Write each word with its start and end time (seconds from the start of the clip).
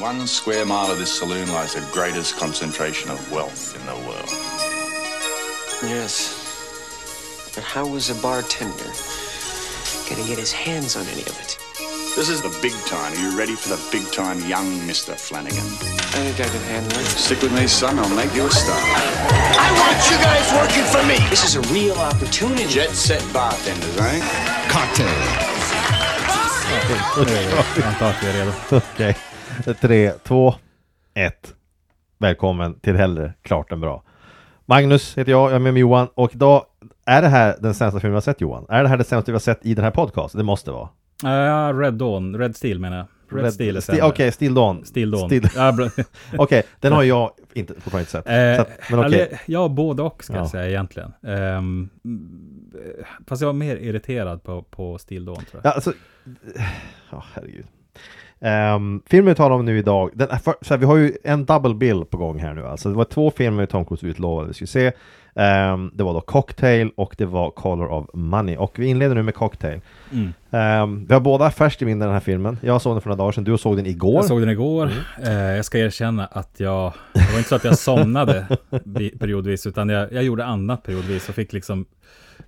One 0.00 0.26
square 0.26 0.66
mile 0.66 0.90
of 0.90 0.98
this 0.98 1.18
saloon 1.18 1.50
lies 1.52 1.72
the 1.72 1.80
greatest 1.90 2.36
concentration 2.36 3.10
of 3.10 3.32
wealth 3.32 3.74
in 3.74 3.86
the 3.86 3.94
world. 4.06 4.28
Yes. 5.82 7.50
But 7.54 7.64
how 7.64 7.86
was 7.86 8.10
a 8.10 8.14
bartender 8.20 8.92
gonna 10.08 10.28
get 10.28 10.38
his 10.38 10.52
hands 10.52 10.96
on 10.96 11.06
any 11.06 11.22
of 11.22 11.40
it? 11.40 11.56
This 12.14 12.28
is 12.28 12.42
the 12.42 12.54
big 12.60 12.72
time. 12.84 13.14
Are 13.14 13.20
you 13.20 13.38
ready 13.38 13.54
for 13.54 13.70
the 13.70 13.80
big 13.90 14.10
time, 14.12 14.38
young 14.46 14.66
Mr. 14.80 15.18
Flanagan? 15.18 15.64
I 15.64 16.28
think 16.28 16.40
I 16.40 16.48
can 16.52 16.62
handle 16.68 16.98
it. 16.98 17.06
Stick 17.06 17.40
with 17.40 17.54
me, 17.54 17.66
son. 17.66 17.98
I'll 17.98 18.14
make 18.14 18.34
you 18.34 18.44
a 18.44 18.50
star. 18.50 18.76
I 18.76 19.68
want 19.80 19.96
you 20.10 20.18
guys 20.20 20.52
working 20.52 20.84
for 20.92 21.02
me. 21.08 21.16
This 21.30 21.44
is 21.44 21.56
a 21.56 21.62
real 21.72 21.96
opportunity. 21.96 22.66
Jet 22.66 22.90
set 22.90 23.22
bartenders, 23.32 23.96
eh? 23.96 24.20
Cocktail. 24.68 25.08
Okej, 27.16 27.46
okay. 28.76 29.14
okay. 29.14 29.35
3, 29.64 30.10
2, 30.10 30.54
1. 31.14 31.54
Välkommen 32.18 32.80
till 32.80 32.96
Hellre 32.96 33.34
klart 33.42 33.72
än 33.72 33.80
bra. 33.80 34.02
Magnus 34.66 35.18
heter 35.18 35.32
jag, 35.32 35.50
jag 35.50 35.54
är 35.54 35.58
med 35.58 35.72
mig 35.72 35.80
Johan 35.80 36.08
och 36.14 36.34
idag 36.34 36.64
är 37.06 37.22
det 37.22 37.28
här 37.28 37.56
den 37.60 37.74
sämsta 37.74 38.00
filmen 38.00 38.12
vi 38.12 38.16
har 38.16 38.20
sett 38.20 38.40
Johan? 38.40 38.66
Är 38.68 38.82
det 38.82 38.88
här 38.88 38.96
det 38.96 39.04
sämsta 39.04 39.32
vi 39.32 39.34
har 39.34 39.40
sett 39.40 39.66
i 39.66 39.74
den 39.74 39.84
här 39.84 39.90
podcasten? 39.90 40.38
Det 40.38 40.44
måste 40.44 40.70
vara. 40.70 40.88
Ja, 41.22 41.72
Red 41.74 41.94
Dawn, 41.94 42.38
Red 42.38 42.56
Steel 42.56 42.78
menar 42.78 42.96
jag. 42.96 43.06
Red, 43.28 43.44
Red 43.44 43.52
Steel 43.52 43.76
är 43.76 43.80
sti 43.80 43.92
Okej, 43.92 44.04
okay, 44.04 44.32
Still 44.32 44.54
Dawn. 44.54 44.84
Still 44.84 45.10
Dawn. 45.10 45.28
Still... 45.28 45.44
okej, 45.56 46.04
okay, 46.38 46.62
den 46.80 46.92
har 46.92 47.02
jag 47.02 47.30
inte, 47.54 47.74
fortfarande 47.74 48.00
inte 48.00 48.10
sett. 48.10 48.28
Eh, 48.28 48.60
att, 48.60 48.90
men 48.90 48.98
okej. 48.98 49.24
Okay. 49.24 49.38
Ja, 49.46 49.68
både 49.68 50.02
och 50.02 50.24
ska 50.24 50.34
ja. 50.34 50.38
jag 50.38 50.48
säga 50.48 50.68
egentligen. 50.68 51.12
Um, 51.20 51.90
fast 53.26 53.42
jag 53.42 53.46
var 53.46 53.54
mer 53.54 53.76
irriterad 53.76 54.42
på, 54.42 54.62
på 54.62 54.98
Still 54.98 55.24
Dawn 55.24 55.36
tror 55.36 55.60
jag. 55.62 55.70
Ja, 55.70 55.74
alltså, 55.74 55.92
ja 57.10 57.16
oh, 57.16 57.24
herregud. 57.34 57.66
Um, 58.40 59.02
filmen 59.06 59.28
vi 59.28 59.34
talar 59.34 59.56
om 59.56 59.64
nu 59.64 59.78
idag, 59.78 60.10
den 60.14 60.28
för, 60.28 60.54
så 60.62 60.74
här, 60.74 60.78
vi 60.78 60.86
har 60.86 60.96
ju 60.96 61.16
en 61.24 61.44
double 61.44 61.74
bill 61.74 62.04
på 62.04 62.16
gång 62.16 62.38
här 62.38 62.54
nu 62.54 62.66
alltså. 62.66 62.88
Det 62.88 62.94
var 62.94 63.04
två 63.04 63.30
filmer 63.30 63.66
Tom 63.66 63.84
Cruise 63.84 64.06
utlovade 64.06 64.48
vi 64.48 64.54
skulle 64.54 64.66
se. 64.68 64.92
Ehm, 65.36 65.90
det 65.94 66.04
var 66.04 66.14
då 66.14 66.20
Cocktail 66.20 66.90
och 66.96 67.14
det 67.18 67.26
var 67.26 67.50
Color 67.50 67.86
of 67.86 68.06
Money. 68.14 68.56
Och 68.56 68.78
vi 68.78 68.86
inleder 68.86 69.14
nu 69.14 69.22
med 69.22 69.34
Cocktail. 69.34 69.80
Mm. 70.12 70.32
Ehm, 70.50 71.06
vi 71.06 71.14
har 71.14 71.20
båda 71.20 71.50
färskt 71.50 71.82
i 71.82 71.84
minne 71.84 72.04
den 72.04 72.14
här 72.14 72.20
filmen. 72.20 72.58
Jag 72.62 72.82
såg 72.82 72.94
den 72.94 73.00
för 73.00 73.08
några 73.08 73.18
dagar 73.18 73.32
sedan, 73.32 73.44
du 73.44 73.58
såg 73.58 73.76
den 73.76 73.86
igår. 73.86 74.14
Jag 74.14 74.24
såg 74.24 74.40
den 74.40 74.50
igår. 74.50 74.90
Eh, 75.22 75.32
jag 75.32 75.64
ska 75.64 75.78
erkänna 75.78 76.26
att 76.26 76.60
jag, 76.60 76.92
det 77.12 77.30
var 77.32 77.38
inte 77.38 77.48
så 77.48 77.54
att 77.54 77.64
jag 77.64 77.78
somnade 77.78 78.46
periodvis, 79.18 79.66
utan 79.66 79.88
jag, 79.88 80.12
jag 80.12 80.24
gjorde 80.24 80.44
annat 80.44 80.82
periodvis 80.82 81.28
och 81.28 81.34
fick 81.34 81.52
liksom 81.52 81.86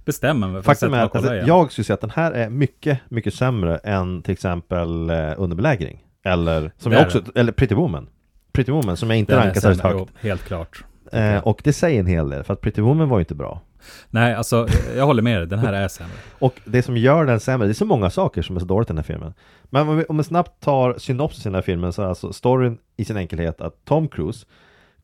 bestämma 0.08 0.48
mig 0.48 0.62
för 0.62 0.66
Faktum 0.72 0.94
är 0.94 0.96
sätta 0.96 0.96
mig 0.96 1.04
och 1.04 1.16
att 1.16 1.32
alltså, 1.32 1.48
jag 1.48 1.72
skulle 1.72 1.84
säga 1.84 1.94
att 1.94 2.00
den 2.00 2.10
här 2.10 2.32
är 2.32 2.50
mycket, 2.50 2.98
mycket 3.08 3.34
sämre 3.34 3.76
än 3.78 4.22
till 4.22 4.32
exempel 4.32 5.10
eh, 5.10 5.32
Underbelägring. 5.36 6.04
Eller, 6.24 6.72
som 6.78 6.92
jag 6.92 7.02
också, 7.06 7.22
eller 7.34 7.52
Pretty 7.52 7.74
Woman. 7.74 8.08
Pretty 8.52 8.72
Woman 8.72 8.96
som 8.96 9.10
jag 9.10 9.18
inte 9.18 9.32
Den 9.34 9.42
rankar 9.44 9.60
särskilt 9.60 9.82
högt. 9.82 9.96
jo, 9.98 10.28
helt 10.28 10.42
klart. 10.44 10.84
Eh, 11.12 11.38
och 11.38 11.60
det 11.64 11.72
säger 11.72 12.00
en 12.00 12.06
hel 12.06 12.30
del, 12.30 12.44
för 12.44 12.52
att 12.54 12.60
Pretty 12.60 12.80
Woman 12.82 13.08
var 13.08 13.18
ju 13.18 13.22
inte 13.22 13.34
bra. 13.34 13.60
Nej, 14.10 14.34
alltså 14.34 14.66
jag 14.96 15.06
håller 15.06 15.22
med 15.22 15.38
dig, 15.40 15.46
den 15.46 15.58
här 15.58 15.72
är 15.72 15.88
sämre. 15.88 16.12
Och 16.38 16.60
det 16.64 16.82
som 16.82 16.96
gör 16.96 17.24
den 17.26 17.40
sämre, 17.40 17.66
det 17.66 17.72
är 17.72 17.74
så 17.74 17.84
många 17.84 18.10
saker 18.10 18.42
som 18.42 18.56
är 18.56 18.60
så 18.60 18.66
dåligt 18.66 18.88
i 18.88 18.92
den 18.92 18.96
här 18.98 19.02
filmen. 19.04 19.34
Men 19.64 19.88
om 19.88 19.96
vi, 19.96 20.04
om 20.04 20.16
vi 20.16 20.24
snabbt 20.24 20.62
tar 20.62 20.94
synopsis 20.98 21.46
i 21.46 21.48
den 21.48 21.54
här 21.54 21.62
filmen 21.62 21.92
så 21.92 22.02
är 22.02 22.06
alltså 22.06 22.32
storyn 22.32 22.78
i 22.96 23.04
sin 23.04 23.16
enkelhet 23.16 23.60
att 23.60 23.84
Tom 23.84 24.08
Cruise 24.08 24.46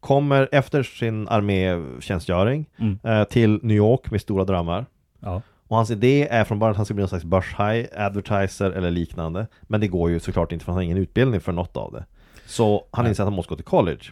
kommer 0.01 0.49
efter 0.53 0.83
sin 0.83 1.29
armétjänstgöring 1.29 2.67
Mm. 2.79 2.99
eh, 3.05 3.25
till 3.25 3.61
New 3.63 3.77
York 3.77 4.11
med 4.11 4.21
stora 4.21 4.45
drömmar. 4.45 4.87
Ja. 5.25 5.43
Och 5.69 5.77
hans 5.77 5.91
idé 5.91 6.29
är 6.31 6.45
från 6.45 6.59
början 6.59 6.71
att 6.71 6.77
han 6.77 6.87
ska 6.87 6.95
bli 6.95 7.03
någon 7.03 7.09
slags 7.09 7.25
börshaj, 7.25 7.89
advertiser 7.97 8.71
eller 8.71 8.91
liknande. 8.91 9.47
Men 9.63 9.81
det 9.81 9.89
går 9.89 10.11
ju 10.11 10.21
såklart 10.21 10.53
inte 10.53 10.65
för 10.65 10.73
han 10.73 10.77
har 10.77 10.83
ingen 10.83 10.99
utbildning 10.99 11.41
för 11.41 11.53
något 11.53 11.77
av 11.77 11.93
det. 11.93 12.05
Så 12.47 12.87
han 12.91 13.07
inser 13.07 13.23
att 13.23 13.27
han 13.27 13.35
måste 13.35 13.51
gå 13.51 13.57
till 13.57 13.65
college. 13.65 14.03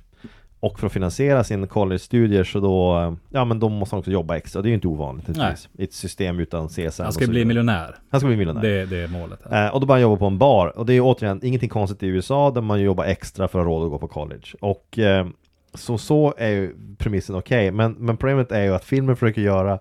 Och 0.61 0.79
för 0.79 0.87
att 0.87 0.93
finansiera 0.93 1.45
sin 1.45 1.67
college-studier 1.67 2.45
så 2.45 2.61
då, 2.61 3.17
ja 3.29 3.45
men 3.45 3.61
då 3.61 3.69
måste 3.69 3.95
han 3.95 3.99
också 3.99 4.11
jobba 4.11 4.37
extra. 4.37 4.63
Det 4.63 4.67
är 4.67 4.71
ju 4.71 4.75
inte 4.75 4.89
ovanligt 4.89 5.29
naturligtvis. 5.29 5.69
I 5.79 5.85
ett 5.85 5.93
system 5.93 6.41
utan 6.41 6.69
CSN 6.69 7.03
Han 7.03 7.13
ska 7.13 7.27
bli 7.27 7.45
miljonär. 7.45 7.97
Han 8.11 8.21
ska 8.21 8.27
bli 8.27 8.37
miljonär. 8.37 8.63
Det, 8.63 8.87
det 8.87 8.97
är 8.97 9.09
målet. 9.09 9.41
Här. 9.51 9.67
Eh, 9.67 9.75
och 9.75 9.81
då 9.81 9.87
börjar 9.87 9.97
han 9.97 10.03
jobba 10.03 10.19
på 10.19 10.27
en 10.27 10.39
bar. 10.39 10.79
Och 10.79 10.87
det 10.87 10.93
är 10.93 10.95
ju 10.95 11.01
återigen 11.01 11.41
ingenting 11.43 11.69
konstigt 11.69 12.03
i 12.03 12.07
USA 12.07 12.51
där 12.51 12.61
man 12.61 12.81
jobbar 12.81 13.05
extra 13.05 13.49
för 13.49 13.59
att 13.59 13.67
ha 13.67 13.73
råd 13.73 13.85
att 13.85 13.91
gå 13.91 13.99
på 13.99 14.09
college. 14.09 14.47
Och 14.61 14.99
eh, 14.99 15.27
så, 15.75 15.99
så 15.99 16.35
är 16.37 16.49
ju 16.49 16.75
premissen 16.99 17.37
okej. 17.37 17.71
Men, 17.71 17.93
men 17.93 18.17
problemet 18.17 18.53
är 18.53 18.63
ju 18.63 18.75
att 18.75 18.85
filmen 18.85 19.17
försöker 19.17 19.43
göra, 19.43 19.79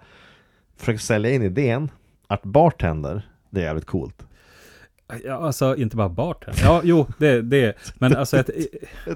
försöker 0.82 1.00
sälja 1.00 1.32
in 1.32 1.42
idén 1.44 1.90
att 2.28 2.44
bartender, 2.44 3.22
det 3.50 3.60
är 3.62 3.64
jävligt 3.66 3.86
coolt. 3.86 4.26
Ja, 5.26 5.34
alltså 5.34 5.76
inte 5.76 5.96
bara 5.96 6.10
bartender. 6.10 6.62
Ja, 6.64 6.82
jo, 6.84 7.08
det, 7.18 7.42
det. 7.42 7.74
Men 7.96 8.16
alltså 8.18 8.38
ett, 8.38 8.50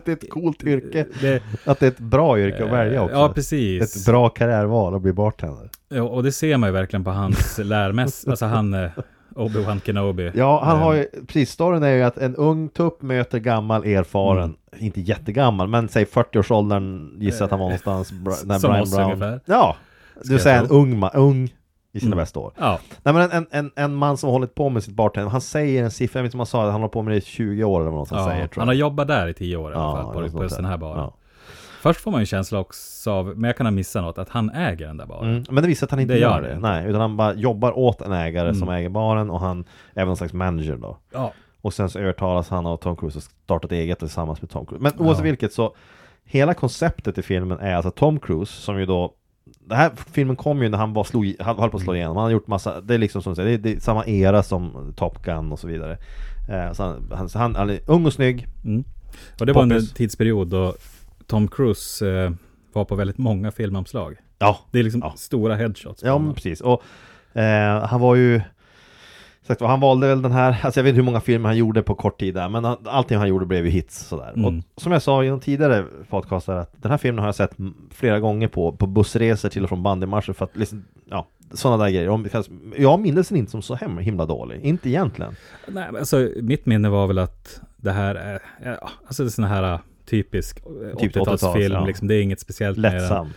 det 0.05 0.07
är 0.07 0.13
ett 0.13 0.29
coolt 0.29 0.63
yrke. 0.63 1.05
det, 1.21 1.43
Att 1.65 1.79
det 1.79 1.85
är 1.85 1.91
ett 1.91 1.99
bra 1.99 2.39
yrke 2.39 2.63
att 2.65 2.71
välja 2.71 3.01
också. 3.03 3.15
Ja, 3.15 3.31
precis. 3.35 3.97
Ett 3.97 4.05
bra 4.05 4.29
karriärval 4.29 4.95
att 4.95 5.01
bli 5.01 5.13
bartender. 5.13 5.69
Ja, 5.89 6.01
och 6.03 6.23
det 6.23 6.31
ser 6.31 6.57
man 6.57 6.69
ju 6.69 6.73
verkligen 6.73 7.03
på 7.03 7.09
hans 7.11 7.57
lärmäss, 7.63 8.27
alltså 8.27 8.45
han, 8.45 8.73
eh, 8.73 8.89
Obi-Wan 9.35 9.79
Kenobi. 9.85 10.31
Ja, 10.35 10.63
han 10.63 10.77
Eh, 10.77 10.83
har 10.83 10.93
ju, 10.93 11.07
precis, 11.27 11.51
storyn 11.51 11.83
är 11.83 11.89
ju 11.91 12.01
att 12.03 12.17
en 12.17 12.35
ung 12.35 12.69
tupp 12.69 13.01
möter 13.01 13.39
gammal 13.39 13.83
erfaren, 13.85 14.55
Mm. 14.71 14.85
inte 14.85 15.01
jättegammal, 15.01 15.67
men 15.67 15.89
säg 15.89 16.05
40-årsåldern 16.05 17.15
gissar 17.19 17.45
att 17.45 17.51
han 17.51 17.59
var 17.59 17.65
någonstans, 17.67 18.11
när 18.45 18.59
Som 18.59 18.69
Brian 18.71 18.83
oss 18.83 18.95
Brown. 18.95 19.05
ungefär. 19.11 19.39
Ja, 19.45 19.75
du 20.23 20.39
säger 20.39 20.59
en 20.63 20.69
ung, 20.69 21.03
ma- 21.03 21.15
ung 21.15 21.53
i 21.91 21.99
sina 21.99 22.09
Mm. 22.09 22.17
bästa 22.23 22.39
år. 22.39 22.53
Ja, 22.59 22.79
Nej 23.03 23.13
men 23.13 23.31
en, 23.31 23.47
en, 23.51 23.71
en 23.75 23.95
man 23.95 24.17
som 24.17 24.27
har 24.27 24.31
hållit 24.31 24.55
på 24.55 24.69
med 24.69 24.83
sitt 24.83 24.93
bartender, 24.95 25.29
han 25.29 25.41
säger 25.41 25.83
en 25.83 25.91
siffra, 25.91 26.19
jag 26.19 26.23
vet 26.23 26.27
inte 26.29 26.35
om 26.35 26.39
han 26.39 26.45
sa 26.47 26.65
det, 26.65 26.71
han 26.71 26.81
har 26.81 26.89
på 26.89 27.01
med 27.01 27.13
det 27.13 27.17
i 27.17 27.21
20 27.21 27.63
år 27.63 27.81
eller 27.81 27.91
något 27.91 28.09
han 28.09 28.19
ja. 28.19 28.25
säger 28.29 28.49
han 28.55 28.67
har 28.67 28.75
jobbat 28.75 29.07
där 29.07 29.27
i 29.27 29.33
tio 29.33 29.57
år 29.57 29.71
i 29.71 29.75
alla 29.75 29.83
Ja, 29.83 29.91
fall, 30.03 30.13
på, 30.13 30.19
något 30.21 30.31
på 30.33 30.43
just 30.43 30.55
där. 30.55 30.61
den 30.63 30.71
här 30.71 30.77
baren. 30.77 30.97
Ja. 30.99 31.15
Först 31.81 31.99
får 32.01 32.11
man 32.11 32.19
ju 32.19 32.21
en 32.21 32.25
känsla 32.25 32.59
också 32.59 33.11
av, 33.11 33.25
men 33.25 33.43
jag 33.43 33.57
kan 33.57 33.65
ha 33.65 33.71
missat 33.71 34.03
något, 34.03 34.17
att 34.17 34.29
han 34.29 34.49
äger 34.49 34.87
den 34.87 34.97
där 34.97 35.05
baren. 35.05 35.29
Mm. 35.31 35.43
Men 35.49 35.61
det 35.63 35.67
visar 35.67 35.87
att 35.87 35.91
han 35.91 35.99
inte 35.99 36.13
Det 36.13 36.19
gör 36.19 36.41
det. 36.41 36.47
det. 36.47 36.59
Nej, 36.59 36.85
utan 36.87 37.01
han 37.01 37.17
bara 37.17 37.33
jobbar 37.33 37.77
åt 37.77 38.01
en 38.01 38.11
ägare 38.11 38.47
Mm. 38.49 38.59
som 38.59 38.69
äger 38.69 38.89
baren 38.89 39.29
och 39.29 39.39
han 39.39 39.59
är 39.93 40.01
väl 40.01 40.05
någon 40.07 40.17
slags 40.17 40.33
manager 40.33 40.77
då. 40.77 40.97
Ja. 41.13 41.31
Och 41.61 41.73
sen 41.73 41.89
så 41.89 41.99
övertalas 41.99 42.49
han 42.49 42.65
av 42.65 42.77
Tom 42.77 42.95
Cruise 42.95 43.17
och 43.17 43.23
startat 43.23 43.71
eget 43.71 43.99
tillsammans 43.99 44.41
med 44.41 44.49
Tom 44.51 44.65
Cruise. 44.65 44.83
Men 44.83 44.91
oavsett 45.07 45.25
Ja. 45.25 45.29
vilket 45.29 45.53
så 45.53 45.75
Hela 46.27 46.53
konceptet 46.53 47.17
i 47.17 47.21
filmen 47.21 47.59
är 47.59 47.75
alltså 47.75 47.91
Tom 47.91 48.19
Cruise 48.19 48.61
som 48.61 48.79
ju 48.79 48.85
då 48.85 49.13
Den 49.67 49.77
här 49.77 49.91
filmen 50.11 50.35
kom 50.35 50.61
ju 50.63 50.69
när 50.69 50.77
han 50.77 50.93
var 50.93 51.03
slog, 51.03 51.35
han 51.39 51.57
höll 51.59 51.69
på 51.69 51.77
att 51.77 51.83
slå 51.83 51.95
igenom 51.95 52.15
Han 52.17 52.23
har 52.23 52.31
gjort 52.31 52.47
massa, 52.47 52.81
det 52.81 52.93
är 52.93 52.97
liksom 52.97 53.21
som 53.21 53.31
du 53.31 53.35
säger, 53.35 53.49
det 53.49 53.53
är, 53.69 53.73
det 53.73 53.77
är 53.77 53.79
samma 53.79 54.05
era 54.05 54.43
som 54.43 54.93
Top 54.97 55.23
Gun 55.25 55.51
och 55.51 55.59
så 55.59 55.67
vidare 55.67 55.97
eh, 56.49 56.71
så 56.73 56.83
han, 56.83 57.11
han, 57.13 57.29
han, 57.33 57.55
han 57.55 57.69
är 57.69 57.79
ung 57.87 58.05
och 58.05 58.13
snygg 58.13 58.47
Mm. 58.65 58.83
Och 59.39 59.45
det 59.45 59.53
var 59.53 59.61
under 59.61 59.75
en 59.75 59.81
Poppis. 59.81 59.93
tidsperiod 59.93 60.47
då 60.47 60.73
Tom 61.27 61.47
Cruise 61.47 62.09
eh, 62.09 62.31
var 62.73 62.85
på 62.85 62.95
väldigt 62.95 63.17
många 63.17 63.51
filmomslag. 63.51 64.15
Ja, 64.39 64.59
Det 64.71 64.79
är 64.79 64.83
liksom 64.83 65.01
Ja. 65.03 65.13
stora 65.17 65.55
headshots. 65.55 66.03
Ja 66.03 66.17
men 66.19 66.33
precis, 66.33 66.61
och 66.61 66.83
eh, 67.39 67.83
han 67.85 68.01
var 68.01 68.15
ju 68.15 68.41
Sagt, 69.47 69.61
han 69.61 69.79
valde 69.79 70.07
väl 70.07 70.22
den 70.22 70.31
här, 70.31 70.59
alltså 70.63 70.79
jag 70.79 70.83
vet 70.83 70.89
inte 70.89 70.97
hur 70.97 71.06
många 71.06 71.22
filmer 71.22 71.50
han 71.50 71.57
gjorde 71.57 71.83
på 71.83 71.95
kort 71.95 72.19
tid 72.19 72.33
där 72.33 72.50
Men 72.50 72.63
han, 72.63 72.78
allting 72.85 73.17
han 73.17 73.28
gjorde 73.28 73.45
blev 73.45 73.66
ju 73.66 73.72
hits 73.72 74.07
sådär 74.07 74.33
Mm. 74.35 74.45
Och 74.45 74.81
som 74.81 74.91
jag 74.91 75.01
sa 75.01 75.23
i 75.23 75.28
de 75.28 75.39
tidigare 75.39 75.85
podcastar 76.09 76.56
att 76.56 76.73
Den 76.81 76.91
här 76.91 76.97
filmen 76.97 77.19
har 77.19 77.28
jag 77.28 77.35
sett 77.35 77.51
flera 77.91 78.19
gånger 78.19 78.47
på, 78.47 78.72
på 78.72 78.88
bussresor 78.88 79.50
till 79.50 79.63
och 79.63 79.69
från 79.69 79.83
bandymarscher 79.83 80.33
för 80.33 80.45
att 80.45 80.57
liksom, 80.57 80.85
ja 81.09 81.28
Sådana 81.53 81.83
där 81.83 81.91
grejer, 81.91 82.06
jag 82.78 83.00
minns 83.00 83.28
den 83.28 83.38
inte 83.38 83.51
som 83.51 83.61
så 83.61 83.75
hem, 83.75 83.97
himla 83.97 84.25
dålig, 84.25 84.61
inte 84.61 84.89
egentligen 84.89 85.35
Nej, 85.67 85.85
men 85.91 85.95
alltså 85.95 86.29
mitt 86.41 86.66
minne 86.66 86.89
var 86.89 87.07
väl 87.07 87.19
att 87.19 87.62
det 87.77 87.91
här 87.91 88.16
är, 88.16 88.41
ja, 88.63 88.89
alltså 89.07 89.23
det 89.23 89.27
är 89.27 89.31
sån 89.31 89.45
här 89.45 89.79
typisk 90.06 90.59
eh, 90.59 90.97
Typ 91.00 91.16
80-talsfilm, 91.16 91.56
80-tals, 91.56 91.73
ja. 91.73 91.85
liksom, 91.85 92.07
det 92.07 92.16
är 92.16 92.22
inget 92.22 92.39
speciellt 92.39 92.77
med 92.77 92.94
den. 92.94 93.29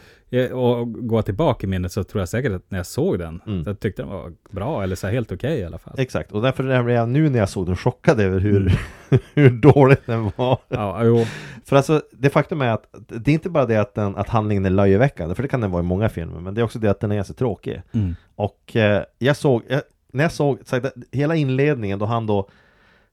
Och 0.52 0.92
gå 1.08 1.22
tillbaka 1.22 1.66
i 1.66 1.70
minnet 1.70 1.92
så 1.92 2.04
tror 2.04 2.20
jag 2.20 2.28
säkert 2.28 2.52
att 2.52 2.70
när 2.70 2.78
jag 2.78 2.86
såg 2.86 3.18
den, 3.18 3.40
Mm. 3.46 3.64
så 3.64 3.70
jag 3.70 3.80
tyckte 3.80 4.02
den 4.02 4.10
var 4.10 4.32
bra, 4.50 4.82
eller 4.82 4.96
så 4.96 5.06
helt 5.06 5.32
okej 5.32 5.58
i 5.58 5.64
alla 5.64 5.78
fall. 5.78 5.94
Exakt, 5.98 6.32
och 6.32 6.42
därför 6.42 6.64
är 6.64 6.88
jag 6.88 7.08
nu 7.08 7.28
när 7.28 7.38
jag 7.38 7.48
såg 7.48 7.66
den 7.66 7.76
chockad 7.76 8.20
över 8.20 8.40
hur, 8.40 8.56
Mm. 8.60 9.22
hur 9.34 9.50
dåligt 9.50 10.06
den 10.06 10.30
var 10.36 10.58
Ja, 10.69 11.04
jo, 11.04 11.25
För 11.64 11.76
alltså, 11.76 12.02
det 12.12 12.30
faktum 12.30 12.62
är 12.62 12.69
att 12.69 12.94
det 13.08 13.30
är 13.30 13.34
inte 13.34 13.50
bara 13.50 13.66
det 13.66 13.76
att, 13.76 13.94
den, 13.94 14.16
att 14.16 14.28
handlingen 14.28 14.66
är 14.66 14.70
löjeväckande, 14.70 15.34
för 15.34 15.42
det 15.42 15.48
kan 15.48 15.60
den 15.60 15.70
vara 15.70 15.82
i 15.82 15.86
många 15.86 16.08
filmer, 16.08 16.40
men 16.40 16.54
det 16.54 16.60
är 16.60 16.62
också 16.64 16.78
det 16.78 16.88
att 16.90 17.00
den 17.00 17.12
är 17.12 17.22
så 17.22 17.34
tråkig. 17.34 17.82
mm. 17.92 18.14
Och 18.34 18.76
eh, 18.76 19.02
jag 19.19 19.36
såg, 19.36 19.62
jag, 19.69 19.82
när 20.12 20.24
jag 20.24 20.32
såg, 20.32 20.58
så 20.64 20.76
här, 20.76 20.90
hela 21.12 21.36
inledningen 21.36 21.98
då 21.98 22.06
han 22.06 22.26
då 22.26 22.48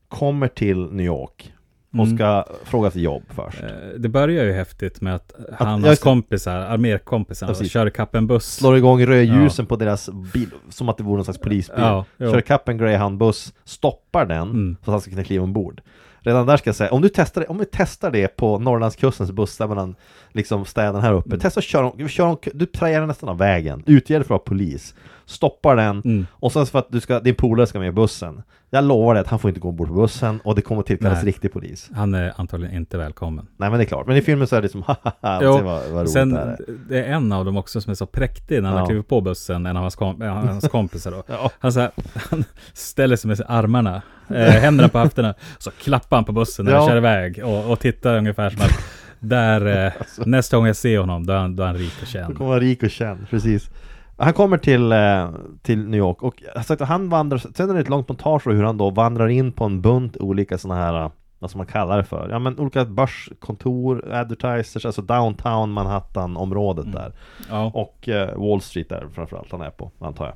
kommer 0.08 0.48
till 0.48 0.78
New 0.92 1.06
York 1.06 1.54
och 2.00 2.06
Mm. 2.06 2.18
ska 2.18 2.46
fråga 2.64 2.88
efter 2.88 3.00
jobb 3.00 3.24
först. 3.30 3.64
Eh, 3.64 3.70
Det 3.98 4.10
börjar 4.10 4.44
ju 4.46 4.52
häftigt 4.52 5.02
med 5.02 5.16
att 5.16 5.34
han 5.38 5.68
ja, 5.70 5.76
och 5.76 5.82
hans 5.82 6.00
det. 6.00 6.04
kompisar, 6.04 6.56
armékompisar, 6.58 7.48
Precis. 7.48 7.72
kör 7.72 7.88
ikapp 7.88 8.16
en 8.16 8.28
buss. 8.28 8.56
Slår 8.56 8.78
igång 8.78 9.06
rödljusen 9.06 9.66
på 9.66 9.76
deras 9.76 10.10
bil, 10.34 10.50
som 10.70 10.90
att 10.90 10.98
det 10.98 11.04
vore 11.04 11.16
någon 11.16 11.26
slags 11.26 11.40
polisbil. 11.40 11.80
Ja, 11.80 12.06
jo. 12.18 12.32
Kör 12.32 12.40
ikapp 12.40 12.70
en 12.70 12.78
Greyhound-buss, 12.78 13.54
stoppar 13.64 14.26
den, 14.26 14.50
Mm. 14.50 14.76
så 14.86 14.92
att 14.92 14.94
han 14.94 15.02
ska 15.02 15.12
kunna 15.12 15.24
kliva 15.24 15.44
ombord. 15.44 15.82
Redan 16.20 16.46
där 16.46 16.58
ska 16.58 16.68
jag 16.68 16.76
säga, 16.76 16.92
om 16.92 17.02
du 17.02 17.10
testar 17.14 17.42
det, 17.42 17.48
om 17.48 17.58
vi 17.58 17.66
testar 17.72 18.12
det 18.12 18.28
på 18.28 18.60
Norrlandskustens 18.60 19.32
bussar 19.32 19.68
mellan 19.68 19.96
liksom 20.32 20.66
städerna 20.66 21.02
här 21.02 21.14
uppe, 21.14 21.30
Mm. 21.30 21.40
testa 21.40 21.60
att 21.60 21.64
köra, 21.64 22.08
kör, 22.08 22.38
du 22.54 22.66
prejar 22.66 23.06
nästan 23.06 23.30
av 23.30 23.38
vägen, 23.38 23.84
utger 23.86 24.16
dig 24.20 24.28
för 24.28 24.36
att 24.36 24.40
vara 24.40 24.48
polis. 24.50 24.96
Stoppar 25.26 25.76
den 25.76 26.02
Mm. 26.06 26.26
och 26.32 26.52
sen 26.52 26.66
för 26.66 26.80
att 26.80 26.88
du 26.90 27.00
ska, 27.00 27.20
din 27.20 27.36
polare 27.36 27.68
ska 27.68 27.80
med 27.80 27.88
i 27.88 27.92
bussen. 27.92 28.44
Jag 28.70 28.84
lovar 28.84 29.14
dig 29.14 29.22
att 29.22 29.28
han 29.28 29.40
får 29.40 29.50
inte 29.50 29.60
gå 29.60 29.70
ombord 29.70 29.88
på 29.88 29.94
bussen 29.94 30.40
och 30.44 30.56
det 30.56 30.62
kommer 30.62 30.82
tillkallas 30.82 31.24
riktig 31.24 31.54
polis. 31.54 31.90
Han 31.96 32.14
är 32.14 32.34
antagligen 32.38 32.76
inte 32.76 32.98
välkommen. 32.98 33.48
Nej 33.58 33.70
men 33.70 33.80
det 33.80 33.84
är 33.84 33.88
klart, 33.88 34.08
men 34.08 34.18
i 34.18 34.22
filmen 34.22 34.48
så 34.48 34.56
är 34.56 34.62
det 34.62 34.70
som 34.76 34.84
haha, 34.84 35.40
Jo, 35.44 35.58
vad, 35.64 35.90
vad 35.92 36.10
Sen, 36.10 36.30
det 36.34 36.40
är. 36.40 36.58
det 36.90 37.04
är 37.04 37.14
en 37.14 37.32
av 37.32 37.46
dem 37.46 37.58
också 37.58 37.82
som 37.82 37.92
är 37.92 37.96
så 37.96 38.06
präktig 38.06 38.62
när 38.64 38.70
han 38.70 38.78
Ja. 38.80 38.86
klivit 38.86 39.08
på 39.08 39.22
bussen, 39.22 39.66
en 39.66 39.76
av 39.78 39.82
hans, 39.82 39.96
kom, 39.96 40.22
eh, 40.22 40.34
hans 40.34 40.68
kompisar 40.68 41.12
då. 41.12 41.24
Ja. 41.28 41.52
Han, 41.60 41.74
så 41.74 41.80
här, 41.80 41.92
han 42.30 42.44
ställer 42.74 43.16
sig 43.16 43.28
med 43.28 43.42
armarna, 43.48 44.02
eh, 44.30 44.36
händerna 44.36 44.90
på 44.90 45.00
höfterna, 45.00 45.34
så 45.58 45.72
klappar 45.72 46.18
han 46.18 46.24
på 46.26 46.32
bussen 46.32 46.66
när 46.66 46.72
Ja. 46.72 46.78
han 46.80 46.88
kör 46.88 46.98
iväg 46.98 47.42
och, 47.46 47.72
och 47.72 47.80
tittar 47.80 48.18
ungefär 48.18 48.50
som 48.50 48.62
att 48.62 48.80
där, 49.20 49.86
eh, 49.86 49.92
Alltså. 50.00 50.22
nästa 50.26 50.58
gång 50.58 50.68
jag 50.68 50.76
ser 50.76 51.00
honom, 51.00 51.26
då 51.26 51.34
är 51.34 51.38
han, 51.38 51.56
då 51.56 51.64
är 51.64 51.68
han 51.68 51.78
rik 51.78 51.94
och 51.94 52.00
Då 52.02 52.06
känd. 52.06 52.38
kommer 52.38 52.52
han 52.52 52.60
rik 52.60 52.84
och 52.84 52.90
känd, 52.90 53.30
precis. 53.30 53.70
Han 54.18 54.34
kommer 54.34 54.58
till, 54.58 54.92
eh, 54.92 55.30
till 55.62 55.88
New 55.88 55.98
York 55.98 56.24
och 56.24 56.44
sagt 56.66 56.82
han 56.82 57.10
vandrar, 57.10 57.38
sen 57.38 57.70
är 57.70 57.74
det 57.74 57.80
ett 57.80 57.90
långt 57.90 58.10
montage 58.10 58.48
hur 58.48 58.64
han 58.64 58.78
då 58.78 58.90
vandrar 58.90 59.28
in 59.28 59.52
på 59.52 59.66
en 59.66 59.82
bunt 59.82 60.18
olika 60.18 60.58
sådana 60.58 60.82
här, 60.82 61.04
eh, 61.04 61.12
vad 61.40 61.50
ska 61.50 61.58
man 61.58 61.68
kalla 61.68 61.98
det 61.98 62.04
för? 62.04 62.30
Ja 62.30 62.40
men 62.40 62.60
olika 62.60 62.86
börskontor, 62.86 64.14
advertisers, 64.14 64.86
alltså 64.86 65.02
downtown 65.02 65.72
Manhattan-området 65.72 66.92
där. 66.92 67.14
Ja. 67.50 67.72
Och 67.74 68.10
eh, 68.10 68.38
Wall 68.38 68.62
Street 68.62 68.90
där 68.90 69.08
framförallt 69.14 69.52
han 69.52 69.62
är 69.62 69.70
på, 69.70 69.92
antar 70.00 70.26
jag. 70.26 70.36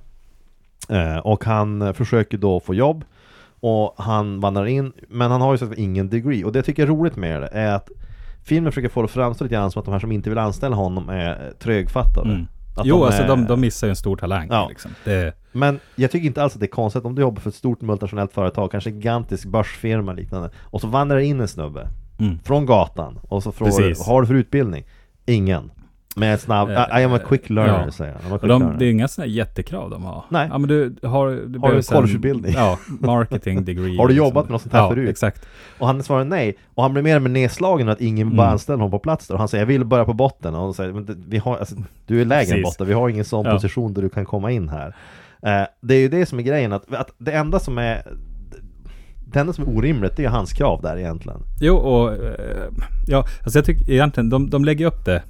Eh, 0.89 1.17
och 1.17 1.45
han 1.45 1.93
försöker 1.93 2.37
då 2.37 2.59
få 2.59 2.73
jobb 2.73 3.05
och 3.59 3.93
han 3.97 4.39
vandrar 4.39 4.65
in, 4.65 4.93
men 5.07 5.31
han 5.31 5.41
har 5.41 5.51
ju 5.51 5.57
säga 5.57 5.73
ingen 5.77 6.09
degree. 6.09 6.43
Och 6.43 6.51
det 6.51 6.57
jag 6.57 6.65
tycker 6.65 6.83
är 6.83 6.87
roligt 6.87 7.15
med 7.15 7.41
det 7.41 7.47
är 7.47 7.75
att 7.75 7.89
filmen 8.43 8.71
försöker 8.71 8.89
få 8.89 9.01
det 9.01 9.05
att 9.05 9.11
framstå 9.11 9.43
lite 9.43 9.55
grann 9.55 9.71
som 9.71 9.79
att 9.79 9.85
de 9.85 9.91
här 9.91 9.99
som 9.99 10.11
inte 10.11 10.29
vill 10.29 10.39
anställa 10.39 10.75
honom 10.75 11.09
är 11.09 11.53
trögfattade. 11.59 12.29
Mm. 12.29 12.47
Att 12.75 12.86
Jo, 12.86 12.98
de 12.98 13.06
alltså 13.06 13.24
är- 13.24 13.27
de, 13.27 13.45
de 13.45 13.62
missar 13.62 13.88
ju 13.88 13.89
en 13.89 13.95
stor 13.95 14.18
talang. 14.18 14.48
Ja. 14.51 14.68
Liksom. 14.69 14.92
Det, 15.04 15.33
Men 15.51 15.80
jag 15.95 16.12
tycker 16.12 16.27
inte 16.27 16.44
alls 16.44 16.54
att 16.54 16.60
det 16.60 16.66
är 16.66 16.68
konstigt 16.68 17.06
om 17.06 17.16
du 17.16 17.21
jobbar 17.21 17.42
för 17.42 17.50
ett 17.50 17.56
stort 17.56 17.81
multinationellt 17.81 18.33
företag, 18.33 18.71
kanske 18.71 18.89
en 18.89 18.95
gigantisk 18.95 19.45
börsfirma 19.45 20.13
liknande, 20.13 20.50
och 20.57 20.81
så 20.81 20.88
vandrar 20.88 21.18
in 21.18 21.39
en 21.39 21.48
snubbe 21.48 21.88
mm. 22.19 22.39
från 22.44 22.66
gatan 22.66 23.19
och 23.24 23.44
så 23.44 23.51
frågar 23.51 23.81
du, 23.81 23.95
har 24.06 24.21
du 24.21 24.27
för 24.27 24.33
utbildning? 24.33 24.86
Ingen. 25.25 25.71
Med 26.19 26.33
ett 26.33 26.42
snabb, 26.42 26.69
I, 26.69 26.74
I 26.74 27.04
am 27.04 27.13
a 27.13 27.19
quick 27.27 27.50
learner 27.50 27.83
Ja. 27.86 27.92
säger 27.92 28.16
han. 28.30 28.39
De, 28.39 28.48
learner. 28.48 28.75
det 28.80 28.86
är 28.86 28.92
inga 28.92 29.07
sådana 29.07 29.27
jättekrav 29.31 29.89
de 29.89 30.04
har. 30.04 30.24
Nej. 30.30 30.48
Ja, 30.51 30.57
men 30.57 30.69
du 30.69 30.95
har... 31.04 31.30
Du 31.30 31.48
du 31.48 31.60
behöver 31.60 31.77
en 31.77 31.83
collegeutbildning? 31.83 32.54
Ja, 32.54 32.80
marketing 33.00 33.66
degree. 33.66 33.98
Har 33.98 34.07
du 34.07 34.13
liksom. 34.13 34.27
jobbat 34.27 34.45
med 34.45 34.51
något 34.51 34.62
sånt 34.62 34.74
här 34.74 34.81
ja, 34.81 34.89
förut? 34.89 35.10
exakt. 35.10 35.45
Och 35.80 35.88
han 35.88 36.04
svarar 36.04 36.24
nej, 36.25 36.57
och 36.75 36.83
han 36.83 36.94
blir 36.94 37.04
mer 37.04 37.16
och 37.16 37.21
mer 37.21 37.30
nedslagen 37.30 37.89
att 37.89 38.01
ingen 38.01 38.36
bara 38.36 38.44
Mm. 38.44 38.54
anställer 38.54 38.77
honom 38.77 38.92
på 38.92 39.00
plats 39.00 39.27
där. 39.27 39.33
Och 39.36 39.39
han 39.39 39.48
säger 39.48 39.62
jag 39.62 39.68
vill 39.68 39.86
börja 39.86 40.06
på 40.06 40.13
botten, 40.13 40.56
och 40.56 40.62
han 40.62 40.74
säger 40.74 40.94
men 40.94 41.06
det, 41.06 41.16
vi 41.27 41.38
har, 41.38 41.57
alltså, 41.57 41.75
du 42.06 42.21
är 42.21 42.25
lägre 42.25 42.56
än 42.57 42.63
botten, 42.63 42.88
vi 42.88 42.94
har 42.94 43.10
ingen 43.10 43.25
sån 43.25 43.45
Ja. 43.45 43.51
position 43.51 43.94
där 43.94 44.01
du 44.01 44.10
kan 44.10 44.25
komma 44.25 44.51
in 44.51 44.69
här. 44.69 44.95
Eh, 45.44 45.68
det 45.81 45.95
är 45.95 46.00
ju 46.00 46.10
det 46.10 46.25
som 46.25 46.39
är 46.39 46.44
grejen, 46.44 46.74
att, 46.74 46.94
att 46.94 47.10
det 47.18 47.31
enda 47.31 47.60
som 47.60 47.77
är 47.77 48.01
det 49.31 49.39
enda 49.39 49.54
som 49.54 49.63
är 49.68 49.77
orimligt, 49.77 50.16
det 50.18 50.25
är 50.25 50.30
hans 50.30 50.54
krav 50.54 50.81
där 50.81 50.98
egentligen. 50.98 51.39
Jo, 51.62 51.75
och 51.75 52.13
eh, 52.13 52.68
ja, 53.07 53.25
alltså 53.44 53.57
jag 53.60 53.66
tycker 53.66 53.92
egentligen 53.92 54.30
de, 54.30 54.50
de 54.50 54.66
lägger 54.66 54.86
upp 54.86 55.06
det, 55.06 55.24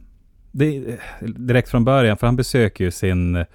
det 0.52 0.98
direkt 1.22 1.70
från 1.70 1.86
början, 1.86 2.18
för 2.18 2.28
han 2.28 2.36
besöker 2.36 2.84
ju 2.84 2.92
sin, 2.92 3.46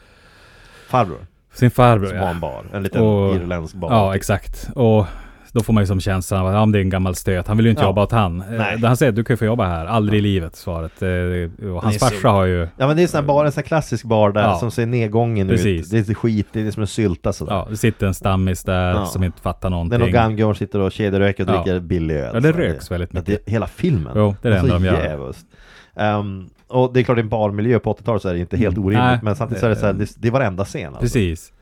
Farbror, 0.89 1.27
sin 1.53 1.71
farbror. 1.71 2.07
som 2.07 2.17
ja. 2.17 2.29
en 2.29 2.41
bar, 2.41 2.65
en 2.73 2.83
liten 2.83 3.03
Och- 3.03 3.35
irländsk 3.35 3.75
bar. 3.75 3.91
Ja, 3.93 4.17
exakt. 4.17 4.69
Och 4.75 5.07
då 5.53 5.63
får 5.63 5.73
man 5.73 5.83
ju 5.83 5.87
som 5.87 6.01
känslan 6.01 6.41
av 6.41 6.47
att 6.47 6.55
ja, 6.55 6.67
det 6.67 6.79
är 6.79 6.81
en 6.83 6.91
gammal 6.91 7.15
stöt. 7.15 7.49
Han 7.49 7.57
vill 7.57 7.67
ju 7.67 7.71
inte 7.71 7.83
Ja. 7.83 7.89
jobba 7.89 8.03
åt 8.03 8.13
han. 8.13 8.41
Eh, 8.41 8.47
Nej. 8.51 8.79
Han 8.85 8.97
säger 8.97 9.13
du 9.13 9.25
kan 9.25 9.35
ju 9.35 9.39
få 9.39 9.45
jobba 9.45 9.67
här. 9.67 9.87
Aldrig 9.87 10.19
i 10.19 10.23
livet, 10.23 10.57
svaret. 10.57 11.03
Eh, 11.03 11.69
Och 11.75 11.83
hans 11.83 11.99
farsa 11.99 12.29
har 12.29 12.45
ju... 12.45 12.69
Ja 12.77 12.87
men 12.87 12.97
det 12.97 13.03
är 13.03 13.07
sån 13.07 13.19
här 13.21 13.27
bar, 13.27 13.45
en 13.45 13.53
sån 13.53 13.61
här 13.61 13.67
klassisk 13.69 14.05
bar 14.05 14.33
där 14.33 14.43
Ja. 14.43 14.59
som 14.59 14.71
ser 14.71 14.87
nedgången 14.87 15.49
Precis. 15.49 15.85
ut. 15.87 15.91
Det 15.91 15.97
är 15.97 15.99
lite 15.99 16.15
skit, 16.15 16.47
det 16.53 16.61
är 16.67 16.71
som 16.71 16.81
en 16.83 16.87
sylta 16.87 17.33
sådär. 17.33 17.53
Ja, 17.53 17.67
det 17.71 17.77
sitter 17.77 18.07
en 18.07 18.15
stammis 18.15 18.63
där 18.65 18.91
Ja. 18.91 19.07
som 19.07 19.25
inte 19.25 19.41
fattar 19.41 19.61
Det 19.61 19.67
är 19.69 19.71
någonting. 19.71 19.99
någon 20.01 20.11
gamgubbar 20.13 20.53
som 20.55 20.59
sitter 20.59 20.79
och 20.81 20.93
kedjeröker 20.93 21.49
och 21.51 21.53
dricker 21.65 21.81
billig 21.81 22.15
öl. 22.17 22.31
Ja, 22.35 22.41
det 22.41 22.53
röks 22.53 22.91
väldigt 22.91 23.13
mycket. 23.13 23.47
Det, 23.47 23.53
hela 23.53 23.67
filmen. 23.67 24.13
Jo, 24.17 24.37
det 24.43 24.49
är 24.49 24.53
det 24.53 24.59
enda 24.59 24.75
de 24.75 24.85
gör. 24.85 25.03
djävulskt. 25.05 25.47
Och 26.69 26.93
det 26.93 27.01
är 27.01 27.05
klart 27.05 27.19
i 27.19 27.21
en 27.21 27.29
barmiljö 27.29 27.79
på 27.79 27.93
80-talet 27.95 28.23
så 28.23 28.29
är 28.29 28.35
det 28.35 28.41
inte 28.41 28.57
helt 28.57 28.77
Mm. 28.77 28.87
orimligt 28.87 29.05
Nej, 29.07 29.19
Men 29.23 29.37
samtidigt 29.37 29.61
så 29.61 29.67
är 29.67 29.71
det 29.71 29.77
så 29.77 29.87
här, 29.87 29.93
det, 29.93 30.11
det 30.17 30.29
är 30.29 30.33
varenda 30.33 30.65
scen 30.65 30.87
alltså. 30.87 31.01
Precis. 31.01 31.53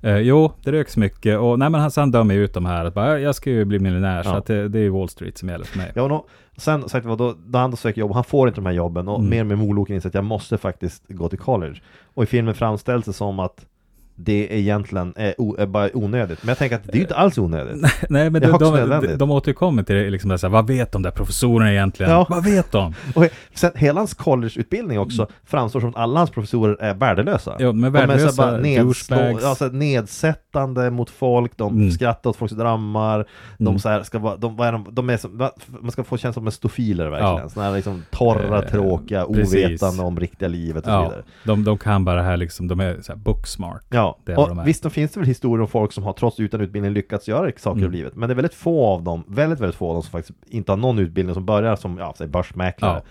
Eh, 0.00 0.16
jo, 0.18 0.52
det 0.64 0.72
röks 0.72 0.96
mycket. 0.96 1.38
Och 1.38 1.58
nej, 1.58 1.70
men 1.70 1.80
han, 1.80 1.90
så 1.90 2.00
han 2.00 2.10
dömer 2.10 2.34
ut 2.34 2.54
de 2.54 2.66
här. 2.66 2.84
Att 2.84 2.94
bara, 2.94 3.18
jag 3.20 3.34
ska 3.34 3.50
ju 3.50 3.64
bli 3.64 3.78
miljonär. 3.78 4.22
Så 4.22 4.28
Ja. 4.30 4.36
att 4.36 4.46
det, 4.46 4.68
det 4.68 4.78
är 4.78 4.88
Wall 4.90 5.08
Street 5.08 5.38
som 5.38 5.48
gäller 5.48 5.64
för 5.64 5.78
mig. 5.78 5.92
Ja, 5.94 6.02
och 6.02 6.08
nå- 6.08 6.26
sen 6.56 6.88
sagt 6.88 7.06
vad, 7.06 7.18
då, 7.18 7.34
då 7.46 7.58
han 7.58 7.70
då 7.70 7.76
söker 7.76 8.00
jobb, 8.00 8.12
han 8.12 8.24
får 8.24 8.48
inte 8.48 8.60
de 8.60 8.66
här 8.66 8.72
jobben 8.72 9.08
och 9.08 9.18
Mm. 9.18 9.30
mer 9.30 9.44
med 9.44 9.58
moloken 9.58 9.94
inser 9.94 10.08
att 10.08 10.14
jag 10.14 10.24
måste 10.24 10.58
faktiskt 10.58 11.02
gå 11.08 11.28
till 11.28 11.38
college. 11.38 11.74
Och 12.14 12.22
i 12.22 12.26
filmen 12.26 12.54
framställs 12.54 13.04
det 13.04 13.12
som 13.12 13.38
att 13.38 13.66
det 14.14 14.58
egentligen 14.58 15.12
är, 15.16 15.34
o, 15.38 15.56
är 15.58 15.66
bara 15.66 15.88
onödigt. 15.94 16.42
Men 16.42 16.48
jag 16.48 16.58
tänker 16.58 16.76
att 16.76 16.84
det 16.84 16.92
är 16.92 16.96
ju 16.96 17.02
inte 17.02 17.14
alls 17.16 17.38
onödigt. 17.38 17.76
Nej, 18.08 18.30
men 18.30 18.42
Det 18.42 18.48
är 18.48 18.52
de, 18.58 18.88
de, 18.88 19.06
de, 19.06 19.16
de 19.16 19.30
återkommer 19.30 19.82
till 19.82 19.94
det, 19.96 20.10
liksom 20.10 20.38
så 20.38 20.46
här, 20.46 20.52
vad 20.52 20.66
vet 20.66 20.92
de 20.92 21.02
där 21.02 21.10
professorerna 21.10 21.72
egentligen? 21.72 22.12
Ja. 22.12 22.26
Vad 22.30 22.44
vet 22.44 22.72
de? 22.72 22.94
Och 23.14 23.26
sen 23.54 23.70
hela 23.74 24.00
hans 24.00 24.14
collegeutbildning 24.14 24.98
också 24.98 25.26
framstår 25.44 25.80
som 25.80 25.88
att 25.88 25.96
alla 25.96 26.20
hans 26.20 26.30
professorer 26.30 26.76
är 26.80 26.94
värdelösa. 26.94 27.56
Ja, 27.58 27.72
men 27.72 27.92
de 27.92 27.98
är 27.98 28.02
så 28.02 28.06
värdelösa 28.08 28.42
här 28.44 28.50
bara 28.52 28.60
nedslå, 28.60 29.38
alltså 29.48 29.64
nedsättande 29.66 30.90
mot 30.90 31.10
folk, 31.10 31.56
de 31.56 31.72
Mm. 31.76 31.90
skrattar 31.90 32.30
åt 32.30 32.36
folks 32.36 32.54
drammar, 32.54 33.26
de 33.58 33.66
Mm. 33.66 33.78
så 33.78 33.88
här 33.88 34.02
ska 34.02 34.18
vara, 34.18 34.36
de, 34.36 34.56
vad 34.56 34.68
är 34.68 34.72
de, 34.72 34.86
de 34.90 35.10
är 35.10 35.16
som, 35.16 35.48
man 35.80 35.90
ska 35.90 36.04
få 36.04 36.16
känna 36.16 36.32
som 36.32 36.46
en 36.46 36.52
stofiler 36.52 37.08
verkligen. 37.10 37.36
Ja. 37.36 37.48
Såna 37.48 37.66
här 37.66 37.72
liksom 37.76 38.02
torra, 38.10 38.58
Eh, 38.62 38.70
tråkiga, 38.70 39.26
precis. 39.26 39.54
ovetande 39.66 40.02
om 40.02 40.20
riktiga 40.20 40.48
livet 40.48 40.76
och 40.84 40.84
så 40.84 40.90
Ja, 40.90 41.02
vidare. 41.02 41.22
de, 41.44 41.64
de 41.64 41.78
kan 41.78 42.04
bara 42.04 42.16
det 42.16 42.22
här 42.22 42.36
liksom, 42.36 42.68
de 42.68 42.80
är 42.80 42.98
så 43.02 43.12
här 43.12 43.18
booksmart. 43.18 43.82
Ja, 43.90 44.01
Det 44.24 44.32
är 44.32 44.36
vad 44.36 44.48
de 44.48 44.58
är. 44.58 44.62
och 44.62 44.68
visst 44.68 44.82
då 44.82 44.90
finns 44.90 45.12
det 45.12 45.20
väl 45.20 45.26
historier 45.26 45.60
om 45.60 45.68
folk 45.68 45.92
som 45.92 46.04
har 46.04 46.12
trots 46.12 46.40
utan 46.40 46.60
utbildning 46.60 46.92
lyckats 46.92 47.28
göra 47.28 47.52
saker 47.56 47.78
Mm. 47.80 47.92
i 47.94 47.96
livet 47.96 48.16
Men 48.16 48.28
det 48.28 48.32
är 48.32 48.34
väldigt 48.36 48.54
få 48.54 48.86
av 48.86 49.02
dem, 49.02 49.24
väldigt 49.28 49.60
väldigt 49.60 49.76
få 49.76 49.88
av 49.88 49.94
dem 49.94 50.02
som 50.02 50.10
faktiskt 50.10 50.38
inte 50.48 50.72
har 50.72 50.76
någon 50.76 50.98
utbildning 50.98 51.34
som 51.34 51.46
börjar 51.46 51.76
som, 51.76 51.98
ja, 51.98 52.14
säg 52.18 52.26
börsmäklare 52.26 53.02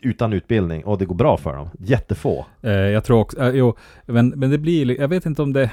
Utan 0.00 0.32
utbildning 0.32 0.84
och 0.84 0.98
det 0.98 1.04
går 1.06 1.14
bra 1.14 1.36
för 1.36 1.56
dem, 1.56 1.68
jättefå 1.78 2.44
Eh, 2.62 2.70
jag 2.72 3.04
tror 3.04 3.18
också, 3.20 3.40
eh, 3.40 3.48
jo, 3.48 3.76
men, 4.06 4.28
men 4.28 4.50
det 4.50 4.58
blir, 4.58 4.84
li- 4.84 4.96
jag 5.00 5.08
vet 5.08 5.26
inte 5.26 5.42
om 5.42 5.52
det, 5.52 5.70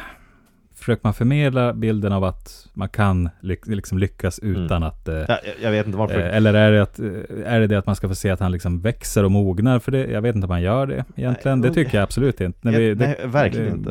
försöker 0.85 1.01
man 1.03 1.13
förmedla 1.13 1.73
bilden 1.73 2.11
av 2.13 2.23
att 2.23 2.67
man 2.73 2.89
kan 2.89 3.29
lyck, 3.39 3.67
liksom 3.67 3.97
lyckas 3.97 4.39
utan 4.39 4.83
att, 4.83 5.07
eh, 5.07 5.15
jag, 5.15 5.37
jag- 5.61 5.71
vet 5.71 5.85
inte 5.85 5.97
varför 5.97 6.19
eh, 6.19 6.35
eller 6.35 6.53
är 6.53 6.71
det, 6.71 6.81
att, 6.81 6.99
eh, 6.99 7.05
är 7.45 7.59
det 7.59 7.67
det 7.67 7.75
att 7.77 7.85
man 7.85 7.95
ska 7.95 8.07
få 8.07 8.15
se 8.15 8.29
att 8.29 8.39
han 8.39 8.51
liksom 8.51 8.81
växer 8.81 9.23
och 9.25 9.31
mognar? 9.31 9.79
För 9.79 9.91
det, 9.91 10.05
jag 10.07 10.21
vet 10.21 10.35
inte 10.35 10.45
om 10.45 10.51
han 10.51 10.61
gör 10.61 10.87
det 10.87 11.05
egentligen. 11.15 11.59
Nej, 11.59 11.69
det 11.69 11.75
tycker 11.75 11.97
jag 11.97 12.03
absolut 12.03 12.41
inte. 12.41 12.59
Jag- 12.69 12.79
vi, 12.79 12.93
det, 12.93 13.07
nej, 13.07 13.27
verkligen 13.27 13.67
det, 13.69 13.77
inte. 13.77 13.89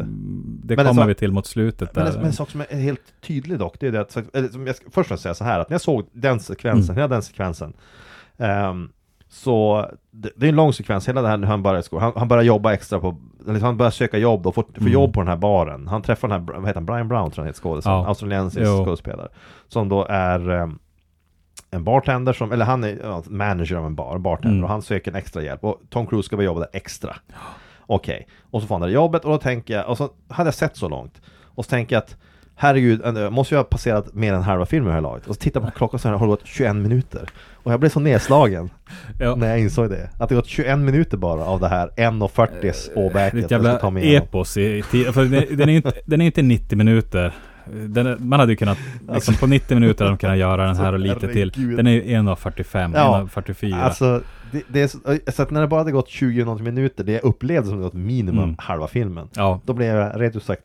Det 0.66 0.76
Men 0.76 0.86
kommer 0.86 0.88
alltså- 0.88 1.06
vi 1.06 1.14
till 1.14 1.32
mot 1.32 1.46
slutet 1.46 1.94
Men, 1.96 2.04
där. 2.04 2.10
en- 2.12 2.16
men 2.18 2.26
en 2.26 2.32
sak 2.32 2.50
som 2.50 2.60
är 2.60 2.76
helt 2.80 3.00
tydlig 3.26 3.58
dock, 3.58 3.76
det 3.80 3.86
är 3.86 3.92
det 3.92 4.00
att, 4.00 4.16
eller, 4.36 4.66
jag 4.66 4.76
ska, 4.76 4.86
först 4.90 5.10
vill 5.10 5.12
jag 5.12 5.20
säga 5.20 5.34
så 5.34 5.44
här 5.44 5.60
att 5.60 5.68
när 5.70 5.74
jag 5.74 5.80
såg 5.80 6.06
den 6.12 6.40
sekvensen, 6.40 6.84
Mm. 6.94 6.96
hela 6.96 7.08
den 7.08 7.22
sekvensen 7.22 7.72
ehm, 8.38 8.88
Så, 9.34 9.86
det, 10.10 10.30
det 10.36 10.46
är 10.46 10.48
en 10.48 10.56
lång 10.56 10.72
sekvens, 10.72 11.08
hela 11.08 11.22
det 11.22 11.28
här 11.28 11.36
när 11.36 11.48
han 11.48 11.62
börjar 11.62 11.82
skolan, 11.82 12.02
han, 12.02 12.12
han 12.16 12.28
börjar 12.28 12.42
jobba 12.44 12.72
extra 12.72 13.00
på, 13.00 13.16
eller 13.48 13.60
han 13.60 13.76
börjar 13.76 13.90
söka 13.90 14.18
jobb 14.18 14.46
och 14.46 14.54
får, 14.54 14.62
får 14.62 14.80
Mm. 14.80 14.92
jobb 14.92 15.12
på 15.14 15.20
den 15.20 15.28
här 15.28 15.36
baren. 15.36 15.88
Han 15.88 16.02
träffar 16.02 16.28
den 16.28 16.40
här, 16.40 16.52
vad 16.54 16.66
heter 16.66 16.74
han, 16.74 16.86
Brian 16.86 17.08
Brown 17.08 17.30
tror 17.30 17.36
jag 17.36 17.42
han 17.42 17.46
heter 17.48 17.60
skådespelaren, 17.60 18.02
Ja. 18.02 18.08
australiensisk 18.08 18.66
skådespelare. 18.84 19.28
Som 19.68 19.88
då 19.88 20.04
är 20.08 20.50
ehm, 20.50 20.78
en 21.70 21.84
bartender 21.84 22.32
som, 22.32 22.52
eller 22.52 22.64
han 22.64 22.84
är 22.84 22.98
ja, 23.02 23.22
manager 23.26 23.76
av 23.76 23.86
en 23.86 23.94
bar, 23.94 24.14
en 24.14 24.22
bartender 24.22 24.50
Mm. 24.56 24.64
och 24.64 24.70
han 24.70 24.82
söker 24.82 25.10
en 25.10 25.16
extra 25.16 25.42
hjälp. 25.42 25.64
Och 25.64 25.80
Tom 25.90 26.06
Cruise 26.06 26.26
ska 26.26 26.36
börja 26.36 26.46
jobba 26.46 26.60
där 26.60 26.68
extra. 26.72 27.16
Okej, 27.86 28.28
och 28.50 28.60
så 28.60 28.66
får 28.66 28.74
han 28.74 28.82
det 28.88 28.90
jobbet 28.94 29.24
och 29.24 29.30
då 29.30 29.38
tänker 29.38 29.74
jag, 29.74 29.88
och 29.88 29.96
så 29.98 30.08
hade 30.28 30.46
jag 30.46 30.54
sett 30.54 30.76
så 30.76 30.88
långt. 30.88 31.20
Och 31.44 31.64
så 31.64 31.68
tänker 31.68 31.96
jag 31.96 32.02
att 32.02 32.16
Herregud, 32.56 33.00
jag 33.04 33.32
måste 33.32 33.54
ju 33.54 33.58
ha 33.58 33.64
passerat 33.64 34.14
mer 34.14 34.32
än 34.32 34.42
halva 34.42 34.66
filmen 34.66 34.92
här 34.92 35.00
laget 35.00 35.26
Och 35.26 35.34
så 35.34 35.40
tittar 35.40 35.60
jag 35.60 35.72
på 35.72 35.78
klockan 35.78 36.00
så 36.00 36.08
här, 36.08 36.16
har 36.16 36.26
det 36.26 36.30
gått 36.30 36.46
21 36.46 36.76
minuter 36.76 37.28
Och 37.62 37.72
jag 37.72 37.80
blev 37.80 37.90
så 37.90 38.00
nedslagen 38.00 38.70
ja. 39.20 39.34
när 39.34 39.48
jag 39.48 39.60
insåg 39.60 39.90
det 39.90 40.10
Att 40.18 40.28
det 40.28 40.34
gått 40.34 40.46
21 40.46 40.78
minuter 40.78 41.16
bara 41.16 41.44
av 41.44 41.60
det 41.60 41.68
här 41.68 41.88
1.40s 41.96 42.90
åbäket 42.94 43.32
Det 43.32 43.40
är 43.40 43.44
ett 43.44 43.50
jävla 43.50 44.00
epos 44.00 44.56
i. 44.56 44.82
För 44.82 45.24
den, 45.24 45.56
den, 45.56 45.68
är 45.68 45.72
inte, 45.72 45.92
den 46.06 46.20
är 46.20 46.26
inte 46.26 46.42
90 46.42 46.78
minuter. 46.78 47.34
Den 47.66 48.28
man 48.28 48.40
hade 48.40 48.52
ju 48.52 48.56
kunnat, 48.56 48.78
liksom 49.12 49.34
på 49.34 49.46
90 49.46 49.74
minuter 49.74 50.04
hade 50.04 50.16
de 50.16 50.18
kunnat 50.18 50.38
göra 50.38 50.66
den 50.66 50.76
här 50.76 50.92
och 50.92 50.98
lite 50.98 51.28
till. 51.32 51.52
Herregud. 51.56 51.76
Den 51.76 51.86
är 51.86 51.90
ju 51.92 52.02
1.45, 52.02 52.92
Ja, 52.94 53.28
1.44. 53.34 53.80
Alltså, 53.80 54.22
det, 54.52 54.62
det 54.68 54.82
är 54.82 54.86
så, 54.86 54.98
så 55.32 55.42
att 55.42 55.50
när 55.50 55.60
det 55.60 55.66
bara 55.66 55.80
hade 55.80 55.92
gått 55.92 56.08
20 56.08 56.44
något 56.44 56.60
minuter 56.60 57.04
Det 57.04 57.12
jag 57.12 57.24
upplevde 57.24 57.68
som 57.68 57.76
det 57.76 57.84
gått 57.84 57.94
minimum 57.94 58.44
Mm. 58.44 58.56
halva 58.58 58.86
filmen 58.86 59.28
ja, 59.34 59.60
Då 59.64 59.72
blev 59.72 59.96
jag 59.96 60.20
rent 60.20 60.36
ut 60.36 60.42
sagt 60.42 60.62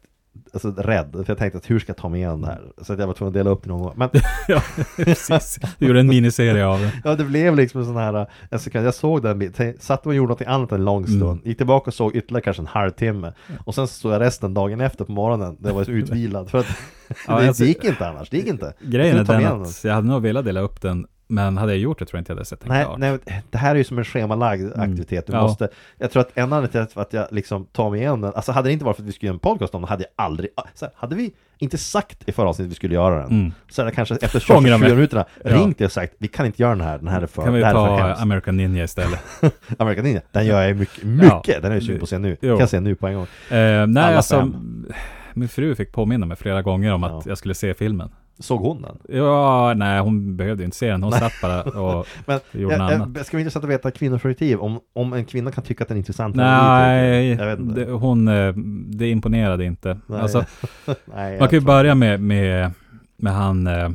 Alltså 0.53 0.72
rädd, 0.72 1.12
för 1.12 1.24
jag 1.27 1.38
tänkte 1.38 1.58
att 1.58 1.69
hur 1.69 1.79
ska 1.79 1.89
jag 1.89 1.98
ta 1.98 2.10
mig 2.10 2.19
igenom 2.19 2.41
det 2.41 2.48
här? 2.48 2.62
Så 2.81 2.93
att 2.93 3.00
jag 3.00 3.08
var 3.08 3.13
tvungen 3.13 3.29
att 3.29 3.34
dela 3.34 3.50
upp 3.50 3.63
det 3.63 3.69
någon 3.69 3.81
gång 3.81 3.93
Men 3.96 4.10
ja, 4.48 4.62
precis. 4.96 5.60
Du 5.79 5.88
gjorde 5.88 6.00
en 6.00 6.08
miniserie 6.08 6.65
av 6.65 6.79
det. 6.79 6.91
Ja 7.03 7.15
det 7.15 7.24
blev 7.24 7.55
liksom 7.55 7.79
en 7.81 7.86
sån 7.88 7.96
här, 7.98 8.27
jag, 8.50 8.62
så- 8.62 8.69
jag 8.74 8.93
såg 8.93 9.24
den, 9.24 9.53
satt 9.79 10.05
och 10.05 10.15
gjorde 10.15 10.29
något 10.29 10.41
annat 10.41 10.72
en 10.72 10.86
lång 10.86 11.08
stund, 11.08 11.24
Mm. 11.24 11.41
gick 11.43 11.58
tillbaka 11.58 11.89
och 11.89 11.93
såg 11.93 12.15
ytterligare 12.15 12.41
kanske 12.43 12.62
en 12.62 12.67
halvtimme 12.67 13.34
Och 13.65 13.75
sen 13.75 13.88
så 13.88 13.93
såg 13.93 14.12
jag 14.13 14.22
resten 14.22 14.53
dagen 14.53 14.81
efter 14.81 15.05
på 15.05 15.12
morgonen, 15.12 15.58
det 15.60 15.72
var 15.72 15.84
så 15.84 15.91
utvilad 15.91 16.50
för 16.50 16.58
att 16.60 16.65
Ja, 17.27 17.39
det, 17.39 17.48
alltså- 17.48 17.63
gick 17.63 17.84
inte 17.84 18.08
annars, 18.08 18.29
det 18.29 18.38
gick 18.38 18.48
inte 18.48 18.74
Grejen 18.81 19.15
är 19.15 19.19
Jag 19.19 19.27
den. 19.27 19.62
att 19.62 19.84
jag 19.84 19.93
hade 19.93 20.08
nog 20.08 20.22
velat 20.22 20.46
dela 20.46 20.60
upp 20.60 20.81
den 20.81 21.08
Men 21.31 21.57
hade 21.57 21.71
jag 21.71 21.79
gjort 21.79 22.00
det 22.00 22.05
tror 22.05 22.17
jag 22.17 22.21
inte 22.21 22.31
jag 22.31 22.36
hade 22.38 22.45
sett 22.45 22.59
den 22.59 22.69
Nej, 22.69 22.86
klart. 22.86 22.98
nej, 23.00 23.17
det 23.50 23.57
här 23.57 23.71
är 23.71 23.75
ju 23.75 23.83
som 23.83 23.98
en 23.98 24.05
schemalagd 24.05 24.71
aktivitet. 24.79 25.27
Du 25.27 25.33
Mm. 25.33 25.41
Ja. 25.41 25.48
måste, 25.48 25.69
jag 25.98 26.12
tror 26.12 26.21
att 26.21 26.31
en 26.38 26.53
anledning 26.53 26.88
till 26.88 27.00
att 27.01 27.13
jag 27.13 27.27
liksom 27.31 27.65
tar 27.65 27.89
mig 27.89 28.00
igenom 28.00 28.21
den, 28.21 28.31
alltså 28.36 28.51
hade 28.51 28.69
det 28.69 28.74
inte 28.74 28.86
varit 28.86 28.95
för 28.95 29.03
att 29.03 29.07
vi 29.09 29.12
skulle 29.12 29.27
göra 29.27 29.33
en 29.36 29.39
podcast 29.39 29.75
om 29.75 29.81
den, 29.81 29.89
hade 29.89 30.03
jag 30.03 30.25
aldrig, 30.25 30.50
så 30.74 30.86
här, 30.86 30.93
hade 30.98 31.15
vi 31.15 31.31
inte 31.57 31.77
sagt 31.77 32.29
i 32.29 32.31
förra 32.31 32.50
avsnittet 32.50 32.67
att 32.67 32.71
vi 32.71 32.75
skulle 32.75 32.93
göra 32.93 33.15
den, 33.21 33.31
Mm. 33.31 33.53
så 33.69 33.81
hade 33.81 33.89
jag 33.89 33.95
kanske 33.95 34.15
efter 34.15 34.51
Ångrar 34.51 34.62
24 34.62 34.77
mig. 34.77 34.89
minuterna 34.89 35.25
Ja. 35.43 35.55
ringt 35.55 35.81
och 35.81 35.91
sagt, 35.91 36.13
vi 36.17 36.27
kan 36.27 36.45
inte 36.45 36.62
göra 36.62 36.71
den 36.75 36.81
här, 36.88 36.98
den 36.98 37.07
här 37.07 37.21
är 37.21 37.27
för, 37.27 37.43
kan 37.43 37.53
vi 37.53 37.62
ta. 37.62 38.13
American 38.13 38.57
Ninja 38.57 38.83
istället? 38.83 39.19
American 39.77 40.03
Ninja, 40.05 40.21
den 40.31 40.45
gör 40.45 40.62
jag 40.62 40.77
mycket, 40.77 41.03
mycket, 41.03 41.48
Ja. 41.48 41.59
den 41.62 41.71
är 41.71 41.75
jag 41.75 41.83
sugen 41.83 42.00
på 42.00 42.03
att 42.03 42.09
se 42.09 42.17
nu, 42.17 42.38
Jo. 42.41 42.50
kan 42.53 42.59
jag 42.59 42.69
se 42.69 42.79
nu 42.79 42.95
på 42.95 43.07
en 43.07 43.13
gång. 43.15 43.24
Eh, 43.24 43.27
nej, 43.50 44.03
Alla 44.03 44.15
alltså, 44.15 44.39
fem. 44.39 44.86
min 45.33 45.50
fru 45.50 45.75
fick 45.75 45.91
påminna 45.91 46.25
mig 46.25 46.38
flera 46.38 46.62
gånger 46.62 46.93
om 46.93 47.03
att 47.03 47.12
Ja. 47.12 47.21
jag 47.25 47.38
skulle 47.38 47.53
se 47.53 47.74
filmen. 47.74 48.09
Såg 48.39 48.62
hon 48.62 48.81
den? 48.81 48.98
Ja, 49.17 49.74
nej, 49.75 50.00
hon 50.01 50.38
behövde 50.38 50.63
ju 50.63 50.65
inte 50.65 50.77
se 50.77 50.91
den. 50.91 51.03
Hon 51.03 51.12
satt 51.12 51.34
bara 51.41 51.63
och 51.81 52.08
Men 52.25 52.39
gjorde 52.51 52.77
något 52.77 52.91
annat. 52.91 53.10
jag, 53.15 53.25
ska 53.25 53.38
vara 53.38 53.41
intressant 53.41 53.65
att 53.65 53.72
veta 53.72 53.91
kvinnoperspektiv, 53.91 54.60
om, 54.60 54.79
om 54.93 55.13
en 55.13 55.25
kvinna 55.25 55.51
kan 55.51 55.63
tycka 55.63 55.84
att 55.84 55.88
den 55.88 55.98
är 55.98 56.00
intressant. 56.00 56.36
Nej, 56.36 57.36
det, 57.58 57.91
hon, 57.91 58.27
eh, 58.27 58.53
det 58.88 59.10
imponerade 59.10 59.65
inte. 59.65 59.98
Nej. 60.08 60.22
Alltså, 60.22 60.46
Nej, 61.15 61.39
man 61.39 61.50
kan 61.50 61.60
ju 61.60 61.65
börja 61.65 61.96
med, 61.96 62.19
med, 62.22 62.72
med 63.17 63.34
han 63.34 63.67
eh, 63.67 63.89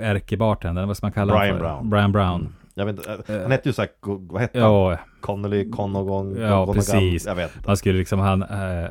ärkebartendern, 0.00 0.86
vad 0.88 0.96
ska 0.96 1.06
man 1.06 1.12
kalla 1.12 1.38
Brian? 1.38 1.58
Brown. 1.58 1.90
Brian 1.90 2.12
Brown. 2.12 2.40
Mm. 2.40 2.52
Jag 2.74 2.86
vet 2.86 2.96
inte, 2.96 3.34
Eh, 3.34 3.42
han 3.42 3.50
hette 3.50 3.68
ju 3.68 3.72
såhär, 3.72 3.90
vad 4.02 4.40
hette 4.40 4.60
han? 4.60 4.72
Ja, 4.72 4.98
Connolly, 5.20 5.70
Conogong, 5.70 6.36
Ja, 6.38 6.72
precis. 6.74 7.26
Jag 7.26 7.34
vet 7.34 7.56
inte. 7.56 7.68
man 7.68 7.76
skulle 7.76 7.98
liksom, 7.98 8.18
han, 8.20 8.42
eh, 8.42 8.90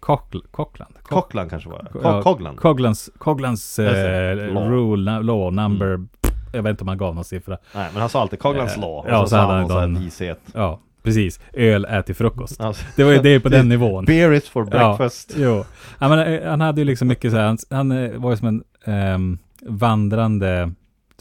Cockl- 0.00 0.46
Cockland? 0.50 0.94
Cock- 1.02 1.08
Cockland 1.08 1.50
kanske 1.50 1.68
var 1.68 1.78
det? 1.78 1.90
Ja, 1.94 2.00
Co- 2.20 2.22
Coglan? 2.22 2.56
Coglans, 2.56 3.10
Coglans 3.18 3.78
Just 3.78 3.96
eh, 3.96 4.02
det, 4.02 4.34
law. 4.34 4.62
Mm. 4.66 4.72
rule, 4.72 5.22
law, 5.22 5.52
number, 5.52 6.00
jag 6.52 6.62
vet 6.62 6.70
inte 6.70 6.84
om 6.84 6.88
han 6.88 6.98
gav 6.98 7.14
någon 7.14 7.24
siffra. 7.24 7.58
Nej, 7.74 7.88
men 7.92 8.00
han 8.00 8.08
sa 8.10 8.20
alltid 8.20 8.38
Coglans 8.38 8.74
Eh, 8.76 8.80
law. 8.80 8.98
Och 8.98 9.06
ja, 9.10 9.20
så, 9.22 9.26
så 9.28 9.36
hade 9.36 9.52
han 9.52 9.70
han 9.70 9.92
någon 9.92 10.02
vishet. 10.04 10.40
Ja, 10.54 10.80
precis. 11.02 11.40
Öl, 11.52 11.84
ät 11.84 12.06
till 12.06 12.14
frukost. 12.14 12.60
Alltså, 12.60 12.84
Det 12.96 13.04
var 13.04 13.12
ju 13.12 13.18
det 13.18 13.40
på 13.40 13.48
den 13.48 13.68
nivån. 13.68 14.04
Beer 14.04 14.32
is 14.32 14.48
for 14.48 14.64
breakfast. 14.64 15.34
Ja, 15.36 15.42
jo. 15.44 15.64
Men, 15.98 16.18
eh, 16.18 16.50
han 16.50 16.60
hade 16.60 16.80
ju 16.80 16.84
liksom 16.84 17.08
mycket 17.08 17.30
så 17.32 17.36
här, 17.38 17.46
han, 17.46 17.58
han 17.70 17.92
eh, 17.92 18.10
var 18.20 18.30
ju 18.30 18.36
som 18.36 18.48
en 18.48 18.62
ehm, 18.84 19.38
vandrande, 19.62 20.72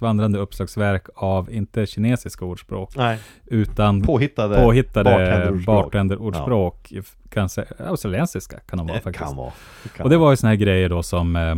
vandrande 0.01 0.39
uppslagsverk 0.39 1.05
av, 1.15 1.51
inte 1.51 1.85
kinesiska 1.85 2.45
ordspråk, 2.45 2.95
Nej, 2.95 3.19
utan 3.45 4.01
påhittade, 4.01 4.55
påhittade 4.61 5.03
bartenderordspråk. 5.09 5.65
bartenderordspråk, 5.85 6.93
kanske 7.29 7.65
australiensiska 7.87 8.59
kan 8.59 8.77
de 8.77 8.87
vara 8.87 8.97
Det 8.97 9.03
faktiskt. 9.03 9.25
kan 9.25 9.35
vara. 9.35 9.51
Det 9.83 9.89
kan 9.89 10.03
Och 10.03 10.09
det 10.09 10.17
var 10.17 10.31
ju 10.31 10.37
såna 10.37 10.49
här 10.49 10.57
grejer 10.57 10.89
då 10.89 11.03
som 11.03 11.35
eh, 11.35 11.55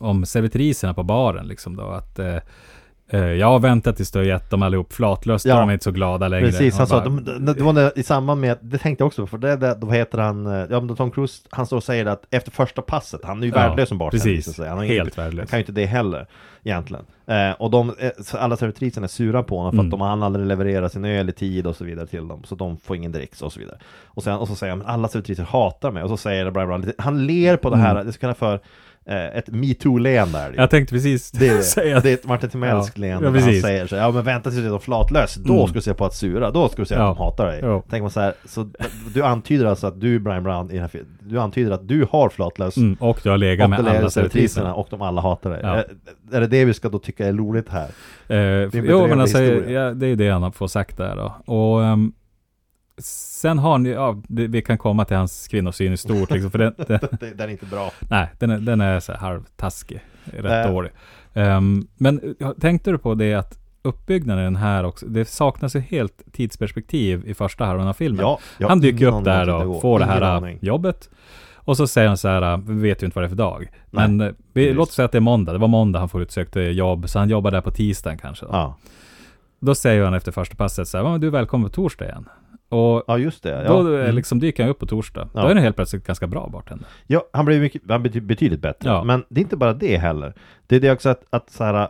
om 0.00 0.26
servitriserna 0.26 0.94
på 0.94 1.02
baren 1.02 1.46
liksom 1.46 1.76
då 1.76 1.82
att 1.84 2.18
eh, 2.18 2.36
jag 3.10 3.46
har 3.46 3.58
väntat 3.58 3.96
tills 3.96 4.10
du 4.10 4.18
har 4.18 4.26
gett 4.26 4.50
dem 4.50 4.62
allihop 4.62 4.92
flatlöst, 4.92 5.46
Ja. 5.46 5.60
de 5.60 5.68
är 5.68 5.72
inte 5.72 5.84
så 5.84 5.90
glada 5.90 6.28
längre. 6.28 6.46
Precis, 6.46 6.78
han 6.78 6.86
sa, 6.86 6.94
bara, 6.96 7.04
de, 7.04 7.24
de, 7.24 7.52
det 7.52 7.62
var 7.62 7.72
när, 7.72 7.98
i 7.98 8.02
samband 8.02 8.40
med, 8.40 8.58
det 8.60 8.78
tänkte 8.78 9.02
jag 9.02 9.06
också 9.06 9.22
på, 9.22 9.26
för 9.26 9.38
det, 9.38 9.56
det 9.56 9.74
då 9.80 9.90
heter 9.90 10.18
han, 10.18 10.46
eh, 10.46 10.52
ja 10.52 10.66
men 10.80 10.86
då 10.86 10.96
Tom 10.96 11.10
Cruise, 11.10 11.42
han 11.50 11.66
står 11.66 11.76
och 11.76 11.84
säger 11.84 12.06
att 12.06 12.22
efter 12.30 12.50
första 12.50 12.82
passet, 12.82 13.20
han 13.24 13.38
är 13.42 13.46
ju 13.46 13.52
Ja, 13.52 13.54
värdelös 13.58 13.88
som 13.88 13.98
bartender 13.98 14.24
precis. 14.36 14.58
Han 14.58 14.68
har 14.78 14.84
Helt 14.84 14.90
ingen- 15.18 15.24
värdelös. 15.24 15.38
Han 15.42 15.46
kan 15.46 15.58
ju 15.58 15.62
inte 15.62 15.72
det 15.72 15.86
heller, 15.86 16.26
egentligen. 16.64 17.04
Eh, 17.26 17.50
och 17.58 17.70
de, 17.70 17.94
eh, 17.98 18.10
alla 18.34 18.56
servitriserna 18.56 19.04
är 19.04 19.08
sura 19.08 19.42
på 19.42 19.56
honom 19.58 19.72
för 19.72 19.78
Mm. 19.78 19.86
att 19.86 19.90
de 19.90 20.00
han 20.00 20.22
aldrig 20.22 20.46
levererar 20.46 20.88
sin 20.88 21.04
öl 21.04 21.28
i 21.28 21.32
tid 21.32 21.66
och 21.66 21.76
så 21.76 21.84
vidare 21.84 22.06
till 22.06 22.28
dem, 22.28 22.42
så 22.44 22.54
de 22.54 22.76
får 22.76 22.96
ingen 22.96 23.12
dricks 23.12 23.42
och 23.42 23.52
så 23.52 23.60
vidare. 23.60 23.78
Och, 24.04 24.22
sen, 24.22 24.36
och 24.36 24.48
så 24.48 24.54
säger 24.54 24.72
han, 24.76 24.82
alla 24.86 25.08
servitriser 25.08 25.44
hatar 25.44 25.90
mig, 25.90 26.02
och 26.02 26.08
så 26.08 26.16
säger 26.16 26.50
Brian 26.50 26.68
Brown, 26.68 26.80
lite- 26.80 27.02
han 27.02 27.26
ler 27.26 27.56
på 27.56 27.70
det 27.70 27.76
här, 27.76 28.04
det 28.04 28.12
ska 28.12 28.20
kallas 28.20 28.38
för 28.38 28.54
eh, 28.54 28.60
ett 29.14 29.48
metoo-leende 29.48 30.38
är 30.38 30.48
det 30.50 30.54
ju. 30.54 30.60
Jag 30.60 30.70
tänkte 30.70 30.94
precis 30.94 31.30
Det 31.30 31.48
är, 31.48 31.60
säga 31.62 31.94
det. 31.94 32.00
det 32.00 32.10
är 32.10 32.14
ett 32.14 32.26
Martin 32.26 32.60
leende 32.94 33.26
Ja, 33.26 33.30
där 33.32 33.40
han 33.40 33.60
säger 33.60 33.86
så 33.86 33.94
ja 33.94 34.10
men 34.10 34.24
vänta 34.24 34.50
tills 34.50 34.62
du 34.62 34.74
är 34.74 34.78
flatlös, 34.78 35.34
då 35.34 35.54
Mm. 35.54 35.66
ska 35.66 35.74
du 35.74 35.80
se 35.82 35.94
på 35.94 36.04
att 36.04 36.14
sura, 36.14 36.50
då 36.50 36.68
ska 36.68 36.82
du 36.82 36.86
se 36.86 36.94
Ja. 36.94 37.10
att 37.10 37.16
de 37.16 37.22
hatar 37.24 37.46
dig. 37.46 37.60
Ja. 37.62 37.80
Tänker 37.80 38.00
man 38.02 38.10
så 38.10 38.20
här, 38.20 38.34
så 38.44 38.68
du 39.14 39.22
antyder 39.22 39.64
alltså 39.66 39.86
att 39.86 40.00
du 40.00 40.18
Brian 40.18 40.42
Brown 40.42 40.70
i 40.70 40.74
den 40.74 40.82
här 40.82 41.02
du 41.20 41.40
antyder 41.40 41.70
att 41.70 41.88
du 41.88 42.06
har 42.10 42.28
flatlös 42.28 42.76
Mm, 42.76 42.96
och 43.00 43.20
du 43.22 43.30
har 43.30 43.38
legat 43.38 43.70
med 43.70 43.78
alla 43.88 44.10
servitriserna 44.10 44.74
och 44.74 44.86
de 44.90 45.02
alla 45.02 45.20
hatar 45.20 45.50
dig. 45.50 45.60
Ja. 45.62 45.74
Är, 45.76 45.84
är 46.32 46.40
det 46.40 46.46
det 46.46 46.64
vi 46.64 46.74
ska 46.74 46.88
då 46.88 46.98
tycka 46.98 47.26
är 47.26 47.32
roligt 47.32 47.68
här? 47.68 47.88
Eh, 48.28 48.68
jo, 48.72 49.06
men 49.06 49.20
alltså, 49.20 49.42
ja, 49.42 49.90
det 49.94 50.06
är 50.06 50.16
det 50.16 50.28
han 50.30 50.52
får 50.52 50.68
sagt 50.68 50.96
där 50.96 51.16
då. 51.16 51.52
Och 51.54 51.84
ehm, 51.84 52.12
sen 53.40 53.58
har 53.58 53.78
ni, 53.78 53.90
ja, 53.90 54.16
vi 54.28 54.62
kan 54.62 54.78
komma 54.78 55.04
till 55.04 55.16
hans 55.16 55.48
kvinnosyn 55.48 55.92
i 55.92 55.96
stort 55.96 56.30
liksom, 56.30 56.50
för 56.50 56.58
den, 56.58 56.74
den, 56.76 56.98
den 57.36 57.40
är 57.40 57.48
inte 57.48 57.66
bra. 57.66 57.90
nej, 58.10 58.28
den 58.38 58.50
är, 58.50 58.58
den 58.58 58.80
är 58.80 59.00
så 59.00 59.12
här 59.12 59.18
halvtaskig, 59.18 60.00
rätt 60.24 60.66
Äh. 60.66 60.72
dålig. 60.72 60.90
Ehm, 61.34 61.86
men 61.96 62.34
ja, 62.38 62.54
tänkte 62.60 62.90
du 62.90 62.98
på 62.98 63.14
det 63.14 63.34
att 63.34 63.58
uppbyggnaden 63.82 64.42
i 64.42 64.44
den 64.46 64.56
här 64.56 64.84
också, 64.84 65.06
det 65.06 65.24
saknas 65.28 65.76
ju 65.76 65.80
helt 65.80 66.22
tidsperspektiv 66.32 67.22
i 67.28 67.34
första 67.34 67.64
halvan 67.64 67.88
av 67.88 67.92
filmen. 67.92 68.20
Ja, 68.20 68.38
har 68.60 68.68
han 68.68 68.80
dyker 68.80 69.06
upp 69.06 69.24
där 69.24 69.48
och 69.66 69.80
får 69.82 69.98
det 69.98 70.04
här 70.04 70.20
aning. 70.20 70.58
jobbet. 70.62 71.10
Och 71.54 71.76
så 71.76 71.86
säger 71.86 72.08
han 72.08 72.16
så 72.16 72.28
här, 72.28 72.56
vi 72.56 72.74
vet 72.74 73.02
ju 73.02 73.06
inte 73.06 73.14
vad 73.14 73.22
det 73.22 73.26
är 73.26 73.28
för 73.28 73.36
dag. 73.36 73.58
Nej, 73.90 74.08
Men 74.08 74.20
äh, 74.20 74.32
vi, 74.52 74.72
låt 74.72 74.88
oss 74.88 74.94
säga 74.94 75.06
att 75.06 75.12
det 75.12 75.18
är 75.18 75.20
måndag, 75.20 75.52
det 75.52 75.58
var 75.58 75.68
måndag 75.68 75.98
han 75.98 76.08
får 76.08 76.22
utsökt 76.22 76.56
eh, 76.56 76.62
jobb, 76.62 77.08
så 77.08 77.18
han 77.18 77.28
jobbar 77.28 77.50
där 77.50 77.60
på 77.60 77.70
tisdagen 77.70 78.18
kanske. 78.18 78.44
Då. 78.46 78.50
Ja. 78.52 78.76
Då 79.60 79.74
säger 79.74 80.04
han 80.04 80.14
efter 80.14 80.32
första 80.32 80.56
passet 80.56 80.88
så 80.88 80.98
här, 80.98 81.04
"Ja, 81.04 81.18
du 81.18 81.26
är 81.26 81.30
välkommen 81.30 81.68
på 81.70 81.74
torsdag 81.74 82.04
igen. 82.04 82.28
Och 82.68 83.04
ja, 83.06 83.18
just 83.18 83.42
det. 83.42 83.48
Ja. 83.64 83.68
då 83.82 83.94
eh, 83.94 84.00
Mm. 84.04 84.14
liksom 84.14 84.38
dyker 84.40 84.62
han 84.62 84.70
upp 84.70 84.78
på 84.78 84.86
torsdag. 84.86 85.28
Ja. 85.34 85.40
Då 85.42 85.46
är 85.48 85.54
han 85.54 85.62
helt 85.62 85.76
plötsligt 85.76 86.06
ganska 86.06 86.26
bra 86.26 86.48
bartender. 86.52 86.86
Ja, 87.06 87.22
han 87.32 87.44
blev 87.44 87.60
mycket, 87.60 87.82
han 87.88 88.02
blev 88.02 88.22
betydligt 88.22 88.60
bättre. 88.60 88.88
Ja. 88.90 89.04
Men 89.04 89.24
det 89.28 89.40
är 89.40 89.42
inte 89.42 89.56
bara 89.56 89.72
det 89.72 89.96
heller. 89.96 90.34
Det 90.66 90.76
är 90.76 90.80
det 90.80 90.92
också 90.92 91.08
att, 91.08 91.24
att 91.30 91.50
så 91.50 91.64
här, 91.64 91.88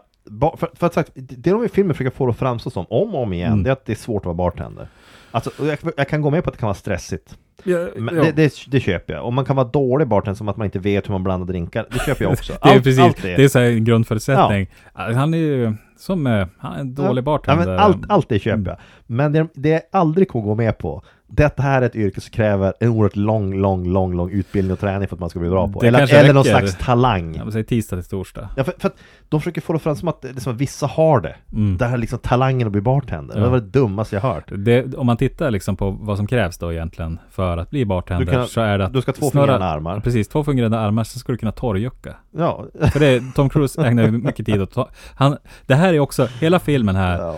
för, 0.57 0.69
för 0.75 0.87
att 0.87 0.95
sagt, 0.95 1.11
det 1.15 1.51
de 1.51 1.65
i 1.65 1.69
filmen 1.69 1.95
försöker 1.95 2.17
få 2.17 2.27
det 2.27 2.31
att 2.31 2.39
framstå 2.39 2.71
som, 2.71 2.87
om 2.89 3.15
och 3.15 3.23
om 3.23 3.33
igen, 3.33 3.53
Mm. 3.53 3.63
det 3.63 3.71
är 3.71 3.73
att 3.73 3.85
det 3.87 3.93
är 3.93 3.97
svårt 3.97 4.23
att 4.23 4.27
vara 4.27 4.35
bartender. 4.35 4.89
Alltså, 5.37 5.51
jag, 5.67 5.79
jag 5.97 6.09
kan 6.09 6.21
gå 6.23 6.31
med 6.31 6.45
på 6.45 6.51
att 6.51 6.55
det 6.55 6.61
kan 6.61 6.67
vara 6.67 6.75
stressigt. 6.75 7.37
Ja, 7.65 7.89
Men 7.97 8.17
ja. 8.17 8.23
det, 8.23 8.33
det, 8.33 8.53
det 8.67 8.81
köper 8.81 9.15
jag. 9.15 9.25
Och 9.25 9.33
man 9.33 9.45
kan 9.45 9.57
vara 9.57 9.67
dålig 9.69 10.09
bartender 10.09 10.37
som 10.37 10.49
att 10.49 10.57
man 10.57 10.65
inte 10.65 10.79
vet 10.79 11.09
hur 11.09 11.13
man 11.13 11.25
blandar 11.25 11.47
drinkar. 11.47 11.87
Det 11.93 11.99
köper 11.99 12.25
jag 12.25 12.33
också. 12.33 12.53
det 12.63 12.69
är 12.69 12.75
Allt- 12.75 12.85
precis, 12.85 13.01
allt 13.01 13.23
det 13.23 13.45
är 13.45 13.49
så 13.49 13.59
en 13.59 13.85
grundförutsättning. 13.85 14.67
Han 14.95 15.35
är 15.35 15.39
ju 15.39 15.75
som, 15.99 16.27
eh, 16.27 16.47
han 16.59 16.77
är 16.77 16.81
en 16.81 16.95
dålig 16.95 17.21
Ja, 17.23 17.25
bartender. 17.25 17.77
allt, 17.77 17.97
allt 18.09 18.29
det 18.29 18.39
köper 18.39 18.71
jag. 18.71 18.79
Men 19.07 19.33
det, 19.33 19.49
det 19.55 19.69
jag 19.69 19.83
aldrig 19.93 20.29
kommer 20.29 20.45
gå 20.45 20.55
med 20.55 20.79
på, 20.79 21.03
det 21.29 21.59
här 21.59 21.83
är 21.83 21.87
ett 21.87 21.97
yrke 21.97 22.21
som 22.21 22.31
kräver 22.31 22.73
en 22.81 22.89
oerhört 22.89 23.17
lång, 23.17 23.55
lång, 23.55 23.89
lång, 23.93 24.15
lång 24.17 24.31
utbildning 24.31 24.73
och 24.73 24.81
träning 24.81 25.09
för 25.09 25.17
att 25.17 25.21
man 25.21 25.31
ska 25.31 25.39
bli 25.41 25.49
bra 25.51 25.69
på. 25.69 25.81
Det 25.81 25.87
Eller, 25.89 26.15
eller 26.15 26.35
någon 26.35 26.45
slags 26.45 26.77
talang. 26.79 27.35
Ja, 27.37 27.45
men 27.45 27.53
säg 27.53 27.65
tisdag 27.65 27.97
till 27.97 28.11
torsdag. 28.11 28.49
Ja, 28.57 28.65
för, 28.65 28.75
för 28.79 28.89
att 28.89 28.97
de 29.29 29.41
försöker 29.41 29.61
få 29.61 29.73
det 29.73 29.79
fram 29.79 29.97
som 29.97 30.09
att 30.09 30.23
det 30.23 30.29
är 30.29 30.41
som 30.41 30.53
att 30.55 30.61
vissa 30.61 30.87
har 30.87 31.21
det. 31.21 31.37
Mm. 31.53 31.77
Det 31.77 31.87
här 31.87 31.93
är 31.95 31.99
liksom 31.99 32.19
talangen 32.19 32.67
att 32.67 32.73
bli 32.73 32.81
bartender. 32.81 33.37
Ja. 33.37 33.43
Det 33.45 33.49
var 33.51 33.61
det 33.61 33.67
dummaste 33.67 34.17
jag 34.17 34.21
hört. 34.23 34.45
Det, 34.57 34.95
om 34.95 35.07
man 35.07 35.17
tittar 35.17 35.51
liksom 35.51 35.77
på 35.77 35.91
vad 35.91 36.17
som 36.17 36.27
krävs 36.27 36.59
då 36.59 36.73
egentligen 36.73 37.19
för 37.31 37.57
att 37.59 37.71
bli 37.71 37.85
bartender 37.87 38.33
kan- 38.33 38.47
så 38.47 38.61
är 38.61 38.79
det 38.79 38.85
att 38.87 38.93
du 38.93 39.03
ska 39.03 39.11
ha 39.11 39.17
två 39.17 39.27
snurra- 39.31 39.31
fungerande 39.47 39.67
armar. 39.67 40.01
Precis, 40.01 40.29
två 40.29 40.45
fungerande 40.45 40.79
armar, 40.79 41.05
sen 41.05 41.21
ska 41.21 41.33
du 41.33 41.39
kunna 41.39 41.53
torrjucka. 41.53 42.15
Ja, 42.39 42.65
För 42.93 43.01
det, 43.01 43.23
Tom 43.35 43.49
Cruise 43.49 43.87
ägnar 43.87 44.03
ju 44.05 44.11
mycket 44.11 44.47
tid 44.47 44.63
åt 44.63 44.73
ta- 44.73 44.89
han, 45.15 45.37
Det 45.67 45.75
här 45.75 45.95
är 45.95 45.99
också, 46.01 46.27
hela 46.41 46.59
filmen 46.59 46.97
här, 46.97 47.19
ja 47.19 47.35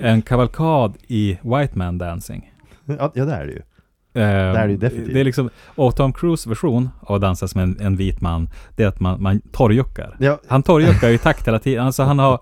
en 0.00 0.22
kavalkad 0.22 0.94
i 1.06 1.38
White 1.42 1.78
Man 1.78 1.98
Dancing. 1.98 2.50
Ja, 2.98 3.10
det 3.14 3.20
är 3.20 3.46
det 3.46 3.52
ju. 3.52 3.58
Eh, 3.58 3.62
det 4.52 4.58
är 4.58 4.66
det 4.66 4.70
ju 4.72 4.76
definitivt. 4.78 5.14
Det 5.14 5.20
är 5.20 5.24
liksom, 5.24 5.50
och 5.66 5.96
Tom 5.96 6.12
Cruise 6.12 6.48
version 6.48 6.88
av 7.00 7.14
att 7.16 7.20
dansa 7.22 7.48
som 7.48 7.60
en, 7.60 7.80
en 7.80 7.96
vit 7.96 8.20
man, 8.20 8.48
det 8.76 8.82
är 8.84 8.88
att 8.88 9.00
man, 9.00 9.22
man 9.22 9.40
torrjuckar. 9.52 10.16
Ja, 10.20 10.38
Han 10.48 10.62
torrjuckar 10.62 11.08
ju 11.08 11.14
i 11.14 11.18
takt 11.18 11.48
hela 11.48 11.58
tiden. 11.58 11.86
Alltså 11.86 12.02
han 12.02 12.18
har, 12.18 12.40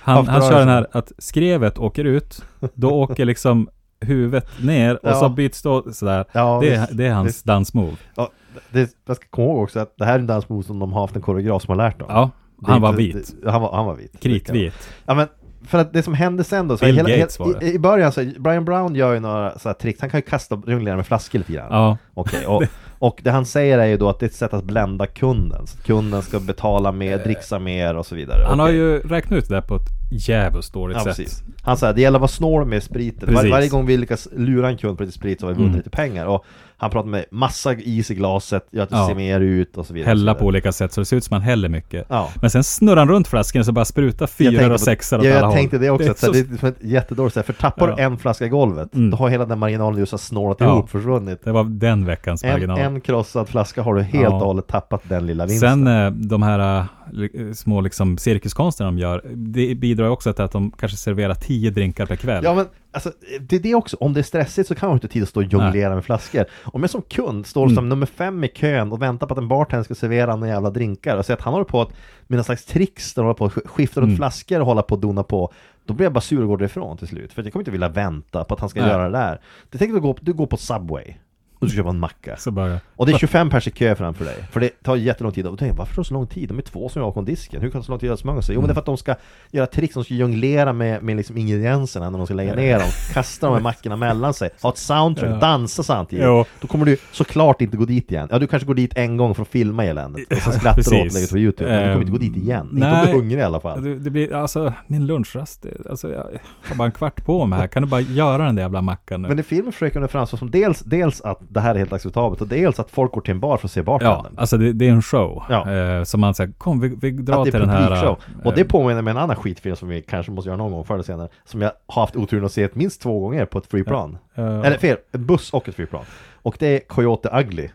han, 0.00 0.26
han 0.28 0.40
kör 0.42 0.58
den 0.58 0.68
här 0.68 0.86
att 0.92 1.12
skrevet 1.18 1.78
åker 1.78 2.04
ut, 2.04 2.44
då 2.74 2.90
åker 2.90 3.24
liksom 3.24 3.68
huvudet 4.00 4.48
ner 4.60 4.94
och 4.94 5.10
Ja. 5.10 5.14
så 5.14 5.28
byts 5.28 5.62
då 5.62 5.92
sådär. 5.92 6.24
ja 6.32 6.58
Det, 6.62 6.74
är- 6.74 6.80
visst. 6.80 6.96
det 6.96 7.06
är 7.06 7.12
hans 7.12 7.28
Visst. 7.28 7.44
dansmove. 7.44 7.96
Ja, 8.14 8.30
det, 8.70 8.90
jag 9.06 9.16
ska 9.16 9.26
komma 9.30 9.46
ihåg 9.48 9.62
också 9.62 9.80
att 9.80 9.94
det 9.96 10.04
här 10.04 10.14
är 10.14 10.18
en 10.18 10.26
dansmove 10.26 10.62
som 10.62 10.78
de 10.78 10.92
har 10.92 11.00
haft 11.00 11.16
en 11.16 11.22
koreograf 11.22 11.62
som 11.62 11.70
har 11.78 11.86
lärt 11.86 11.98
dem. 11.98 12.08
Ja, 12.10 12.30
han 12.66 12.80
var 12.82 12.88
inte- 12.88 13.18
vit. 13.18 13.34
Han, 13.46 13.62
var, 13.62 13.72
han 13.76 13.86
var 13.86 13.94
vit. 13.94 14.20
Kritvit. 14.20 14.88
Ja 15.06 15.14
men, 15.14 15.26
för 15.66 15.78
att 15.78 15.92
det 15.92 16.02
som 16.02 16.14
hände 16.14 16.44
sen 16.44 16.68
då, 16.68 16.76
så 16.76 16.84
Bill 16.84 16.96
hela, 16.96 17.08
Gates 17.08 17.40
hela, 17.40 17.50
var 17.52 17.60
det. 17.60 17.66
i, 17.66 17.74
i 17.74 17.78
början 17.78 18.12
så, 18.12 18.24
Brian 18.38 18.64
Brown 18.64 18.94
gör 18.94 19.14
ju 19.14 19.20
några 19.20 19.58
så 19.58 19.68
här 19.68 19.74
tricks, 19.74 20.00
han 20.00 20.10
kan 20.10 20.18
ju 20.18 20.22
kasta 20.26 20.62
jonglera 20.66 20.96
med 20.96 21.06
flaskor 21.06 21.38
lite 21.38 21.52
grann. 21.52 21.66
Ja, 21.70 21.96
Okej, 22.14 22.46
och, 22.46 22.62
och 22.98 23.20
det 23.22 23.30
han 23.30 23.46
säger 23.46 23.78
är 23.78 23.86
ju 23.86 23.96
då 23.96 24.08
att 24.08 24.18
det 24.20 24.26
är 24.26 24.28
ett 24.28 24.34
sätt 24.34 24.54
att 24.54 24.64
blända 24.64 25.06
kunden, 25.06 25.66
så 25.66 25.78
att 25.78 25.86
kunden 25.86 26.22
ska 26.22 26.40
betala 26.40 26.92
mer, 26.92 27.18
dricksa 27.18 27.58
mer 27.58 27.96
och 27.96 28.06
så 28.06 28.14
vidare. 28.14 28.44
han 28.48 28.58
har 28.58 28.66
Okej. 28.66 28.76
ju 28.76 28.98
räknat 29.00 29.38
ut 29.38 29.48
det 29.48 29.54
där 29.54 29.60
på 29.62 29.76
ett 29.76 29.88
djävulskt 30.10 30.72
dåligt 30.72 30.96
Ja, 30.96 31.04
sätt. 31.04 31.16
precis. 31.16 31.42
Han 31.62 31.76
säger 31.76 31.94
det 31.94 32.00
gäller 32.00 32.16
att 32.18 32.20
vara 32.20 32.28
snål 32.28 32.64
med 32.64 32.82
spriten. 32.82 33.26
Var, 33.28 33.34
Precis. 33.34 33.50
varje 33.50 33.68
gång 33.68 33.86
vi 33.86 33.96
lyckas 33.96 34.28
lura 34.36 34.68
en 34.68 34.76
kund 34.76 34.98
på 34.98 35.04
lite 35.04 35.16
sprit 35.18 35.40
så 35.40 35.46
har 35.46 35.52
vi 35.52 35.56
vunnit 35.56 35.68
Mm. 35.68 35.76
lite 35.78 35.90
pengar. 35.90 36.26
Och 36.26 36.44
Han 36.78 36.90
pratar 36.90 37.08
med 37.08 37.24
massa 37.30 37.74
is 37.74 38.10
i 38.10 38.14
glaset, 38.14 38.66
gör 38.70 38.82
att 38.82 38.90
det 38.90 38.96
Ja. 38.96 39.06
ser 39.08 39.14
mer 39.14 39.40
ut 39.40 39.76
och 39.76 39.86
så 39.86 39.94
vidare. 39.94 40.08
Hälla 40.08 40.32
och 40.32 40.36
så 40.36 40.40
på 40.40 40.46
olika 40.46 40.72
sätt 40.72 40.92
så 40.92 41.00
det 41.00 41.04
ser 41.04 41.16
ut 41.16 41.24
som 41.24 41.34
man 41.34 41.40
häller 41.42 41.68
mycket. 41.68 42.06
Ja. 42.08 42.28
Men 42.40 42.50
sen 42.50 42.64
snurrar 42.64 42.96
han 42.96 43.08
runt 43.08 43.28
flaskan 43.28 43.64
så 43.64 43.72
bara 43.72 43.84
sprutar 43.84 44.28
Jag 44.38 44.52
fyra 44.52 44.74
och 44.74 44.80
sexor 44.80 45.18
åt 45.18 45.24
ja, 45.24 45.30
alla 45.30 45.40
jag 45.40 45.46
håll. 45.46 45.56
tänkte 45.56 45.78
det 45.78 45.90
också, 45.90 46.08
är 46.10 46.14
så... 46.14 46.26
så- 46.26 46.32
det 46.32 46.38
är 46.38 46.56
som 46.58 46.68
ett 46.68 46.76
jättedåligt 46.80 47.46
för 47.46 47.52
tappar 47.52 47.88
du 47.96 48.02
en 48.02 48.18
flaska 48.18 48.44
i 48.46 48.48
golvet, 48.48 48.94
Mm. 48.94 49.10
då 49.10 49.16
har 49.16 49.28
hela 49.28 49.44
den 49.46 49.58
marginalen 49.58 49.98
har 50.10 50.18
snålat 50.18 50.56
Ja. 50.60 50.66
ihop 50.66 50.90
försvunnit. 50.90 51.44
Det 51.44 51.52
var 51.52 51.64
den 51.64 52.04
veckans 52.06 52.44
En, 52.44 52.50
marginal. 52.52 52.78
en 52.78 53.00
krossad 53.00 53.48
flaska 53.48 53.82
har 53.82 53.94
du 53.94 54.02
helt 54.02 54.26
och 54.34 54.40
hållet 54.40 54.66
tappat 54.66 55.00
den 55.08 55.26
lilla 55.26 55.46
vinsten. 55.46 55.84
Sen 55.84 55.86
eh, 55.86 56.10
de 56.10 56.42
här 56.42 56.78
eh, 56.78 56.84
li- 57.12 57.54
små 57.54 57.80
liksom 57.80 58.18
cirkuskonsterna 58.18 58.90
de 58.90 58.98
gör, 58.98 59.22
det 59.34 59.74
bidrar 59.74 60.08
också 60.08 60.32
till 60.32 60.44
att 60.44 60.52
de 60.52 60.70
kanske 60.70 60.98
serverar 60.98 61.34
tio 61.34 61.70
drinkar 61.70 62.06
per 62.06 62.16
kväll. 62.16 62.44
Ja 62.44 62.54
men 62.54 62.66
alltså, 62.92 63.12
det 63.40 63.56
är 63.56 63.60
det 63.60 63.74
också, 63.74 63.96
om 64.00 64.12
det 64.12 64.20
är 64.20 64.22
stressigt 64.22 64.68
så 64.68 64.74
kan 64.74 64.88
man 64.88 64.96
inte 64.96 65.08
tid 65.08 65.22
att 65.22 65.28
stå 65.28 65.40
och 65.40 65.46
jonglera 65.46 65.94
med 65.94 66.04
flaskor. 66.04 66.44
Om 66.64 66.80
jag 66.82 66.90
som 66.90 67.02
kund 67.02 67.46
står 67.46 67.68
som 67.68 67.78
Mm. 67.78 67.88
nummer 67.88 68.06
fem 68.06 68.44
i 68.44 68.48
kön 68.48 68.92
och 68.92 69.02
väntar 69.02 69.26
på 69.26 69.34
att 69.34 69.38
en 69.38 69.48
bartender 69.48 69.84
ska 69.84 69.94
servera 69.94 70.36
några 70.36 70.52
jävla 70.52 70.70
drinkar 70.70 71.16
och 71.16 71.26
ser 71.26 71.34
att 71.34 71.40
han 71.40 71.52
håller 71.52 71.64
på 71.64 71.80
att, 71.82 71.88
med 72.26 72.36
någon 72.36 72.44
slags 72.44 72.64
tricks 72.64 73.14
där 73.14 73.22
han 73.22 73.26
håller 73.26 73.38
på 73.38 73.44
att 73.44 73.52
sk- 73.52 73.68
skifta 73.68 74.00
runt 74.00 74.08
Mm. 74.08 74.16
flaskor 74.16 74.60
och 74.60 74.66
hålla 74.66 74.82
på 74.82 74.94
och 74.94 75.00
dona 75.00 75.22
på, 75.22 75.52
då 75.84 75.94
blir 75.94 76.06
jag 76.06 76.12
bara 76.12 76.20
sur 76.20 76.42
och 76.42 76.48
går 76.48 76.56
därifrån 76.56 76.96
till 76.96 77.08
slut. 77.08 77.32
För 77.32 77.42
jag 77.42 77.52
kommer 77.52 77.60
inte 77.60 77.70
vilja 77.70 77.88
vänta 77.88 78.44
på 78.44 78.54
att 78.54 78.60
han 78.60 78.68
ska 78.68 78.80
Nej. 78.80 78.90
göra 78.90 79.02
det 79.08 79.18
där. 79.18 79.40
Det 79.70 79.78
tänker 79.78 79.94
du 79.94 80.00
gå, 80.00 80.16
du 80.20 80.32
går 80.32 80.46
på 80.46 80.56
Subway 80.56 81.14
och 81.58 81.66
du 81.66 81.68
ska 81.68 81.76
köpa 81.76 81.90
en 81.90 81.98
macka. 81.98 82.36
Så 82.36 82.50
bara, 82.50 82.80
Och 82.96 83.06
det 83.06 83.12
är 83.12 83.18
25 83.18 83.50
pers 83.50 83.68
i 83.68 83.70
kö 83.70 83.94
framför 83.94 84.24
dig. 84.24 84.34
För 84.50 84.60
det 84.60 84.82
tar 84.82 84.96
jättelång 84.96 85.32
tid. 85.32 85.46
Och 85.46 85.52
då 85.52 85.56
tänker 85.56 85.72
jag, 85.72 85.78
varför 85.78 85.94
tar 85.94 86.02
det 86.02 86.06
så 86.08 86.14
lång 86.14 86.26
tid? 86.26 86.48
De 86.48 86.58
är 86.58 86.62
två 86.62 86.88
som 86.88 87.00
jobbar 87.00 87.10
bakom 87.10 87.24
disken. 87.24 87.62
Hur 87.62 87.70
kan 87.70 87.80
det 87.80 87.84
så 87.84 87.92
lång 87.92 87.98
tid 87.98 88.10
att 88.10 88.18
smörja 88.20 88.42
sig? 88.42 88.54
Jo 88.54 88.60
men 88.60 88.68
det 88.68 88.72
är 88.72 88.74
för 88.74 88.80
att 88.80 88.86
de 88.86 88.96
ska 88.96 89.14
göra 89.50 89.66
tricks, 89.66 89.94
de 89.94 90.04
ska 90.04 90.14
jonglera 90.14 90.72
med, 90.72 91.02
med 91.02 91.16
liksom 91.16 91.36
ingredienserna 91.36 92.10
när 92.10 92.18
de 92.18 92.26
ska 92.26 92.34
lägga 92.34 92.54
ner 92.54 92.78
dem. 92.78 92.88
Kasta 93.12 93.46
de 93.46 93.52
här 93.54 93.60
mackorna 93.62 93.96
mellan 93.96 94.34
sig. 94.34 94.50
Ha 94.62 94.70
ett 94.70 94.78
soundtrack, 94.78 95.30
Ja. 95.30 95.36
dansa 95.36 95.82
samtidigt. 95.82 96.24
Jo. 96.24 96.44
Då 96.60 96.68
kommer 96.68 96.84
du 96.86 96.96
såklart 97.12 97.60
inte 97.60 97.76
gå 97.76 97.84
dit 97.84 98.10
igen. 98.12 98.28
Ja, 98.30 98.38
du 98.38 98.46
kanske 98.46 98.66
går 98.66 98.74
dit 98.74 98.96
en 98.96 99.16
gång 99.16 99.34
för 99.34 99.42
att 99.42 99.48
filma 99.48 99.84
eländet. 99.84 100.32
Och 100.32 100.36
sen 100.38 100.52
skrattar 100.52 100.90
du 100.90 101.06
åt 101.06 101.12
det 101.14 101.20
ut 101.22 101.30
på 101.30 101.38
YouTube. 101.38 101.70
Men 101.70 101.82
du 101.82 101.92
kommer 101.92 102.00
inte 102.00 102.12
gå 102.12 102.18
dit 102.18 102.36
igen. 102.36 102.68
Inte 102.72 102.74
om 102.74 102.80
du 102.80 102.86
är 102.86 103.04
Nej. 103.04 103.12
hungrig 103.14 103.38
i 103.38 103.42
alla 103.42 103.60
fall. 103.60 103.84
det, 103.84 103.98
det 103.98 104.10
blir, 104.10 104.34
alltså 104.34 104.72
min 104.86 105.06
lunchrast, 105.06 105.62
det- 105.62 105.90
alltså 105.90 106.12
jag 106.12 106.24
har 106.68 106.76
bara 106.76 106.84
en 106.86 106.92
kvart 106.92 107.24
på 107.24 107.46
mig 107.46 107.58
här. 107.58 107.66
Kan 107.66 107.82
du 107.82 107.88
bara 107.88 108.00
göra 108.00 108.44
den 108.44 108.54
där 108.54 108.62
jävla 108.62 108.82
mackan 108.82 109.22
nu? 109.22 109.28
Men 109.28 109.38
i 109.38 109.42
filmen 109.42 109.72
försöker 109.72 110.00
de 110.00 110.08
framstå 110.08 110.36
som 110.36 110.50
dels, 110.50 110.80
dels 110.80 111.20
att 111.20 111.40
det 111.48 111.60
här 111.60 111.74
är 111.74 111.78
helt 111.78 111.92
acceptabelt 111.92 112.40
och 112.40 112.48
dels 112.48 112.80
att 112.80 112.90
folk 112.90 113.12
går 113.12 113.20
till 113.20 113.30
en 113.34 113.40
bar 113.40 113.56
för 113.56 113.66
att 113.68 113.72
se 113.72 113.80
Ja, 113.80 113.84
bartendern. 113.84 114.34
alltså 114.36 114.58
det, 114.58 114.72
det 114.72 114.88
är 114.88 114.92
en 114.92 115.02
show. 115.02 115.42
Ja. 115.48 115.72
Eh, 115.72 116.04
som 116.04 116.20
man 116.20 116.34
säger, 116.34 116.52
kom 116.52 116.80
vi, 116.80 116.88
vi 117.00 117.10
drar 117.10 117.44
till 117.44 117.52
den 117.52 117.68
här... 117.68 117.80
publikshow. 117.88 118.16
eh, 118.40 118.46
Och 118.46 118.54
det 118.54 118.64
påminner 118.64 119.02
mig 119.02 119.10
om 119.10 119.16
en 119.16 119.22
annan 119.22 119.36
skitfilm 119.36 119.76
som 119.76 119.88
vi 119.88 120.02
kanske 120.02 120.32
måste 120.32 120.48
göra 120.48 120.56
någon 120.56 120.72
gång 120.72 120.84
förr 120.84 120.94
eller 120.94 121.04
senare. 121.04 121.28
Som 121.44 121.62
jag 121.62 121.72
har 121.86 122.02
haft 122.02 122.16
oturen 122.16 122.44
att 122.44 122.52
se 122.52 122.68
minst 122.72 123.02
två 123.02 123.20
gånger 123.20 123.44
på 123.46 123.58
ett 123.58 123.66
flygplan. 123.66 124.18
eh, 124.34 124.44
Eller 124.60 124.78
fel, 124.78 124.96
en 125.12 125.26
buss 125.26 125.52
och 125.52 125.68
ett 125.68 125.74
flygplan. 125.74 126.04
Och 126.34 126.56
det 126.58 126.66
är 126.66 126.80
Coyote 126.88 127.30
Ugly. 127.40 127.68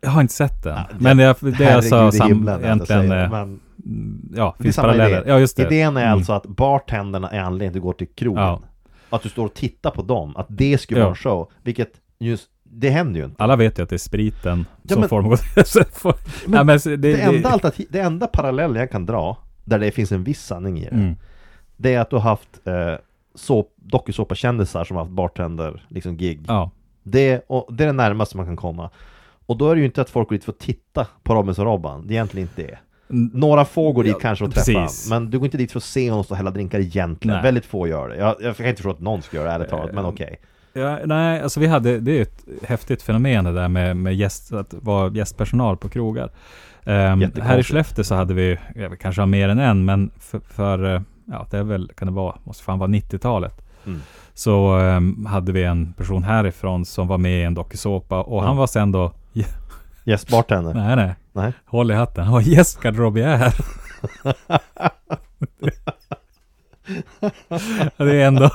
Jag 0.00 0.10
har 0.10 0.20
inte 0.20 0.34
sett 0.34 0.62
den. 0.62 0.74
Ja, 0.76 0.84
men 0.98 1.16
det, 1.16 1.34
det 1.40 1.64
är 1.64 1.76
alltså 1.76 2.12
sam, 2.12 2.28
himlen, 2.28 2.64
egentligen... 2.64 3.08
säger. 3.08 3.24
eh, 3.24 3.30
Men 3.30 3.60
Ja, 4.36 4.54
det 4.58 4.62
finns 4.64 4.76
paralleller. 4.76 5.20
idé. 5.20 5.30
Ja, 5.30 5.38
just 5.38 5.56
det. 5.56 5.62
Idén 5.62 5.96
är 5.96 6.00
Mm. 6.02 6.12
alltså 6.12 6.32
att 6.32 6.46
bartenderna 6.46 7.30
är 7.30 7.40
anledningen 7.40 7.72
till 7.72 7.80
att 7.80 7.82
går 7.82 7.92
till 7.92 8.06
krogen. 8.14 8.42
Ja. 8.42 8.60
Att 9.10 9.22
du 9.22 9.28
står 9.28 9.44
och 9.44 9.54
tittar 9.54 9.90
på 9.90 10.02
dem. 10.02 10.36
Att 10.36 10.46
det 10.48 10.78
skulle 10.78 11.00
Ja. 11.00 11.04
vara 11.04 11.10
en 11.10 11.16
show. 11.16 11.50
Vilket 11.62 11.88
just, 12.18 12.48
det 12.70 12.90
händer 12.90 13.20
ju 13.20 13.26
inte. 13.26 13.42
Alla 13.42 13.56
vet 13.56 13.78
ju 13.78 13.82
att 13.82 13.88
det 13.88 13.96
är 13.96 13.98
spriten 13.98 14.66
Ja, 14.82 14.88
som 14.92 15.00
men- 15.00 15.08
får- 15.08 15.22
Men 16.48 16.50
Nej, 16.50 16.64
men 16.64 16.78
det, 16.84 16.96
Det 16.96 17.20
enda, 17.20 17.48
alternativ, 17.48 17.86
det 17.90 18.00
enda 18.00 18.26
parallellen 18.26 18.76
jag 18.80 18.90
kan 18.90 19.06
dra, 19.06 19.36
där 19.64 19.78
det 19.78 19.90
finns 19.90 20.12
en 20.12 20.24
viss 20.24 20.40
sanning 20.44 20.78
i 20.78 20.84
det, 20.84 20.90
Mm. 20.90 21.16
det 21.76 21.94
är 21.94 22.00
att 22.00 22.10
du 22.10 22.16
har 22.16 22.22
haft 22.22 22.66
eh, 22.66 22.94
såp, 23.34 23.72
dokusåpakändisar 23.76 24.84
som 24.84 24.96
har 24.96 25.04
haft 25.04 25.14
bartender, 25.14 25.86
liksom 25.88 26.16
gig. 26.16 26.44
Ja. 26.48 26.70
Det, 27.02 27.44
och 27.46 27.74
det 27.74 27.84
är 27.84 27.86
det 27.86 27.92
närmaste 27.92 28.36
man 28.36 28.46
kan 28.46 28.56
komma. 28.56 28.90
Och 29.46 29.56
då 29.56 29.70
är 29.70 29.74
det 29.74 29.78
ju 29.80 29.86
inte 29.86 30.00
att 30.00 30.10
folk 30.10 30.28
går 30.28 30.36
dit 30.36 30.44
för 30.44 30.52
att 30.52 30.58
titta 30.58 31.06
på 31.22 31.34
Robinson 31.34 31.64
Robban, 31.64 32.06
det 32.06 32.12
är 32.12 32.16
egentligen 32.16 32.48
inte 32.48 32.62
det. 32.62 32.78
Några 33.32 33.64
få 33.64 33.92
går 33.92 34.02
dit 34.04 34.12
Ja, 34.12 34.18
kanske 34.18 34.44
och 34.44 34.54
träffa 34.54 34.72
precis. 34.82 35.10
men 35.10 35.30
du 35.30 35.38
går 35.38 35.44
inte 35.46 35.56
dit 35.58 35.72
för 35.72 35.78
att 35.78 35.84
se 35.84 36.10
honom 36.10 36.24
stå 36.24 36.32
och 36.34 36.36
hälla 36.36 36.50
drinkar 36.50 36.78
egentligen. 36.78 37.34
Nej. 37.36 37.42
Väldigt 37.42 37.64
få 37.66 37.86
gör 37.88 38.08
det. 38.08 38.16
Jag, 38.16 38.36
jag 38.40 38.56
kan 38.56 38.66
inte 38.66 38.76
förstå 38.82 38.90
att 38.90 39.00
någon 39.00 39.22
ska 39.22 39.36
göra 39.36 39.48
det 39.48 39.54
ärligt 39.54 39.68
talat, 39.68 39.94
men 39.94 40.04
Eh, 40.04 40.08
okej. 40.10 40.40
Ja, 40.76 40.98
nej, 41.04 41.40
alltså 41.42 41.60
vi 41.60 41.66
hade, 41.66 42.00
det 42.00 42.18
är 42.18 42.22
ett 42.22 42.44
häftigt 42.62 43.02
fenomen 43.02 43.44
det 43.44 43.52
där 43.52 43.68
med, 43.68 43.96
med 43.96 44.14
gäst, 44.14 44.52
att 44.52 44.74
vara 44.80 45.10
gästpersonal 45.10 45.76
på 45.76 45.88
krogar. 45.88 46.30
Um, 46.84 47.32
här 47.42 47.58
i 47.58 47.62
Skellefteå 47.62 48.04
så 48.04 48.14
hade 48.14 48.34
vi, 48.34 48.58
jag 48.74 48.90
vet, 48.90 48.98
kanske 48.98 49.22
har 49.22 49.26
mer 49.26 49.48
än 49.48 49.58
en, 49.58 49.84
men 49.84 50.10
för, 50.20 50.40
för 50.40 50.94
eh, 50.94 51.00
ja 51.24 51.46
det 51.50 51.58
är 51.58 51.62
väl, 51.62 51.90
kan 51.96 52.08
det 52.08 52.14
vara, 52.14 52.36
måste 52.44 52.64
fan 52.64 52.78
vara 52.78 52.90
90-talet. 52.90 53.62
Mm. 53.86 54.00
Så 54.34 54.72
ehm, 54.78 55.26
hade 55.26 55.52
vi 55.52 55.64
en 55.64 55.92
person 55.92 56.22
härifrån 56.22 56.84
som 56.84 57.08
var 57.08 57.18
med 57.18 57.40
i 57.40 57.42
en 57.42 57.54
dokusåpa 57.54 58.22
och 58.22 58.42
han 58.42 58.50
Ja. 58.54 58.58
var 58.60 58.66
sen 58.66 58.92
då, 58.92 59.12
Yes, 60.04 60.28
bartender. 60.28 60.74
nej 60.74 60.96
nej, 60.96 61.14
Nej. 61.32 61.52
håll 61.64 61.90
i 61.90 61.94
hatten, 61.94 62.24
han 62.24 62.32
var 62.32 62.40
gästgarderobiär. 62.40 63.54
Ja, 64.24 64.32
det 68.04 68.22
är 68.22 68.26
ändå, 68.26 68.50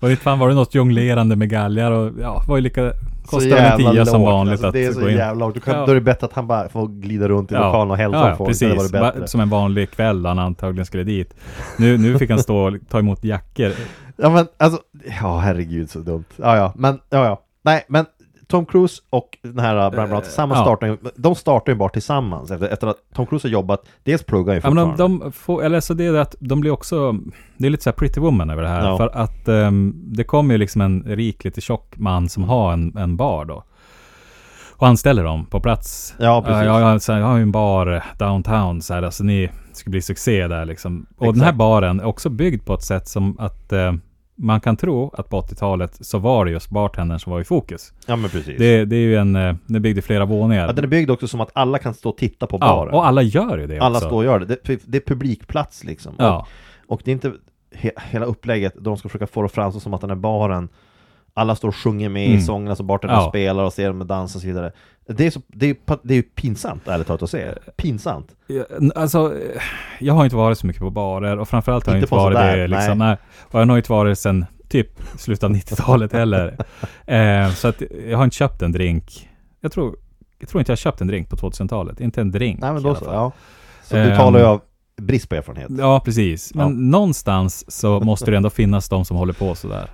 och 0.00 0.10
inte 0.10 0.22
fan 0.22 0.38
var 0.38 0.48
det 0.48 0.54
något 0.54 0.74
jonglerande 0.74 1.36
med 1.36 1.48
galgar 1.50 1.90
och 1.90 2.12
ja, 2.20 2.42
var 2.48 2.56
ju 2.56 2.62
lika, 2.62 2.92
kostade 3.26 3.58
en 3.58 3.78
tia 3.92 4.06
som 4.06 4.22
vanligt 4.22 4.52
alltså, 4.52 4.66
att 4.66 4.72
Det 4.72 4.84
är 4.84 4.92
så 4.92 5.00
gå 5.00 5.08
in. 5.10 5.16
jävla 5.16 5.46
lågt. 5.46 5.54
Du 5.54 5.60
kan, 5.60 5.74
Ja. 5.78 5.84
Då 5.86 5.90
är 5.90 5.94
det 5.94 6.00
bättre 6.00 6.26
att 6.26 6.32
han 6.32 6.46
bara 6.46 6.68
får 6.68 6.88
glida 6.88 7.28
runt 7.28 7.50
i 7.52 7.54
lokalen 7.54 7.90
och 7.90 7.96
hälsa 7.96 8.18
ja, 8.18 8.30
på 8.30 8.36
folk. 8.36 8.48
precis. 8.48 8.90
Det. 8.90 8.98
Ba- 9.00 9.26
Som 9.26 9.40
en 9.40 9.48
vanlig 9.48 9.90
kväll 9.90 10.22
då 10.22 10.28
han 10.28 10.38
antagligen 10.38 10.86
skulle 10.86 11.04
dit. 11.04 11.34
Nu, 11.78 11.98
nu 11.98 12.18
fick 12.18 12.30
han 12.30 12.38
stå 12.38 12.56
och 12.56 12.72
ta 12.88 12.98
emot 12.98 13.24
jackor. 13.24 13.72
Ja 14.16 14.30
men 14.30 14.46
alltså, 14.58 14.80
ja 15.20 15.38
herregud 15.38 15.90
så 15.90 15.98
dumt. 15.98 16.24
Ja 16.36 16.56
ja, 16.56 16.72
men 16.76 16.98
ja 17.10 17.24
ja. 17.24 17.40
Nej 17.62 17.84
men 17.88 18.06
Tom 18.48 18.66
Cruise 18.66 19.02
och 19.10 19.38
den 19.42 19.58
här 19.58 19.84
uh, 19.86 19.90
Brian 19.90 20.08
Brown 20.08 20.22
tillsammans 20.22 20.58
ja. 20.58 20.64
startar 20.64 20.86
ju, 20.86 20.96
de 21.16 21.34
startar 21.34 21.72
ju 21.72 21.76
bara 21.78 21.88
tillsammans 21.88 22.50
efter, 22.50 22.68
efter 22.68 22.86
att 22.86 22.96
Tom 23.14 23.26
Cruise 23.26 23.48
har 23.48 23.52
jobbat, 23.52 23.80
dels 24.04 24.24
pluggar 24.24 24.54
ju 24.54 24.60
Ja, 24.60 24.68
fortfarande. 24.68 24.96
de, 24.96 25.18
de 25.18 25.32
får, 25.32 25.64
eller 25.64 25.80
så 25.80 25.94
det 25.94 26.04
är 26.06 26.12
det 26.12 26.20
att 26.20 26.34
de 26.40 26.60
blir 26.60 26.70
också, 26.70 27.12
det 27.56 27.66
är 27.66 27.70
lite 27.70 27.82
så 27.82 27.90
här 27.90 27.94
pretty 27.96 28.20
woman 28.20 28.50
över 28.50 28.62
det 28.62 28.68
här. 28.68 28.88
Ja. 28.88 28.96
För 28.96 29.08
att 29.16 29.48
ehm, 29.48 29.94
det 29.96 30.24
kommer 30.24 30.54
ju 30.54 30.58
liksom 30.58 30.80
en 30.80 31.02
rik, 31.06 31.44
lite 31.44 31.60
tjock 31.60 31.94
man 31.96 32.28
som 32.28 32.44
har 32.44 32.72
en, 32.72 32.96
en 32.96 33.16
bar 33.16 33.44
då. 33.44 33.64
Och 34.78 34.86
anställer 34.86 35.24
dem 35.24 35.46
på 35.46 35.60
plats. 35.60 36.14
Ja, 36.18 36.42
precis. 36.42 36.56
Ja, 36.56 36.64
jag, 36.80 36.86
har- 36.86 36.98
så 36.98 37.12
här, 37.12 37.20
jag 37.20 37.26
har 37.26 37.36
ju 37.36 37.42
en 37.42 37.52
bar 37.52 37.86
eh, 37.94 38.02
downtown, 38.18 38.82
så 38.82 38.94
här, 38.94 39.02
alltså 39.02 39.24
ni 39.24 39.50
ska 39.72 39.90
bli 39.90 40.02
succé 40.02 40.48
där 40.48 40.64
liksom. 40.64 41.06
Och 41.16 41.26
den 41.26 41.34
här 41.34 41.48
Exakt. 41.48 41.58
baren 41.58 42.00
är 42.00 42.04
också 42.04 42.28
byggd 42.30 42.66
på 42.66 42.74
ett 42.74 42.82
sätt 42.82 43.08
som 43.08 43.38
att 43.38 43.72
eh, 43.72 43.92
man 44.36 44.60
kan 44.60 44.76
tro 44.76 45.10
att 45.18 45.28
på 45.28 45.40
80-talet 45.40 45.98
så 46.06 46.18
var 46.18 46.44
det 46.44 46.50
just 46.50 46.70
bartendern 46.70 47.18
som 47.18 47.32
var 47.32 47.40
i 47.40 47.44
fokus. 47.44 47.92
Ja 48.06 48.16
men 48.16 48.30
precis. 48.30 48.58
Det, 48.58 48.84
det 48.84 48.96
är 48.96 49.00
ju 49.00 49.16
en, 49.16 49.36
eh, 49.36 49.54
den 49.66 49.76
är 49.76 49.80
byggd 49.80 49.98
i 49.98 50.02
flera 50.02 50.24
våningar. 50.24 50.66
ja, 50.66 50.72
den 50.72 50.84
är 50.84 50.88
byggd 50.88 51.10
också 51.10 51.28
som 51.28 51.40
att 51.40 51.50
alla 51.52 51.78
kan 51.78 51.94
stå 51.94 52.08
och 52.10 52.16
titta 52.16 52.46
på 52.46 52.56
Ja, 52.60 52.66
baren. 52.76 52.94
och 52.94 53.06
alla 53.06 53.22
gör 53.22 53.58
ju 53.58 53.66
det 53.66 53.78
alla 53.78 53.96
också. 53.96 54.08
står 54.08 54.16
och 54.16 54.24
gör 54.24 54.38
det. 54.38 54.46
det. 54.64 54.80
Det 54.86 54.96
är 54.98 55.02
publikplats 55.06 55.84
liksom. 55.84 56.14
Ja. 56.18 56.46
Och, 56.86 56.92
och 56.92 57.00
det 57.04 57.10
är 57.10 57.12
inte 57.12 57.32
he, 57.74 57.90
hela 58.10 58.26
upplägget, 58.26 58.74
de 58.80 58.96
ska 58.96 59.08
försöka 59.08 59.26
få 59.26 59.42
det 59.42 59.48
fram 59.48 59.72
så 59.72 59.80
som 59.80 59.94
att 59.94 60.00
den 60.00 60.10
här 60.10 60.16
baren 60.16 60.68
alla 61.36 61.56
står 61.56 61.68
och 61.68 61.76
sjunger 61.76 62.08
med 62.08 62.26
i 62.26 62.30
Mm. 62.30 62.40
sångerna 62.40 62.76
som 62.76 62.86
bartendern 62.86 63.18
Ja. 63.20 63.28
spelar 63.28 63.64
och 63.64 63.72
ser 63.72 63.88
dem 63.88 63.98
med 63.98 64.06
dans 64.06 64.34
och 64.34 64.40
så 64.40 64.46
vidare. 64.46 64.72
Det 65.08 65.26
är, 65.26 65.30
så, 65.30 65.40
det, 65.48 65.70
är, 65.70 65.76
det 66.02 66.14
är 66.14 66.22
pinsamt 66.22 66.88
ärligt 66.88 67.06
talat 67.06 67.22
att 67.22 67.30
se. 67.30 67.46
Pinsamt. 67.76 68.28
Ja, 68.46 68.64
Alltså, 68.94 69.34
jag 70.00 70.14
har 70.14 70.24
inte 70.24 70.36
varit 70.36 70.58
så 70.58 70.66
mycket 70.66 70.82
på 70.82 70.90
barer 70.90 71.38
och 71.38 71.48
framförallt 71.48 71.86
har 71.86 71.94
jag 71.94 72.02
Inte 72.02 72.14
varit 72.14 72.36
sådär, 72.36 72.56
det 72.56 72.66
liksom. 72.66 72.98
Nej. 72.98 73.16
Och 73.42 73.60
jag 73.60 73.66
har 73.66 73.76
inte 73.76 73.92
varit 73.92 74.18
sedan 74.18 74.44
typ 74.68 74.88
slutet 75.18 75.44
av 75.44 75.50
90-talet 75.56 76.12
heller. 76.12 76.56
Eh, 77.06 77.50
så 77.52 77.68
att 77.68 77.82
jag 78.08 78.16
har 78.18 78.24
inte 78.24 78.36
köpt 78.36 78.62
en 78.62 78.72
drink. 78.72 79.28
Jag 79.60 79.72
tror, 79.72 79.96
jag 80.38 80.48
tror 80.48 80.60
inte 80.60 80.72
jag 80.72 80.78
köpt 80.78 81.00
en 81.00 81.06
drink 81.06 81.28
på 81.30 81.36
2000-talet. 81.36 82.00
Inte 82.00 82.20
en 82.20 82.30
drink 82.30 82.60
Nej 82.60 82.72
men 82.72 82.80
i 82.80 82.84
då 82.84 82.94
så, 82.94 83.04
ja. 83.04 83.32
Så 83.84 83.94
du 83.96 84.02
Ehm, 84.02 84.16
talar 84.16 84.38
ju 84.40 84.44
av 84.46 84.60
brist 85.00 85.28
på 85.28 85.34
erfarenhet. 85.34 85.68
Ja, 85.78 86.00
precis. 86.04 86.54
Men 86.54 86.66
Ja. 86.68 86.74
någonstans 86.98 87.64
så 87.72 88.00
måste 88.00 88.30
det 88.30 88.36
ändå 88.36 88.50
finnas 88.50 88.88
de 88.88 89.04
som 89.04 89.16
håller 89.16 89.32
på 89.32 89.54
sådär. 89.54 89.90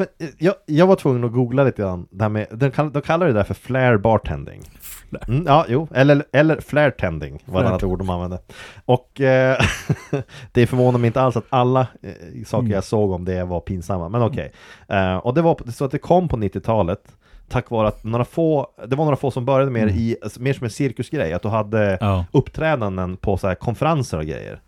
Eh, 0.00 0.28
Jag, 0.38 0.54
jag 0.66 0.86
var 0.86 0.96
tvungen 0.96 1.24
att 1.24 1.32
googla 1.32 1.64
lite 1.64 1.82
grann, 1.82 2.06
det 2.10 2.24
här 2.24 2.28
med, 2.28 2.46
de, 2.50 2.70
kall, 2.70 2.92
de 2.92 3.02
kallar 3.02 3.26
det 3.26 3.32
där 3.32 3.44
för 3.44 3.54
flare 3.54 3.98
bartending. 3.98 4.62
Mm, 5.28 5.44
ja, 5.46 5.64
jo, 5.68 5.88
eller, 5.94 6.24
eller 6.32 6.60
flare 6.60 6.90
tending 6.90 7.32
var 7.32 7.38
ett 7.38 7.44
Flare- 7.62 7.68
annat 7.68 7.82
ord 7.82 7.98
de 7.98 8.10
använde. 8.10 8.38
Och 8.84 9.20
eh, 9.20 9.58
det 10.52 10.66
förvånar 10.66 10.98
mig 10.98 11.06
inte 11.06 11.20
alls 11.20 11.36
att 11.36 11.44
alla 11.50 11.80
eh, 12.02 12.44
saker 12.46 12.58
Mm. 12.64 12.72
jag 12.72 12.84
såg 12.84 13.10
om 13.10 13.24
det 13.24 13.44
var 13.44 13.60
pinsamma, 13.60 14.08
men 14.08 14.22
okej. 14.22 14.52
Eh, 14.88 15.16
och 15.16 15.34
det 15.34 15.42
var 15.42 15.70
så 15.70 15.84
att 15.84 15.90
det 15.90 15.98
kom 15.98 16.28
på 16.28 16.36
90-talet 16.36 17.00
Tack 17.48 17.70
vare 17.70 17.88
att 17.88 18.04
några 18.04 18.24
få, 18.24 18.66
det 18.86 18.96
var 18.96 19.04
några 19.04 19.16
få 19.16 19.30
som 19.30 19.44
började 19.44 19.70
med 19.70 19.86
det 19.88 19.92
i, 19.92 20.16
mer 20.38 20.52
som 20.52 20.64
en 20.64 20.70
cirkusgrej, 20.70 21.32
att 21.32 21.42
du 21.42 21.48
hade 21.48 21.78
Mm. 21.86 21.98
Ja. 22.00 22.24
uppträdanden 22.32 23.16
på 23.16 23.36
så 23.36 23.48
här 23.48 23.54
konferenser 23.54 24.18
och 24.18 24.24
grejer. 24.24 24.60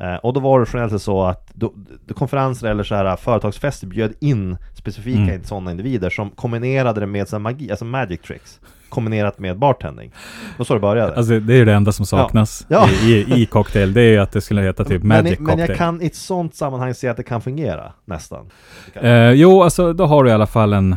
Eh, 0.00 0.14
och 0.14 0.32
då 0.32 0.40
var 0.40 0.60
det 0.60 0.66
generellt 0.72 1.02
så 1.02 1.22
att 1.22 1.50
då, 1.54 1.72
konferenser 2.14 2.68
eller 2.68 2.82
så 2.84 2.94
här 2.94 3.16
företagsfester 3.16 3.86
bjöd 3.86 4.12
in 4.20 4.56
specifika 4.74 5.20
Mm. 5.20 5.44
sådana 5.44 5.70
individer 5.70 6.10
som 6.10 6.30
kombinerade 6.30 7.00
det 7.00 7.06
med 7.06 7.28
så 7.28 7.36
här 7.36 7.40
magi, 7.40 7.70
alltså 7.70 7.84
magic 7.84 8.20
tricks 8.20 8.60
kombinerat 8.88 9.38
med 9.38 9.58
bartending. 9.58 10.12
Och 10.58 10.66
så 10.66 10.74
det 10.74 10.80
började. 10.80 11.16
Alltså 11.16 11.40
det 11.40 11.54
är 11.54 11.56
ju 11.56 11.64
det 11.64 11.72
enda 11.74 11.92
som 11.92 12.06
saknas 12.06 12.66
Ja. 12.68 12.88
I, 13.04 13.12
i, 13.12 13.42
i 13.42 13.46
cocktail. 13.46 13.92
Det 13.92 14.00
är 14.02 14.10
ju 14.12 14.18
att 14.18 14.32
det 14.32 14.40
skulle 14.40 14.62
heta 14.62 14.84
typ 14.84 15.02
men, 15.02 15.24
Magic 15.24 15.38
men 15.38 15.46
Cocktail. 15.48 15.68
jag 15.68 15.78
kan 15.78 16.02
i 16.02 16.06
ett 16.06 16.14
sånt 16.16 16.54
sammanhang 16.54 16.94
se 16.94 17.08
att 17.08 17.16
det 17.16 17.22
kan 17.22 17.40
fungera, 17.40 17.92
nästan. 18.04 18.46
Eh, 18.94 19.30
jo, 19.30 19.62
alltså 19.62 19.92
då 19.92 20.06
har 20.06 20.24
du 20.24 20.30
i 20.30 20.32
alla 20.32 20.46
fall 20.46 20.72
en 20.72 20.96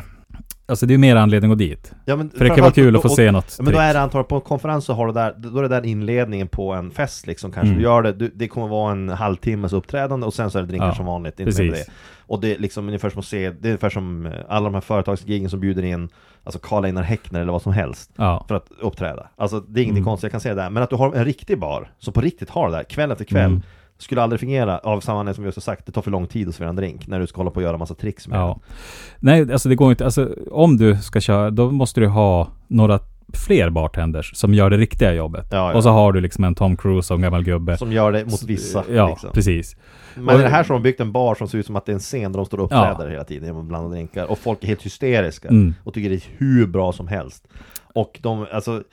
alltså 0.65 0.85
det 0.85 0.93
är 0.93 0.97
mer 0.97 1.15
anledning 1.15 1.51
att 1.51 1.57
gå 1.57 1.59
dit. 1.63 1.93
Ja, 2.05 2.15
men 2.15 2.29
För 2.29 2.39
det 2.43 2.49
kan 2.49 2.61
vara 2.61 2.71
kul 2.71 2.95
att 2.95 3.01
få 3.01 3.07
och- 3.07 3.15
se 3.15 3.31
något 3.31 3.55
Ja, 3.57 3.63
men 3.63 3.73
då 3.73 3.79
trick. 3.79 3.89
är 3.89 3.93
det 3.93 4.01
antagligen 4.01 4.27
på 4.27 4.35
en 4.35 4.41
konferens 4.41 4.85
så 4.85 4.93
har 4.93 5.07
du 5.07 5.13
där, 5.13 5.33
då 5.37 5.57
är 5.57 5.61
det 5.61 5.67
där 5.67 5.85
inledningen 5.85 6.47
på 6.47 6.73
en 6.73 6.91
fest 6.91 7.27
liksom 7.27 7.51
kanske 7.51 7.67
Mm. 7.67 7.77
du 7.77 7.83
gör 7.83 8.01
det, 8.01 8.13
du, 8.13 8.31
det 8.35 8.47
kommer 8.47 8.67
vara 8.67 8.91
en 8.91 9.09
halvtimmes 9.09 9.73
uppträdande 9.73 10.25
och 10.27 10.33
sen 10.33 10.51
så 10.51 10.57
är 10.57 10.61
det 10.61 10.67
drinkar 10.67 10.87
Ja, 10.87 10.95
som 10.95 11.05
vanligt, 11.05 11.39
inte 11.39 11.43
precis. 11.51 11.85
det. 11.85 11.91
Och 12.27 12.41
det 12.41 12.55
är 12.55 12.59
liksom 12.59 12.87
ungefär 12.87 13.09
som 13.09 13.19
att 13.19 13.25
se, 13.25 13.49
det 13.49 13.67
är 13.67 13.69
ungefär 13.71 13.89
som 13.89 14.25
eh, 14.25 14.31
alla 14.49 14.63
de 14.65 14.73
här 14.73 14.81
företagsgigen 14.81 15.49
som 15.49 15.59
bjuder 15.59 15.83
in 15.83 16.09
Alltså 16.45 16.59
Karl-Einar 16.59 17.03
Häckner 17.03 17.41
eller 17.41 17.51
vad 17.51 17.61
som 17.61 17.73
helst 17.73 18.11
Ja. 18.15 18.45
För 18.47 18.55
att 18.55 18.67
uppträda 18.81 19.27
Alltså 19.35 19.59
det 19.59 19.79
är 19.79 19.83
ingenting 19.83 20.01
Mm. 20.01 20.05
konstigt, 20.05 20.23
jag 20.23 20.31
kan 20.31 20.41
säga 20.41 20.55
det 20.55 20.69
Men 20.69 20.83
att 20.83 20.89
du 20.89 20.95
har 20.95 21.13
en 21.15 21.25
riktig 21.25 21.59
bar, 21.59 21.91
som 21.99 22.13
på 22.13 22.21
riktigt 22.21 22.49
har 22.49 22.69
det 22.69 22.75
där, 22.75 22.83
kväll 22.83 23.11
efter 23.11 23.25
kväll 23.25 23.45
Mm. 23.49 23.61
Skulle 24.03 24.21
aldrig 24.21 24.39
fungera 24.39 24.77
av 24.77 24.99
samma 24.99 25.19
anledning 25.19 25.35
som 25.35 25.43
vi 25.43 25.49
också 25.49 25.61
sagt, 25.61 25.85
det 25.85 25.91
tar 25.91 26.01
för 26.01 26.11
lång 26.11 26.27
tid 26.27 26.47
att 26.49 26.55
servera 26.55 26.69
en 26.69 26.75
drink 26.75 27.07
När 27.07 27.19
du 27.19 27.27
ska 27.27 27.37
hålla 27.39 27.51
på 27.51 27.55
och 27.55 27.63
göra 27.63 27.77
massa 27.77 27.93
tricks 27.95 28.27
med 28.27 28.39
Ja. 28.39 28.59
Nej, 29.19 29.51
alltså 29.53 29.69
det 29.69 29.75
går 29.75 29.91
inte. 29.91 30.05
Alltså, 30.05 30.29
om 30.51 30.77
du 30.77 30.97
ska 30.97 31.21
köra, 31.21 31.49
då 31.49 31.71
måste 31.71 31.99
du 31.99 32.07
ha 32.07 32.47
några 32.67 32.99
fler 33.47 33.69
bartenders 33.69 34.35
som 34.35 34.53
gör 34.53 34.69
det 34.69 34.77
riktiga 34.77 35.13
jobbet. 35.13 35.47
Ja, 35.51 35.57
ja. 35.71 35.73
Och 35.77 35.83
så 35.83 35.89
har 35.89 36.11
du 36.11 36.21
liksom 36.21 36.43
en 36.43 36.55
Tom 36.55 36.77
Cruise 36.77 37.13
och 37.13 37.17
en 37.17 37.21
gammal 37.21 37.43
gubbe. 37.43 37.71
den 37.71 37.77
Som 37.77 37.91
gör 37.91 38.11
det 38.11 38.25
mot 38.25 38.43
vissa 38.43 38.83
Ja, 38.91 39.09
liksom. 39.09 39.29
precis. 39.33 39.75
Men 40.15 40.35
Och- 40.35 40.41
det 40.41 40.47
här 40.49 40.63
så 40.63 40.73
har 40.73 40.79
byggt 40.79 40.99
en 40.99 41.11
bar 41.11 41.35
som 41.35 41.47
ser 41.47 41.57
ut 41.57 41.65
som 41.65 41.75
att 41.75 41.85
det 41.85 41.91
är 41.91 41.93
en 41.93 41.99
scen 41.99 42.31
där 42.31 42.37
de 42.37 42.45
står 42.45 42.57
och 42.57 42.63
uppträder 42.63 43.09
hela 43.09 43.23
tiden 43.23 43.43
genom 43.45 43.61
att 43.61 43.67
blanda 43.67 43.89
drinkar 43.89 44.25
Och 44.31 44.37
folk 44.37 44.63
är 44.63 44.67
helt 44.67 44.81
hysteriska 44.83 45.47
Mm. 45.47 45.73
och 45.83 45.93
tycker 45.93 46.09
det 46.09 46.15
är 46.15 46.23
hur 46.37 46.67
bra 46.67 46.91
som 46.91 47.07
helst 47.07 47.47
Och 47.93 48.19
de, 48.21 48.45
alltså 48.51 48.83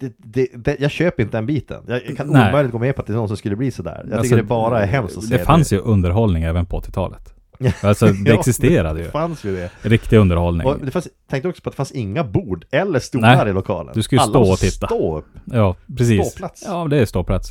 det, 0.00 0.12
det, 0.18 0.48
det, 0.54 0.76
jag 0.80 0.90
köper 0.90 1.22
inte 1.22 1.36
den 1.36 1.46
biten. 1.46 1.82
Jag, 1.86 2.16
kan 2.16 2.28
Nej. 2.28 2.48
omöjligt 2.48 2.72
gå 2.72 2.78
med 2.78 2.96
på 2.96 3.00
att 3.00 3.06
det 3.06 3.12
är 3.12 3.16
någon 3.16 3.28
som 3.28 3.36
skulle 3.36 3.56
bli 3.56 3.70
sådär. 3.70 4.04
Jag 4.04 4.12
Alltså, 4.12 4.22
tycker 4.22 4.36
det 4.36 4.42
bara 4.42 4.82
är 4.82 4.86
hemskt 4.86 5.18
att 5.18 5.24
se 5.24 5.36
Det 5.36 5.44
fanns 5.44 5.72
ju 5.72 5.78
underhållning 5.78 6.42
även 6.42 6.66
på 6.66 6.80
80-talet. 6.80 7.34
Alltså 7.82 8.06
det 8.06 8.30
Ja, 8.30 8.38
existerade 8.38 8.98
ju. 8.98 9.04
Det 9.04 9.10
fanns 9.10 9.44
ju 9.44 9.56
det. 9.56 9.70
Riktig 9.82 10.16
underhållning. 10.16 10.66
Och 10.66 10.78
det 10.84 10.90
fanns, 10.90 11.08
tänkte 11.30 11.48
också 11.48 11.62
på 11.62 11.68
att 11.68 11.72
det 11.72 11.76
fanns 11.76 11.92
inga 11.92 12.24
bord 12.24 12.64
eller 12.70 12.98
stolar 12.98 13.48
i 13.48 13.52
lokalen. 13.52 13.92
Du 13.94 14.02
skulle 14.02 14.20
stå 14.20 14.52
och 14.52 14.58
titta. 14.58 14.86
stå 14.86 15.18
upp. 15.18 15.26
Ja, 15.44 15.76
precis. 15.96 16.26
Ståplats. 16.26 16.64
Ja, 16.66 16.86
det 16.90 16.98
är 16.98 17.06
ståplats. 17.06 17.50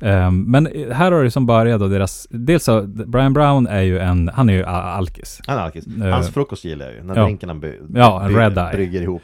Ehm, 0.00 0.42
men 0.50 0.68
här 0.92 1.12
har 1.12 1.24
det 1.24 1.30
som 1.30 1.46
börjat 1.46 1.80
då 1.80 1.88
deras... 1.88 2.26
Dels 2.30 2.64
så, 2.64 2.82
Brian 2.82 3.32
Brown 3.32 3.66
är 3.66 3.82
ju 3.82 3.98
en... 3.98 4.28
Han 4.34 4.48
är 4.48 4.52
ju 4.52 4.64
alkis. 4.64 5.40
Han 5.46 5.58
är 5.58 5.62
alkis. 5.62 5.86
Eh, 5.86 6.08
Hans 6.08 6.30
frukost 6.30 6.64
gillar 6.64 6.86
jag 6.86 6.94
ju, 6.94 7.02
när 7.02 7.16
ja. 7.16 7.24
drinkarna 7.24 7.54
by, 7.54 7.72
Ja, 7.94 8.24
by, 8.28 8.34
Red 8.34 8.60
brygger 8.72 9.02
ihop. 9.02 9.22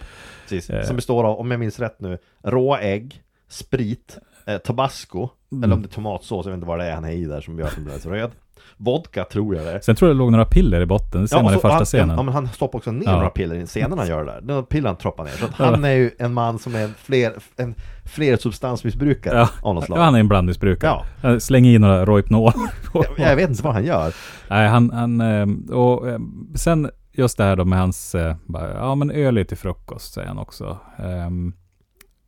Precis. 0.48 0.70
Eh. 0.70 0.84
Som 0.84 0.96
består 0.96 1.24
av, 1.24 1.38
om 1.38 1.50
jag 1.50 1.60
minns 1.60 1.78
rätt 1.78 2.00
nu, 2.00 2.18
råa 2.42 2.80
ägg, 2.80 3.22
sprit, 3.48 4.18
eh, 4.46 4.58
tabasco, 4.58 5.28
Mm. 5.52 5.64
eller 5.64 5.74
om 5.74 5.82
det 5.82 5.86
är 5.88 5.90
tomatsås, 5.90 6.46
jag 6.46 6.50
vet 6.52 6.56
inte 6.56 6.66
vad 6.68 6.78
det 6.78 6.84
är 6.84 6.94
han 6.94 7.04
är 7.04 7.10
i 7.12 7.24
där 7.24 7.40
som 7.40 7.58
gör 7.58 7.66
att 7.66 7.74
den 7.74 7.84
blir 7.84 7.98
så 7.98 8.10
röd. 8.10 8.30
Vodka 8.76 9.24
tror 9.24 9.56
jag 9.56 9.64
det 9.66 9.72
är. 9.72 9.80
Sen 9.80 9.96
tror 9.96 10.08
jag 10.08 10.16
det 10.16 10.18
låg 10.18 10.32
några 10.32 10.44
piller 10.44 10.80
i 10.80 10.86
botten. 10.86 11.22
Det 11.22 11.28
ser 11.28 11.36
Ja, 11.36 11.42
man 11.42 11.52
i 11.52 11.56
första 11.56 11.68
han, 11.68 11.84
scenen. 11.84 12.16
Ja, 12.16 12.22
men 12.22 12.34
han 12.34 12.48
stoppar 12.48 12.78
också 12.78 12.92
ner 12.92 13.06
Ja. 13.06 13.12
några 13.16 13.30
piller 13.30 13.56
i 13.56 13.66
scenen 13.66 13.98
han 13.98 14.08
gör 14.08 14.24
där. 14.24 14.40
Några 14.42 14.62
piller 14.62 14.88
han 14.88 14.96
troppar 14.96 15.24
ner. 15.24 15.30
Så 15.32 15.44
att 15.44 15.52
han 15.54 15.84
är 15.84 15.92
ju 15.94 16.10
en 16.18 16.32
man 16.34 16.58
som 16.58 16.74
är 16.74 16.84
en 16.84 16.94
fler, 16.94 17.32
en 17.56 17.74
fler 18.04 18.36
substansmissbrukare 18.36 19.38
Ja. 19.38 19.48
av 19.62 19.74
något 19.74 19.84
slag. 19.84 19.98
Ja, 19.98 20.02
han 20.02 20.14
är 20.14 20.20
en 20.20 20.28
blandmissbrukare. 20.28 21.04
Ja. 21.22 21.40
Slänger 21.40 21.74
in 21.74 21.80
några 21.80 22.04
Rohypnol. 22.04 22.52
jag, 22.94 23.04
jag 23.16 23.36
vet 23.36 23.50
inte 23.50 23.62
vad 23.62 23.74
han 23.74 23.84
gör. 23.84 24.14
Nej, 24.50 24.68
han, 24.68 24.90
han 24.90 25.20
ehm, 25.20 25.66
och 25.72 26.08
ehm, 26.10 26.48
sen 26.54 26.90
just 27.12 27.38
det 27.38 27.44
här 27.44 27.56
då 27.56 27.64
med 27.64 27.78
hans, 27.78 28.14
eh, 28.14 28.36
bara, 28.46 28.74
ja 28.74 28.94
men 28.94 29.10
öl 29.10 29.44
till 29.48 29.56
frukost 29.58 30.12
säger 30.14 30.28
han 30.28 30.38
också. 30.38 30.78
Ehm, 30.98 31.52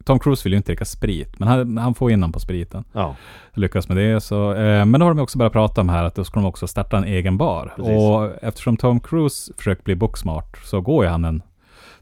Tom 0.05 0.19
Cruise 0.19 0.45
vill 0.45 0.53
ju 0.53 0.57
inte 0.57 0.73
dricka 0.73 0.85
sprit, 0.85 1.39
men 1.39 1.49
han, 1.49 1.79
han 1.79 1.95
får 1.95 2.11
in 2.11 2.19
honom 2.23 2.33
på 2.33 2.41
spriten. 2.41 2.85
Ja, 2.93 3.17
Lyckas 3.55 3.89
med 3.89 3.97
det. 3.97 4.21
Så, 4.21 4.55
eh, 4.55 4.85
men 4.85 5.01
då 5.01 5.07
har 5.07 5.15
de 5.15 5.21
också 5.21 5.39
börjat 5.39 5.53
prata 5.53 5.81
om 5.81 5.89
här 5.89 6.05
att 6.05 6.15
då 6.15 6.25
ska 6.25 6.41
de 6.41 6.47
också 6.47 6.67
starta 6.67 6.97
en 6.97 7.05
egen 7.05 7.37
bar. 7.37 7.73
Precis. 7.77 7.93
Och 7.93 8.45
eftersom 8.45 8.77
Tom 8.77 9.01
Cruise 9.01 9.53
försöker 9.57 9.83
bli 9.83 9.95
boksmart 9.97 10.59
så 10.65 10.81
går 10.81 11.05
ju 11.05 11.11
han 11.11 11.25
en, 11.25 11.43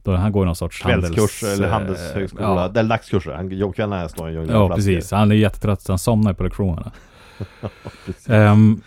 då 0.03 0.17
han 0.17 0.33
går 0.33 0.45
någon 0.45 0.57
sorts 0.57 0.83
kvällskurs 0.83 1.43
handels- 1.43 1.53
eller 1.55 1.67
eh, 1.67 1.73
handelshögskola. 1.73 2.63
Ja, 2.63 2.69
Det 2.69 2.81
är 2.81 2.85
dagskurser. 2.85 3.33
Han, 3.33 3.51
jobbkvällarna 3.51 4.09
står 4.09 4.27
han 4.27 4.37
och 4.37 4.71
ja 4.71 4.75
precis. 4.75 5.11
Han 5.11 5.31
är 5.31 5.37
jättetrött 5.37 5.83
så 5.83 5.93
han 5.93 5.99
somnar 5.99 6.33
på 6.33 6.45
lektionerna. 6.45 6.93
Ehm, 8.29 8.81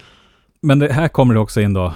men 0.61 0.79
det 0.79 0.93
här 0.93 1.07
kommer 1.07 1.33
det 1.33 1.39
också 1.39 1.61
in 1.61 1.73
då 1.73 1.93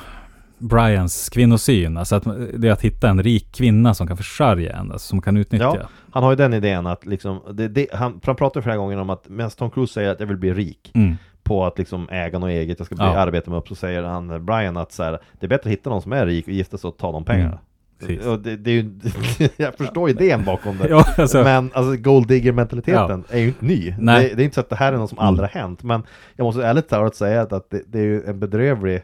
Brians 0.57 1.29
kvinnosyn, 1.29 1.97
alltså 1.97 2.15
att 2.15 2.23
det 2.53 2.67
är 2.67 2.71
att 2.71 2.81
hitta 2.81 3.09
en 3.09 3.23
rik 3.23 3.51
kvinna 3.51 3.93
som 3.93 4.07
kan 4.07 4.17
försörja 4.17 4.75
en, 4.75 4.91
alltså 4.91 5.07
som 5.07 5.21
kan 5.21 5.37
utnyttja. 5.37 5.77
Ja. 5.81 5.87
Han 6.11 6.23
har 6.23 6.31
ju 6.31 6.35
den 6.35 6.53
idén 6.53 6.87
att 6.87 7.05
liksom, 7.05 7.41
det, 7.53 7.67
det, 7.67 7.87
han, 7.93 8.19
han 8.25 8.35
pratar 8.35 8.61
flera 8.61 8.77
gånger 8.77 8.97
om 8.97 9.09
att 9.09 9.29
medan 9.29 9.51
Tom 9.51 9.71
Cruise 9.71 9.93
säger 9.93 10.09
att 10.11 10.19
jag 10.19 10.27
vill 10.27 10.37
bli 10.37 10.53
rik 10.53 10.91
Mm. 10.93 11.15
på 11.43 11.65
att 11.65 11.77
liksom 11.77 12.09
äga 12.09 12.39
något 12.39 12.49
eget, 12.49 12.79
jag 12.79 12.85
ska 12.85 12.95
bli, 12.95 13.05
Ja. 13.05 13.17
arbeta 13.17 13.51
mig 13.51 13.57
upp, 13.59 13.67
så 13.67 13.75
säger 13.75 14.03
han 14.03 14.45
Brian 14.45 14.77
att 14.77 14.91
så 14.91 15.03
här, 15.03 15.11
det 15.39 15.45
är 15.45 15.47
bättre 15.49 15.69
att 15.69 15.73
hitta 15.73 15.89
någon 15.89 16.01
som 16.01 16.13
är 16.13 16.25
rik 16.25 16.47
och 16.47 16.53
gifta 16.53 16.77
sig 16.77 16.87
och 16.87 16.97
ta 16.97 17.11
de 17.11 17.23
pengarna. 17.25 17.59
Mm. 18.07 18.29
Och 18.31 18.39
det, 18.39 18.55
det 18.57 18.71
är 18.71 18.75
ju, 18.75 18.91
jag 19.57 19.75
förstår 19.75 20.09
idén 20.09 20.43
bakom 20.45 20.77
det. 20.77 20.87
Ja, 20.89 21.05
alltså, 21.17 21.43
Men 21.43 21.71
alltså 21.73 21.95
gold 21.97 22.27
digger 22.27 22.51
mentaliteten 22.51 23.23
är 23.29 23.39
ju 23.39 23.47
inte 23.47 23.65
ny. 23.65 23.89
Det, 23.89 23.95
det 24.05 24.41
är 24.41 24.41
inte 24.41 24.53
så 24.55 24.61
att 24.61 24.69
det 24.69 24.75
här 24.75 24.93
är 24.93 24.97
något 24.97 25.09
som 25.09 25.19
aldrig 25.19 25.49
har 25.49 25.61
hänt. 25.61 25.83
Men 25.83 26.03
jag 26.35 26.45
måste 26.45 26.65
ärligt 26.65 26.89
talat 26.89 27.15
säga 27.15 27.41
att, 27.41 27.53
att 27.53 27.69
det, 27.69 27.81
det 27.87 27.99
är 27.99 28.03
ju 28.03 28.23
en 28.23 28.39
bedrövlig 28.39 29.01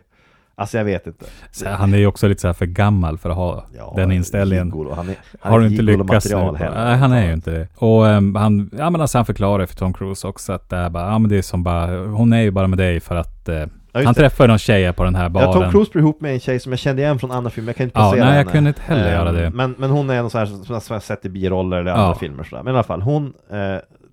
Alltså 0.62 0.78
jag 0.78 0.86
vet 0.86 1.08
inte. 1.08 1.26
så 1.52 1.69
han 1.69 1.93
är 1.93 1.97
ju 1.97 2.08
också 2.08 2.28
lite 2.28 2.41
så 2.41 2.54
för 2.54 2.65
gammal 2.65 3.17
för 3.17 3.30
att 3.30 3.36
ha 3.36 3.65
Ja, 3.78 3.93
den 3.95 4.12
inställningen. 4.12 4.65
gigolo. 4.67 4.93
Han 4.93 5.10
är, 5.10 5.15
han 5.41 5.52
Har 5.52 5.60
du 5.60 5.67
inte 5.67 5.82
lyckats 5.84 6.30
nu? 6.32 6.52
Nej, 6.60 6.97
han 6.97 7.12
är 7.12 7.28
ju 7.28 7.34
inte 7.34 7.52
det. 7.52 7.67
Och 7.76 8.08
ehm, 8.08 8.36
han, 8.36 8.69
ja 8.78 8.89
men 8.89 9.02
alltså 9.02 9.17
han 9.17 9.26
förklarar 9.26 9.65
för 9.65 9.76
Tom 9.76 9.93
Cruise 9.93 10.28
också 10.28 10.54
att 10.54 10.69
det 10.69 10.76
är 10.76 10.89
bara, 10.89 11.04
ja 11.12 11.19
men 11.19 11.30
det 11.30 11.38
är 11.38 11.41
som 11.41 11.63
bara, 11.63 11.97
hon 12.06 12.34
är 12.34 12.41
ju 12.41 12.52
bara 12.52 12.67
med 12.67 12.78
dig 12.78 13.00
för 13.00 13.15
att 13.15 13.50
eh, 13.50 13.56
just 13.60 14.06
han 14.06 14.13
träffar 14.15 14.47
någon 14.47 14.58
tjej 14.60 14.93
på 14.93 15.04
den 15.04 15.15
här 15.15 15.30
baren. 15.30 15.47
Ja, 15.47 15.54
Tom 15.54 15.71
Cruise 15.71 15.91
blir 15.91 16.02
ihop 16.02 16.21
med 16.21 16.34
en 16.34 16.39
tjej 16.39 16.60
som 16.60 16.71
jag 16.71 16.80
kände 16.80 17.02
igen 17.02 17.19
från 17.19 17.32
andra 17.32 17.50
filmer, 17.50 17.69
jag 17.69 17.76
kan 17.76 17.84
inte 17.84 18.00
Ja, 18.00 18.10
placera 18.10 18.26
nej, 18.26 18.34
jag 18.34 18.39
henne. 18.39 18.52
kunde 18.52 18.67
inte 18.69 18.82
heller 18.82 19.06
Eh, 19.08 19.12
göra 19.13 19.32
det. 19.32 19.50
Men, 19.50 19.76
men 19.78 19.89
hon 19.89 20.10
är 20.10 20.15
en 20.15 20.30
sån 20.30 20.39
här 20.39 20.45
som 20.45 20.65
jag 20.69 20.95
har 20.95 21.00
sett 21.00 21.26
i 21.26 21.30
biroller 21.30 21.78
eller 21.78 21.91
andra 21.91 22.06
Ja. 22.06 22.15
filmer 22.15 22.43
sådär. 22.43 22.63
Men 22.63 22.74
i 22.74 22.78
alla 22.78 22.84
fall, 22.84 23.02
hon, 23.02 23.26
eh, 23.26 23.58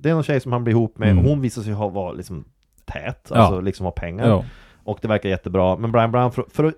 det 0.01 0.11
är 0.11 0.15
någon 0.15 0.23
tjej 0.23 0.41
som 0.41 0.53
han 0.53 0.65
blir 0.65 0.75
ihop 0.75 0.99
med, 0.99 1.11
Mm. 1.11 1.25
hon 1.25 1.41
visar 1.41 1.63
sig 1.63 1.73
ha, 1.73 1.89
vara 1.89 2.13
liksom 2.13 2.45
tät, 2.93 3.27
Ja. 3.31 3.37
alltså 3.37 3.61
liksom 3.61 3.85
ha 3.87 3.91
pengar. 3.91 4.45
Och 4.88 4.98
det 5.03 5.09
verkar 5.09 5.29
jättebra, 5.29 5.77
men 5.77 5.92
Brian 5.92 6.11
Brown, 6.12 6.33
för, 6.33 6.44
för 6.53 6.72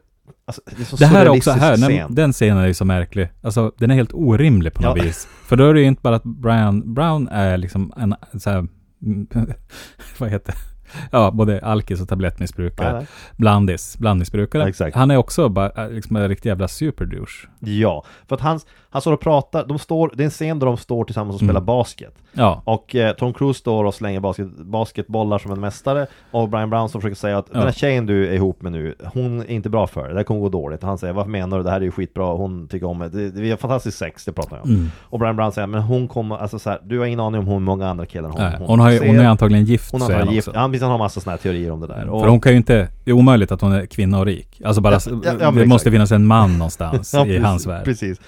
Alltså, 0.44 0.62
det, 0.66 0.92
är 0.92 0.98
Det 0.98 1.06
här 1.06 1.26
är 1.26 1.28
också 1.28 1.50
här, 1.50 1.76
scen. 1.76 2.14
den 2.14 2.32
scenen 2.32 2.58
är 2.62 2.66
ju 2.66 2.74
så 2.74 2.84
märklig. 2.84 3.28
Alltså 3.42 3.72
den 3.78 3.90
är 3.90 3.94
helt 3.94 4.12
orimlig 4.14 4.74
på 4.74 4.82
något 4.82 4.98
Ja. 4.98 5.04
vis. 5.04 5.28
För 5.46 5.56
då 5.56 5.68
är 5.68 5.74
det 5.74 5.80
ju 5.80 5.86
inte 5.86 6.02
bara 6.02 6.16
att 6.16 6.22
Brian, 6.24 6.94
Brown 6.94 7.28
är 7.28 7.56
liksom 7.56 7.92
en 7.96 8.40
så 8.40 8.50
här, 8.50 8.68
vad 10.18 10.30
heter 10.30 10.52
det? 10.52 10.58
Ja, 11.10 11.30
både 11.30 11.60
alkis 11.60 12.00
och 12.00 12.08
tablettmissbrukare. 12.08 12.92
Nej. 12.92 13.06
Blandis, 13.36 13.98
blandmissbrukare. 13.98 14.62
Ja, 14.62 14.68
exakt. 14.68 14.96
Han 14.96 15.10
är 15.10 15.16
också 15.16 15.48
bara 15.48 15.84
äh, 15.84 15.90
liksom 15.90 16.16
en 16.16 16.28
riktig 16.28 16.48
jävla 16.48 16.68
superdouche. 16.68 17.48
Ja, 17.58 18.04
för 18.28 18.34
att 18.34 18.40
han, 18.40 18.60
han 18.90 19.00
står 19.02 19.12
och 19.12 19.20
pratar, 19.20 19.66
de 19.66 19.78
står, 19.78 20.10
det 20.14 20.22
är 20.22 20.24
en 20.24 20.30
scen 20.30 20.58
där 20.58 20.66
de 20.66 20.76
står 20.76 21.04
tillsammans 21.04 21.36
och 21.36 21.42
Mm. 21.42 21.48
spelar 21.52 21.66
basket. 21.66 22.14
Ja, 22.32 22.62
Och 22.64 22.94
eh, 22.94 23.12
Tom 23.14 23.34
Cruise 23.34 23.58
står 23.60 23.84
och 23.84 23.94
slänger 23.94 24.20
basket, 24.20 24.48
basketbollar 24.58 25.38
som 25.38 25.52
en 25.52 25.60
mästare 25.60 26.06
Och 26.30 26.48
Brian 26.48 26.70
Brown 26.70 26.88
som 26.88 27.00
försöker 27.00 27.16
säga 27.16 27.38
att 27.38 27.52
den 27.52 27.62
här 27.62 27.72
tjejen 27.72 28.06
du 28.06 28.28
är 28.28 28.32
ihop 28.32 28.62
med 28.62 28.72
nu 28.72 28.94
Hon 29.14 29.40
är 29.40 29.50
inte 29.50 29.70
bra 29.70 29.86
för 29.86 30.00
dig, 30.04 30.10
det 30.12 30.16
här 30.18 30.24
kommer 30.24 30.40
gå 30.40 30.48
dåligt 30.48 30.82
Och 30.82 30.88
han 30.88 30.98
säger 30.98 31.14
varför 31.14 31.30
menar 31.30 31.56
du? 31.58 31.62
Det 31.64 31.70
här 31.70 31.76
är 31.80 31.84
ju 31.84 31.90
skitbra, 31.90 32.24
hon 32.34 32.68
tycker 32.68 32.86
om 32.86 32.98
det, 32.98 33.08
det, 33.08 33.30
det 33.30 33.50
är 33.50 33.56
fantastiskt 33.56 33.98
sex, 33.98 34.24
det 34.24 34.32
pratar 34.32 34.56
jag 34.56 34.64
om 34.64 34.70
Mm. 34.70 34.90
Och 35.00 35.18
Brian 35.18 35.36
Brown 35.36 35.52
säger, 35.52 35.66
men 35.66 35.82
hon 35.82 36.08
kommer, 36.08 36.36
alltså 36.36 36.58
så 36.58 36.70
här, 36.70 36.78
du 36.84 36.98
har 36.98 37.06
ingen 37.06 37.20
aning 37.20 37.40
om 37.40 37.46
hur 37.46 37.58
många 37.58 37.88
andra 37.88 38.06
killar 38.06 38.28
hon, 38.28 38.40
Nej, 38.42 38.56
hon, 38.66 38.80
har 38.80 38.90
ju, 38.90 39.06
hon 39.06 39.18
är 39.18 39.24
antagligen 39.24 39.64
gift 39.64 39.92
hon 39.92 40.00
har 40.02 40.12
han 40.12 40.32
gift, 40.34 40.48
också. 40.48 40.60
Mm. 40.82 40.90
han, 40.90 41.00
har 41.00 41.04
massa 41.04 41.20
sådana 41.20 41.36
här 41.36 41.42
teorier 41.42 41.70
om 41.70 41.80
det 41.80 41.86
där 41.86 42.08
och, 42.08 42.20
För 42.20 42.28
hon 42.28 42.40
kan 42.40 42.52
ju 42.52 42.58
inte, 42.58 42.88
det 43.04 43.10
är 43.10 43.14
omöjligt 43.14 43.52
att 43.52 43.60
hon 43.60 43.72
är 43.72 43.86
kvinna 43.86 44.18
och 44.18 44.26
rik. 44.26 44.60
Alltså 44.64 44.80
bara, 44.80 44.94
Ja, 44.94 45.00
ja, 45.10 45.18
ja, 45.24 45.32
det 45.38 45.46
exakt. 45.48 45.68
måste 45.68 45.90
finnas 45.90 46.12
en 46.12 46.26
man 46.26 46.58
någonstans 46.58 47.14
i 47.14 47.16
precis, 47.16 47.42
hans 47.42 47.66
värld. 47.66 47.84
Precis. 47.84 48.18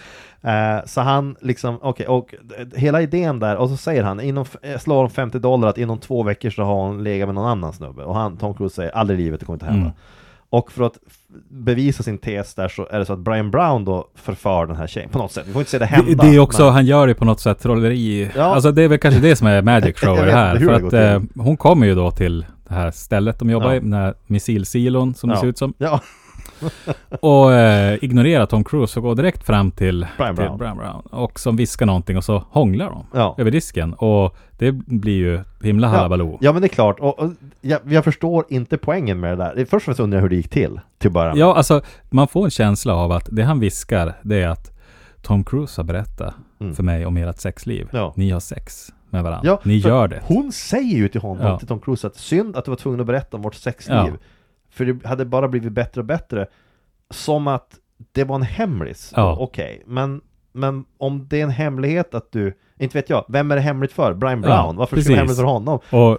Eh, 0.42 0.84
så 0.86 1.00
han 1.00 1.36
liksom, 1.40 1.78
okej, 1.82 2.06
och 2.06 2.34
eh, 2.58 2.66
hela 2.80 3.02
idén 3.02 3.38
där, 3.38 3.56
och 3.56 3.68
så 3.68 3.76
säger 3.76 4.02
han, 4.02 4.20
inom, 4.20 4.44
eh, 4.62 4.78
slår 4.78 4.96
hon 4.96 5.10
50 5.10 5.38
dollar 5.38 5.68
att 5.68 5.78
inom 5.78 5.98
två 5.98 6.22
veckor 6.22 6.50
så 6.50 6.62
har 6.62 6.74
hon 6.74 7.04
legat 7.04 7.28
med 7.28 7.34
någon 7.34 7.48
annan 7.48 7.72
snubbe. 7.72 8.04
Och 8.04 8.14
han, 8.14 8.36
Tom 8.36 8.54
Cruise 8.54 8.74
säger, 8.74 8.90
aldrig 8.90 9.20
i 9.20 9.22
livet, 9.22 9.40
det 9.40 9.46
kommer 9.46 9.54
inte 9.56 9.66
hända. 9.66 9.80
Mm. 9.80 9.92
Och 10.52 10.72
för 10.72 10.84
att 10.84 10.98
bevisa 11.48 12.02
sin 12.02 12.18
tes 12.18 12.54
där 12.54 12.68
så 12.68 12.86
är 12.90 12.98
det 12.98 13.04
så 13.06 13.12
att 13.12 13.18
Brian 13.18 13.50
Brown 13.50 13.84
då 13.84 14.06
förför 14.14 14.66
den 14.66 14.76
här 14.76 14.86
tjejen 14.86 15.08
på 15.10 15.18
något 15.18 15.32
sätt. 15.32 15.44
Vi 15.46 15.52
får 15.52 15.60
inte 15.60 15.70
se 15.70 15.78
det 15.78 15.86
hända. 15.86 16.10
Det, 16.10 16.28
det 16.30 16.34
är 16.36 16.38
också, 16.38 16.64
men- 16.64 16.72
han 16.72 16.86
gör 16.86 17.06
det 17.06 17.14
på 17.14 17.24
något 17.24 17.40
sätt 17.40 17.60
trolleri. 17.60 18.30
Ja. 18.36 18.42
Alltså 18.42 18.72
det 18.72 18.82
är 18.82 18.88
väl 18.88 18.98
kanske 18.98 19.20
det 19.20 19.36
som 19.36 19.46
är 19.46 19.62
Magic 19.62 19.96
Show 20.00 20.16
det 20.16 20.32
här. 20.32 20.56
För 20.58 20.80
det 20.80 20.86
att 21.16 21.22
eh, 21.22 21.42
hon 21.42 21.56
kommer 21.56 21.86
ju 21.86 21.94
då 21.94 22.10
till 22.10 22.46
det 22.68 22.74
här 22.74 22.90
stället 22.90 23.38
de 23.38 23.50
jobbar 23.50 23.68
Ja. 23.70 23.74
i, 23.76 23.80
den 23.80 23.92
här 23.92 24.14
missilsilon 24.26 25.14
som 25.14 25.28
det 25.28 25.34
Ja. 25.36 25.40
ser 25.40 25.46
ut 25.48 25.58
som. 25.58 25.74
Ja, 25.78 26.00
Och 27.20 27.52
eh, 27.52 27.98
ignorerar 28.04 28.46
Tom 28.46 28.64
Cruise 28.64 28.98
och 28.98 29.02
går 29.02 29.14
direkt 29.14 29.44
fram 29.46 29.70
till 29.70 30.06
Brian 30.16 30.36
till 30.36 30.44
Brown. 30.44 30.58
Brian 30.58 30.76
Brown. 30.76 31.00
Och 31.10 31.40
som 31.40 31.56
viskar 31.56 31.86
någonting 31.86 32.16
och 32.16 32.24
så 32.24 32.44
hånglar 32.50 32.86
de 32.90 33.06
Ja. 33.12 33.34
över 33.38 33.50
disken. 33.50 33.94
Och 33.94 34.36
det 34.58 34.72
blir 34.72 35.16
ju 35.16 35.40
himla 35.62 35.88
halabaloo. 35.88 36.38
ja 36.40 36.52
men 36.52 36.62
det 36.62 36.66
är 36.66 36.74
klart, 36.74 37.00
och, 37.00 37.18
och 37.18 37.30
jag, 37.60 37.80
jag 37.84 38.04
förstår 38.04 38.44
inte 38.48 38.78
poängen 38.78 39.20
med 39.20 39.38
det 39.38 39.44
där. 39.44 39.64
Först 39.64 39.74
och 39.74 39.82
främst 39.82 40.00
undrar 40.00 40.16
jag 40.18 40.22
hur 40.22 40.28
det 40.28 40.36
gick 40.36 40.48
till, 40.50 40.80
till 40.98 41.10
början. 41.10 41.38
Ja, 41.38 41.56
alltså 41.56 41.82
man 42.10 42.28
får 42.28 42.44
en 42.44 42.50
känsla 42.50 42.94
av 42.94 43.12
att 43.12 43.28
det 43.30 43.42
han 43.42 43.60
viskar, 43.60 44.12
det 44.22 44.42
är 44.42 44.48
att 44.48 44.70
Tom 45.22 45.44
Cruise 45.44 45.78
har 45.80 45.84
berättat 45.84 46.34
Mm. 46.60 46.74
för 46.74 46.82
mig 46.82 47.06
om 47.06 47.16
ert 47.16 47.38
sexliv. 47.40 47.88
Ja. 47.92 48.12
Ni 48.16 48.30
har 48.30 48.40
sex 48.40 48.92
med 49.10 49.22
varandra. 49.22 49.48
Ja, 49.50 49.60
Ni 49.64 49.76
gör 49.76 50.08
det. 50.08 50.20
Hon 50.24 50.52
säger 50.52 50.96
ju 50.96 51.08
till 51.08 51.20
honom, 51.20 51.46
Ja. 51.46 51.58
till 51.58 51.68
Tom 51.68 51.80
Cruise, 51.80 52.06
att 52.06 52.16
synd 52.16 52.56
att 52.56 52.64
du 52.64 52.70
var 52.70 52.76
tvungen 52.76 53.00
att 53.00 53.06
berätta 53.06 53.36
om 53.36 53.42
vårt 53.42 53.54
sexliv. 53.54 53.96
Ja. 53.96 54.08
För 54.72 54.84
det 54.84 55.06
hade 55.08 55.24
bara 55.24 55.48
blivit 55.48 55.72
bättre 55.72 56.00
och 56.00 56.04
bättre. 56.04 56.46
Som 57.10 57.46
att 57.46 57.68
det 58.12 58.24
var 58.24 58.36
en 58.36 58.42
hemlis, 58.42 59.12
Ja. 59.16 59.36
okej. 59.40 59.82
Men, 59.86 60.20
men 60.52 60.84
om 60.98 61.26
det 61.28 61.38
är 61.40 61.44
en 61.44 61.50
hemlighet 61.50 62.14
att 62.14 62.32
du, 62.32 62.54
inte 62.78 62.98
vet 62.98 63.10
jag, 63.10 63.24
vem 63.28 63.50
är 63.50 63.54
det 63.56 63.62
hemligt 63.62 63.92
för? 63.92 64.14
Brian 64.14 64.40
Brown? 64.40 64.54
Ja, 64.54 64.72
Varför 64.72 65.00
ska 65.00 65.10
det 65.12 65.16
vara 65.16 65.26
precis. 65.26 65.36
hemligt 65.36 65.36
för 65.36 65.44
honom? 65.44 65.78
Och 65.90 66.18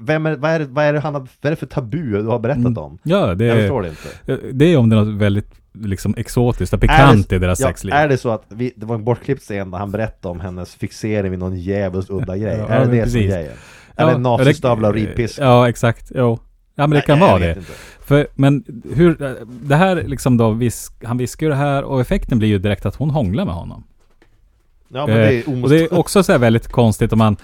Vem 0.00 0.26
är, 0.26 0.36
vad, 0.36 0.50
är 0.50 0.58
det, 0.58 0.64
vad, 0.64 0.84
är 0.84 0.92
det 0.92 1.00
han 1.00 1.12
vad 1.12 1.28
är 1.42 1.50
det 1.50 1.56
för 1.56 1.66
tabu 1.66 2.12
du 2.22 2.26
har 2.26 2.38
berättat 2.38 2.78
om? 2.78 2.98
ja, 3.02 3.34
det 3.34 3.44
Jag 3.44 3.56
förstår 3.58 3.82
det 3.82 3.88
inte. 3.88 4.46
det 4.52 4.64
är 4.64 4.76
om 4.76 4.88
det 4.88 4.96
är 4.96 5.04
något 5.04 5.20
väldigt 5.20 5.60
liksom 5.74 6.14
exotiskt 6.16 6.72
och 6.74 6.80
pikant 6.80 7.28
det- 7.28 7.36
i 7.36 7.38
deras 7.38 7.60
ja, 7.60 7.66
sexliv. 7.66 7.94
Är 7.94 8.08
det 8.08 8.16
så 8.18 8.28
att 8.30 8.44
vi, 8.48 8.72
det 8.76 8.86
var 8.86 8.94
en 8.94 9.04
bortklippt 9.04 9.42
scen 9.42 9.70
där 9.70 9.78
han 9.78 9.90
berättade 9.90 10.32
om 10.32 10.40
hennes 10.40 10.74
fixering 10.74 11.30
vid 11.30 11.38
någon 11.40 11.56
djävulskt 11.56 12.10
udda 12.10 12.36
grej? 12.36 12.56
Ja, 12.58 12.66
är 12.68 12.78
det 12.80 12.84
det 12.84 12.90
som 12.90 12.94
är 12.98 13.02
precis. 13.02 13.30
grejen? 13.32 13.52
Eller 13.96 14.18
nazistövlar 14.18 14.88
och 14.88 14.94
ridpisk? 14.94 15.38
Ja, 15.40 15.68
exakt. 15.68 16.12
Jo. 16.14 16.38
Ja, 16.74 16.82
men 16.86 16.90
det 16.90 16.96
Nej, 16.96 17.02
kan 17.06 17.20
vara 17.20 17.38
det. 17.38 17.56
För, 18.06 18.26
men 18.34 18.64
hur, 18.94 19.36
det 19.68 19.76
här 19.76 19.96
liksom 20.02 20.36
då, 20.36 20.50
visk, 20.50 20.92
han 21.04 21.18
viskar 21.18 21.46
ju 21.46 21.50
det 21.50 21.56
här 21.56 21.82
och 21.84 22.00
effekten 22.00 22.38
blir 22.38 22.48
ju 22.48 22.58
direkt 22.58 22.86
att 22.86 22.96
hon 22.96 23.10
hånglar 23.10 23.44
med 23.44 23.54
honom. 23.54 23.84
Ja 24.88 25.06
men 25.06 25.16
det 25.16 25.22
är 25.26 25.32
Eh, 25.32 25.42
och 25.42 25.48
omöjligt. 25.48 25.90
det 25.90 25.96
är 25.96 25.98
också 26.00 26.22
så 26.22 26.32
här 26.32 26.38
väldigt 26.38 26.68
konstigt 26.68 27.12
om 27.12 27.18
man, 27.18 27.36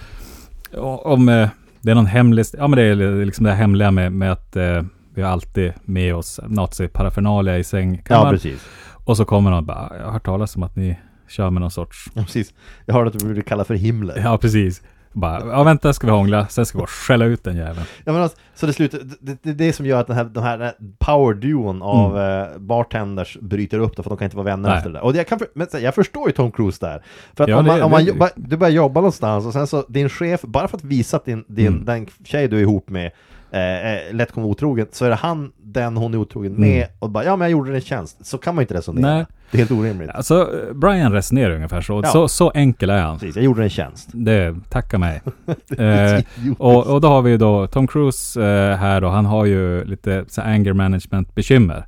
om 1.03 1.29
eh, 1.29 1.49
det 1.81 1.91
är 1.91 1.95
någon 1.95 2.05
hemlig, 2.05 2.45
ja 2.57 2.67
men 2.67 2.77
det 2.77 2.83
är 2.83 3.25
liksom 3.25 3.43
det 3.45 3.51
här 3.51 3.57
hemliga 3.57 3.91
med, 3.91 4.11
med 4.11 4.31
att 4.31 4.55
eh, 4.55 4.81
vi 5.13 5.21
har 5.21 5.29
alltid 5.31 5.73
med 5.83 6.15
oss 6.15 6.39
nazi-paraphernalia 6.47 7.55
i 7.55 7.59
Ja 7.59 7.63
sängkammaren. 7.63 8.33
precis. 8.33 8.65
och 9.05 9.17
så 9.17 9.25
kommer 9.25 9.49
någon 9.49 9.57
och 9.59 9.65
bara, 9.65 9.91
jag 9.97 10.05
har 10.05 10.11
hört 10.11 10.25
talas 10.25 10.55
om 10.55 10.63
att 10.63 10.75
ni 10.75 10.99
kör 11.27 11.49
med 11.49 11.61
någon 11.61 11.71
sorts, 11.71 12.05
Ja, 12.13 12.23
precis. 12.23 12.53
Jag 12.85 12.93
hörde 12.93 13.07
att 13.07 13.19
du 13.19 13.25
brukar 13.25 13.41
kalla 13.41 13.63
för 13.63 13.75
Himmler. 13.75 14.21
ja 14.23 14.37
precis. 14.37 14.81
Bara, 15.13 15.47
ja 15.47 15.63
vänta 15.63 15.93
ska 15.93 16.07
vi 16.07 16.13
hångla, 16.13 16.47
sen 16.47 16.65
ska 16.65 16.77
vi 16.77 16.83
och 16.83 16.89
skälla 16.89 17.25
ut 17.25 17.43
den 17.43 17.55
jäveln. 17.57 17.85
Ja, 18.05 18.11
men 18.13 18.21
alltså, 18.21 18.37
så 18.55 18.65
det 18.65 18.73
slutar, 18.73 18.99
det, 19.21 19.37
det 19.43 19.49
är 19.49 19.53
det 19.53 19.73
som 19.73 19.85
gör 19.85 19.99
att 20.01 20.07
den 20.07 20.15
här, 20.15 20.23
de 20.23 20.43
här, 20.43 20.57
den 20.57 20.67
här 20.67 20.75
power-duon 20.99 21.81
av 21.81 22.19
eh, 22.19 22.57
bartenders 22.57 23.37
bryter 23.41 23.79
upp 23.79 23.97
det 23.97 24.03
för 24.03 24.09
de 24.09 24.17
kan 24.17 24.25
inte 24.25 24.37
vara 24.37 24.45
vänner 24.45 24.59
Mm. 24.59 24.69
Nej. 24.69 24.77
efter 24.77 24.89
det 24.89 24.97
där. 24.97 25.03
Och 25.03 25.15
jag, 25.15 25.27
kan, 25.27 25.39
men, 25.53 25.67
jag 25.83 25.95
förstår 25.95 26.27
ju 26.27 26.33
Tom 26.33 26.51
Cruise 26.51 26.85
där. 26.85 27.03
För 27.35 27.43
att 27.43 27.49
Ja, 27.49 27.57
om, 27.59 27.65
man, 27.65 27.77
det- 27.77 27.83
om 27.83 27.91
man 27.91 28.05
jobbar, 28.05 28.29
du 28.35 28.57
börjar 28.57 28.71
jobba 28.73 28.99
någonstans 29.01 29.45
och 29.45 29.53
sen 29.53 29.67
så 29.67 29.85
din 29.89 30.09
chef, 30.09 30.41
bara 30.41 30.67
för 30.67 30.77
att 30.77 30.83
visa 30.83 31.17
att 31.17 31.25
din, 31.25 31.43
din, 31.47 31.67
Mm. 31.67 31.85
den 31.85 32.07
tjej 32.23 32.47
du 32.47 32.57
är 32.57 32.61
ihop 32.61 32.89
med 32.89 33.11
eh, 33.51 33.93
eh, 33.93 34.13
lätt 34.13 34.31
kommer 34.31 34.47
otrogen, 34.47 34.87
så 34.91 35.05
är 35.05 35.09
det 35.09 35.15
han 35.15 35.51
den 35.57 35.97
hon 35.97 36.13
är 36.13 36.17
otrogen 36.17 36.53
med 36.53 36.77
Mm. 36.77 36.89
och 36.99 37.09
bara 37.09 37.23
ja 37.23 37.35
men 37.35 37.45
jag 37.45 37.51
gjorde 37.51 37.75
en 37.75 37.81
tjänst. 37.81 38.25
Så 38.25 38.37
kan 38.37 38.55
man 38.55 38.61
ju 38.61 38.63
inte 38.63 38.73
resonera. 38.73 39.15
Nej. 39.15 39.25
Det 39.51 39.57
är 39.57 39.59
helt 39.59 39.71
orimligt. 39.71 40.09
Alltså, 40.09 40.49
Brian 40.73 41.11
resonerar 41.11 41.55
ungefär 41.55 41.81
så. 41.81 42.01
Ja. 42.03 42.09
så. 42.09 42.27
Så 42.27 42.51
enkel 42.55 42.89
är 42.89 43.01
han. 43.01 43.19
Precis, 43.19 43.35
jag 43.35 43.45
gjorde 43.45 43.63
en 43.63 43.69
tjänst. 43.69 44.09
Det, 44.13 44.55
tacka 44.69 44.97
mig. 44.97 45.21
Eh, 45.77 46.21
och, 46.57 46.87
och 46.87 47.01
då 47.01 47.07
har 47.07 47.21
vi 47.21 47.31
ju 47.31 47.37
då 47.37 47.67
Tom 47.67 47.87
Cruise 47.87 48.41
eh, 48.41 48.77
här 48.77 49.01
då. 49.01 49.09
Han 49.09 49.25
har 49.25 49.45
ju 49.45 49.85
lite 49.85 50.25
så 50.27 50.41
anger 50.41 50.73
management 50.73 51.35
bekymmer. 51.35 51.77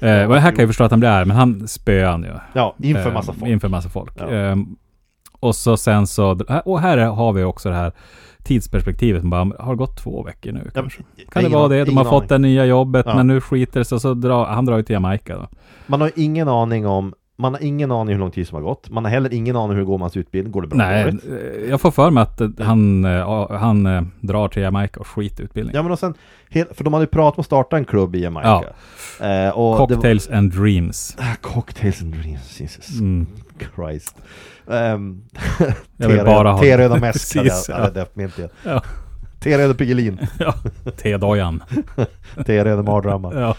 eh, 0.00 0.24
och 0.24 0.34
det 0.34 0.40
här 0.40 0.50
kan 0.50 0.58
jag 0.58 0.68
förstå 0.68 0.84
att 0.84 0.90
han 0.90 1.00
blir 1.00 1.10
arg, 1.10 1.26
men 1.26 1.36
han 1.36 1.68
spöar 1.68 2.10
han 2.10 2.22
ju. 2.22 2.32
Ja, 2.52 2.74
inför 2.78 3.08
Eh, 3.08 3.12
massa 3.14 3.32
folk. 3.32 3.50
Inför 3.50 3.68
massa 3.68 3.88
folk. 3.88 4.12
Ja. 4.16 4.30
Ehm, 4.30 4.76
och 5.40 5.56
så 5.56 5.76
sen 5.76 6.06
så, 6.06 6.40
och 6.64 6.80
här 6.80 6.98
har 6.98 7.32
vi 7.32 7.44
också 7.44 7.68
det 7.68 7.74
här 7.74 7.92
tidsperspektivet. 8.44 9.22
Man 9.24 9.48
bara, 9.50 9.62
har 9.64 9.72
det 9.72 9.78
gått 9.78 9.96
två 9.96 10.22
veckor 10.22 10.52
nu 10.52 10.70
kanske? 10.74 11.02
Kan 11.32 11.42
det 11.44 11.48
vara 11.48 11.68
det? 11.68 11.84
De 11.84 11.96
har 11.96 12.04
fått 12.04 12.32
aning. 12.32 12.42
det 12.42 12.48
nya 12.48 12.64
jobbet, 12.66 13.06
Ja. 13.06 13.14
men 13.16 13.26
nu 13.26 13.40
skiter 13.40 13.80
det 13.80 13.84
sig. 13.84 14.00
Så 14.00 14.14
drar, 14.14 14.44
han 14.46 14.64
drar 14.66 14.76
ju 14.76 14.82
till 14.82 14.94
Jamaica 14.94 15.36
då. 15.36 15.48
Man 15.86 16.00
har 16.00 16.10
ingen 16.16 16.48
aning 16.48 16.86
om 16.86 17.14
man 17.40 17.54
har 17.54 17.62
ingen 17.62 17.90
aning 17.92 18.12
hur 18.14 18.20
lång 18.20 18.30
tid 18.30 18.48
som 18.48 18.56
har 18.56 18.62
gått. 18.62 18.90
Man 18.90 19.04
har 19.04 19.10
heller 19.10 19.34
ingen 19.34 19.56
aning 19.56 19.70
hur 19.70 19.78
det 19.82 19.86
går 19.86 19.98
med 19.98 20.02
hans 20.02 20.16
utbildning. 20.16 20.52
Går 20.52 20.62
det 20.62 20.68
bra? 20.68 20.76
Nej, 20.78 21.08
eh, 21.08 21.70
jag 21.70 21.80
får 21.80 21.90
för 21.90 22.10
mig 22.10 22.22
att 22.22 22.40
eh, 22.40 22.48
han, 22.58 23.04
eh, 23.04 23.50
han 23.50 23.86
eh, 23.86 24.02
drar 24.20 24.48
till 24.48 24.62
Jamaica 24.62 25.00
och 25.00 25.06
skiter 25.06 25.44
utbildning. 25.44 25.74
Ja 25.76 25.82
men 25.82 25.92
och 25.92 25.98
sen, 25.98 26.14
för 26.52 26.84
de 26.84 26.92
hade 26.92 27.02
ju 27.02 27.08
pratat 27.08 27.38
om 27.38 27.40
att 27.40 27.46
starta 27.46 27.76
en 27.76 27.84
klubb 27.84 28.16
i 28.16 28.20
Jamaica. 28.22 28.50
Eh, 28.58 28.62
och 28.62 28.68
det 29.28 29.50
var- 29.50 29.76
Cocktails 29.86 30.28
and 30.30 30.52
dreams. 30.52 31.16
Ah, 31.20 31.34
Cocktails 31.40 32.02
and 32.02 32.14
dreams, 32.14 32.60
Jesus 32.60 33.00
Mm. 33.00 33.26
Christ. 33.76 34.16
Um, 34.66 35.22
Jag 35.96 36.08
vill 36.08 36.24
bara 36.24 36.52
ha- 36.52 36.58
T-röda 36.60 36.96
mäsk 36.96 37.36
hade 37.36 37.48
jag 37.48 37.56
ja. 37.68 37.74
hade 37.74 37.86
jag 37.86 37.94
döpt 37.94 38.16
min 38.16 38.30
till. 38.30 38.48
Ja. 38.64 38.82
T-röda 39.40 39.74
Piggelin, 39.74 40.18
ja, 40.38 40.54
tedojan. 40.96 41.62
T-röda 42.46 42.82
mardrömmar. 42.82 43.40
Ja. 43.40 43.56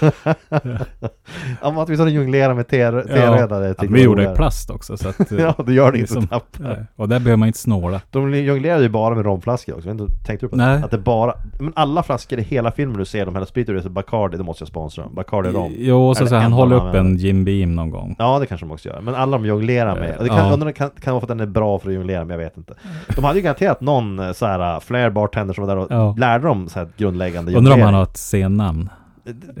Om 1.62 1.78
att 1.78 1.88
vi 1.88 1.96
skulle 1.96 2.10
jonglera 2.10 2.54
med 2.54 2.68
T- 2.68 2.90
T-röda, 2.90 3.58
det 3.58 3.74
Ja, 3.78 3.84
vi 3.90 4.02
gjorde 4.02 4.32
i 4.32 4.34
plast 4.36 4.70
också 4.70 4.96
så 4.96 5.08
att... 5.08 5.32
eh, 5.32 5.38
Ja, 5.40 5.54
det 5.66 5.72
gör 5.72 5.92
det 5.92 5.98
inte 5.98 6.14
liksom- 6.14 6.26
knappt. 6.26 6.58
nej. 6.58 6.84
Och 6.96 7.08
där 7.08 7.18
behöver 7.18 7.36
man 7.36 7.46
inte 7.46 7.58
snåla. 7.58 8.00
De 8.10 8.34
jonglerade 8.44 8.82
ju 8.82 8.88
bara 8.88 9.14
med 9.14 9.24
romflaskor 9.24 9.76
också, 9.76 9.90
inte, 9.90 10.04
tänkte 10.26 10.46
du 10.46 10.50
på 10.50 10.56
det? 10.56 10.66
Nej. 10.66 10.82
Att 10.84 10.90
det 10.90 10.98
bara, 10.98 11.34
men 11.60 11.72
alla 11.76 12.02
flaskor 12.02 12.38
i 12.38 12.42
hela 12.42 12.70
filmen 12.70 12.98
du 12.98 13.04
ser, 13.04 13.26
de 13.26 13.34
det, 13.74 13.82
så 13.82 13.88
Bacardi, 13.90 14.36
det 14.36 14.42
måste 14.44 14.62
jag 14.62 14.68
sponsra. 14.68 15.04
Bacardi 15.12 15.48
rom. 15.48 15.72
Jo, 15.78 16.08
och 16.08 16.16
så, 16.16 16.26
så 16.26 16.36
han 16.36 16.52
håller 16.52 16.76
upp 16.88 16.94
en? 16.94 17.16
Jim 17.16 17.44
Beam 17.44 17.74
någon 17.74 17.90
gång. 17.90 18.16
Ja, 18.18 18.38
det 18.38 18.46
kanske 18.46 18.66
de 18.66 18.72
också 18.72 18.88
gör. 18.88 19.00
Men 19.00 19.14
alla 19.14 19.38
de 19.38 19.46
jonglerar 19.46 19.94
med. 20.00 20.16
Och 20.16 20.22
det 20.22 20.28
kan, 20.30 20.38
Ja. 20.48 20.52
undrar, 20.52 20.72
kan, 20.72 20.90
kan 21.00 21.12
vara 21.12 21.20
för 21.20 21.24
att 21.24 21.38
den 21.38 21.40
är 21.40 21.46
bra 21.52 21.78
för 21.78 21.88
att 21.88 21.94
jonglera, 21.94 22.20
men 22.24 22.30
jag 22.30 22.38
vet 22.44 22.56
inte. 22.56 22.74
De 23.16 23.24
hade 23.24 23.38
ju 23.38 23.42
garanterat 23.42 23.80
någon 23.80 24.18
eh, 24.18 24.32
så 24.32 24.46
här 24.46 24.80
flair 24.80 25.10
bartender 25.10 25.54
som 25.54 25.66
var 25.66 25.74
där 25.76 25.82
och 25.82 25.86
Ja. 25.90 26.14
lärde 26.18 26.46
dem 26.46 26.68
så 26.68 26.78
här 26.78 26.88
grundläggande 26.96 27.52
Undrar 27.52 27.60
om 27.60 27.66
han 27.66 27.78
jonglering. 27.80 27.94
har 27.94 28.02
ett 28.02 28.16
scennamn. 28.16 28.88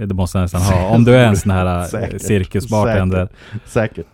Det 0.06 0.14
måste 0.14 0.38
han 0.38 0.44
nästan 0.44 0.60
ha. 0.62 0.88
Om 0.94 1.04
du 1.04 1.14
är 1.14 1.26
en 1.28 1.36
sån 1.36 1.50
här 1.50 1.78
eh, 1.80 1.84
Säkert. 1.88 2.22
cirkusbartender. 2.22 3.28
Säkert. 3.64 4.06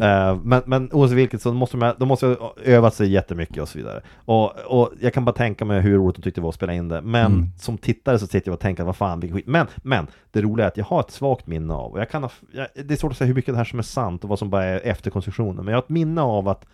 Eh, 0.00 0.36
men, 0.42 0.62
men 0.66 0.92
oavsett 0.92 1.18
vilket 1.18 1.42
så 1.42 1.52
måste 1.52 1.76
de, 1.76 1.94
de 1.98 2.08
måste 2.08 2.26
ha 2.26 2.54
övat 2.64 2.94
sig 2.94 3.10
jättemycket 3.10 3.62
och 3.62 3.68
så 3.68 3.78
vidare. 3.78 4.00
Och, 4.16 4.58
och 4.66 4.90
jag 5.00 5.14
kan 5.14 5.24
bara 5.24 5.32
tänka 5.32 5.64
mig 5.64 5.80
hur 5.80 5.98
roligt 5.98 6.16
de 6.16 6.22
tyckte 6.22 6.40
det 6.40 6.42
var 6.42 6.48
att 6.48 6.54
spela 6.54 6.72
in 6.74 6.88
det. 6.88 7.00
Men 7.02 7.32
Mm. 7.32 7.48
som 7.58 7.78
tittare 7.78 8.18
så 8.18 8.26
sitter 8.26 8.48
jag 8.48 8.54
och 8.54 8.60
tänker, 8.60 8.84
vad 8.84 8.96
fan 8.96 9.20
vilken 9.20 9.36
skit. 9.38 9.46
Men, 9.46 9.66
men 9.76 10.06
det 10.30 10.42
roliga 10.42 10.66
är 10.66 10.68
att 10.70 10.76
jag 10.76 10.84
har 10.84 11.00
ett 11.00 11.10
svagt 11.10 11.46
minne 11.46 11.74
av, 11.74 11.92
och 11.92 12.00
jag 12.00 12.10
kan 12.10 12.22
ha, 12.22 12.30
jag, 12.52 12.66
det 12.86 12.94
är 12.94 12.98
svårt 12.98 13.12
att 13.12 13.18
säga 13.18 13.26
hur 13.28 13.34
mycket 13.34 13.54
det 13.54 13.58
här 13.58 13.64
som 13.64 13.78
är 13.78 13.82
sant 13.82 14.22
och 14.24 14.30
vad 14.30 14.38
som 14.38 14.50
bara 14.50 14.64
är 14.64 14.80
efterkonstruktionen. 14.86 15.56
Men 15.56 15.66
jag 15.68 15.76
har 15.76 15.82
ett 15.82 15.88
minne 15.88 16.20
av 16.22 16.48
att 16.48 16.64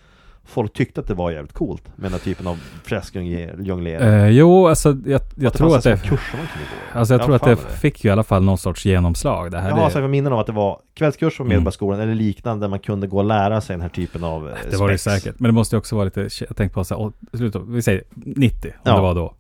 folk 0.49 0.73
tyckte 0.73 1.01
att 1.01 1.07
det 1.07 1.15
var 1.15 1.31
jävligt 1.31 1.53
coolt 1.53 1.83
med 1.97 2.05
den 2.05 2.13
här 2.13 2.19
typen 2.19 2.47
av 2.47 2.59
fläskjonglering. 2.85 4.09
Eh, 4.09 4.29
jo, 4.29 4.67
alltså 4.69 4.97
jag, 5.07 5.21
jag 5.35 5.53
tror 5.53 5.77
att 5.77 5.83
det... 5.83 5.97
kurser 6.03 6.37
man 6.39 6.47
kunde 6.47 6.69
gå. 6.93 6.99
Alltså 6.99 7.15
jag 7.15 7.21
Ja, 7.21 7.25
tror 7.25 7.35
att 7.37 7.43
det 7.43 7.51
det. 7.51 7.77
fick 7.77 8.05
ju 8.05 8.09
i 8.09 8.13
alla 8.13 8.23
fall 8.23 8.43
någon 8.43 8.59
sorts 8.59 8.87
genomslag. 8.87 9.51
Det 9.51 9.59
här 9.59 9.69
Jag 9.69 9.75
har 9.75 9.79
det, 9.81 9.85
alltså 9.85 10.01
minnen 10.01 10.33
av 10.33 10.39
att 10.39 10.47
det 10.47 10.53
var 10.53 10.79
kvällskurs 10.95 11.37
på 11.37 11.43
Mm. 11.43 11.55
Medborgarskolan 11.57 12.01
eller 12.01 12.15
liknande 12.15 12.65
där 12.65 12.71
man 12.71 12.79
kunde 12.79 13.07
gå 13.07 13.19
och 13.19 13.25
lära 13.25 13.61
sig 13.61 13.75
den 13.75 13.81
här 13.83 13.89
typen 13.89 14.25
av 14.25 14.49
eh, 14.49 14.55
det 14.71 14.77
var 14.77 14.89
det 14.91 14.99
spex. 14.99 15.23
säkert. 15.23 15.41
Men 15.41 15.49
det 15.49 15.53
måste 15.55 15.77
ju 15.77 15.79
också 15.79 15.95
vara 15.97 16.05
lite... 16.05 16.21
Jag 16.21 16.57
tänkte 16.57 16.75
på 16.75 16.85
så 16.85 17.13
här, 17.33 17.73
vi 17.73 17.83
säger 17.83 18.03
90, 18.15 18.69
om 18.69 18.73
Ja. 18.85 18.95
det 18.95 19.01
var 19.03 19.15
då. 19.15 19.35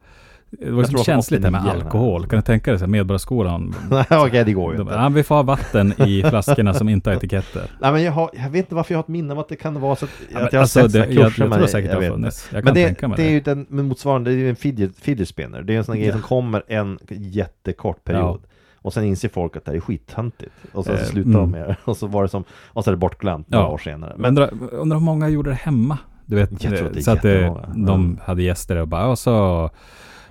Det 0.51 0.65
var 0.65 0.71
Jag 0.71 0.77
liksom 0.79 0.91
tror 0.93 1.01
att 1.01 1.07
känsligt 1.07 1.43
det 1.43 1.51
med 1.51 1.61
89 1.61 1.73
eller 1.75 1.85
alkohol. 1.85 2.27
Kan 2.27 2.39
du 2.39 2.43
tänka 2.43 2.71
dig 2.71 2.79
så 2.79 2.85
här, 2.85 2.91
Medborgarskolan? 2.91 3.75
Nej 3.91 4.05
okej, 4.11 4.45
det 4.45 4.53
går 4.53 4.75
ju 4.75 4.81
inte. 4.81 4.95
ja, 4.95 5.09
vi 5.09 5.23
får 5.23 5.35
ha 5.35 5.43
vatten 5.43 5.95
i 6.03 6.23
flaskorna 6.29 6.75
som 6.75 6.89
inte 6.89 7.11
har 7.11 7.17
etiketter. 7.17 7.63
Nej 7.81 7.93
men 7.93 8.03
jag, 8.03 8.13
har, 8.13 8.31
jag 8.33 8.51
vet 8.51 8.57
inte 8.65 8.75
varför 8.75 8.95
jag 8.95 8.99
har 8.99 9.03
ett 9.03 9.09
minne 9.09 9.33
av 9.33 9.39
att 9.39 9.49
det 9.49 9.57
kan 9.57 9.81
vara 9.81 9.97
så 9.97 10.05
att, 10.05 10.11
Ja, 10.21 10.27
att 10.27 10.33
men 10.43 10.49
jag 10.53 10.59
har 10.59 10.61
alltså, 10.63 10.81
sett 10.81 10.93
det, 10.93 10.99
sådana 10.99 11.13
jag, 11.13 11.23
jag 11.23 11.27
kurser 11.29 11.49
tror 11.49 11.59
men 11.59 11.69
säkert 11.69 11.91
det 11.91 11.95
jag 11.97 12.05
inte. 12.05 12.13
funnits. 12.15 12.49
Jag 12.53 12.65
Men 12.65 12.75
det, 12.75 13.01
det 13.01 13.15
det. 13.17 13.23
är 13.27 13.31
ju 13.31 13.41
den 13.41 13.67
med 13.69 13.85
motsvarande, 13.85 14.31
det 14.31 14.37
är 14.37 14.39
ju 14.39 14.49
en 14.51 14.57
fidget, 14.57 14.97
fidget 14.97 15.29
spinner. 15.29 15.63
Det 15.63 15.75
är 15.75 15.79
en 15.79 15.85
sån 15.85 15.93
här 15.95 16.01
grej 16.01 16.09
Ja. 16.09 16.13
som 16.13 16.23
kommer 16.23 16.63
en 16.69 16.99
jättekort 17.09 18.05
period. 18.05 18.41
Och 18.77 18.93
sen 18.93 19.05
inser 19.05 19.29
folk 19.29 19.57
att 19.57 19.65
det 19.65 19.71
här 19.71 19.77
är 19.77 19.81
skittöntigt. 19.81 20.53
Och 20.73 20.85
sen 20.85 20.97
så 20.97 21.03
Eh, 21.03 21.09
slutar 21.09 21.31
mm. 21.31 21.41
de 21.41 21.51
med 21.51 21.69
det. 21.69 21.77
Och 21.85 21.97
så 21.97 22.07
var 22.07 22.23
det 22.23 22.29
som, 22.29 22.45
och 22.67 22.85
så 22.85 22.91
är 22.91 22.93
det 22.93 22.99
bortglömt 22.99 23.51
några 23.51 23.65
Ja. 23.65 23.71
år 23.71 23.79
senare. 23.79 24.15
Men 24.17 24.29
undrar, 24.29 24.51
undrar 24.73 24.99
hur 24.99 25.05
många 25.05 25.29
gjorde 25.29 25.51
det 25.51 25.55
hemma? 25.57 25.99
Du 26.27 26.37
vet, 26.37 26.65
Jag 26.65 27.05
så 27.05 27.11
att 27.11 27.23
de 27.87 28.19
hade 28.25 28.43
gäster 28.43 28.77
och 28.77 28.89
bara, 28.89 29.07
och 29.07 29.19
så 29.19 29.71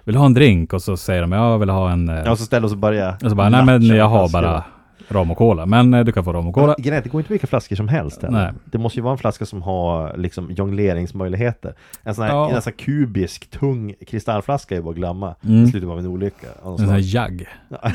vill 0.07 0.13
du 0.13 0.19
ha 0.19 0.25
en 0.25 0.33
drink? 0.33 0.73
Och 0.73 0.81
så 0.81 0.97
säger 0.97 1.21
de, 1.21 1.31
ja, 1.31 1.51
jag 1.51 1.59
vill 1.59 1.69
ha 1.69 1.91
en... 1.91 2.09
eh, 2.09 2.15
Ja, 2.25 2.31
och 2.31 2.37
så 2.39 2.45
ställer 2.45 2.65
och 2.65 2.71
så 2.71 2.77
börjar 2.77 3.15
och 3.23 3.29
så 3.29 3.35
bara, 3.35 3.49
nej 3.49 3.65
men 3.65 3.85
jag 3.85 4.09
har 4.09 4.29
bara 4.29 4.63
rom 5.09 5.31
och 5.31 5.37
cola. 5.37 5.65
Men 5.65 5.93
eh, 5.93 6.03
du 6.05 6.11
kan 6.11 6.23
få 6.23 6.33
rom 6.33 6.47
och 6.47 6.53
cola. 6.53 6.75
Men 6.77 7.03
det 7.03 7.09
går 7.09 7.21
inte 7.21 7.33
vilka 7.33 7.47
flaskor 7.47 7.75
som 7.75 7.87
helst 7.87 8.21
heller. 8.21 8.39
Nej. 8.43 8.51
Det 8.65 8.77
måste 8.77 8.99
ju 8.99 9.03
vara 9.03 9.11
en 9.11 9.17
flaska 9.17 9.45
som 9.45 9.61
har 9.61 10.17
liksom 10.17 10.51
jongleringsmöjligheter. 10.51 11.73
En 12.03 12.15
sån 12.15 12.23
här, 12.23 12.31
Ja. 12.31 12.49
en 12.51 12.61
sån 12.61 12.71
här 12.77 12.85
kubisk, 12.85 13.49
tung 13.49 13.93
kristallflaska 14.07 14.77
är 14.77 14.81
bara 14.81 14.89
att 14.89 14.95
glömma. 14.95 15.35
Mm. 15.43 15.61
Det 15.65 15.67
slutar 15.71 15.87
bara 15.87 15.95
med 15.95 16.05
en 16.05 16.11
olycka. 16.11 16.47
En 16.65 16.77
sån 16.77 16.89
här 16.89 17.15
jagg. 17.15 17.47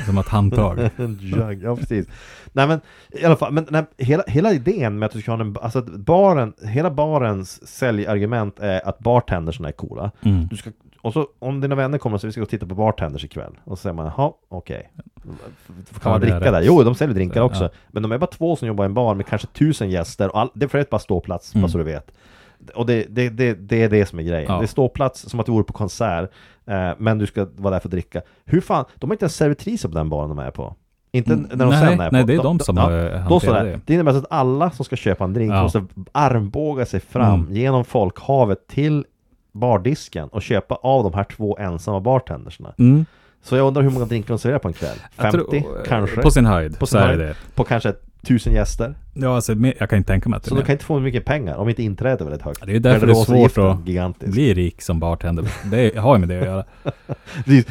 Som 0.06 0.18
ett 0.18 0.28
handtag. 0.28 0.78
en 0.96 1.18
jugg, 1.20 1.62
ja 1.62 1.76
precis. 1.76 2.06
Nej 2.52 2.66
men 2.68 2.80
i 3.10 3.24
alla 3.24 3.36
fall, 3.36 3.52
men 3.52 3.66
här, 3.72 3.86
hela, 3.98 4.22
hela 4.26 4.52
idén 4.52 4.98
med 4.98 5.06
att 5.06 5.12
du 5.12 5.20
ska 5.20 5.32
ha 5.32 5.40
en, 5.40 5.56
alltså 5.62 5.82
baren, 5.82 6.52
hela 6.66 6.90
barens 6.90 7.68
säljargument 7.68 8.58
är 8.60 8.88
att 8.88 8.98
bartendersna 8.98 9.68
är 9.68 9.72
coola. 9.72 10.10
Mm. 10.24 10.46
Du 10.46 10.56
ska, 10.56 10.70
och 11.02 11.12
så 11.12 11.26
om 11.38 11.60
dina 11.60 11.74
vänner 11.74 11.98
kommer 11.98 12.18
säger 12.18 12.28
vi 12.28 12.32
ska 12.32 12.40
gå 12.40 12.44
och 12.44 12.48
titta 12.50 12.66
på 12.66 12.74
bartenders 12.74 13.24
ikväll. 13.24 13.52
Och 13.64 13.78
så 13.78 13.82
säger 13.82 13.94
man, 13.94 14.12
jaha, 14.16 14.32
okej. 14.48 14.92
Kan 15.22 15.34
Ja, 16.04 16.10
man 16.10 16.20
dricka 16.20 16.36
rätt. 16.40 16.42
där? 16.52 16.62
Jo, 16.62 16.82
de 16.82 16.94
säljer 16.94 17.14
drinkar 17.14 17.40
Ja. 17.40 17.44
också. 17.44 17.70
Men 17.88 18.02
de 18.02 18.12
är 18.12 18.18
bara 18.18 18.26
två 18.26 18.56
som 18.56 18.68
jobbar 18.68 18.84
i 18.84 18.86
en 18.86 18.94
bar 18.94 19.14
med 19.14 19.26
kanske 19.26 19.46
tusen 19.48 19.90
gäster 19.90 20.28
och 20.32 20.38
all, 20.40 20.50
det 20.54 20.64
är 20.64 20.68
för 20.68 20.78
ett 20.78 20.90
bara 20.90 20.98
ståplats, 20.98 21.54
Mm. 21.54 21.62
bara 21.62 21.68
så 21.68 21.78
du 21.78 21.84
vet. 21.84 22.10
Och 22.74 22.86
det, 22.86 23.06
det, 23.08 23.28
det, 23.28 23.54
det 23.54 23.82
är 23.82 23.88
det 23.88 24.06
som 24.06 24.18
är 24.18 24.22
grejen. 24.22 24.46
Ja. 24.52 24.58
Det 24.58 24.64
är 24.64 24.66
ståplats 24.66 25.20
som 25.30 25.40
att 25.40 25.46
du 25.46 25.52
vore 25.52 25.64
på 25.64 25.72
konsert, 25.72 26.30
eh, 26.66 26.90
men 26.98 27.18
du 27.18 27.26
ska 27.26 27.46
vara 27.56 27.74
där 27.74 27.80
för 27.80 27.88
att 27.88 27.92
dricka. 27.92 28.22
Hur 28.44 28.60
fan, 28.60 28.84
de 28.94 29.10
har 29.10 29.14
inte 29.14 29.24
ens 29.24 29.36
servitriser 29.36 29.88
på 29.88 29.94
den 29.94 30.08
baren 30.08 30.28
de 30.28 30.38
är 30.38 30.50
på. 30.50 30.74
Inte 31.14 31.32
Mm, 31.32 31.46
när 31.50 31.56
de 31.64 31.68
nej, 31.70 31.78
sen 31.88 32.00
är 32.00 32.08
på. 32.08 32.16
nej, 32.16 32.24
det 32.24 32.34
är 32.34 32.42
de 32.42 32.58
som 32.58 32.76
har, 32.76 32.92
eh, 32.92 33.18
hanterar 33.20 33.64
det. 33.64 33.80
det. 33.86 33.94
Innebär 33.94 34.12
att 34.18 34.26
alla 34.30 34.70
som 34.70 34.84
ska 34.84 34.96
köpa 34.96 35.24
en 35.24 35.32
drink 35.34 35.52
Ja. 35.52 35.62
måste 35.62 35.84
armbåga 36.12 36.86
sig 36.86 37.00
fram 37.00 37.40
Mm. 37.40 37.52
genom 37.52 37.84
folkhavet 37.84 38.66
till 38.68 39.04
bardisken 39.52 40.28
och 40.28 40.42
köpa 40.42 40.74
av 40.74 41.04
de 41.04 41.14
här 41.14 41.24
två 41.24 41.58
ensamma 41.58 42.00
bartendersna. 42.00 42.74
Mm. 42.78 43.06
Så 43.42 43.56
jag 43.56 43.66
undrar 43.66 43.82
hur 43.82 43.90
många 43.90 44.04
drinkar 44.04 44.28
de 44.28 44.38
serverar 44.38 44.58
på 44.58 44.68
en 44.68 44.74
kväll? 44.74 44.96
Jag 45.16 45.32
50 45.32 45.60
tror- 45.60 45.84
kanske? 45.86 46.22
På 46.22 46.30
sin 46.30 46.46
höjd. 46.46 46.78
På 46.78 46.86
sin 46.86 47.00
höjd. 47.00 47.34
På 47.54 47.64
kanske 47.64 47.94
tusen 48.22 48.52
gäster? 48.52 48.94
Ja, 49.14 49.34
alltså, 49.34 49.52
jag 49.78 49.90
kan 49.90 49.96
inte 49.96 50.12
tänka 50.12 50.28
mig 50.28 50.36
att 50.36 50.42
det 50.42 50.48
Så 50.48 50.54
är 50.54 50.56
de 50.56 50.60
mer. 50.62 50.66
kan 50.66 50.72
inte 50.72 50.84
få 50.84 51.00
mycket 51.00 51.24
pengar 51.24 51.54
om 51.56 51.68
inte 51.68 51.82
inträdet 51.82 52.20
är 52.20 52.24
väldigt 52.24 52.42
högt. 52.42 52.58
Ja, 52.60 52.66
det 52.66 52.76
är 52.76 52.80
därför 52.80 53.06
det 53.06 53.12
är 53.12 53.24
svårt 53.24 53.58
att 53.58 53.88
Gigantisk. 53.88 54.32
bli 54.32 54.54
rik 54.54 54.82
som 54.82 55.00
bartender. 55.00 55.44
Det 55.70 55.96
har 55.98 56.14
ju 56.16 56.20
med 56.20 56.28
det 56.28 56.38
att 56.40 56.44
göra. 56.46 56.64
Inte, 57.46 57.62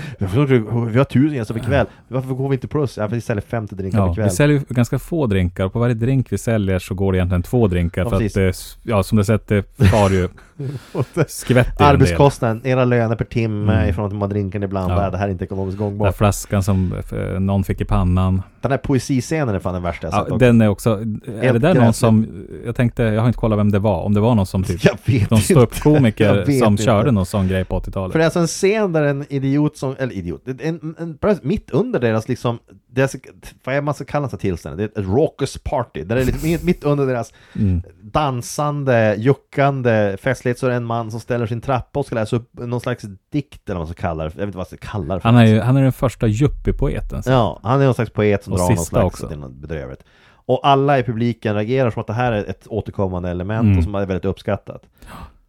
vi 0.91 0.97
har 0.97 1.03
tusen 1.03 1.37
gäster 1.37 1.53
per 1.53 1.61
kväll. 1.61 1.85
Varför 2.07 2.33
går 2.33 2.49
vi 2.49 2.55
inte 2.55 2.67
plus? 2.67 2.97
Ja, 2.97 3.07
för 3.07 3.15
vi 3.15 3.21
säljer 3.21 3.41
50 3.41 3.75
drinkar 3.75 3.99
Ja, 3.99 4.07
per 4.07 4.15
kväll. 4.15 4.23
vi 4.29 4.29
säljer 4.35 4.61
ganska 4.69 4.99
få 4.99 5.27
drinkar 5.27 5.69
på 5.69 5.79
varje 5.79 5.93
drink 5.93 6.27
vi 6.29 6.37
säljer 6.37 6.79
så 6.79 6.93
går 6.93 7.11
det 7.11 7.17
egentligen 7.17 7.43
två 7.43 7.67
drinkar 7.67 8.01
Ja, 8.03 8.09
för 8.09 8.17
precis. 8.17 8.37
att 8.37 8.41
det, 8.41 8.47
s- 8.49 8.77
ja 8.83 9.03
som 9.03 9.17
du 9.17 9.23
sett, 9.23 9.47
det 9.47 9.63
far 9.91 10.09
ju 10.09 10.27
skvätter 11.27 11.71
en 11.71 11.77
del. 11.77 11.87
Arbetskostnaden, 11.95 12.61
era 12.63 12.85
löner 12.85 13.15
per 13.15 13.25
timme 13.25 13.73
Mm. 13.73 13.89
ifrån 13.89 14.05
att 14.05 14.13
man 14.13 14.29
drinkar 14.29 14.63
ibland. 14.63 14.91
Ja. 14.93 15.09
Det 15.09 15.17
här 15.17 15.27
är 15.27 15.31
inte 15.31 15.43
ekonomiskt 15.45 15.77
Den 15.77 15.85
där 15.87 15.89
gångbart. 15.91 16.17
flaskan 16.17 16.63
som 16.63 16.93
eh, 17.11 17.39
någon 17.39 17.63
fick 17.63 17.81
i 17.81 17.85
pannan. 17.85 18.41
Den 18.61 18.71
här 18.71 18.77
poesiscenen 18.77 19.55
är 19.55 19.59
fan 19.59 19.73
den 19.73 19.83
värsta 19.83 20.07
jag 20.07 20.13
Ja, 20.13 20.17
sett 20.23 20.31
också. 20.31 20.45
den 20.45 20.61
är 20.61 20.67
också... 20.67 20.99
Är 21.41 21.53
det 21.53 21.59
där 21.59 21.73
någon 21.73 21.93
som... 21.93 22.45
Jag 22.65 22.75
tänkte, 22.75 23.03
jag 23.03 23.21
har 23.21 23.27
inte 23.27 23.39
kollat 23.39 23.59
vem 23.59 23.71
det 23.71 23.79
var. 23.79 24.01
Om 24.01 24.13
det 24.13 24.19
var 24.19 24.35
någon 24.35 24.45
som 24.45 24.63
typ... 24.63 24.83
Jag 24.85 24.97
vet 25.05 25.29
Någon 25.29 25.39
ståuppkomiker 25.41 26.35
Jag 26.47 26.53
som 26.59 26.73
inte. 26.73 26.83
körde 26.83 27.11
någon 27.11 27.25
sån 27.25 27.47
grej 27.47 27.65
på 27.65 27.79
80-talet. 27.79 28.11
För 28.11 28.19
det 28.19 28.23
är 28.23 28.27
alltså 28.27 28.39
en 28.39 28.47
scen 28.47 28.91
där 28.93 29.03
en 29.03 29.25
idiot 29.29 29.77
som, 29.77 29.95
eller 29.99 30.13
idiot, 30.13 30.41
en, 30.47 30.59
en, 30.99 31.17
en, 31.21 31.39
mitt 31.41 31.71
under 31.71 31.99
deras 31.99 32.27
liksom, 32.27 32.59
deras, 32.89 33.15
vad 33.63 33.75
är 33.75 33.81
man 33.81 33.93
ska 33.93 34.05
kalla 34.05 34.27
det 34.27 34.37
tillstånd? 34.37 34.77
Det 34.77 34.83
är 34.83 34.87
ett 34.87 35.07
raucous 35.07 35.57
party, 35.63 36.03
där 36.03 36.15
det 36.15 36.21
är 36.21 36.25
liksom 36.25 36.65
mitt, 36.65 36.83
under 36.83 37.05
deras 37.05 37.33
Mm. 37.55 37.81
dansande, 38.01 39.15
juckande 39.17 40.17
festlighet 40.21 40.59
så 40.59 40.65
är 40.65 40.69
det 40.69 40.75
en 40.75 40.83
man 40.85 41.11
som 41.11 41.19
ställer 41.19 41.47
sin 41.47 41.61
trappa 41.61 41.99
och 41.99 42.05
ska 42.05 42.15
läsa 42.15 42.35
upp 42.35 42.49
någon 42.53 42.81
slags 42.81 43.05
dikt 43.31 43.69
eller 43.69 43.79
vad 43.79 43.87
man 43.87 43.93
ska 43.93 44.01
kalla 44.01 44.23
det, 44.23 44.29
jag 44.33 44.37
vet 44.39 44.45
inte 44.45 44.57
vad 44.57 44.67
jag 44.71 44.79
ska 44.79 44.87
kalla 44.91 45.13
det 45.15 45.21
för. 45.21 45.29
Han 45.29 45.37
är 45.37 45.45
ju 45.45 45.59
han 45.59 45.77
är 45.77 45.83
den 45.83 45.91
första 45.91 46.27
yuppie-poeten. 46.27 47.21
Ja, 47.25 47.59
han 47.63 47.81
är 47.81 47.85
någon 47.85 47.93
slags 47.93 48.11
poet 48.11 48.43
som 48.43 48.53
Och 48.53 48.59
drar 48.59 48.67
någon 48.67 48.77
slags 48.77 49.05
också. 49.05 49.27
till 49.27 49.37
något 49.39 49.51
bedrövligt. 49.51 50.03
Och 50.51 50.67
alla 50.67 50.99
i 50.99 51.03
publiken 51.03 51.55
reagerar 51.55 51.91
som 51.91 52.01
att 52.01 52.07
det 52.07 52.13
här 52.13 52.31
är 52.31 52.45
ett 52.49 52.67
återkommande 52.67 53.29
element 53.29 53.63
Mm. 53.65 53.77
och 53.77 53.83
som 53.83 53.95
är 53.95 54.05
väldigt 54.05 54.25
uppskattat. 54.25 54.81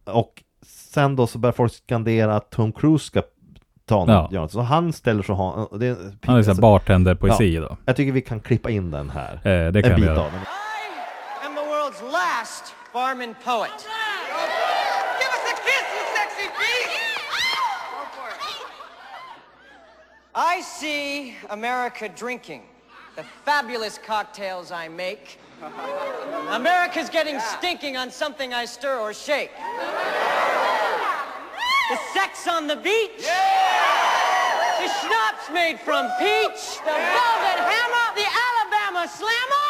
Och 0.05 0.43
sen 0.65 1.15
då 1.15 1.27
så 1.27 1.37
börjar 1.37 1.53
folk 1.53 1.73
skandera 1.73 2.35
att 2.35 2.49
Tom 2.49 2.71
Cruise 2.71 3.05
ska 3.05 3.21
ta 3.85 4.05
något, 4.05 4.31
Ja. 4.31 4.47
Så 4.47 4.61
han 4.61 4.93
ställer 4.93 5.23
så 5.23 5.33
har 5.33 5.73
och 5.73 5.79
det 5.79 5.87
är, 5.87 5.95
Han 5.95 6.05
är 6.05 6.13
såhär 6.25 6.37
alltså, 6.37 6.61
bartender-poesi 6.61 7.57
då. 7.59 7.77
Jag 7.85 7.95
tycker 7.95 8.11
vi 8.11 8.21
kan 8.21 8.39
klippa 8.39 8.69
in 8.69 8.91
den 8.91 9.09
här. 9.09 9.33
Eh, 9.33 9.41
det 9.71 9.79
en 9.79 9.83
kan 9.83 9.95
vi 10.01 10.05
göra. 10.07 10.21
av 10.21 10.31
den. 10.31 10.41
I 10.41 11.45
am 11.45 11.55
the 11.55 11.61
world's 11.61 12.11
last 12.11 12.75
barman 12.93 13.35
poet. 13.45 13.79
Give 15.19 15.33
us 15.37 15.45
a 15.53 15.55
kiss, 15.65 15.87
you 15.95 16.03
sexy 16.17 16.47
beast! 16.59 16.93
I 20.35 20.61
see 20.61 21.35
America 21.49 22.07
drinking 22.25 22.61
the 23.15 23.23
fabulous 23.45 23.97
cocktails 23.97 24.71
I 24.71 24.87
make. 24.87 25.37
America's 26.49 27.09
getting 27.09 27.39
stinking 27.39 27.95
on 27.95 28.11
something 28.11 28.53
I 28.53 28.65
stir 28.65 28.99
or 28.99 29.13
shake. 29.13 29.51
The 31.89 31.97
sex 32.13 32.47
on 32.47 32.67
the 32.67 32.75
beach. 32.75 33.21
The 34.79 34.89
schnapps 34.99 35.49
made 35.53 35.79
from 35.79 36.09
peach. 36.19 36.79
The 36.79 36.91
velvet 36.91 37.59
hammer. 37.69 38.15
The 38.15 38.27
Alabama 38.27 39.07
slammer. 39.07 39.63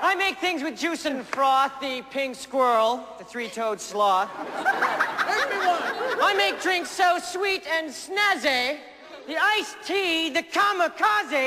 I 0.00 0.14
make 0.16 0.38
things 0.38 0.62
with 0.62 0.78
juice 0.78 1.06
and 1.06 1.26
froth, 1.26 1.72
the 1.80 2.02
pink 2.10 2.36
squirrel, 2.36 3.04
the 3.18 3.24
three-toed 3.24 3.80
sloth. 3.80 4.30
I 6.20 6.34
make 6.36 6.62
drinks 6.62 6.90
so 6.90 7.18
sweet 7.18 7.66
and 7.66 7.90
snazzy, 7.90 8.78
the 9.28 9.36
iced 9.58 9.76
tea, 9.86 10.30
the 10.34 10.42
kamikaze, 10.42 11.46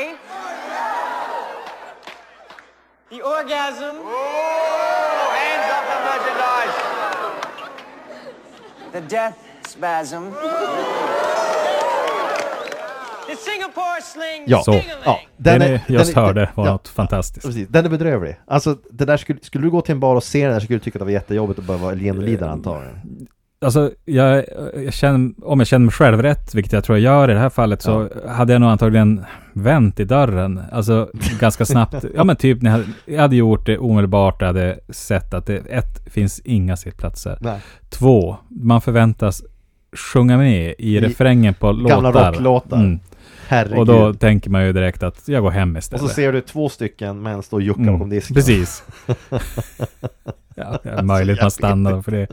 the 3.10 3.22
orgasm. 3.22 3.96
hands 5.38 5.68
up 5.78 5.84
the 5.92 5.98
merchandise. 6.10 6.78
The 8.94 9.02
death 9.16 9.38
spasm. 9.68 10.24
The 13.28 13.36
Singapore 13.38 14.02
sling. 14.02 14.44
Ja, 14.48 14.64
Så, 14.64 14.82
ja. 15.06 15.20
Det 15.38 15.50
Den 15.52 15.60
ni 15.60 15.66
är- 15.66 15.82
just 15.88 16.14
den 16.16 16.24
är- 16.24 16.28
hörde 16.28 16.50
var 16.56 16.66
ja, 16.66 16.72
något 16.72 16.88
fantastiskt. 16.88 17.46
Precis, 17.46 17.68
den 17.68 17.86
är 17.86 17.90
bedrövlig. 17.90 18.40
Alltså, 18.48 18.78
det 18.92 19.06
där 19.06 19.18
skulle, 19.18 19.40
skulle 19.42 19.64
du 19.68 19.72
gå 19.72 19.82
till 19.82 19.92
en 19.92 20.00
bar 20.00 20.16
och 20.16 20.24
se 20.24 20.44
den 20.46 20.54
där 20.54 20.60
skulle 20.60 20.80
du 20.80 20.84
tycka 20.84 20.98
att 20.98 21.00
det 21.00 21.06
var 21.06 21.12
jättejobbigt 21.12 21.60
att 21.60 21.66
behöva 21.66 21.94
genomlida 21.94 22.50
antagligen. 22.50 23.28
Alltså, 23.66 23.92
jag, 24.06 24.46
jag 24.76 24.94
känner, 24.94 25.32
om 25.44 25.60
jag 25.60 25.68
känner 25.68 25.86
mig 25.86 25.92
själv 25.94 26.22
rätt, 26.22 26.56
vilket 26.56 26.74
jag 26.74 26.84
tror 26.84 26.98
jag 26.98 27.04
gör 27.04 27.30
i 27.32 27.34
det 27.34 27.40
här 27.40 27.50
fallet, 27.50 27.82
så 27.82 28.10
hade 28.28 28.54
jag 28.54 28.60
nog 28.60 28.70
antagligen 28.70 29.26
vänt 29.54 30.00
i 30.00 30.04
dörren. 30.06 30.62
Alltså 30.72 31.10
ganska 31.40 31.66
snabbt. 31.66 32.06
ja 32.16 32.24
men 32.24 32.36
typ, 32.36 32.62
när 32.62 32.72
jag, 32.72 32.78
hade- 32.78 32.92
jag 33.06 33.22
hade 33.22 33.36
gjort 33.36 33.66
det 33.66 33.78
omedelbart. 33.78 34.36
Jag 34.42 34.48
hade 34.48 34.80
sett 34.90 35.34
att 35.34 35.46
det, 35.46 35.58
ett, 35.58 36.14
finns 36.14 36.40
inga 36.40 36.78
sittplatser. 36.78 37.38
Nej. 37.42 37.60
Två, 37.90 38.38
man 38.50 38.82
förväntas 38.82 39.44
sjunga 40.14 40.38
med 40.38 40.76
i, 40.78 41.00
refrängen 41.00 41.54
på 41.54 41.74
gamla 41.74 42.00
låtar. 42.12 42.32
rocklåtar. 42.32 42.78
Mm. 42.78 43.00
Herregud. 43.48 43.78
Och 43.80 43.86
då 43.86 44.14
tänker 44.14 44.50
man 44.50 44.66
ju 44.66 44.74
direkt 44.74 45.04
att 45.04 45.28
jag 45.28 45.44
går 45.44 45.52
hem 45.52 45.72
Och 45.72 45.80
istället. 45.80 46.02
så 46.02 46.08
ser 46.08 46.34
du 46.34 46.42
två 46.42 46.70
stycken 46.70 47.22
män 47.22 47.44
stå 47.44 47.56
och 47.56 47.62
jucka 47.62 47.82
Mm, 47.82 47.94
bakom 47.94 48.10
disken. 48.10 48.36
Precis. 48.36 48.84
ja, 50.56 50.80
det 50.84 50.90
är 50.90 51.02
möjligt 51.04 51.42
man 51.42 51.52
stannar 51.52 52.02
för 52.02 52.12
det. 52.12 52.28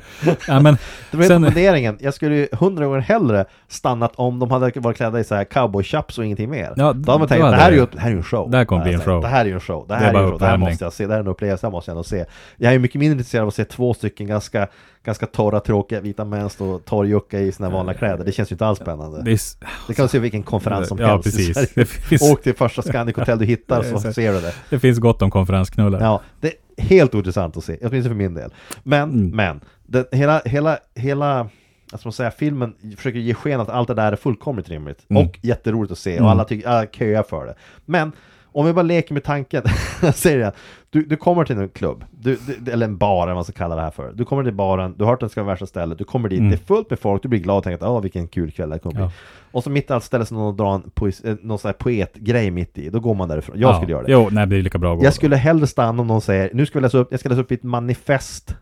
Ja, 0.48 0.60
men 0.60 0.76
Det 1.10 1.16
var 1.16 1.24
Sen- 1.24 1.44
funderingen, 1.44 1.98
jag 2.00 2.14
skulle 2.14 2.36
ju 2.36 2.48
hundra 2.52 2.86
gånger 2.86 3.00
hellre 3.00 3.44
stannat 3.68 4.12
om 4.16 4.38
de 4.38 4.50
hade 4.50 4.80
varit 4.80 4.96
klädda 4.96 5.20
i 5.20 5.24
så 5.24 5.34
här 5.34 5.44
cowboy-chaps 5.44 6.18
och 6.18 6.24
ingenting 6.24 6.50
mer. 6.50 6.72
Ja, 6.76 6.92
då 6.92 7.12
hade 7.12 7.18
man 7.18 7.28
tänkt, 7.28 7.42
hade 7.44 7.56
det 7.56 7.60
här 7.62 7.68
är 7.68 7.72
det- 7.72 7.76
ju 7.80 7.86
det 7.92 7.98
här 8.00 8.08
är 8.08 8.12
ju 8.12 8.16
en 8.16 8.22
show. 8.22 8.50
Det 8.50 8.56
här 8.56 8.64
kommer 8.64 8.82
bli 8.82 8.92
en 8.92 8.96
Alltså, 8.96 9.10
show. 9.10 9.22
Det 9.22 9.28
här 9.28 9.40
är 9.40 9.44
ju 9.48 9.54
en 9.54 9.60
show. 9.60 9.84
Det 9.88 9.94
Det 9.94 9.98
här 10.00 10.14
är 10.14 10.14
är, 10.14 10.20
ju 10.20 10.24
en 10.24 10.30
show. 10.30 10.38
Det 10.38 10.46
här 10.46 10.56
måste 10.56 10.84
jag 10.84 10.92
se. 10.92 11.06
Det 11.06 11.12
här 11.12 11.18
är 11.20 11.24
en 11.24 11.28
upplevelse, 11.30 11.66
det 11.66 11.68
här 11.68 11.72
måste 11.72 11.90
jag 11.90 11.92
ändå 11.94 12.04
se. 12.04 12.24
Jag 12.56 12.74
är 12.74 12.78
mycket 12.78 12.98
mindre 12.98 13.12
intresserad 13.12 13.42
av 13.42 13.48
att 13.48 13.54
se 13.54 13.64
två 13.64 13.94
stycken 13.94 14.26
ganska, 14.26 14.68
ganska 15.04 15.26
torra, 15.26 15.60
tråkiga 15.60 16.00
vita 16.00 16.24
män 16.24 16.50
stå 16.50 16.70
och 16.70 16.84
torrjucka 16.84 17.40
i 17.40 17.52
sina 17.52 17.70
vanliga 17.70 17.94
kläder. 17.98 18.24
Det 18.24 18.32
känns 18.32 18.50
ju 18.50 18.54
inte 18.54 18.66
alls 18.66 18.78
spännande. 18.78 19.22
det 19.22 19.30
är, 19.32 19.38
Det 19.88 19.94
kan 19.94 20.02
du 20.04 20.08
se 20.08 20.18
vilken 20.18 20.42
konferens 20.42 20.88
som 20.88 20.98
Ja, 20.98 21.06
helst 21.06 21.24
precis. 21.24 21.72
Det 21.74 21.84
finns- 21.84 22.22
Åk 22.22 22.42
till 22.42 22.54
första 22.56 22.82
Scandic 22.82 23.16
Hotel 23.16 23.38
du 23.38 23.44
hittar 23.44 23.82
Det 23.82 23.88
är 23.88 23.96
så 23.98 24.12
ser 24.12 24.32
du 24.32 24.40
det. 24.40 24.54
det 24.70 24.78
finns 24.78 24.98
gott 24.98 25.22
om 25.22 25.30
konferensknullar. 25.30 26.00
Ja, 26.00 26.20
det 26.40 26.48
är 26.48 26.54
helt 26.78 27.14
ointressant 27.14 27.56
att 27.56 27.64
se, 27.64 27.72
åtminstone 27.80 28.02
för 28.02 28.14
min 28.14 28.34
del. 28.34 28.54
Men, 28.82 29.10
Mm. 29.10 29.36
men, 29.36 29.60
det, 29.86 30.08
hela, 30.12 30.42
hela, 30.44 30.78
hela, 30.94 31.48
ska 31.86 31.98
man 32.04 32.12
säga, 32.12 32.30
filmen 32.30 32.74
försöker 32.96 33.18
ge 33.18 33.34
sken 33.34 33.60
att 33.60 33.68
allt 33.68 33.88
det 33.88 33.94
där 33.94 34.12
är 34.12 34.16
fullkomligt 34.16 34.68
rimligt. 34.68 35.06
Mm. 35.08 35.26
Och 35.26 35.38
jätteroligt 35.42 35.92
att 35.92 35.98
se, 35.98 36.12
och 36.12 36.18
Mm. 36.18 36.28
alla, 36.30 36.44
tycker, 36.44 36.68
alla 36.68 36.86
köar 36.86 37.22
för 37.22 37.46
det. 37.46 37.54
Men, 37.84 38.12
om 38.52 38.66
vi 38.66 38.72
bara 38.72 38.82
leker 38.82 39.14
med 39.14 39.24
tanken, 39.24 39.62
jag 40.02 40.14
säger 40.14 40.38
det, 40.38 40.52
du, 40.90 41.02
du 41.02 41.16
kommer 41.16 41.44
till 41.44 41.58
en 41.58 41.68
klubb, 41.68 42.04
du, 42.10 42.38
du, 42.58 42.70
eller 42.72 42.86
en 42.86 42.96
bar 42.96 43.16
eller 43.22 43.26
vad 43.26 43.34
man 43.36 43.44
ska 43.44 43.52
kalla 43.52 43.76
det 43.76 43.82
här 43.82 43.90
för. 43.90 44.12
Du 44.12 44.24
kommer 44.24 44.44
till 44.44 44.52
baren, 44.52 44.94
du 44.98 45.04
har 45.04 45.10
hört 45.10 45.22
att 45.22 45.28
det 45.28 45.32
ska 45.32 45.42
vara 45.42 45.52
värsta 45.52 45.66
stället, 45.66 45.98
du 45.98 46.04
kommer 46.04 46.28
dit, 46.28 46.38
Mm. 46.38 46.50
det 46.50 46.56
är 46.56 46.66
fullt 46.66 46.90
med 46.90 46.98
folk, 46.98 47.22
du 47.22 47.28
blir 47.28 47.40
glad 47.40 47.56
och 47.58 47.64
tänker 47.64 47.84
att 47.84 47.90
åh 47.90 48.00
vilken 48.02 48.28
kul 48.28 48.50
kväll 48.50 48.70
det 48.70 48.78
kommer 48.78 48.94
bli. 48.94 49.02
Ja. 49.04 49.10
Och 49.52 49.64
så 49.64 49.70
mitt 49.70 49.90
i 49.90 49.92
allt 49.92 50.04
ställer 50.04 50.24
sig 50.24 50.36
någon 50.36 50.46
och 50.46 50.54
drar 50.54 50.74
en 50.74 50.90
poes, 50.94 51.20
eh, 51.20 51.36
någon 51.42 51.58
sån 51.58 51.68
här 51.68 51.72
poetgrej 51.72 52.50
mitt 52.50 52.78
i, 52.78 52.88
då 52.90 53.00
går 53.00 53.14
man 53.14 53.28
därifrån. 53.28 53.56
Jag 53.58 53.76
skulle 53.76 53.92
göra 53.92 54.02
det. 54.02 54.12
Jo, 54.12 54.28
nej, 54.32 54.46
det 54.46 54.56
är 54.56 54.62
lika 54.62 54.78
bra 54.78 54.92
att 54.92 54.98
gå 54.98 55.04
Jag 55.04 55.10
då. 55.12 55.14
skulle 55.14 55.36
hellre 55.36 55.66
stanna 55.66 56.00
om 56.00 56.06
någon 56.06 56.20
säger, 56.20 56.50
nu 56.54 56.66
ska 56.66 56.78
vi 56.78 56.82
läsa 56.82 56.98
upp, 56.98 57.08
jag 57.10 57.20
ska 57.20 57.28
läsa 57.28 57.40
upp 57.40 57.50
ett 57.50 57.62
manifest 57.62 58.56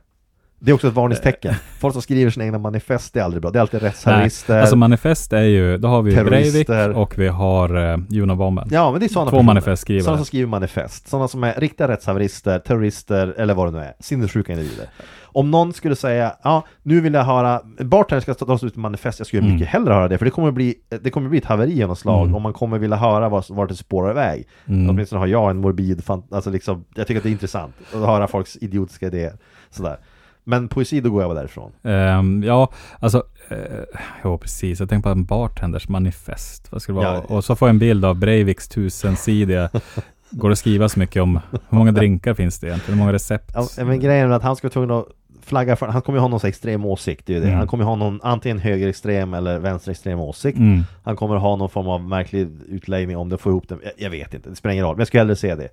Det 0.66 0.72
är 0.72 0.74
också 0.74 0.88
ett 0.88 0.94
varningstecken. 0.94 1.54
Folk 1.78 1.92
som 1.92 2.02
skriver 2.02 2.30
sina 2.30 2.44
egna 2.44 2.58
manifest 2.58 3.16
är 3.16 3.22
aldrig 3.22 3.42
bra, 3.42 3.50
det 3.50 3.58
är 3.58 3.60
alltid 3.60 3.82
Nej, 3.82 3.90
rättshaverister 3.90 4.60
alltså 4.60 4.76
manifest 4.76 5.32
är 5.32 5.42
ju, 5.42 5.78
då 5.78 5.88
har 5.88 6.02
vi 6.02 6.24
Breivik 6.24 6.68
och 6.94 7.18
vi 7.18 7.28
har 7.28 7.92
eh, 7.92 7.98
Junabomben. 8.08 8.68
Ja 8.70 8.90
men 8.90 9.00
det 9.00 9.06
är 9.06 9.08
sådana 9.08 9.30
Två 9.30 9.42
manifestskrivare. 9.42 10.04
Sådana 10.04 10.18
som 10.18 10.26
skriver 10.26 10.46
manifest. 10.46 11.08
Sådana 11.08 11.28
som 11.28 11.44
är 11.44 11.54
riktiga 11.54 11.88
rättshaverister, 11.88 12.58
terrorister 12.58 13.34
eller 13.38 13.54
vad 13.54 13.72
det 13.72 13.78
nu 13.78 13.84
är. 13.84 13.94
Sinnessjuka 14.00 14.52
individer. 14.52 14.86
Om 15.22 15.50
någon 15.50 15.72
skulle 15.72 15.96
säga, 15.96 16.36
ja 16.42 16.64
nu 16.82 17.00
vill 17.00 17.14
jag 17.14 17.24
höra 17.24 17.60
Bartender 17.80 18.20
ska 18.20 18.34
ta 18.34 18.54
ut 18.54 18.62
ett 18.62 18.76
manifest, 18.76 19.20
jag 19.20 19.26
skulle 19.26 19.42
Mm. 19.42 19.54
mycket 19.54 19.68
hellre 19.68 19.94
höra 19.94 20.08
det 20.08 20.18
För 20.18 20.24
det 20.24 20.30
kommer 20.30 20.50
bli, 20.50 20.74
det 21.02 21.10
kommer 21.10 21.28
bli 21.28 21.38
ett 21.38 21.44
haveri 21.44 21.82
av 21.82 21.88
något 21.88 21.98
slag 21.98 22.22
Mm. 22.22 22.34
Om 22.34 22.42
man 22.42 22.52
kommer 22.52 22.78
vilja 22.78 22.96
höra 22.96 23.28
vart, 23.28 23.50
vart 23.50 23.68
det 23.68 23.76
spårar 23.76 24.10
iväg. 24.10 24.48
Mm. 24.66 24.90
Åtminstone 24.90 25.18
har 25.18 25.26
jag 25.26 25.50
en 25.50 25.56
morbid, 25.56 26.04
fan, 26.04 26.22
alltså 26.30 26.50
liksom 26.50 26.84
Jag 26.94 27.06
tycker 27.06 27.18
att 27.18 27.22
det 27.22 27.28
är 27.28 27.32
intressant 27.32 27.74
att 27.94 28.00
höra 28.00 28.26
folks 28.28 28.56
idiotiska 28.60 29.06
idéer. 29.06 29.32
Sådär 29.70 29.96
Men 30.48 30.68
poesi, 30.68 31.00
då 31.00 31.10
går 31.10 31.22
jag 31.22 31.36
därifrån 31.36 31.72
Ehm, 31.82 32.42
ja, 32.42 32.72
alltså, 33.00 33.22
eh, 33.48 33.56
jo 34.24 34.38
precis. 34.38 34.80
Jag 34.80 34.88
tänkte 34.88 35.08
på 35.08 35.12
en 35.12 35.24
bartenders 35.24 35.88
manifest. 35.88 36.72
Vad 36.72 36.82
ska 36.82 36.92
det 36.92 36.96
vara? 36.96 37.14
Ja. 37.14 37.20
Och 37.20 37.44
så 37.44 37.56
får 37.56 37.68
jag 37.68 37.70
en 37.72 37.78
bild 37.78 38.04
av 38.04 38.16
Breiviks 38.16 38.68
tusensidiga. 38.68 39.70
Går 40.30 40.48
det 40.48 40.52
att 40.52 40.58
skriva 40.58 40.88
så 40.88 40.98
mycket 40.98 41.22
om 41.22 41.40
hur 41.50 41.60
många 41.78 41.92
drinkar 41.92 42.34
finns 42.34 42.58
det 42.58 42.66
egentligen? 42.66 42.98
Hur 42.98 43.04
många 43.04 43.12
recept? 43.12 43.52
Ja, 43.54 43.84
men 43.84 44.00
grejen 44.00 44.30
är 44.30 44.36
att 44.36 44.42
han 44.42 44.56
ska 44.56 44.66
vara 44.66 44.72
tvungen 44.72 44.90
att 44.90 45.06
flaggar 45.46 45.76
för, 45.76 45.86
han 45.86 46.02
kommer 46.02 46.18
ju 46.18 46.20
ha 46.20 46.28
någon 46.28 46.40
extrem 46.44 46.84
åsikt, 46.84 47.26
det 47.26 47.36
är 47.36 47.40
det. 47.40 47.46
Mm. 47.46 47.58
Han 47.58 47.66
kommer 47.66 47.84
ju 47.84 47.88
ha 47.88 47.96
någon 47.96 48.20
antingen 48.22 48.58
högerextrem 48.58 49.34
eller 49.34 49.58
vänsterextrem 49.58 50.20
åsikt. 50.20 50.58
Mm. 50.58 50.82
Han 51.02 51.16
kommer 51.16 51.36
ha 51.36 51.56
någon 51.56 51.70
form 51.70 51.88
av 51.88 52.08
märklig 52.08 52.48
utläggning 52.68 53.16
om 53.16 53.28
det 53.28 53.38
får 53.38 53.52
ihop 53.52 53.68
det. 53.68 53.76
Jag, 53.82 53.92
jag 53.96 54.10
vet 54.10 54.34
inte, 54.34 54.50
det 54.50 54.56
spelar 54.56 54.72
ingen 54.72 54.84
roll. 54.84 54.94
Men 54.94 55.00
jag 55.00 55.06
skulle 55.06 55.20
hellre 55.20 55.36
se 55.36 55.54
det. 55.54 55.68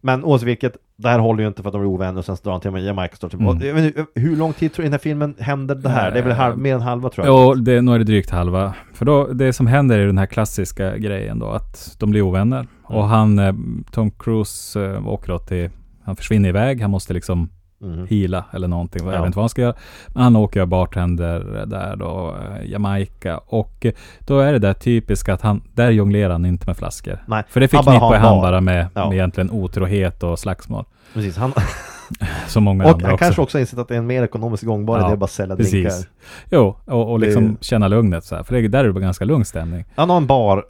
Men 0.00 0.24
oavsett 0.24 0.48
vilket, 0.48 0.76
det 0.96 1.08
här 1.08 1.18
håller 1.18 1.42
ju 1.42 1.48
inte 1.48 1.62
för 1.62 1.68
att 1.68 1.72
de 1.72 1.82
är 1.82 1.86
ovänner 1.86 2.18
och 2.18 2.24
sen 2.24 2.36
drar 2.42 2.52
han 2.52 2.60
till 2.60 2.70
med 2.70 2.84
Jamaica 2.84 3.16
står 3.16 3.28
typ. 3.28 3.40
Mm. 3.40 3.92
Hur 4.14 4.36
lång 4.36 4.52
tid 4.52 4.72
tror 4.72 4.82
du 4.82 4.86
i 4.86 4.88
den 4.88 4.92
här 4.92 4.98
filmen 4.98 5.34
händer 5.38 5.74
det 5.74 5.88
här? 5.88 6.10
Det 6.10 6.18
är 6.18 6.22
väl 6.22 6.32
halv, 6.32 6.58
mer 6.58 6.74
än 6.74 6.80
halva 6.80 7.10
tror 7.10 7.26
jag. 7.26 7.34
Ja, 7.34 7.54
det, 7.54 7.82
nu 7.82 7.94
är 7.94 7.98
det 7.98 8.04
drygt 8.04 8.30
halva. 8.30 8.74
För 8.94 9.04
då, 9.04 9.26
det 9.26 9.52
som 9.52 9.66
händer 9.66 9.98
är 9.98 10.06
den 10.06 10.18
här 10.18 10.26
klassiska 10.26 10.96
grejen 10.96 11.38
då, 11.38 11.46
att 11.46 11.96
de 11.98 12.10
blir 12.10 12.22
ovänner. 12.22 12.66
Och 12.82 13.04
han, 13.04 13.38
eh, 13.38 13.54
Tom 13.90 14.10
Cruise 14.10 14.84
eh, 14.84 15.08
åker 15.08 15.28
då 15.32 15.38
till, 15.38 15.70
han 16.04 16.16
försvinner 16.16 16.48
iväg, 16.48 16.80
han 16.80 16.90
måste 16.90 17.14
liksom 17.14 17.50
Mhm. 17.84 18.06
heala 18.10 18.44
eller 18.52 18.68
någonting. 18.68 19.04
Jag 19.06 19.14
Ja. 19.14 19.18
vet 19.18 19.26
inte 19.26 19.36
vad 19.36 19.42
han 19.42 19.48
ska 19.48 19.62
göra. 19.62 19.74
Men 20.08 20.22
han 20.22 20.36
åker 20.36 20.60
och 20.60 20.68
bartender 20.68 21.64
där 21.66 21.96
då, 21.96 22.34
eh, 22.60 22.70
Jamaica. 22.70 23.38
Och 23.46 23.86
eh, 23.86 23.92
då 24.20 24.38
är 24.40 24.52
det 24.52 24.58
där 24.58 24.74
typiska 24.74 25.34
att 25.34 25.42
han, 25.42 25.62
där 25.74 25.90
jonglerar 25.90 26.30
han 26.32 26.46
inte 26.46 26.66
med 26.66 26.76
flaskor. 26.76 27.18
Nej, 27.26 27.42
För 27.48 27.60
det 27.60 27.72
han 27.72 27.84
bara 27.84 27.92
förknippar 27.94 28.18
han 28.18 28.36
bar. 28.36 28.42
bara 28.42 28.60
med, 28.60 28.86
Ja. 28.94 29.08
med 29.08 29.14
egentligen 29.16 29.50
otrohet 29.50 30.22
och 30.22 30.38
slagsmål. 30.38 30.84
Precis, 31.14 31.36
han, 31.36 31.52
Som 32.48 32.64
många 32.64 32.84
och 32.84 32.90
andra 32.90 33.06
han 33.06 33.14
också. 33.14 33.24
kanske 33.24 33.42
också 33.42 33.58
har 33.58 33.60
insett 33.60 33.78
att 33.78 33.88
det 33.88 33.94
är 33.94 33.98
en 33.98 34.06
mer 34.06 34.22
ekonomisk 34.22 34.64
gångbar 34.64 34.98
idé 34.98 35.06
att 35.12 35.18
bara 35.18 35.26
sälja 35.26 35.56
drinkar. 35.56 35.90
Precis. 35.90 36.08
Jo, 36.50 36.76
och, 36.84 37.12
och 37.12 37.18
liksom 37.20 37.56
Det- 37.60 37.64
känna 37.64 37.88
lugnet 37.88 38.24
så 38.24 38.36
här. 38.36 38.42
För 38.42 38.54
det, 38.54 38.68
där 38.68 38.84
är 38.84 38.92
det 38.92 39.00
ganska 39.00 39.24
lugn 39.24 39.44
stämning. 39.44 39.84
Han 39.96 40.10
har 40.10 40.16
en 40.16 40.26
bar 40.26 40.64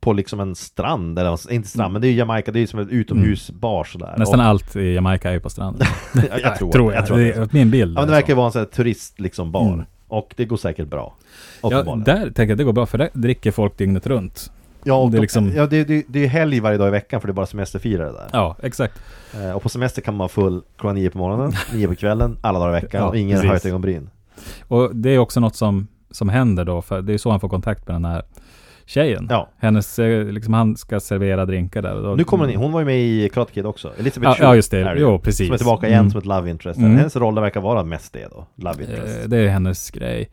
på 0.00 0.12
liksom 0.12 0.40
en 0.40 0.54
strand, 0.54 1.18
eller 1.18 1.52
inte 1.52 1.68
strand, 1.68 1.92
men 1.92 2.02
det 2.02 2.08
är 2.08 2.10
ju 2.10 2.16
Jamaica, 2.16 2.52
det 2.52 2.58
är 2.58 2.60
ju 2.60 2.66
som 2.66 2.80
en 2.80 2.90
utomhusbar 2.90 3.84
sådär. 3.84 4.14
Nästan 4.18 4.40
och, 4.40 4.46
allt 4.46 4.76
i 4.76 4.94
Jamaica 4.94 5.28
är 5.28 5.32
ju 5.32 5.40
på 5.40 5.50
stranden. 5.50 5.86
jag, 6.14 6.40
jag 6.42 6.58
tror, 6.58 6.72
tror 6.72 6.92
jag. 6.92 7.00
jag. 7.00 7.06
tror 7.06 7.18
det 7.18 7.32
är 7.32 7.48
min 7.50 7.70
bild. 7.70 7.96
Ja, 7.96 8.00
men 8.00 8.08
det 8.08 8.14
är 8.14 8.16
verkar 8.16 8.32
så. 8.32 8.36
vara 8.36 8.46
en 8.46 8.52
sån 8.52 8.60
här 8.60 8.66
turist 8.66 9.20
liksom 9.20 9.52
bar. 9.52 9.72
Mm. 9.72 9.84
Och 10.08 10.34
det 10.36 10.44
går 10.44 10.56
säkert 10.56 10.88
bra. 10.88 11.14
Ja, 11.62 11.82
där 12.04 12.16
tänker 12.16 12.42
jag 12.42 12.50
att 12.50 12.58
det 12.58 12.64
går 12.64 12.72
bra, 12.72 12.86
för 12.86 12.98
där 12.98 13.10
dricker 13.12 13.50
folk 13.50 13.78
dygnet 13.78 14.06
runt. 14.06 14.52
Ja, 14.84 14.94
och 14.94 15.10
det 15.10 15.18
är 15.18 15.20
liksom- 15.20 15.52
ja 15.56 15.66
det, 15.66 15.84
det, 15.84 16.04
det 16.08 16.18
är 16.18 16.22
ju 16.22 16.28
helg 16.28 16.60
varje 16.60 16.78
dag 16.78 16.88
i 16.88 16.90
veckan 16.90 17.20
för 17.20 17.28
det 17.28 17.32
är 17.32 17.34
bara 17.34 17.46
semesterfirare 17.46 18.12
där. 18.12 18.28
Ja, 18.32 18.56
exakt. 18.62 19.00
Eh, 19.34 19.50
och 19.50 19.62
på 19.62 19.68
semester 19.68 20.02
kan 20.02 20.14
man 20.14 20.18
vara 20.18 20.28
full 20.28 20.62
klockan 20.78 20.94
nio 20.94 21.10
på 21.10 21.18
morgonen, 21.18 21.52
nio 21.74 21.88
på 21.88 21.94
kvällen, 21.94 22.38
alla 22.40 22.58
dagar 22.58 22.78
i 22.78 22.80
veckan 22.80 23.00
Ja, 23.00 23.08
och 23.08 23.16
ingen 23.16 23.48
har 23.48 23.54
ett 23.54 23.66
ögonbryn. 23.66 24.10
Och 24.68 24.96
det 24.96 25.10
är 25.10 25.18
också 25.18 25.40
något 25.40 25.56
som, 25.56 25.86
som 26.10 26.28
händer 26.28 26.64
då, 26.64 26.82
för 26.82 27.02
det 27.02 27.14
är 27.14 27.18
så 27.18 27.30
han 27.30 27.40
får 27.40 27.48
kontakt 27.48 27.86
med 27.88 27.94
den 27.94 28.04
här 28.04 28.22
tjejen. 28.88 29.26
Ja. 29.30 29.48
Hennes, 29.58 29.98
eh, 29.98 30.24
liksom 30.24 30.54
han 30.54 30.76
ska 30.76 31.00
servera 31.00 31.46
drinkar 31.46 31.82
där. 31.82 32.02
Då, 32.02 32.14
Nu 32.14 32.24
kommer 32.24 32.44
hon 32.44 32.52
in, 32.52 32.58
hon 32.58 32.72
var 32.72 32.80
ju 32.80 32.86
med 32.86 33.00
i 33.00 33.28
Karate 33.34 33.52
Kid 33.52 33.66
också. 33.66 33.92
Elisabeth 33.98 34.30
Ja, 34.30 34.34
Shue 34.36 34.46
ja, 34.46 34.54
just 34.56 34.70
det. 34.70 34.94
Jo, 34.98 35.18
precis. 35.18 35.46
Som 35.46 35.54
är 35.54 35.58
tillbaka 35.58 35.86
igen 35.86 35.98
Mm. 36.00 36.10
som 36.10 36.18
ett 36.18 36.26
love 36.26 36.50
interest. 36.50 36.78
Mm. 36.78 36.96
Hennes 36.96 37.16
roller 37.16 37.40
verkar 37.42 37.60
vara 37.60 37.84
mest 37.84 38.12
det 38.12 38.26
då, 38.30 38.46
love 38.56 38.82
interest. 38.84 39.22
Eh, 39.22 39.28
Det 39.28 39.36
är 39.38 39.48
hennes 39.48 39.90
grej. 39.90 40.30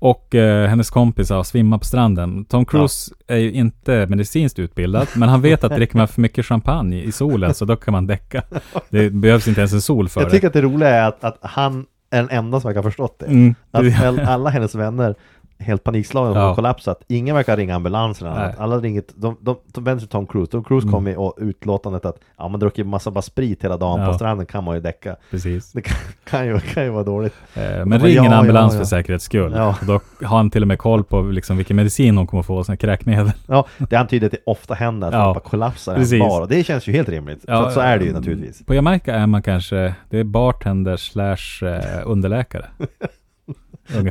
Och 0.00 0.34
eh, 0.34 0.68
hennes 0.68 0.90
kompisar 0.90 1.42
svimmar 1.42 1.78
på 1.78 1.84
stranden. 1.84 2.44
Tom 2.44 2.64
Cruise 2.64 3.14
är 3.26 3.36
ju 3.36 3.52
inte 3.52 4.06
medicinskt 4.06 4.58
utbildad, 4.58 5.06
men 5.16 5.28
han 5.28 5.40
vet 5.42 5.64
att 5.64 5.74
dricker 5.74 5.96
man 5.96 6.08
för 6.08 6.20
mycket 6.20 6.46
champagne 6.46 7.02
i 7.02 7.12
solen 7.12 7.54
så 7.54 7.64
då 7.64 7.76
kan 7.76 7.92
man 7.92 8.06
däcka. 8.06 8.42
Det 8.90 9.10
behövs 9.10 9.48
inte 9.48 9.60
ens 9.60 9.72
en 9.72 9.80
sol 9.82 10.08
för 10.08 10.20
Jag 10.20 10.28
det. 10.28 10.34
tycker 10.34 10.46
att 10.46 10.52
det 10.52 10.62
roliga 10.62 10.88
är 10.88 11.08
att, 11.08 11.24
att 11.24 11.38
han 11.40 11.86
är 12.10 12.16
den 12.22 12.30
enda 12.30 12.60
som 12.60 12.68
verkar 12.68 12.82
ha 12.82 12.90
förstått 12.90 13.18
det. 13.18 13.26
Mm. 13.26 13.54
Att 13.70 14.02
all- 14.04 14.20
alla 14.20 14.50
hennes 14.50 14.74
vänner 14.74 15.14
helt 15.60 15.84
panikslagna 15.84 16.30
och 16.44 16.48
Ja. 16.50 16.54
kollapsat. 16.54 17.02
Ingen 17.08 17.34
verkar 17.34 17.56
ringa 17.56 17.74
ambulansen 17.76 18.26
eller 18.28 18.36
Nej. 18.36 18.46
annat. 18.46 18.60
Alla 18.60 18.78
ringer, 18.78 19.02
de, 19.14 19.36
de, 19.40 19.56
de 19.66 19.84
vänder 19.84 20.00
sig 20.00 20.08
till 20.08 20.12
Tom 20.12 20.26
Cruise. 20.26 20.50
Tom 20.50 20.64
Cruise 20.64 20.84
Mm. 20.84 20.92
kom 20.92 21.04
med 21.04 21.16
och 21.16 21.34
utlåtandet 21.38 22.04
att 22.04 22.16
ja, 22.38 22.48
man 22.48 22.60
druckit 22.60 22.86
massa 22.86 23.10
bara 23.10 23.22
sprit 23.22 23.64
hela 23.64 23.76
dagen 23.76 24.00
Ja. 24.00 24.06
på 24.06 24.12
stranden 24.14 24.46
kan 24.46 24.64
man 24.64 24.74
ju 24.74 24.80
däcka. 24.80 25.16
Precis. 25.30 25.72
Det 25.72 25.80
kan, 25.82 25.96
kan, 26.24 26.46
ju, 26.46 26.60
kan 26.60 26.84
ju 26.84 26.90
vara 26.90 27.04
dåligt. 27.04 27.34
Eh, 27.54 27.86
Men 27.86 28.00
ring 28.00 28.14
ja, 28.14 28.24
en 28.24 28.32
ambulans 28.32 28.72
ja, 28.72 28.78
ja. 28.78 28.84
för 28.84 28.88
säkerhets 28.88 29.24
skull. 29.24 29.52
Ja. 29.56 29.76
Och 29.80 29.86
Då 29.86 30.00
har 30.26 30.36
han 30.36 30.50
till 30.50 30.62
och 30.62 30.68
med 30.68 30.78
koll 30.78 31.04
på 31.04 31.20
liksom 31.22 31.56
vilken 31.56 31.76
medicin 31.76 32.16
hon 32.16 32.26
kommer 32.26 32.42
få, 32.42 32.64
såna 32.64 32.76
kräkmedel. 32.76 33.32
Ja, 33.46 33.66
det 33.78 33.96
antyder 33.96 34.26
att 34.26 34.32
det 34.32 34.38
ofta 34.46 34.74
händer 34.74 35.08
att 35.08 35.14
Ja. 35.14 35.24
bara 35.34 35.40
kollapsar 35.40 35.92
i 35.92 35.94
en 35.94 36.00
Precis. 36.00 36.20
bar. 36.20 36.40
Och 36.40 36.48
det 36.48 36.64
känns 36.64 36.86
ju 36.88 36.92
helt 36.92 37.08
rimligt. 37.08 37.48
att 37.48 37.72
så 37.72 37.80
är 37.80 37.98
det 37.98 38.04
ju 38.04 38.10
eh, 38.10 38.16
naturligtvis. 38.16 38.64
På 38.66 38.74
Jamaica 38.74 39.14
är 39.14 39.26
man 39.26 39.42
kanske, 39.42 39.94
det 40.10 40.18
är 40.18 40.24
bartender 40.24 40.96
slash 40.96 41.66
eh, 41.68 42.02
underläkare. 42.04 42.64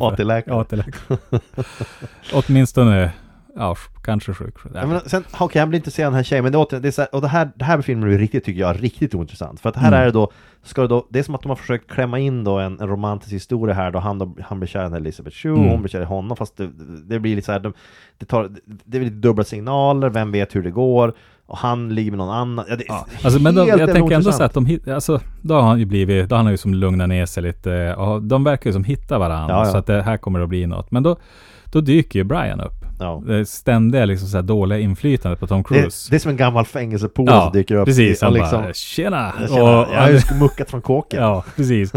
AT-läkare. 0.02 0.56
AT-läkare. 0.62 1.18
Åtminstone, 2.34 3.12
ja, 3.58 3.76
kanske 4.04 4.34
sjuksköterska. 4.34 4.80
Ja, 4.82 4.88
men 4.88 5.00
sen, 5.10 5.24
okej, 5.40 5.60
han 5.60 5.70
blir 5.70 5.80
inte 5.80 5.92
se 5.92 6.04
den 6.04 6.14
här 6.14 6.24
tjejen, 6.24 6.44
men 6.44 6.52
det, 6.52 6.58
åter- 6.58 6.80
det 6.80 6.88
är 6.88 6.92
så 6.92 7.02
här, 7.02 7.16
och 7.16 7.22
det 7.22 7.28
här, 7.28 7.50
det 7.56 7.66
här 7.66 7.82
filmen 7.82 8.14
är 8.14 8.18
riktigt, 8.18 8.44
tycker 8.46 8.60
jag, 8.62 8.84
riktigt 8.84 9.16
ointressant. 9.16 9.60
För 9.60 9.70
att 9.70 9.76
här 9.76 9.88
Mm. 9.88 10.00
är 10.02 10.06
det 10.06 10.12
då, 10.12 10.32
ska 10.64 10.82
det 10.82 10.88
då, 10.88 11.08
det 11.10 11.20
är 11.20 11.24
som 11.24 11.36
att 11.36 11.42
de 11.42 11.50
har 11.50 11.56
försökt 11.56 11.92
klämma 11.92 12.20
in 12.20 12.44
då 12.44 12.60
en, 12.60 12.80
en 12.80 12.88
romantisk 12.88 13.34
historia 13.34 13.76
här 13.76 13.92
då 13.92 14.00
han, 14.00 14.18
då, 14.20 14.36
han 14.44 14.60
blir 14.60 14.68
kär 14.68 14.94
i 14.94 14.98
Elisabeth 14.98 15.36
Shue, 15.36 15.58
Mm. 15.58 15.70
hon 15.70 15.82
blir 15.82 15.90
kär 15.90 16.02
i 16.02 16.06
honom, 16.06 16.38
fast 16.38 16.58
det, 16.58 16.70
det 17.08 17.20
blir 17.20 17.36
lite 17.36 17.46
så 17.46 17.52
här, 17.52 17.60
de, 17.60 17.74
det, 18.18 18.26
tar, 18.26 18.50
det 18.86 19.00
lite 19.00 19.16
dubbla 19.16 19.44
signaler, 19.44 20.10
vem 20.10 20.32
vet 20.32 20.56
hur 20.56 20.64
det 20.64 20.72
går, 20.72 21.14
och 21.46 21.58
han 21.58 21.96
ligger 21.96 22.12
med 22.12 22.18
någon 22.18 22.30
annan. 22.36 22.66
Ja, 22.70 22.76
det 22.76 22.84
är 22.84 22.88
Ja, 22.88 23.06
alltså, 23.24 23.42
men 23.42 23.56
de, 23.56 23.68
jag 23.68 23.94
tänker 23.94 24.16
ändå 24.16 24.32
så 24.32 24.44
att 24.44 24.54
de 24.54 24.80
alltså, 24.94 25.20
då 25.42 25.54
har 25.54 25.62
han 25.62 25.80
ju 25.80 25.86
blivit, 25.86 26.30
då 26.30 26.36
har 26.36 26.44
han 26.44 26.52
ju 26.52 26.58
som 26.58 26.74
lugnat 26.74 27.10
ner 27.10 27.26
sig 27.26 27.44
lite 27.44 27.96
och 27.96 28.22
de 28.24 28.44
verkar 28.44 28.70
ju 28.70 28.74
som 28.74 28.84
hitta 28.84 29.20
varandra 29.20 29.56
Ja, 29.56 29.66
ja. 29.66 29.72
så 29.72 29.78
att 29.78 29.86
det 29.86 30.02
här 30.02 30.18
kommer 30.18 30.40
att 30.40 30.50
bli 30.50 30.66
något. 30.68 30.92
Men 30.92 31.04
då, 31.04 31.16
då 31.72 31.82
dyker 31.82 32.20
ju 32.20 32.24
Brian 32.24 32.62
upp. 32.62 32.86
Ja. 33.00 33.24
Det 33.28 33.46
ständiga 33.46 34.06
liksom 34.06 34.28
så 34.28 34.38
här 34.38 34.42
dåliga 34.44 34.80
inflytandet 34.80 35.40
på 35.40 35.48
Tom 35.48 35.58
Det, 35.58 35.64
Cruise. 35.68 36.08
det 36.12 36.16
är 36.16 36.20
som 36.20 36.32
en 36.32 36.38
gammal 36.38 36.66
fängelsepolare 36.66 37.42
som 37.44 37.52
dyker 37.54 37.76
upp. 37.76 37.86
precis. 37.86 38.22
i- 38.22 38.26
Han 38.26 38.34
liksom, 38.34 38.62
bara, 38.62 38.74
tjena! 38.74 39.34
Tjena, 39.48 39.80
Och- 39.82 39.88
jag 39.94 40.02
har 40.02 40.10
ju 40.10 40.20
muckat 40.40 40.70
från 40.70 40.82
kåken. 40.82 41.22
Ja, 41.24 41.44
precis. 41.56 41.92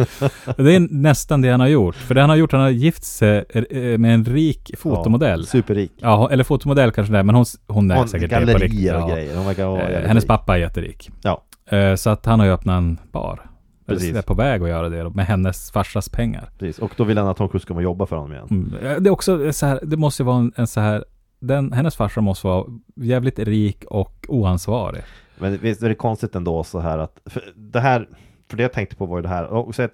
Det 0.56 0.74
är 0.74 0.92
nästan 0.94 1.40
det 1.42 1.50
han 1.50 1.60
har 1.60 1.66
gjort. 1.68 1.94
För 1.96 2.14
det 2.14 2.20
han 2.20 2.30
har 2.30 2.36
gjort, 2.36 2.52
han 2.52 2.60
har 2.60 2.68
gift 2.70 3.04
sig 3.04 3.44
eh, 3.48 3.98
med 3.98 4.14
en 4.14 4.24
rik 4.24 4.70
fotomodell. 4.78 5.40
Ja, 5.40 5.46
superrik. 5.46 5.92
Ja, 5.98 6.30
eller 6.30 6.44
fotomodell 6.44 6.90
kanske 6.92 7.12
det 7.12 7.18
är, 7.18 7.22
men 7.22 7.34
hon, 7.34 7.44
hon 7.66 7.90
är 7.90 7.96
Hon, 7.96 8.08
säkert 8.08 8.30
det 8.30 8.52
på 8.52 8.58
riktigt. 8.58 8.92
och 8.92 9.00
Ja. 9.00 9.08
grejer. 9.14 9.36
Hon 9.36 9.46
verkar 9.46 9.66
vara 9.66 9.88
Eh, 9.88 10.08
hennes 10.08 10.26
pappa 10.26 10.54
är 10.54 10.58
jätterik. 10.60 11.10
Ja. 11.22 11.42
Eh, 11.70 11.94
Så 11.94 12.10
att 12.10 12.26
han 12.26 12.38
har 12.40 12.46
ju 12.46 12.52
öppnat 12.52 12.78
en 12.78 12.98
bar. 13.12 13.49
Precis. 13.94 14.16
Är 14.16 14.22
på 14.22 14.34
väg 14.34 14.62
att 14.62 14.68
göra 14.68 14.88
det 14.88 15.10
med 15.10 15.26
hennes 15.26 15.70
farsas 15.70 16.08
pengar. 16.08 16.48
Precis. 16.58 16.78
Och 16.78 16.90
då 16.96 17.04
vill 17.04 17.18
han 17.18 17.26
att 17.28 17.36
Tom 17.36 17.48
Cruise 17.48 17.62
ska 17.64 17.74
vara 17.74 17.78
och 17.80 17.84
jobba 17.84 18.06
för 18.06 18.16
honom 18.16 18.32
igen. 18.32 18.46
Mm. 18.50 18.74
Eh, 18.86 18.96
Det 19.00 19.08
är 19.08 19.12
också 19.12 19.52
så 19.52 19.66
här, 19.66 19.80
det 19.82 19.96
måste 19.96 20.22
ju 20.22 20.26
vara 20.26 20.38
en, 20.38 20.52
en 20.56 20.66
så 20.66 20.80
här, 20.80 21.04
den, 21.40 21.72
hennes 21.72 21.96
farsa 21.96 22.20
måste 22.20 22.46
vara 22.46 22.64
jävligt 22.96 23.38
rik 23.38 23.84
och 23.84 24.26
oansvarig. 24.28 25.02
Men 25.38 25.58
visst 25.58 25.82
är 25.82 25.88
det 25.88 25.94
konstigt 25.94 26.34
ändå 26.34 26.64
så 26.64 26.80
här 26.80 26.98
att, 26.98 27.20
för 27.26 27.42
det 27.56 27.80
här, 27.80 28.08
för 28.50 28.56
det 28.56 28.62
jag 28.62 28.72
tänkte 28.72 28.96
på 28.96 29.06
var 29.06 29.18
ju 29.18 29.22
det 29.22 29.28
här, 29.28 29.44
och 29.44 29.74
så 29.74 29.82
att 29.82 29.92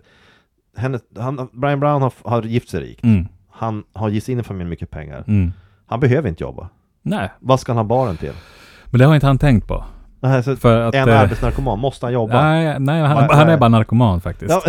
hennes, 0.77 1.03
han, 1.17 1.49
Brian 1.53 1.81
Brown 1.81 2.03
har, 2.03 2.13
har 2.25 2.43
gift 2.43 2.69
sig 2.69 2.81
rikt. 2.81 3.05
Mm. 3.05 3.27
Han 3.51 3.85
har 3.93 4.09
gett 4.09 4.29
in 4.29 4.41
i 4.41 4.43
familjen 4.43 4.69
mycket 4.69 4.91
pengar. 4.91 5.25
Mm. 5.27 5.53
Han 5.87 6.01
behöver 6.01 6.29
inte 6.29 6.45
jobba. 6.45 6.69
Nej, 7.03 7.31
Vad 7.41 7.61
ska 7.61 7.73
han 7.73 7.77
ha 7.77 7.85
baren 7.85 8.17
till? 8.17 8.33
men 8.91 8.99
det 8.99 9.05
har 9.07 9.15
inte 9.15 9.27
han 9.27 9.39
tänkt 9.39 9.69
på. 9.69 9.85
Nej, 10.21 10.43
så 10.43 10.57
För 10.57 10.81
att... 10.81 10.95
en 10.95 11.09
eh, 11.09 11.21
arbetsnarkoman, 11.21 11.79
måste 11.79 12.07
han 12.07 12.13
jobba? 12.13 12.43
Nej, 12.43 12.77
nej 12.81 13.03
han, 13.03 13.17
Nej, 13.27 13.37
han 13.37 13.49
är 13.49 13.57
bara 13.59 13.69
narkoman 13.69 14.21
faktiskt. 14.21 14.51
Ja, 14.51 14.63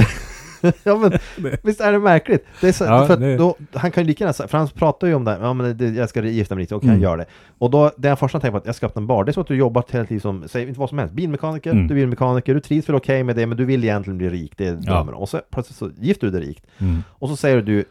ja 0.84 0.96
men 0.98 1.12
visst 1.64 1.82
är 1.82 1.92
det 1.92 2.00
märkligt? 2.00 2.46
Det 2.62 2.68
är 2.68 2.72
så, 2.72 2.84
Ja, 2.84 3.06
för 3.06 3.18
det- 3.18 3.38
då, 3.38 3.56
han 3.74 3.92
kan 3.92 4.04
ju 4.04 4.08
lika 4.08 4.24
gärna 4.24 4.34
säga, 4.34 4.48
för 4.48 4.58
han 4.58 4.68
pratar 4.68 5.08
ju 5.08 5.14
om 5.14 5.24
det 5.26 5.32
här, 5.32 5.40
ja 5.42 5.54
men 5.54 5.78
det, 5.78 5.90
jag 5.90 6.10
ska 6.10 6.22
gifta 6.24 6.56
mig 6.56 6.62
lite, 6.62 6.76
okej 6.76 6.88
Mm. 6.90 6.96
han 6.96 7.02
gör 7.10 7.18
det. 7.18 7.26
Och 7.58 7.72
då, 7.72 7.90
första 8.02 8.26
han 8.26 8.30
tänker 8.30 8.52
på 8.52 8.58
att 8.58 8.66
jag 8.66 8.76
ska 8.76 8.86
öppna 8.86 9.00
en 9.00 9.08
bar, 9.08 9.24
det 9.24 9.32
är 9.32 9.34
som 9.34 9.42
att 9.42 9.48
du 9.48 9.56
jobbat 9.56 9.92
hela 9.92 10.06
tiden 10.06 10.22
som, 10.22 10.44
säg 10.48 10.68
inte 10.68 10.80
vad 10.80 10.90
som 10.90 10.98
helst, 10.98 11.14
bilmekaniker, 11.14 11.72
Mm. 11.72 11.88
du 11.88 11.94
är 11.94 11.96
bilmekaniker, 11.96 12.54
du 12.54 12.60
trivs 12.60 12.90
väl 12.90 12.96
okej 12.96 13.24
med 13.24 13.36
det, 13.36 13.46
men 13.46 13.58
du 13.58 13.66
vill 13.66 13.84
egentligen 13.84 14.18
bli 14.18 14.30
rik, 14.30 14.54
det 14.58 14.68
är 14.68 14.74
Ja. 14.82 14.94
drömmen. 14.94 15.14
Och 15.14 15.30
så 15.30 15.42
plötsligt 15.52 15.78
så 15.78 15.90
gifter 15.98 16.28
du 16.28 16.40
dig 16.40 16.50
rikt. 16.50 16.66
Mm. 16.78 17.04
Och 17.10 17.30
så 17.30 17.36
säger 17.36 17.62
du, 17.62 17.86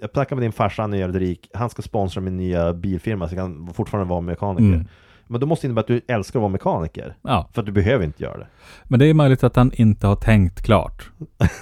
jag 0.00 0.10
snackar 0.10 0.36
med 0.36 0.42
din 0.42 0.52
farsa, 0.52 0.82
han 0.82 0.92
är 0.94 0.98
jävligt 0.98 1.22
rik, 1.22 1.50
han 1.54 1.70
ska 1.70 1.82
sponsra 1.82 2.20
min 2.20 2.36
nya 2.36 2.72
bilfirma 2.72 3.28
så 3.28 3.34
jag 3.34 3.44
kan 3.44 3.70
fortfarande 3.74 4.10
vara 4.10 4.20
mekaniker. 4.20 4.84
Men 5.30 5.40
då 5.40 5.46
måste 5.46 5.66
det 5.66 5.68
innebära 5.68 5.80
att 5.80 5.86
du 5.86 6.00
älskar 6.14 6.38
att 6.38 6.42
vara 6.42 6.52
mekaniker. 6.52 7.14
Ja, 7.22 7.48
För 7.52 7.60
att 7.62 7.66
du 7.66 7.72
behöver 7.72 8.04
inte 8.04 8.22
göra 8.22 8.38
det. 8.38 8.46
men 8.84 8.98
det 9.00 9.06
är 9.06 9.14
möjligt 9.14 9.44
att 9.44 9.56
han 9.56 9.72
inte 9.74 10.06
har 10.06 10.16
tänkt 10.16 10.62
klart. 10.62 11.10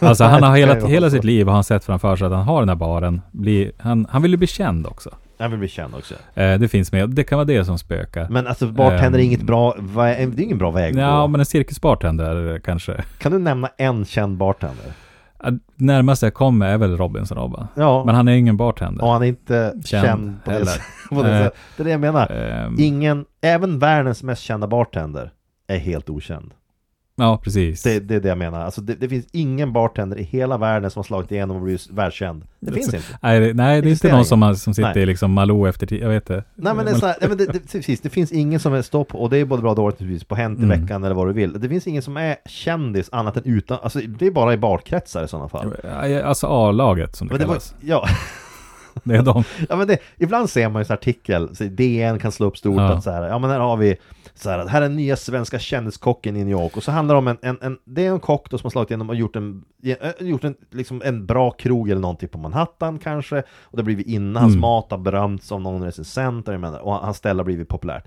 Alltså 0.01 0.25
han 0.25 0.43
har 0.49 0.57
hela, 0.57 0.87
hela 0.87 1.11
sitt 1.11 1.25
liv 1.25 1.47
har 1.47 1.55
han 1.55 1.65
sett 1.65 1.85
framför 1.85 2.17
sig 2.17 2.27
att 2.27 2.33
han 2.33 2.45
har 2.47 2.61
den 2.61 2.69
här 2.69 2.77
baren. 2.77 3.21
Bli, 3.33 3.73
han, 3.79 4.07
han 4.11 4.23
vill 4.23 4.31
ju 4.31 4.37
bli 4.37 4.47
känd 4.47 4.87
också. 4.87 5.11
Jag 5.39 5.49
vill 5.49 5.59
bli 5.59 5.69
känd 5.69 5.95
också. 5.95 6.15
Eh, 6.35 6.59
det 6.59 6.69
finns 6.69 6.93
med. 6.93 7.11
Det 7.11 7.25
kan 7.25 7.37
vara 7.39 7.45
det 7.47 7.65
som 7.65 7.79
spökar. 7.79 8.29
Men 8.31 8.47
alltså 8.47 8.67
bartender 8.67 9.19
är 9.19 9.23
Ehm. 9.23 9.27
inget 9.27 9.43
bra, 9.43 9.75
vä- 9.79 10.31
det 10.37 10.43
är 10.43 10.45
ingen 10.45 10.59
bra 10.59 10.71
väg 10.71 10.97
Ja, 10.97 11.27
men 11.27 11.41
en 11.41 11.47
cirkusbartender 11.47 12.61
kanske. 12.65 13.05
Kan 13.19 13.33
du 13.33 13.39
nämna 13.39 13.69
en 13.77 14.05
känd 14.05 14.37
bartender? 14.37 14.87
Eh, 15.45 15.53
Närmast 15.75 16.23
jag 16.23 16.35
kommer 16.35 16.67
är 16.67 16.79
väl 16.79 16.97
Robinson-Robban. 16.97 17.67
Ja, 17.75 18.05
Men 18.05 18.15
han 18.15 18.29
är 18.29 18.33
ingen 18.33 18.57
bartender. 18.57 19.05
och 19.05 19.11
han 19.11 19.23
är 19.23 19.27
inte 19.27 19.75
känd, 19.85 20.07
Känd 20.07 20.45
på 20.45 20.51
det, 20.51 20.67
sättet- 20.67 20.83
på 21.11 21.23
det 21.23 21.39
sättet. 21.39 21.59
Det 21.77 21.83
är 21.83 21.85
det 21.85 21.91
jag 21.91 22.01
menar. 22.01 22.33
Ehm, 22.33 22.77
Ingen, 22.79 23.25
även 23.41 23.79
världens 23.79 24.23
mest 24.23 24.43
kända 24.43 24.67
bartender 24.67 25.31
är 25.67 25.79
helt 25.79 26.11
okänd. 26.11 26.55
Ja, 27.21 27.41
precis. 27.45 27.83
Det, 27.83 28.01
det 28.01 28.15
är 28.15 28.21
det 28.21 28.29
jag 28.29 28.39
menar. 28.39 28.61
Alltså 28.65 28.81
det, 28.81 28.95
det 28.95 29.09
finns 29.09 29.27
ingen 29.33 29.73
bartender 29.73 30.19
i 30.19 30.23
hela 30.23 30.57
världen 30.59 30.91
som 30.91 30.99
har 31.01 31.05
slagit 31.05 31.33
igenom 31.33 31.57
och 31.57 31.63
blivit 31.63 31.91
världskänd. 31.91 32.43
Det 32.61 32.73
finns 32.73 32.95
inte. 32.95 33.07
Nej, 33.23 33.41
det- 33.41 33.55
nej, 33.55 33.83
det 33.83 33.89
är 33.89 33.91
inte 33.91 34.13
någon 34.13 34.25
som, 34.25 34.43
har- 34.43 34.55
som 34.55 34.75
sitter 34.75 34.95
Nej. 34.95 35.03
i 35.03 35.07
liksom 35.07 35.33
Malou 35.33 35.69
efter 35.69 35.95
jag 35.97 36.09
vet 36.09 36.27
det. 36.27 36.45
Nej 36.55 36.75
men 36.75 36.85
det 36.85 36.91
är 36.91 37.01
här, 37.01 37.17
nej, 37.21 37.29
men 37.29 37.39
det, 37.39 37.73
precis, 37.73 38.01
det 38.01 38.09
finns 38.11 38.33
ingen 38.33 38.61
som 38.61 38.75
är 38.75 38.83
står 38.83 39.05
på, 39.05 39.19
och 39.19 39.31
det 39.31 39.39
är 39.39 39.45
både 39.45 39.63
bra 39.63 39.71
och 39.71 39.77
dåligt 39.77 40.29
på 40.29 40.35
Hänt 40.35 40.59
i 40.61 40.63
Mm. 40.65 40.81
veckan 40.81 41.05
eller 41.05 41.15
vad 41.15 41.27
du 41.27 41.33
vill. 41.33 41.61
Det 41.61 41.69
finns 41.69 41.87
ingen 41.87 42.03
som 42.03 42.17
är 42.17 42.37
kändis 42.47 43.09
annat 43.13 43.37
än 43.37 43.43
utan, 43.45 43.79
alltså 43.83 43.99
det 44.01 44.27
är 44.27 44.31
bara 44.31 44.53
i 44.55 44.57
barkretsar 44.57 45.25
i 45.25 45.29
sådana 45.29 45.49
fall. 45.49 45.75
Alltså 46.25 46.47
A-laget 46.47 47.17
som 47.17 47.29
det 47.29 47.35
Men 47.35 47.41
det 47.41 47.47
var, 47.47 47.55
kallas. 47.55 47.75
ja, 47.81 48.07
Det 49.05 49.17
är 49.17 49.23
de. 49.23 49.45
ja 49.69 49.77
men 49.77 49.87
det, 49.87 49.99
ibland 50.17 50.51
ser 50.51 50.69
man 50.69 50.83
ju 50.83 50.87
en 50.89 50.93
artikel, 50.95 51.57
så 51.57 51.65
DN 51.65 52.19
kan 52.19 52.33
slå 52.33 52.47
upp 52.47 52.57
stort 52.59 52.77
Ja. 52.77 52.93
att 52.93 53.05
så 53.05 53.11
här, 53.11 53.29
ja 53.29 53.39
men 53.39 53.51
här 53.51 53.59
har 53.61 53.77
vi 53.77 53.97
så 54.41 54.51
här, 54.51 54.67
här 54.67 54.83
är 54.83 54.89
den 54.89 54.97
nya 54.97 55.17
svenska 55.17 55.59
kändiskocken 55.59 56.37
i 56.37 56.45
New 56.45 56.53
York 56.61 56.77
och 56.77 56.83
så 56.83 56.91
handlar 56.93 57.15
det 57.15 57.19
om 57.19 57.29
en, 57.29 57.39
en, 57.43 57.59
en 57.63 57.79
det 57.85 58.07
är 58.07 58.13
en 58.13 58.21
kock 58.21 58.51
då 58.51 58.59
som 58.59 58.65
har 58.67 58.71
slagit 58.71 58.91
igenom 58.91 59.09
och 59.09 59.15
gjort 59.17 59.37
en, 59.37 59.65
eh, 59.85 60.27
gjort 60.27 60.45
en, 60.45 60.55
liksom 60.71 61.03
en 61.05 61.27
bra 61.27 61.51
krog 61.51 61.91
eller 61.91 62.01
någonting 62.01 62.29
på 62.29 62.39
Manhattan 62.39 62.99
kanske 62.99 63.37
och 63.63 63.77
det 63.77 63.79
har 63.79 63.85
blivit 63.85 64.07
inne, 64.07 64.39
hans 64.41 64.51
Mm. 64.53 64.61
mat 64.61 64.87
har 64.91 64.99
berömts 64.99 65.53
av 65.53 65.61
någon 65.61 65.83
recensent 65.83 66.49
och 66.83 66.93
hans 66.95 67.17
ställe 67.17 67.39
har 67.41 67.45
blivit 67.45 67.69
populärt. 67.69 68.05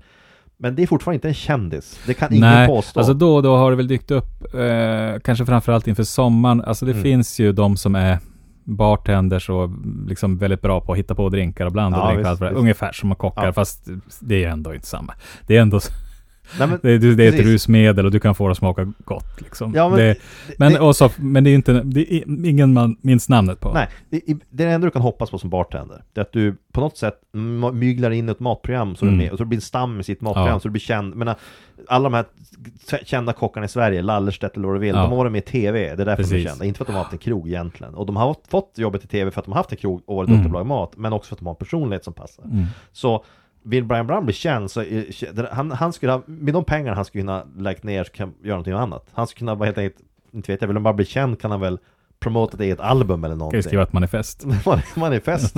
Men 0.56 0.74
det 0.74 0.82
är 0.82 0.86
fortfarande 0.86 1.14
inte 1.16 1.28
en 1.28 1.34
kändis, 1.34 2.00
det 2.06 2.14
kan 2.14 2.32
ingen 2.32 2.40
Nej, 2.48 2.66
påstå. 2.68 3.00
alltså 3.00 3.14
då 3.14 3.34
och 3.36 3.42
då 3.42 3.56
har 3.56 3.70
det 3.70 3.76
väl 3.76 3.88
dykt 3.88 4.10
upp, 4.10 4.54
eh, 4.54 5.20
kanske 5.24 5.46
framförallt 5.46 5.86
inför 5.88 6.02
sommaren. 6.04 6.60
Alltså 6.60 6.84
det 6.86 6.92
Mm. 6.92 7.02
finns 7.02 7.40
ju 7.40 7.52
de 7.52 7.76
som 7.76 7.94
är 7.94 8.18
bartenders 8.64 9.50
och 9.50 9.70
liksom 10.06 10.38
väldigt 10.38 10.62
bra 10.62 10.80
på 10.80 10.92
att 10.92 10.98
hitta 10.98 11.14
på 11.14 11.28
drinkar 11.28 11.66
och 11.66 11.72
blanda 11.72 11.98
Ja, 11.98 12.06
drinkar. 12.12 12.30
visst, 12.30 12.42
visst. 12.42 12.52
Ungefär 12.52 12.92
som 12.92 13.14
kockar, 13.14 13.46
Ja. 13.46 13.52
fast 13.52 13.88
det 14.20 14.44
är 14.44 14.48
ändå 14.48 14.74
inte 14.74 14.86
samma. 14.86 15.14
Det 15.46 15.56
är 15.56 15.60
ändå 15.62 15.80
Nej, 16.58 16.68
men, 16.68 16.78
det, 16.82 16.90
är- 16.90 16.98
det 17.16 17.24
är 17.24 17.28
ett 17.28 17.40
rusmedel 17.46 18.06
och 18.06 18.12
du 18.12 18.20
kan 18.20 18.34
få 18.34 18.46
det 18.48 18.52
att 18.52 18.58
smaka 18.58 18.92
gott. 19.04 19.40
Liksom. 19.40 19.72
Ja, 19.74 19.88
men, 19.88 19.98
det, 19.98 20.16
men, 20.58 20.72
det- 20.72 20.80
och 20.80 20.96
så, 20.96 21.10
men 21.16 21.44
det 21.44 21.50
är 21.50 21.54
inte, 21.54 21.72
det 21.84 22.14
är 22.14 22.46
ingen 22.46 22.72
man 22.72 22.96
minns 23.00 23.28
namnet 23.28 23.60
på. 23.60 23.72
Nej, 23.72 23.88
det, 24.10 24.20
det 24.50 24.64
enda 24.64 24.86
du 24.86 24.90
kan 24.90 25.02
hoppas 25.02 25.30
på 25.30 25.38
som 25.38 25.50
bartender 25.50 26.02
Det 26.12 26.20
är 26.20 26.22
att 26.22 26.32
du 26.32 26.56
på 26.72 26.80
något 26.80 26.96
sätt 26.96 27.14
myglar 27.72 28.10
in 28.10 28.28
ett 28.28 28.40
matprogram 28.40 28.96
så, 28.96 29.04
Mm. 29.04 29.18
du 29.18 29.22
är 29.24 29.26
med, 29.26 29.32
och 29.32 29.38
så 29.38 29.44
blir 29.44 29.58
en 29.58 29.62
stam 29.62 30.00
i 30.00 30.04
sitt 30.04 30.20
matprogram 30.20 30.48
Ja. 30.52 30.60
så 30.60 30.68
du 30.68 30.72
blir 30.72 30.80
känd 30.80 31.14
Men 31.16 31.34
alla 31.88 32.04
de 32.10 32.14
här 32.14 32.24
kända 33.04 33.32
kockarna 33.32 33.66
i 33.66 33.68
Sverige, 33.68 34.02
Lallerstedt 34.02 34.56
eller 34.56 34.66
vad 34.68 34.76
du 34.76 34.80
vill 34.80 34.94
Ja. 34.94 35.02
De 35.02 35.10
har 35.10 35.16
varit 35.16 35.32
med 35.32 35.38
i 35.38 35.42
TV, 35.50 35.78
det 35.96 36.02
är 36.02 36.06
därför 36.06 36.22
de 36.22 36.28
Precis. 36.28 36.46
är 36.46 36.48
kända 36.50 36.64
Inte 36.64 36.78
för 36.78 36.84
att 36.84 36.88
de 36.88 36.92
har 36.92 37.00
haft 37.02 37.12
en 37.12 37.18
krog 37.18 37.48
egentligen 37.48 37.94
Och 37.94 38.06
de 38.06 38.16
har 38.16 38.36
fått 38.48 38.72
jobbet 38.76 39.04
i 39.04 39.06
TV 39.06 39.30
för 39.30 39.40
att 39.40 39.44
de 39.44 39.52
har 39.52 39.56
haft 39.58 39.72
en 39.72 39.78
krog 39.78 40.02
och 40.06 40.16
varit 40.16 40.28
Mm. 40.28 40.42
duktiga 40.42 40.58
på 40.58 40.64
mat 40.64 40.92
Men 40.96 41.12
också 41.12 41.28
för 41.28 41.34
att 41.34 41.38
de 41.40 41.46
har 41.46 41.52
en 41.52 41.56
personlighet 41.58 42.04
som 42.04 42.12
passar 42.12 42.44
Mm. 42.44 42.64
Så 42.92 43.24
vill 43.62 43.84
Brian 43.84 44.06
Brown 44.06 44.24
bli 44.24 44.34
känd 44.34 44.70
så 44.70 44.80
är, 44.80 45.54
han, 45.54 45.70
han 45.70 45.92
skulle 45.92 46.12
ha, 46.12 46.22
med 46.26 46.54
de 46.54 46.64
pengarna 46.64 46.94
han 46.96 47.04
skulle 47.04 47.22
kunna 47.22 47.44
lagt 47.58 47.82
ner 47.82 48.04
så 48.04 48.12
kan 48.12 48.34
göra 48.42 48.54
någonting 48.54 48.74
annat 48.74 49.06
Han 49.12 49.26
skulle 49.26 49.38
kunna 49.38 49.56
bara 49.56 49.64
helt 49.64 49.78
enkelt, 49.78 50.02
inte 50.32 50.52
vet 50.52 50.60
jag, 50.60 50.68
vill 50.68 50.76
han 50.76 50.82
bara 50.82 50.94
bli 50.94 51.04
känd 51.04 51.40
kan 51.40 51.50
han 51.50 51.60
väl 51.60 51.78
promota 52.22 52.56
ett 52.56 52.60
eget 52.60 52.80
album 52.80 53.24
eller 53.24 53.34
Kan 53.34 53.36
ju 53.36 53.38
någonting 53.38 53.62
skriva 53.62 53.82
ett 53.82 53.92
manifest. 53.92 54.44
manifest. 54.96 55.56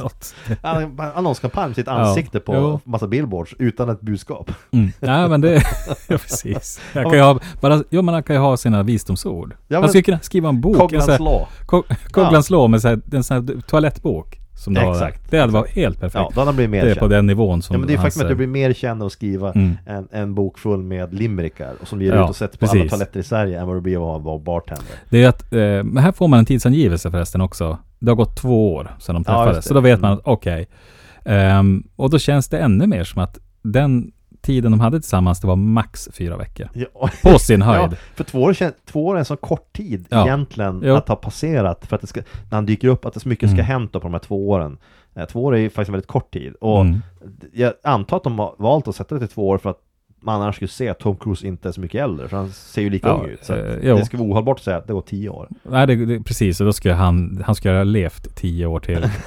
Annonskampanj 1.15 1.67
med 1.69 1.77
sitt 1.77 1.89
ansikte 1.89 2.41
på 2.41 2.55
jo. 2.55 2.81
massa 2.85 3.07
billboards 3.07 3.55
utan 3.59 3.89
ett 3.89 4.01
budskap. 4.01 4.51
Mm. 4.71 4.93
Ja, 5.01 5.29
men 5.29 5.41
det... 5.41 5.55
ja, 6.09 6.19
precis. 6.19 6.81
Jag 6.93 7.05
kan 7.05 7.13
ju 7.13 7.21
ha, 7.21 7.41
bara, 7.61 7.83
jo, 7.91 8.03
men 8.03 8.15
han 8.15 8.23
kan 8.23 8.37
ju 8.37 8.41
ha 8.41 8.57
sina 8.57 8.83
visdomsord. 8.83 9.55
Ja, 9.69 9.81
han 9.81 9.89
skulle 9.89 10.03
kunna 10.03 10.21
skriva 10.21 10.49
en 10.49 10.61
bok. 10.61 10.93
Här- 10.93 11.19
Law. 11.19 11.49
Ko- 11.67 11.85
Coglan's 12.13 12.53
Law 12.53 12.71
med 12.71 12.81
så 12.83 12.89
här, 12.89 13.01
en 13.13 13.25
sån 13.25 13.35
här 13.35 13.61
toalettbok. 13.61 14.41
Som 14.57 14.75
du 14.75 14.81
har. 14.81 14.93
Exakt, 14.93 15.31
Det 15.31 15.39
hade 15.39 15.53
varit 15.53 15.71
helt 15.71 16.01
perfekt. 16.01 16.15
Ja, 16.15 16.31
då 16.35 16.41
hade 16.41 16.49
han 16.49 16.57
blivit 16.57 16.71
mer 16.71 16.81
det 16.85 16.91
är 16.91 16.95
känd. 16.95 17.01
på 17.01 17.09
den 17.09 17.27
nivån 17.27 17.63
som 17.63 17.75
Ja 17.75 17.79
men 17.79 17.87
det 17.89 17.95
är 17.95 17.99
faktiskt 17.99 18.23
att 18.23 18.29
du 18.29 18.35
blir 18.35 18.47
mer 18.47 18.73
känd 18.73 19.03
av 19.03 19.07
att 19.07 19.13
skriva 19.13 19.53
Mm. 19.53 19.77
en, 19.87 20.09
en 20.13 20.35
bok 20.35 20.59
full 20.59 20.83
med 20.83 21.15
limerickar 21.15 21.73
och 21.81 21.89
som 21.89 22.03
ger 22.03 22.15
Ja, 22.15 22.25
ut 22.25 22.31
och 22.31 22.37
sätter 22.37 22.59
på 22.59 22.65
alla 22.67 22.73
precis. 22.73 22.91
toaletter 22.91 23.21
i 23.21 23.23
Sverige 23.23 23.61
än 23.61 23.67
vad 23.67 23.77
det 23.77 23.81
blir 23.81 24.11
av 24.11 24.17
att 24.17 24.23
vara 24.23 24.39
bartender. 24.39 24.85
Det 25.11 25.25
är 25.25 25.29
att, 25.29 25.53
eh, 25.53 26.03
här 26.03 26.13
får 26.13 26.29
man 26.29 26.39
en 26.39 26.45
tidsangivelse 26.47 27.11
förresten 27.11 27.41
också. 27.41 27.79
Det 27.99 28.11
har 28.11 28.17
gått 28.17 28.37
två 28.37 28.75
år 28.75 28.91
sedan 29.01 29.15
de 29.15 29.25
Ja, 29.27 29.33
träffades. 29.45 29.65
det. 29.65 29.69
så 29.69 29.75
då 29.75 29.81
vet 29.81 30.01
man 30.01 30.11
Mm. 30.11 30.19
att 30.19 30.27
okej. 30.27 30.67
Ehm, 31.25 31.83
och 31.97 32.11
då 32.11 32.19
känns 32.19 32.49
det 32.49 32.59
ännu 32.59 32.87
mer 32.87 33.05
som 33.05 33.23
att 33.23 33.39
den 33.63 34.13
tiden 34.45 34.71
de 34.73 34.81
hade 34.81 35.01
tillsammans, 35.01 35.41
det 35.41 35.47
var 35.47 35.57
max 35.57 36.09
fyra 36.13 36.37
veckor. 36.37 36.69
Ja. 36.75 37.09
På 37.23 37.39
sin 37.39 37.61
Ja, 37.61 37.67
höjd. 37.67 37.97
för 38.15 38.25
två 38.25 38.43
år, 38.43 38.57
två 38.87 39.07
år 39.07 39.15
är 39.15 39.19
en 39.19 39.25
så 39.25 39.37
kort 39.37 39.73
tid 39.73 40.07
Ja. 40.11 40.25
egentligen 40.27 40.83
Jo. 40.85 40.95
att 40.95 41.09
ha 41.09 41.17
passerat 41.17 41.87
för 41.87 41.95
att 41.97 42.01
det 42.01 42.07
ska, 42.07 42.21
när 42.51 42.55
han 42.57 42.67
dyker 42.67 42.89
upp, 42.89 43.05
att 43.05 43.15
det 43.15 43.21
så 43.21 43.29
mycket 43.29 43.49
ska 43.51 43.55
Mm. 43.55 43.67
ha 43.67 43.73
hänt 43.73 43.93
på 43.93 43.99
de 43.99 44.13
här 44.13 44.19
två 44.21 44.49
åren. 44.51 44.79
Eh, 45.17 45.25
Två 45.25 45.45
år 45.45 45.55
är 45.55 45.59
ju 45.61 45.71
faktiskt 45.71 45.89
en 45.89 45.93
väldigt 45.93 46.09
kort 46.09 46.33
tid 46.33 46.55
och 46.61 46.81
Mm. 46.81 47.01
jag 47.53 47.73
antar 47.83 48.17
att 48.17 48.25
de 48.25 48.39
har 48.39 48.55
valt 48.59 48.89
att 48.89 48.97
sätta 48.97 49.15
det 49.15 49.19
till 49.19 49.29
två 49.35 49.49
år 49.49 49.59
för 49.59 49.71
att 49.71 49.79
man 50.25 50.43
annars 50.43 50.55
skulle 50.57 50.69
se 50.69 50.89
att 50.89 50.99
Tom 50.99 51.17
Cruise 51.17 51.47
inte 51.47 51.69
är 51.69 51.73
så 51.73 51.81
mycket 51.81 52.03
äldre, 52.03 52.29
för 52.29 52.37
han 52.37 52.51
ser 52.53 52.83
ju 52.83 52.91
lika 52.91 53.09
Ja, 53.09 53.15
ung 53.15 53.31
ut. 53.31 53.45
Så 53.45 53.53
eh, 53.55 53.97
det 53.97 54.05
skulle 54.05 54.23
vara 54.23 54.33
ohållbart 54.33 54.57
att 54.59 54.65
säga 54.65 54.77
att 54.77 54.87
det 54.87 54.93
går 54.93 55.01
tio 55.03 55.29
år. 55.29 55.49
Nej, 55.63 55.87
det, 55.87 55.97
det, 56.07 56.21
precis. 56.23 56.61
Och 56.61 56.67
då 56.67 56.73
skulle 56.73 56.95
han, 56.95 57.43
han 57.47 57.55
skulle 57.55 57.75
ha 57.77 57.85
levt 57.85 58.37
tio 58.37 58.67
år 58.67 58.81
till. 58.81 59.05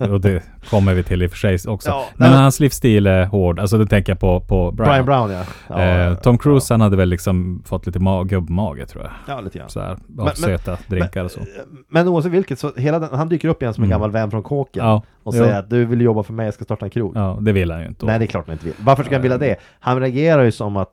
eh, 0.00 0.10
och 0.12 0.20
det 0.20 0.42
kommer 0.70 0.94
vi 0.94 1.02
till 1.02 1.22
i 1.22 1.26
och 1.26 1.30
för 1.30 1.38
sig 1.38 1.58
också. 1.72 1.88
Ja, 1.90 2.04
men 2.16 2.30
nej, 2.30 2.40
hans 2.40 2.60
livsstil 2.60 3.06
är 3.06 3.24
hård. 3.24 3.60
Alltså 3.60 3.78
det 3.78 3.86
tänker 3.86 4.12
jag 4.12 4.20
på, 4.20 4.40
på 4.40 4.70
Brian. 4.70 4.90
Brian 4.90 5.04
Brown 5.06 5.30
ja. 5.30 5.44
ja 5.68 5.82
eh, 6.10 6.14
Tom 6.14 6.38
Cruise 6.38 6.74
han 6.74 6.80
hade 6.80 6.96
väl 6.96 7.08
liksom 7.08 7.62
fått 7.66 7.86
lite 7.86 7.98
ma- 7.98 8.24
gubbmage 8.24 8.88
tror 8.88 9.02
jag. 9.04 9.12
Ja, 9.36 9.40
lite 9.40 9.58
grann. 9.58 9.68
Så 9.70 9.80
här, 9.80 9.90
av 9.90 9.98
men- 10.16 10.36
söta 10.36 10.78
drinkar 10.86 11.24
och 11.24 11.30
så. 11.30 11.40
Men 11.88 12.08
oavsett 12.08 12.32
vilket, 12.32 12.58
så 12.58 12.72
hela 12.76 12.98
den, 12.98 13.08
han 13.12 13.28
dyker 13.28 13.48
upp 13.48 13.62
igen 13.62 13.74
som 13.74 13.84
en 13.84 13.90
Mm. 13.90 13.94
gammal 14.00 14.10
vän 14.10 14.30
från 14.30 14.42
kåken 14.42 14.84
Ja, 14.84 15.02
och 15.22 15.34
säger 15.34 15.58
att 15.58 15.70
du 15.70 15.84
vill 15.84 16.00
jobba 16.00 16.22
för 16.22 16.32
mig, 16.32 16.44
jag 16.44 16.54
ska 16.54 16.64
starta 16.64 16.84
en 16.86 16.90
krog. 16.90 17.12
ja, 17.16 17.38
det 17.40 17.52
vill 17.52 17.70
han 17.70 17.80
ju 17.80 17.86
inte. 17.88 18.06
Nej, 18.06 18.18
det 18.18 18.24
är 18.24 18.26
klart 18.26 18.46
han 18.46 18.52
inte 18.52 18.64
vill. 18.64 18.74
Varför 18.80 19.04
ska 19.04 19.14
han 19.14 19.22
vilja 19.22 19.38
det? 19.38 19.56
Han 19.80 20.00
reagerar 20.00 20.31
ju 20.38 20.52
som 20.52 20.76
att 20.76 20.90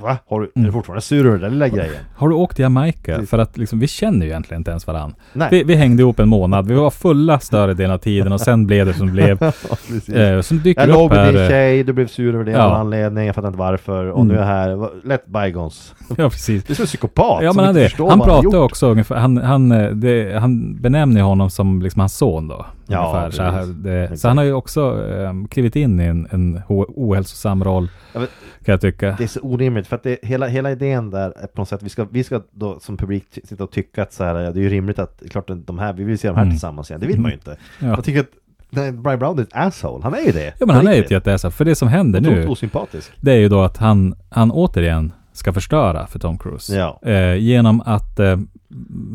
Va? 0.00 0.18
Har 0.28 0.40
du, 0.40 0.46
är 0.46 0.50
Mm. 0.56 0.66
du 0.66 0.72
fortfarande 0.72 1.00
sur 1.00 1.26
över 1.26 1.38
den 1.38 1.50
lilla 1.52 1.68
grejen? 1.68 1.94
Har 2.16 2.28
du 2.28 2.34
åkt 2.34 2.56
till 2.56 2.62
Jamaica? 2.62 3.22
För 3.26 3.38
att 3.38 3.56
liksom, 3.56 3.78
vi 3.78 3.86
känner 3.88 4.26
ju 4.26 4.30
egentligen 4.32 4.60
inte 4.60 4.70
ens 4.70 4.86
varandra. 4.86 5.16
Vi, 5.50 5.62
vi 5.64 5.74
hängde 5.74 6.02
ihop 6.02 6.18
en 6.20 6.28
månad. 6.28 6.66
Vi 6.68 6.74
var 6.74 6.90
fulla 6.90 7.40
större 7.40 7.74
delen 7.74 7.90
av 7.94 7.98
tiden 7.98 8.32
och 8.32 8.40
sen 8.40 8.66
blev 8.66 8.86
det 8.86 8.94
som 8.94 9.06
det 9.06 9.12
blev. 9.12 9.42
Eh, 10.14 10.40
sen 10.40 10.58
dyker 10.62 10.80
jag 10.80 10.88
låg 10.90 11.10
med 11.10 11.34
din 11.34 11.42
eh, 11.42 11.48
tjej, 11.48 11.84
du 11.84 11.92
blev 11.92 12.06
sur 12.06 12.34
över 12.34 12.44
det 12.44 12.62
av 12.64 12.70
någon 12.70 12.80
anledning, 12.80 13.26
jag 13.26 13.34
fattar 13.34 13.48
inte 13.48 13.58
varför, 13.58 14.06
och 14.10 14.20
Mm. 14.22 14.28
nu 14.28 14.34
är 14.34 14.38
jag 14.38 14.46
här. 14.46 14.88
Let 15.08 15.26
bygons. 15.26 15.94
Ja, 16.18 16.30
precis. 16.30 16.64
Du 16.64 16.72
är 16.72 16.74
som 16.74 16.82
en 16.82 16.86
psykopat 16.86 17.44
Ja 17.44 17.52
men 17.52 17.64
han, 17.64 17.76
han 18.10 18.20
han 18.20 18.42
gjort. 18.42 18.54
också 18.54 18.86
ungefär, 18.90 19.16
han, 19.16 19.36
han, 19.36 19.72
eh, 19.72 19.90
det, 19.90 20.38
han 20.40 20.76
benämner 20.80 21.22
honom 21.22 21.50
som 21.50 21.82
liksom 21.82 22.00
hans 22.00 22.16
son 22.16 22.48
då. 22.48 22.66
Ja, 22.92 23.30
så, 23.32 23.42
här, 23.42 23.66
det, 23.66 24.16
så 24.20 24.28
han 24.28 24.36
har 24.36 24.44
ju 24.44 24.52
också 24.52 24.90
um, 24.90 25.48
klivit 25.48 25.76
in 25.76 26.00
i 26.00 26.04
en, 26.04 26.28
en 26.30 26.60
ohälsosam 26.68 27.64
roll, 27.64 27.88
Ja, 28.12 28.18
men 28.18 28.28
kan 28.64 28.72
jag 28.72 28.80
tycka. 28.80 29.14
Det 29.18 29.24
är 29.24 29.28
så 29.28 29.40
orimligt, 29.40 29.86
för 29.86 29.96
att 29.96 30.02
det, 30.02 30.18
hela, 30.22 30.46
hela 30.46 30.70
idén 30.70 31.10
där 31.10 31.32
är 31.36 31.46
på 31.46 31.60
något 31.60 31.68
sätt, 31.68 31.82
vi 31.82 31.88
ska, 31.88 32.06
vi 32.10 32.24
ska 32.24 32.40
då 32.50 32.80
som 32.80 32.96
publik 32.96 33.24
sitta 33.44 33.64
och 33.64 33.70
tycka 33.70 34.02
att 34.02 34.12
så 34.12 34.24
här, 34.24 34.34
ja, 34.40 34.52
det 34.52 34.60
är 34.60 34.62
ju 34.62 34.68
rimligt 34.68 34.98
att, 34.98 35.22
klart 35.30 35.50
de 35.66 35.78
här, 35.78 35.92
vi 35.92 36.04
vill 36.04 36.18
se 36.18 36.28
de 36.28 36.34
här 36.36 36.42
Mm. 36.42 36.52
tillsammans 36.54 36.90
igen, 36.90 37.00
det 37.00 37.06
vill 37.06 37.20
man 37.20 37.30
ju 37.30 37.34
inte. 37.34 37.56
Ja. 37.78 37.86
Jag 37.86 38.04
tycker 38.04 38.20
att 38.20 38.30
nej, 38.70 38.92
Brian 38.92 39.18
Brown 39.18 39.38
är 39.38 39.42
ett 39.42 39.48
asshole, 39.52 40.02
han 40.02 40.14
är 40.14 40.20
ju 40.20 40.32
det. 40.32 40.54
Ja 40.58 40.66
men 40.66 40.76
han 40.76 40.86
är 40.88 40.94
ju 40.94 41.04
ett 41.04 41.10
jätteäsa, 41.10 41.50
för 41.50 41.64
det 41.64 41.74
som 41.74 41.88
händer 41.88 42.20
nu, 42.20 42.46
osympatisk. 42.48 43.12
det 43.20 43.32
är 43.32 43.36
ju 43.38 43.48
då 43.48 43.62
att 43.62 43.76
han, 43.76 44.14
han 44.30 44.50
återigen 44.50 45.12
ska 45.40 45.52
förstöra 45.52 46.06
för 46.06 46.18
Tom 46.18 46.38
Cruise. 46.38 46.76
Ja. 46.76 47.00
Eh, 47.02 47.34
genom 47.34 47.80
att 47.80 48.18
eh, 48.18 48.38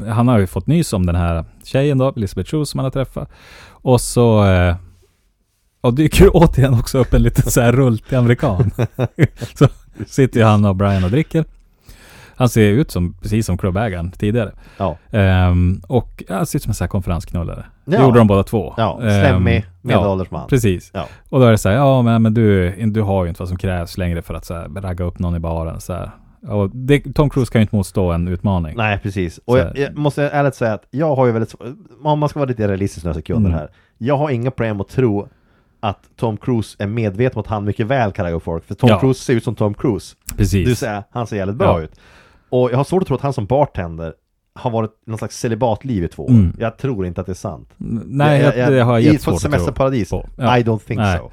han 0.08 0.28
har 0.28 0.40
ju 0.40 0.48
fått 0.48 0.68
nys 0.68 0.94
om 0.94 1.06
den 1.06 1.16
här 1.16 1.46
tjejen 1.64 1.98
då, 1.98 2.14
Elizabeth 2.16 2.52
Shue 2.52 2.66
som 2.66 2.80
han 2.80 2.84
har 2.84 2.92
träffat. 2.92 3.30
Och 3.68 4.02
så 4.02 4.46
eh, 4.46 4.76
och 5.82 5.94
dyker 5.94 6.30
återigen 6.34 6.74
också 6.74 6.98
upp 6.98 7.14
en 7.14 7.24
liten 7.24 7.52
så 7.52 7.62
här 7.62 7.72
rultig 7.72 8.16
amerikan. 8.16 8.72
så 9.56 9.68
sitter 10.08 10.40
ju 10.40 10.46
han 10.46 10.66
och 10.66 10.76
Brian 10.76 11.04
och 11.04 11.12
dricker. 11.12 11.46
Han 12.36 12.50
ser 12.50 12.70
ut 12.72 12.92
som, 12.92 13.14
precis 13.14 13.46
som 13.46 13.58
klubbägaren 13.58 14.12
tidigare. 14.12 14.52
Ja. 14.78 14.98
Ehm, 15.12 15.82
och 15.88 16.24
han 16.30 16.46
ser 16.46 16.60
ut 16.60 16.64
som 16.64 16.70
en 16.70 16.74
sån 16.74 16.86
här 16.86 16.90
konferensknullare. 16.90 17.66
Det 17.86 17.96
Ja. 17.96 18.02
gjorde 18.04 18.18
de 18.18 18.28
båda 18.28 18.44
två. 18.44 18.74
Ja, 18.78 19.00
Ehm, 19.04 19.10
slemmig, 19.22 19.58
ja, 19.58 19.70
medelålders 19.82 20.32
man. 20.32 20.48
Precis. 20.48 20.92
Ja. 20.94 21.06
Och 21.30 21.40
då 21.40 21.46
är 21.46 21.52
det 21.52 21.58
så 21.58 21.70
här, 21.70 21.76
ja 21.76 22.02
men, 22.02 22.22
men 22.22 22.34
du, 22.34 22.72
du 22.86 23.02
har 23.02 23.24
ju 23.24 23.30
inte 23.30 23.42
vad 23.42 23.50
som 23.50 23.58
krävs 23.58 23.98
längre 23.98 24.22
för 24.22 24.34
att 24.34 24.46
så 24.46 24.54
här, 24.54 24.68
ragga 24.76 25.06
upp 25.06 25.20
någon 25.20 25.36
i 25.36 25.40
baren. 25.40 25.82
Så 25.82 25.94
här. 25.94 26.12
Och 26.48 26.70
det, 26.74 27.00
Tom 27.16 27.30
Cruise 27.30 27.52
kan 27.52 27.60
ju 27.60 27.64
inte 27.64 27.76
motstå 27.76 28.12
en 28.12 28.28
utmaning. 28.28 28.74
Nej, 28.78 29.00
precis. 29.04 29.40
Och 29.46 29.58
jag, 29.58 29.78
jag 29.78 29.98
måste 29.98 30.24
ärligt 30.30 30.56
säga 30.56 30.74
att 30.74 30.84
jag 30.92 31.16
har 31.16 31.26
ju 31.26 31.32
väldigt 31.32 31.56
om 32.04 32.20
man 32.20 32.30
ska 32.30 32.40
vara 32.40 32.50
lite 32.50 32.68
realistisk 32.68 33.06
några 33.06 33.14
sekunder 33.14 33.50
Mm. 33.50 33.60
här. 33.60 33.70
Jag 33.98 34.18
har 34.18 34.30
inga 34.30 34.52
problem 34.52 34.82
att 34.82 34.88
tro 34.90 35.28
att 35.80 36.00
Tom 36.16 36.38
Cruise 36.38 36.76
är 36.80 36.88
medveten 36.88 37.36
om 37.38 37.42
att 37.42 37.48
han 37.48 37.66
mycket 37.66 37.88
väl 37.88 38.12
kan 38.12 38.26
ragga 38.26 38.36
upp 38.36 38.44
folk. 38.44 38.66
För 38.66 38.76
Tom 38.76 38.90
Ja. 38.90 39.00
Cruise 39.00 39.20
ser 39.24 39.34
ut 39.34 39.44
som 39.44 39.56
Tom 39.56 39.74
Cruise. 39.74 40.16
Precis. 40.38 40.68
Vill 40.68 40.76
säga, 40.76 41.04
han 41.12 41.28
ser 41.28 41.36
jävligt 41.38 41.56
bra 41.58 41.80
Ja. 41.80 41.84
ut. 41.84 42.00
Och 42.50 42.72
jag 42.72 42.78
har 42.78 42.84
svårt 42.84 43.02
att 43.02 43.08
tro 43.08 43.16
att 43.16 43.22
han 43.22 43.34
som 43.34 43.46
bartender 43.46 44.14
har 44.54 44.72
varit 44.72 44.92
någon 45.06 45.18
slags 45.18 45.40
celibatliv 45.40 46.04
i 46.04 46.08
två 46.08 46.24
år. 46.26 46.30
Mm. 46.30 46.56
Jag 46.60 46.78
tror 46.78 47.06
inte 47.06 47.22
att 47.22 47.28
det 47.28 47.34
är 47.34 47.34
sant. 47.34 47.70
Nej, 47.78 48.42
jag, 48.42 48.72
det 48.74 48.84
har 48.84 48.94
jag 48.94 49.02
I 49.02 49.06
jättesvårt 49.06 49.34
att 49.34 49.42
tro 49.42 49.52
semesterparadis, 49.52 50.10
på. 50.10 50.26
Ja. 50.38 50.58
I 50.58 50.64
don't 50.64 50.80
think 50.80 51.00
Nej. 51.00 51.18
so. 51.20 51.32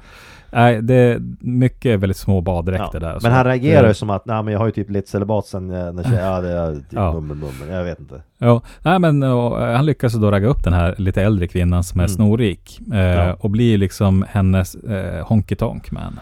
Nej, 0.55 0.81
det 0.81 0.93
är 0.95 1.21
mycket 1.39 1.99
väldigt 1.99 2.17
små 2.17 2.41
baddräkter 2.41 2.99
där. 2.99 3.19
Men 3.23 3.31
han 3.31 3.45
reagerar 3.45 3.81
det, 3.81 3.87
ju 3.87 3.93
som 3.93 4.09
att, 4.09 4.25
nej 4.25 4.43
men 4.43 4.51
jag 4.53 4.59
har 4.59 4.65
ju 4.65 4.71
typ 4.71 4.89
lite 4.89 5.09
celibat 5.09 5.45
sen 5.45 5.71
eh, 5.71 5.93
när 5.93 6.03
tjej, 6.03 6.13
ja 6.13 6.41
det 6.41 6.49
är 6.51 6.73
typ 6.75 6.83
Ja. 6.89 7.13
mummel 7.13 7.37
mummel, 7.37 7.69
jag 7.77 7.83
vet 7.83 7.99
inte. 7.99 8.21
Ja, 8.37 8.61
nej 8.81 8.99
men 8.99 9.23
och, 9.23 9.61
eh, 9.61 9.75
han 9.75 9.85
lyckas 9.85 10.13
då 10.13 10.31
ragga 10.31 10.47
upp 10.47 10.63
den 10.63 10.73
här 10.73 10.95
lite 10.97 11.21
äldre 11.21 11.47
kvinnan 11.47 11.83
som 11.83 11.99
är 11.99 12.03
Mm. 12.03 12.09
snorrik. 12.15 12.79
Eh, 12.93 12.99
Ja. 12.99 13.33
Och 13.39 13.49
blir 13.49 13.77
liksom 13.77 14.25
hennes 14.29 14.75
eh, 14.75 15.25
honky 15.27 15.55
tonk 15.55 15.91
man. 15.91 16.19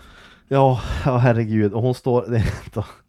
Ja, 0.48 0.80
ja 1.06 1.18
herregud, 1.18 1.74
och 1.74 1.82
hon 1.82 1.94
står, 1.94 2.26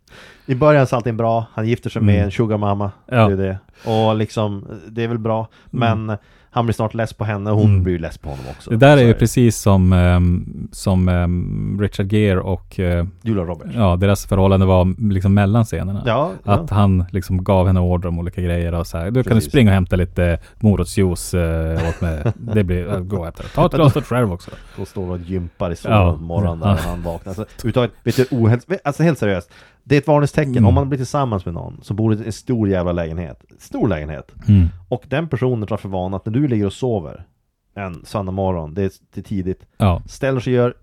I 0.47 0.55
början 0.55 0.87
så 0.87 0.95
är 0.95 0.97
allting 0.97 1.17
bra, 1.17 1.47
han 1.55 1.67
gifter 1.69 1.91
sig 1.91 2.03
med 2.03 2.15
Mm. 2.15 2.25
en 2.25 2.31
sugarmamma, 2.31 2.91
Ja. 3.11 3.29
det 3.29 3.33
är 3.33 3.37
det. 3.37 3.59
Och 3.91 4.17
liksom, 4.17 4.65
det 4.89 5.05
är 5.05 5.09
väl 5.09 5.19
bra, 5.19 5.49
men 5.71 6.17
han 6.55 6.67
blir 6.67 6.75
snart 6.75 6.95
less 6.95 7.13
på 7.13 7.25
henne 7.25 7.51
och 7.51 7.57
hon 7.57 7.71
Mm. 7.71 7.83
blir 7.83 7.99
less 7.99 8.19
på 8.19 8.29
honom 8.31 8.45
också. 8.51 8.71
Det 8.71 8.77
där 8.77 8.97
Så 8.97 9.03
är 9.03 9.07
ju 9.07 9.15
precis 9.15 9.59
som, 9.59 9.93
ehm, 9.93 10.69
som 10.73 11.09
ehm, 11.09 11.79
Richard 11.81 12.13
Gere 12.13 12.41
och 12.41 12.81
eh, 12.81 13.05
Julia 13.23 13.45
Roberts. 13.45 13.71
ja, 13.75 13.97
deras 13.97 14.27
förhållande 14.27 14.67
var 14.67 15.11
liksom 15.13 15.35
mellan 15.35 15.65
scenerna. 15.65 16.03
Ja, 16.07 16.31
Att 16.45 16.71
ja. 16.71 16.77
han 16.77 17.05
liksom 17.11 17.45
gav 17.45 17.67
henne 17.67 17.81
order 17.81 18.09
om 18.09 18.19
olika 18.19 18.43
grejer 18.43 18.75
och 18.75 18.87
så 18.87 18.99
här. 18.99 19.05
Du 19.11 19.23
kan 19.23 19.31
du 19.31 19.35
Precis. 19.37 19.49
springa 19.53 19.71
och 19.71 19.75
hämta 19.75 19.97
lite 19.97 20.39
morotsjuice 20.61 21.35
uh, 21.35 21.89
åt 21.89 22.01
mig. 22.01 22.23
Det 22.55 22.65
blir, 22.65 22.93
äh, 22.95 23.01
gå 23.01 23.25
äta. 23.27 23.43
Ta 23.55 23.67
ett 23.67 23.73
glas 23.73 23.97
åt 23.97 24.05
själv 24.07 24.33
också. 24.33 24.51
Då 24.77 24.85
står 24.85 25.11
och 25.11 25.19
gympar 25.19 25.71
i 25.71 25.77
solen 25.77 25.99
Ja. 25.99 26.17
morgonen 26.17 26.59
när 26.59 26.77
han 26.77 27.03
vaknar. 27.03 27.31
Alltså, 27.31 27.43
överhuvudtaget, 27.59 27.91
vet 28.05 28.17
du, 28.17 28.27
ohäls... 28.31 28.67
Alltså 28.85 29.03
helt 29.03 29.19
seriöst. 29.19 29.51
Det 29.85 29.95
är 29.97 29.99
ett 30.01 30.07
varningstecken. 30.07 30.53
Mm. 30.57 30.67
Om 30.67 30.75
man 30.75 30.89
blir 30.89 30.97
tillsammans 30.99 31.45
med 31.45 31.55
någon 31.55 31.81
som 31.83 31.97
bor 31.97 32.15
i 32.15 32.27
en 32.27 32.33
stor 32.33 32.69
jävla 32.69 32.93
lägenhet. 32.93 33.45
Stor 33.59 33.89
lägenhet. 33.89 34.33
Mm. 34.49 34.69
Och 34.89 35.03
den 35.09 35.29
personen 35.29 35.69
tar 35.69 35.77
för 35.77 35.89
vana 35.89 36.17
att 36.17 36.27
när 36.27 36.33
du 36.33 36.49
ligger 36.49 36.67
och 36.67 36.73
sover 36.73 37.27
en 37.75 38.05
söndag 38.05 38.33
morgon, 38.33 38.75
det 38.75 38.83
är, 38.83 38.91
det 39.15 39.21
är 39.21 39.25
tidigt, 39.25 39.67
Ja. 39.77 40.03
ställer 40.07 40.41
sig 40.41 40.53
och 40.53 40.57
gör 40.57 40.75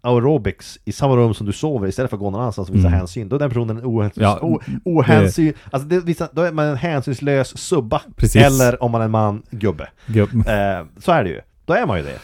aerobics 0.00 0.78
i 0.84 0.92
samma 0.92 1.16
rum 1.16 1.34
som 1.34 1.46
du 1.46 1.52
sover 1.52 1.88
istället 1.88 2.10
för 2.10 2.16
att 2.16 2.20
gå 2.20 2.30
någon 2.30 2.40
annanstans 2.40 2.68
och 2.68 2.74
visa 2.74 2.86
Mm. 2.88 2.98
hänsyn. 2.98 3.28
Då 3.28 3.36
är 3.36 3.40
den 3.40 3.48
personen 3.50 3.76
en 3.78 3.84
ohänsyn, 3.84 4.22
Ja, 4.24 4.58
ohänsyn 4.84 5.52
alltså 5.70 5.88
det, 5.88 6.00
visar, 6.00 6.28
då 6.32 6.42
är 6.42 6.52
man 6.52 6.64
en 6.66 6.76
hänsynslös 6.76 7.58
subba. 7.58 8.02
Precis. 8.16 8.42
Eller 8.46 8.82
om 8.82 8.90
man 8.90 9.00
är 9.00 9.04
en 9.04 9.10
man, 9.10 9.42
gubbe. 9.50 9.88
Gubb. 10.06 10.34
Eh, 10.34 10.86
så 10.98 11.12
är 11.12 11.24
det 11.24 11.30
ju. 11.30 11.40
Då 11.64 11.72
är 11.74 11.86
man 11.86 11.98
ju 11.98 12.04
det. 12.04 12.18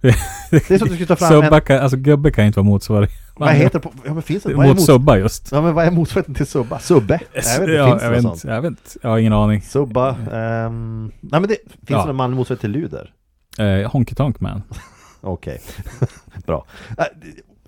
Det 0.00 0.08
är 0.10 0.60
som 0.60 0.74
att 0.74 0.80
du 0.80 0.86
skulle 0.94 1.06
ta 1.06 1.16
fram 1.16 1.28
Subba 1.28 1.56
en... 1.56 1.60
kan, 1.62 1.78
alltså 1.78 1.96
gubbe 1.96 2.30
kan 2.30 2.44
inte 2.46 2.58
vara 2.58 2.66
motsvarig. 2.66 3.08
Vad 3.36 3.50
heter 3.50 3.80
det. 3.80 3.88
Ja 4.04 4.14
men 4.14 4.22
finns 4.22 4.42
det? 4.42 4.54
Mot 4.56 4.66
mot, 4.66 4.80
subba 4.82 5.16
just. 5.16 5.52
ja 5.52 5.62
men 5.62 5.74
vad 5.74 5.86
är 5.86 5.90
motsvarigheten 5.90 6.34
till 6.34 6.46
subba? 6.46 6.78
Subbe? 6.78 7.20
Jag 7.34 7.42
vet 7.42 7.60
inte, 7.60 7.72
ja, 7.72 7.90
finns 7.90 8.00
det 8.00 8.04
jag, 8.06 8.10
vet, 8.12 8.22
sånt? 8.22 8.44
jag 8.44 8.62
vet 8.62 8.68
inte. 8.70 8.82
Jag 9.02 9.10
har 9.10 9.18
ingen 9.18 9.32
aning. 9.32 9.62
Subba, 9.62 10.16
ehm... 10.32 11.12
Nej 11.20 11.40
men 11.40 11.42
det, 11.42 11.56
finns 11.66 11.80
Ja. 11.88 11.98
det 12.00 12.06
någon 12.06 12.16
manlig 12.16 12.36
motsvarighet 12.36 12.60
till 12.60 12.70
luder? 12.70 13.12
Eh, 13.58 13.90
Honky 13.90 14.14
Tonk 14.14 14.40
Man. 14.40 14.62
Okej, 15.20 15.60
bra. 16.46 16.66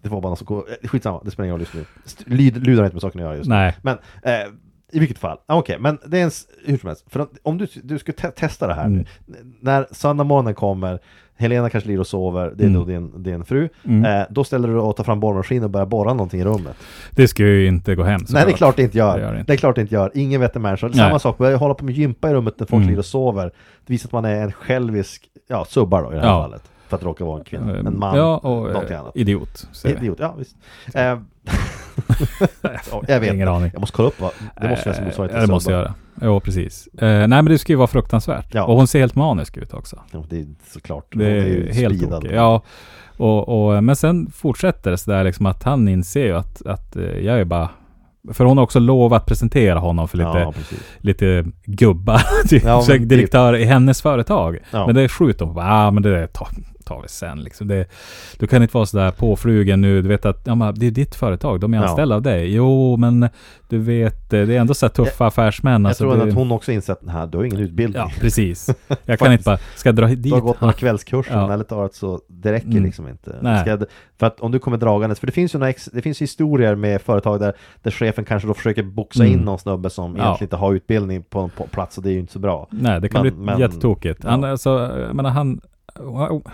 Det- 0.02 0.08
var 0.08 0.20
bara 0.20 0.28
något 0.30 0.38
som 0.38 0.46
kom... 0.46 0.64
eh, 0.82 0.88
Skitsamma, 0.88 1.20
det 1.24 1.30
spelar 1.30 1.44
ingen 1.44 1.54
roll 1.58 1.66
just 1.74 2.26
nu. 2.26 2.50
Luder 2.50 2.76
har 2.76 2.84
inte 2.84 2.94
med 2.94 3.02
saken 3.02 3.20
att 3.20 3.24
göra 3.26 3.36
just 3.36 3.48
nu. 3.48 3.54
Nej. 3.54 3.76
Men 3.82 3.98
eh, 4.22 4.32
i 4.92 4.98
vilket 4.98 5.18
fall, 5.18 5.38
Ah, 5.46 5.56
okej, 5.56 5.76
men 5.80 5.98
det 6.06 6.18
är 6.18 6.24
en, 6.24 6.30
hur 6.64 6.78
som 6.78 6.86
helst, 6.86 7.04
för 7.10 7.26
om 7.42 7.58
du, 7.58 7.66
du 7.82 7.98
ska 7.98 8.12
te 8.12 8.30
testa 8.30 8.66
det 8.66 8.74
här 8.74 8.84
Mm. 8.86 8.98
nu, 9.26 9.34
när 9.60 9.86
söndag 9.90 10.24
morgonen 10.24 10.54
kommer, 10.54 10.98
Helena 11.38 11.70
kanske 11.70 11.88
ligger 11.88 12.00
och 12.00 12.06
sover, 12.06 12.52
det 12.56 12.64
är 12.64 12.68
Mm. 12.68 12.78
då 12.80 12.84
din, 12.86 13.22
din 13.22 13.44
fru, 13.44 13.68
Mm. 13.84 14.04
eh, 14.20 14.26
då 14.30 14.44
ställer 14.44 14.68
du 14.68 14.74
dig 14.74 14.82
och 14.82 14.96
tar 14.96 15.04
fram 15.04 15.20
borrmaskin 15.20 15.64
och 15.64 15.70
börjar 15.70 15.86
borra 15.86 16.12
någonting 16.12 16.40
i 16.40 16.44
rummet. 16.44 16.76
Det 17.10 17.28
ska 17.28 17.42
ju 17.42 17.66
inte 17.66 17.94
gå 17.94 18.02
hem 18.02 18.20
Nej 18.28 18.44
det 18.44 18.50
är 18.52 18.56
klart 18.56 18.76
det 18.76 18.82
inte 18.82 18.98
gör. 18.98 19.12
Det 19.14 19.20
Det, 19.20 19.26
gör 19.26 19.34
det 19.34 19.40
inte. 19.40 19.52
är 19.52 19.56
klart 19.56 19.74
det 19.74 19.80
inte 19.80 19.94
gör. 19.94 20.10
Ingen 20.14 20.40
vettig 20.40 20.60
människa. 20.60 20.92
Samma 20.92 21.18
sak, 21.18 21.38
börja 21.38 21.56
hålla 21.56 21.74
på 21.74 21.84
med 21.84 21.94
gympa 21.94 22.30
i 22.30 22.34
rummet 22.34 22.54
när 22.58 22.66
folk 22.66 22.76
Mm. 22.76 22.86
ligger 22.88 22.98
och 22.98 23.04
sover. 23.04 23.44
Det 23.86 23.92
visar 23.92 24.08
att 24.08 24.12
man 24.12 24.24
är 24.24 24.42
en 24.42 24.52
självisk, 24.52 25.28
ja 25.48 25.64
subbar 25.64 26.02
då 26.02 26.12
i 26.12 26.14
det 26.14 26.20
här 26.20 26.28
Ja. 26.28 26.42
fallet. 26.42 26.62
För 26.88 26.96
att 26.96 27.02
råka 27.02 27.24
vara 27.24 27.38
en 27.38 27.44
kvinna. 27.44 27.72
Eh, 27.78 27.86
En 27.86 27.98
man, 27.98 28.16
Ja, 28.16 28.36
och 28.38 28.50
någonting 28.72 28.94
eh, 28.94 29.00
annat. 29.00 29.16
idiot. 29.16 29.66
säger 29.72 29.94
vi. 29.96 30.00
Idiot, 30.00 30.18
ja 30.20 30.34
visst. 30.38 30.56
Eh, 30.94 31.18
jag 33.08 33.20
vet 33.20 33.34
Ingen 33.34 33.48
aning. 33.48 33.70
Jag 33.72 33.80
måste 33.80 33.96
kolla 33.96 34.08
upp 34.08 34.20
vad, 34.20 34.30
det 34.60 34.68
måste 34.68 34.82
finnas 34.82 34.98
en 34.98 35.04
motsvarighet 35.04 35.36
Eh, 35.36 35.40
till 35.40 35.48
Det 35.48 35.52
måste 35.52 35.72
jag 35.72 35.80
göra. 35.80 35.94
Jo, 36.22 36.40
precis. 36.40 36.86
Eh, 36.86 37.08
nej, 37.08 37.28
men 37.28 37.44
det 37.44 37.58
ska 37.58 37.72
ju 37.72 37.76
vara 37.76 37.86
fruktansvärt. 37.86 38.54
Ja. 38.54 38.64
Och 38.64 38.76
hon 38.76 38.86
ser 38.86 39.00
helt 39.00 39.14
manisk 39.14 39.56
ut 39.56 39.74
också. 39.74 40.00
Ja, 40.10 40.24
det 40.30 40.40
är 40.40 40.46
såklart. 40.72 41.06
Det 41.10 41.26
är, 41.26 41.46
ju 41.46 41.72
helt 41.72 42.12
okej. 42.12 42.30
Ja. 42.34 42.62
Och, 43.16 43.48
och, 43.48 43.84
men 43.84 43.96
sen 43.96 44.30
fortsätter 44.30 44.90
det 44.90 44.98
sådär 44.98 45.24
liksom 45.24 45.46
att 45.46 45.62
han 45.62 45.88
inser 45.88 46.24
ju 46.24 46.36
att, 46.36 46.66
att 46.66 46.96
eh, 46.96 47.02
jag 47.04 47.40
är 47.40 47.44
bara... 47.44 47.68
För 48.32 48.44
hon 48.44 48.56
har 48.58 48.64
också 48.64 48.78
lovat 48.80 49.26
presentera 49.26 49.78
honom 49.78 50.08
för 50.08 50.18
lite, 50.18 50.38
Ja, 50.38 50.52
lite 50.98 51.44
gubbar. 51.64 52.22
Ja, 52.64 52.82
så 52.82 52.92
typ. 52.92 53.08
direktör 53.08 53.56
i 53.56 53.64
hennes 53.64 54.02
företag. 54.02 54.58
Ja. 54.70 54.86
Men 54.86 54.94
det 54.94 55.08
skjuter 55.08 55.44
hon 55.44 55.54
på. 55.54 55.60
Ah, 55.60 55.90
men 55.90 56.02
det 56.02 56.10
där 56.10 56.26
tar, 56.26 56.48
tar 56.88 57.02
vi 57.02 57.08
sen 57.08 57.42
liksom. 57.42 57.68
Det, 57.68 57.86
du 58.38 58.46
kan 58.46 58.62
inte 58.62 58.74
vara 58.76 58.86
sådär 58.86 59.10
påflugen 59.10 59.80
nu. 59.80 60.02
Du 60.02 60.08
vet 60.08 60.26
att 60.26 60.40
ja, 60.44 60.54
men 60.54 60.74
det 60.74 60.86
är 60.86 60.90
ditt 60.90 61.14
företag. 61.14 61.60
De 61.60 61.74
är 61.74 61.78
Ja. 61.78 61.88
anställda 61.88 62.14
av 62.14 62.22
dig. 62.22 62.54
Jo, 62.54 62.96
men 62.96 63.28
du 63.68 63.78
vet, 63.78 64.32
eh, 64.32 64.42
det 64.42 64.56
är 64.56 64.60
ändå 64.60 64.74
så 64.74 64.88
tuffa 64.88 65.26
affärsmän. 65.26 65.82
Jag 65.82 65.88
alltså, 65.88 66.04
tror 66.04 66.16
det, 66.16 66.22
att 66.30 66.34
hon 66.34 66.52
också 66.52 66.72
insett 66.72 67.00
här, 67.08 67.26
du 67.26 67.38
har 67.38 67.44
ingen 67.44 67.60
utbildning. 67.60 68.02
Ja, 68.02 68.10
precis. 68.20 68.70
Jag 69.04 69.18
kan 69.18 69.32
inte 69.32 69.44
bara, 69.44 69.58
ska 69.76 69.88
jag 69.88 69.96
dra 69.96 70.06
dit 70.06 70.22
Du 70.22 70.30
har 70.32 70.40
gått 70.40 70.60
några 70.60 70.72
kvällskurser, 70.74 71.34
Ja. 71.34 71.52
eller 71.52 71.64
talat 71.64 71.94
så 71.94 72.20
det 72.28 72.52
räcker 72.52 72.68
Mm. 72.68 72.84
liksom 72.84 73.08
inte. 73.08 73.36
Nej. 73.42 73.62
Jag- 73.66 73.84
för 74.18 74.26
att 74.26 74.40
om 74.40 74.52
du 74.52 74.58
kommer 74.58 74.76
dragandes, 74.76 75.20
för 75.20 75.26
det 75.26 75.32
finns 75.32 75.54
ju 75.54 75.58
några 75.58 75.70
ex, 75.70 75.84
det 75.92 76.02
finns 76.02 76.22
historier 76.22 76.74
med 76.74 77.02
företag 77.02 77.40
där, 77.40 77.52
där 77.82 77.90
chefen 77.90 78.24
kanske 78.24 78.48
då 78.48 78.54
försöker 78.54 78.82
boxa 78.82 79.24
Mm. 79.24 79.38
in 79.38 79.44
någon 79.44 79.58
snubbe 79.58 79.90
som 79.90 80.16
Ja. 80.16 80.22
egentligen 80.24 80.46
inte 80.46 80.56
har 80.56 80.74
utbildning 80.74 81.22
på 81.22 81.40
en 81.40 81.50
plats 81.70 81.96
och 81.98 82.02
det 82.04 82.10
är 82.10 82.12
ju 82.12 82.18
inte 82.20 82.32
så 82.32 82.38
bra. 82.38 82.68
Nej, 82.70 83.00
det 83.00 83.08
kan 83.08 83.22
Men- 83.26 83.34
bli 83.36 83.44
men- 83.44 83.60
jättetokigt. 83.60 84.24
Han, 84.24 84.42
ja. 84.42 84.50
alltså, 84.50 84.70
jag 85.06 85.14
menar, 85.16 85.30
han, 85.30 85.60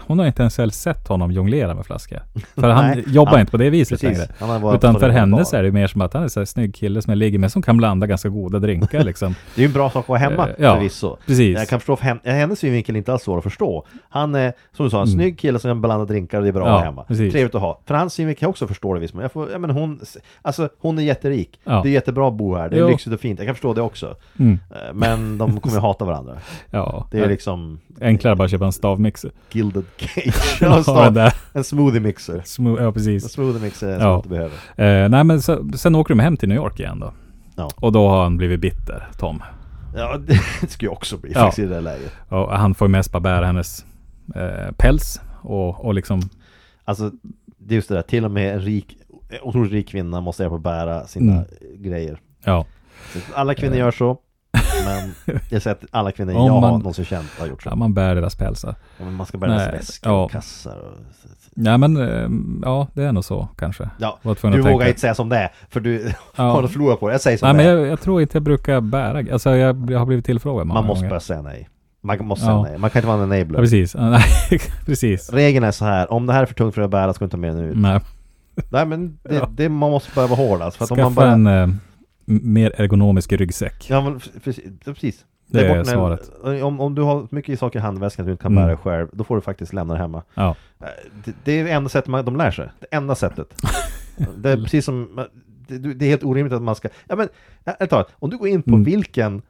hon 0.06 0.18
har 0.18 0.26
inte 0.26 0.42
ens 0.42 0.82
sett 0.82 1.08
honom 1.08 1.32
jonglera 1.32 1.74
med 1.74 1.86
flaskor. 1.86 2.20
För 2.54 2.68
han 2.68 2.84
Nej, 2.90 3.04
jobbar 3.06 3.30
han- 3.32 3.40
inte 3.40 3.50
på 3.50 3.56
det 3.56 3.70
viset 3.70 4.00
Precis. 4.00 4.18
längre. 4.40 4.74
Utan 4.74 5.00
för 5.00 5.08
henne 5.08 5.36
bar. 5.36 5.44
så 5.44 5.56
är 5.56 5.62
det 5.62 5.72
mer 5.72 5.86
som 5.86 6.00
att 6.00 6.14
han 6.14 6.22
är 6.22 6.38
en 6.38 6.46
snygg 6.46 6.74
kille 6.74 7.02
som 7.02 7.10
jag 7.10 7.18
ligger 7.18 7.38
med 7.38 7.52
som 7.52 7.62
kan 7.62 7.76
blanda 7.76 8.06
ganska 8.06 8.28
goda 8.28 8.58
drinkar 8.58 9.02
liksom. 9.04 9.34
Det 9.54 9.60
är 9.60 9.62
ju 9.62 9.66
en 9.66 9.72
bra 9.72 9.90
sak 9.90 10.04
att 10.04 10.08
vara 10.08 10.18
hemma 10.18 10.48
Eh, 10.48 10.54
ja. 10.58 10.74
förvisso. 10.74 11.16
Precis. 11.26 11.58
Jag 11.58 11.68
kan 11.68 11.80
förstå, 11.80 11.96
för 11.96 12.04
hem, 12.04 12.18
hennes 12.24 12.58
synvinkel 12.58 12.94
är 12.94 12.98
inte 12.98 13.12
alls 13.12 13.22
svår 13.22 13.38
att 13.38 13.44
förstå. 13.44 13.86
Han 14.08 14.34
är, 14.34 14.52
som 14.76 14.84
du 14.86 14.90
sa, 14.90 14.96
en 15.02 15.02
Mm. 15.08 15.14
snygg 15.14 15.38
kille 15.38 15.58
som 15.58 15.68
kan 15.68 15.80
blanda 15.80 16.04
drinkar 16.04 16.38
och 16.38 16.44
det 16.44 16.50
är 16.50 16.52
bra 16.52 16.66
Ja, 16.68 16.72
att 16.74 16.78
ha 16.80 16.84
hemma. 16.84 17.04
precis. 17.04 17.32
Trevligt 17.32 17.54
att 17.54 17.60
ha. 17.60 17.80
För 17.86 17.94
hans 17.94 18.14
synvinkel 18.14 18.40
kan 18.40 18.46
jag 18.46 18.50
också 18.50 18.66
förstå 18.66 18.94
det 18.94 19.00
visst. 19.00 19.14
Jag 19.14 19.32
får, 19.32 19.50
ja, 19.52 19.58
men 19.58 19.70
hon, 19.70 20.00
alltså 20.42 20.68
hon 20.80 20.98
är 20.98 21.02
jätterik. 21.02 21.60
Ja. 21.64 21.80
Det 21.82 21.88
är 21.88 21.92
jättebra 21.92 22.28
att 22.28 22.34
bo 22.34 22.54
här. 22.54 22.68
Det 22.68 22.76
är 22.76 22.80
Jo. 22.80 22.88
lyxigt 22.88 23.14
och 23.14 23.20
fint. 23.20 23.38
Jag 23.38 23.46
kan 23.48 23.54
förstå 23.54 23.74
det 23.74 23.82
också. 23.82 24.14
Mm. 24.38 24.58
Eh, 24.70 24.76
Men 24.94 25.38
de 25.38 25.60
kommer 25.60 25.74
ju 25.76 25.80
hata 25.80 26.04
varandra. 26.04 26.32
Ja, 26.70 27.08
Det 27.10 27.18
är 27.20 27.28
liksom 27.28 27.80
enklare 28.00 28.36
bara 28.36 28.44
att 28.44 28.50
köpa 28.50 28.64
en 28.64 28.72
stavmixer. 28.72 29.30
Gilded 29.52 29.84
Cage. 29.96 30.34
Ja, 30.60 31.30
en 31.52 31.64
smoothie 31.64 32.00
mixer. 32.00 32.38
Smo- 32.44 32.80
ja, 32.80 32.86
En 32.86 32.92
precis. 32.92 33.32
smoothie 33.32 33.60
mixer 33.62 33.88
är 33.88 34.00
Ja. 34.00 34.20
du 34.22 34.28
behöver. 34.28 34.54
Eh, 34.76 35.08
nej, 35.08 35.24
men 35.24 35.42
så, 35.42 35.68
sen 35.76 35.94
åker 35.94 36.14
de 36.14 36.20
hem 36.20 36.36
till 36.36 36.48
New 36.48 36.56
York 36.56 36.80
igen 36.80 36.98
då. 37.00 37.12
Ja. 37.56 37.70
Och 37.76 37.92
då 37.92 38.08
har 38.08 38.22
han 38.22 38.36
blivit 38.36 38.60
bitter, 38.60 39.08
Tom. 39.18 39.42
Ja, 39.96 40.18
det 40.18 40.34
skulle 40.68 40.86
jag 40.86 40.92
också 40.92 41.16
bli 41.16 41.32
Ja. 41.34 41.40
faktiskt 41.40 41.58
i 41.58 41.66
det 41.74 41.80
läget. 41.80 42.12
Och 42.28 42.58
han 42.58 42.74
får 42.74 42.88
ju 42.88 42.92
mest 42.92 43.12
bara 43.12 43.20
bära 43.20 43.46
hennes 43.46 43.84
eh, 44.34 44.72
päls. 44.76 45.20
Och, 45.42 45.84
och 45.84 45.94
liksom, 45.94 46.20
Alltså, 46.84 47.10
det 47.58 47.74
är 47.74 47.76
just 47.76 47.88
det 47.88 47.94
där, 47.94 48.02
till 48.02 48.24
och 48.24 48.30
med 48.30 48.54
en 48.54 48.60
rik, 48.60 48.96
otroligt 49.42 49.72
rik 49.72 49.88
kvinna 49.88 50.20
måste 50.20 50.42
hjälpa 50.42 50.56
att 50.56 50.62
bära 50.62 51.06
sina 51.06 51.32
Mm. 51.32 51.44
grejer. 51.78 52.20
ja. 52.44 52.66
Så 53.12 53.18
Alla 53.34 53.54
kvinnor 53.54 53.76
gör 53.76 53.90
så, 53.90 54.18
men 54.84 55.14
jag 55.50 55.62
säger 55.62 55.76
att 55.76 55.84
alla 55.90 56.12
kvinnor 56.12 56.32
jag 56.34 56.40
har 56.40 56.60
man- 56.60 56.70
någonsin 56.78 57.04
känt 57.04 57.28
har 57.38 57.46
gjort 57.46 57.62
så. 57.62 57.68
ja, 57.68 57.74
man 57.76 57.94
bär 57.94 58.14
deras 58.14 58.34
pälsar. 58.36 58.74
Ja, 58.98 59.04
men 59.04 59.14
man 59.14 59.26
ska 59.26 59.38
bära 59.38 59.50
deras 59.50 59.66
Nej, 59.66 59.76
väskor 59.76 60.12
ja. 60.12 60.24
och 60.24 60.30
kassar 60.30 60.76
och... 60.76 60.98
Ja, 61.56 61.76
men 61.76 61.96
eh, 61.96 62.28
ja, 62.62 62.86
det 62.94 63.02
är 63.02 63.12
nog 63.12 63.24
så 63.24 63.48
kanske. 63.58 63.90
Ja, 63.98 64.18
du 64.22 64.30
att 64.30 64.40
tänka. 64.40 64.70
vågar 64.70 64.88
inte 64.88 65.00
säga 65.00 65.14
som 65.14 65.28
det 65.28 65.36
är, 65.36 65.50
för 65.70 65.80
du 65.80 66.04
har 66.34 66.44
Ja. 66.46 66.60
något 66.60 66.70
förlorat 66.72 67.00
på 67.00 67.08
det. 67.08 67.14
Jag 67.14 67.20
säger 67.20 67.38
som 67.38 67.46
Nej, 67.46 67.56
men 67.56 67.64
det 67.66 67.70
är. 67.72 67.76
jag, 67.76 67.86
jag 67.86 68.00
tror 68.00 68.22
inte 68.22 68.36
jag 68.36 68.42
brukar 68.42 68.80
bära. 68.80 69.32
Alltså 69.32 69.50
jag, 69.56 69.90
jag 69.90 69.98
har 69.98 70.06
blivit 70.06 70.24
tillfrågad 70.24 70.66
många 70.66 70.80
Man 70.80 70.86
måste 70.86 71.00
gånger. 71.02 71.10
bara 71.10 71.20
säga 71.20 71.42
nej. 71.42 71.68
Man 72.00 72.26
måste 72.26 72.44
säga 72.44 72.62
nej. 72.62 72.78
Man 72.78 72.90
kan 72.90 73.00
inte 73.00 73.06
vara 73.08 73.22
en 73.22 73.30
Ja, 73.30 73.36
enabler. 73.36 73.58
precis. 73.60 73.94
Ja, 73.94 74.10
Nej, 74.10 74.22
precis. 74.86 75.32
Regeln 75.32 75.64
är 75.64 75.70
så 75.70 75.84
här, 75.84 76.12
om 76.12 76.26
det 76.26 76.32
här 76.32 76.42
är 76.42 76.46
för 76.46 76.54
tungt 76.54 76.74
för 76.74 76.82
att 76.82 76.90
bära 76.90 77.12
ska 77.12 77.24
du 77.24 77.26
inte 77.26 77.36
ta 77.36 77.40
med 77.40 77.56
den 77.56 77.64
ut. 77.64 77.76
Nej. 77.76 78.00
Nej 78.70 78.86
men 78.86 79.18
det, 79.22 79.48
det, 79.50 79.68
man 79.68 79.90
måste 79.90 80.10
bara 80.14 80.26
vara 80.26 80.36
hård 80.48 80.62
alltså, 80.62 80.78
för 80.78 80.84
att 80.84 80.90
om 80.90 80.96
Skaffa 80.96 81.04
man 81.10 81.14
bara... 81.14 81.32
en 81.32 81.46
eh, 81.46 81.62
m- 81.62 81.80
mer 82.26 82.80
ergonomisk 82.80 83.32
ryggsäck. 83.32 83.90
Ja 83.90 84.00
men 84.00 84.20
precis, 84.44 84.64
precis. 84.84 85.24
Det 85.46 85.60
Lägg 85.60 85.70
är 85.70 85.76
bort 85.76 85.86
när- 85.86 85.92
svaret. 85.92 86.30
Om, 86.62 86.80
om 86.80 86.94
du 86.94 87.02
har 87.02 87.26
mycket 87.30 87.58
saker 87.58 87.78
i 87.78 87.82
handväskan 87.82 88.26
du 88.26 88.32
inte 88.32 88.42
kan 88.42 88.52
Mm. 88.52 88.66
bära 88.66 88.76
själv, 88.76 89.08
då 89.12 89.24
får 89.24 89.34
du 89.34 89.40
faktiskt 89.40 89.72
lämna 89.72 89.94
det 89.94 90.00
hemma. 90.00 90.22
Ja. 90.34 90.56
Eh, 90.80 90.86
Det, 91.24 91.32
det 91.44 91.52
är 91.60 91.64
det 91.64 91.70
enda 91.70 91.88
sättet 91.88 92.08
man, 92.08 92.24
de 92.24 92.36
lär 92.36 92.50
sig. 92.50 92.68
Det 92.80 92.86
enda 92.96 93.14
sättet. 93.14 93.54
det 94.36 94.50
är 94.50 94.56
precis 94.56 94.84
som, 94.84 95.26
det, 95.68 95.78
det 95.78 96.04
är 96.06 96.08
helt 96.10 96.24
orimligt 96.24 96.52
att 96.52 96.62
man 96.62 96.74
ska, 96.76 96.88
ja 97.08 97.16
men, 97.16 97.28
ärligt 97.64 97.90
talat, 97.90 98.08
om 98.18 98.30
du 98.30 98.36
går 98.38 98.48
in 98.48 98.62
på 98.62 98.70
Mm. 98.70 98.84
vilken, 98.84 99.42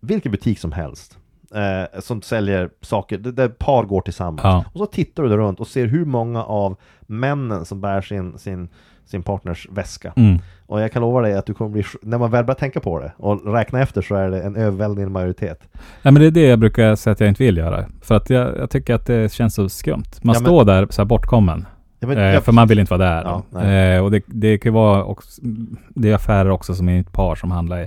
vilken 0.00 0.32
butik 0.32 0.58
som 0.58 0.72
helst, 0.72 1.18
eh, 1.54 2.00
som 2.00 2.22
säljer 2.22 2.70
saker, 2.80 3.18
där- 3.18 3.48
par 3.48 3.84
går 3.84 4.00
tillsammans, 4.00 4.40
Ja. 4.44 4.64
och 4.72 4.78
så 4.78 4.86
tittar 4.86 5.22
du 5.22 5.36
runt 5.36 5.60
och 5.60 5.68
ser 5.68 5.86
hur 5.86 6.04
många 6.04 6.44
av 6.44 6.76
männen 7.00 7.64
som 7.64 7.80
bär 7.80 8.00
sin, 8.00 8.38
sin, 8.38 8.68
sin 9.10 9.22
partners 9.22 9.68
väska. 9.70 10.12
Mm. 10.16 10.38
Och 10.66 10.80
jag 10.80 10.92
kan 10.92 11.02
lova 11.02 11.20
dig 11.20 11.34
att 11.34 11.46
du 11.46 11.54
kommer 11.54 11.70
bli, 11.70 11.84
när 12.02 12.18
man 12.18 12.30
väl 12.30 12.44
börjar 12.44 12.58
tänka 12.58 12.80
på 12.80 12.98
det 13.00 13.12
och 13.16 13.52
räkna 13.54 13.80
efter 13.80 14.02
så 14.02 14.14
är 14.14 14.30
det 14.30 14.40
en 14.42 14.56
överväldigande 14.56 15.12
majoritet. 15.12 15.60
Nej, 16.02 16.12
men 16.12 16.14
det 16.14 16.26
är 16.26 16.30
det 16.30 16.46
jag 16.46 16.58
brukar 16.58 16.94
säga 16.96 17.12
att 17.12 17.20
jag 17.20 17.28
inte 17.28 17.42
vill 17.42 17.56
göra. 17.56 17.84
För 18.02 18.14
att 18.14 18.30
jag, 18.30 18.58
jag 18.58 18.70
tycker 18.70 18.94
att 18.94 19.06
det 19.06 19.32
känns 19.32 19.54
så 19.54 19.68
skumt. 19.68 20.04
Man 20.22 20.34
Ja, 20.34 20.40
men- 20.40 20.46
står 20.46 20.64
där 20.64 20.86
så 20.90 21.02
här 21.02 21.06
bortkommen. 21.06 21.66
Ja, 22.00 22.06
men- 22.08 22.18
eh, 22.18 22.24
ja, 22.24 22.40
för 22.40 22.52
man 22.52 22.68
vill 22.68 22.78
inte 22.78 22.96
vara 22.96 23.14
där. 23.14 23.42
Ja, 23.52 23.62
eh, 23.64 24.04
och 24.04 24.10
det, 24.10 24.22
det 24.26 24.58
kan 24.58 24.70
ju 24.72 24.74
vara 24.74 25.04
också, 25.04 25.40
det 25.88 26.10
är 26.10 26.14
affärer 26.14 26.50
också 26.50 26.74
som 26.74 26.88
är 26.88 27.00
ett 27.00 27.12
par 27.12 27.34
som 27.34 27.50
handlar 27.50 27.82
i. 27.82 27.86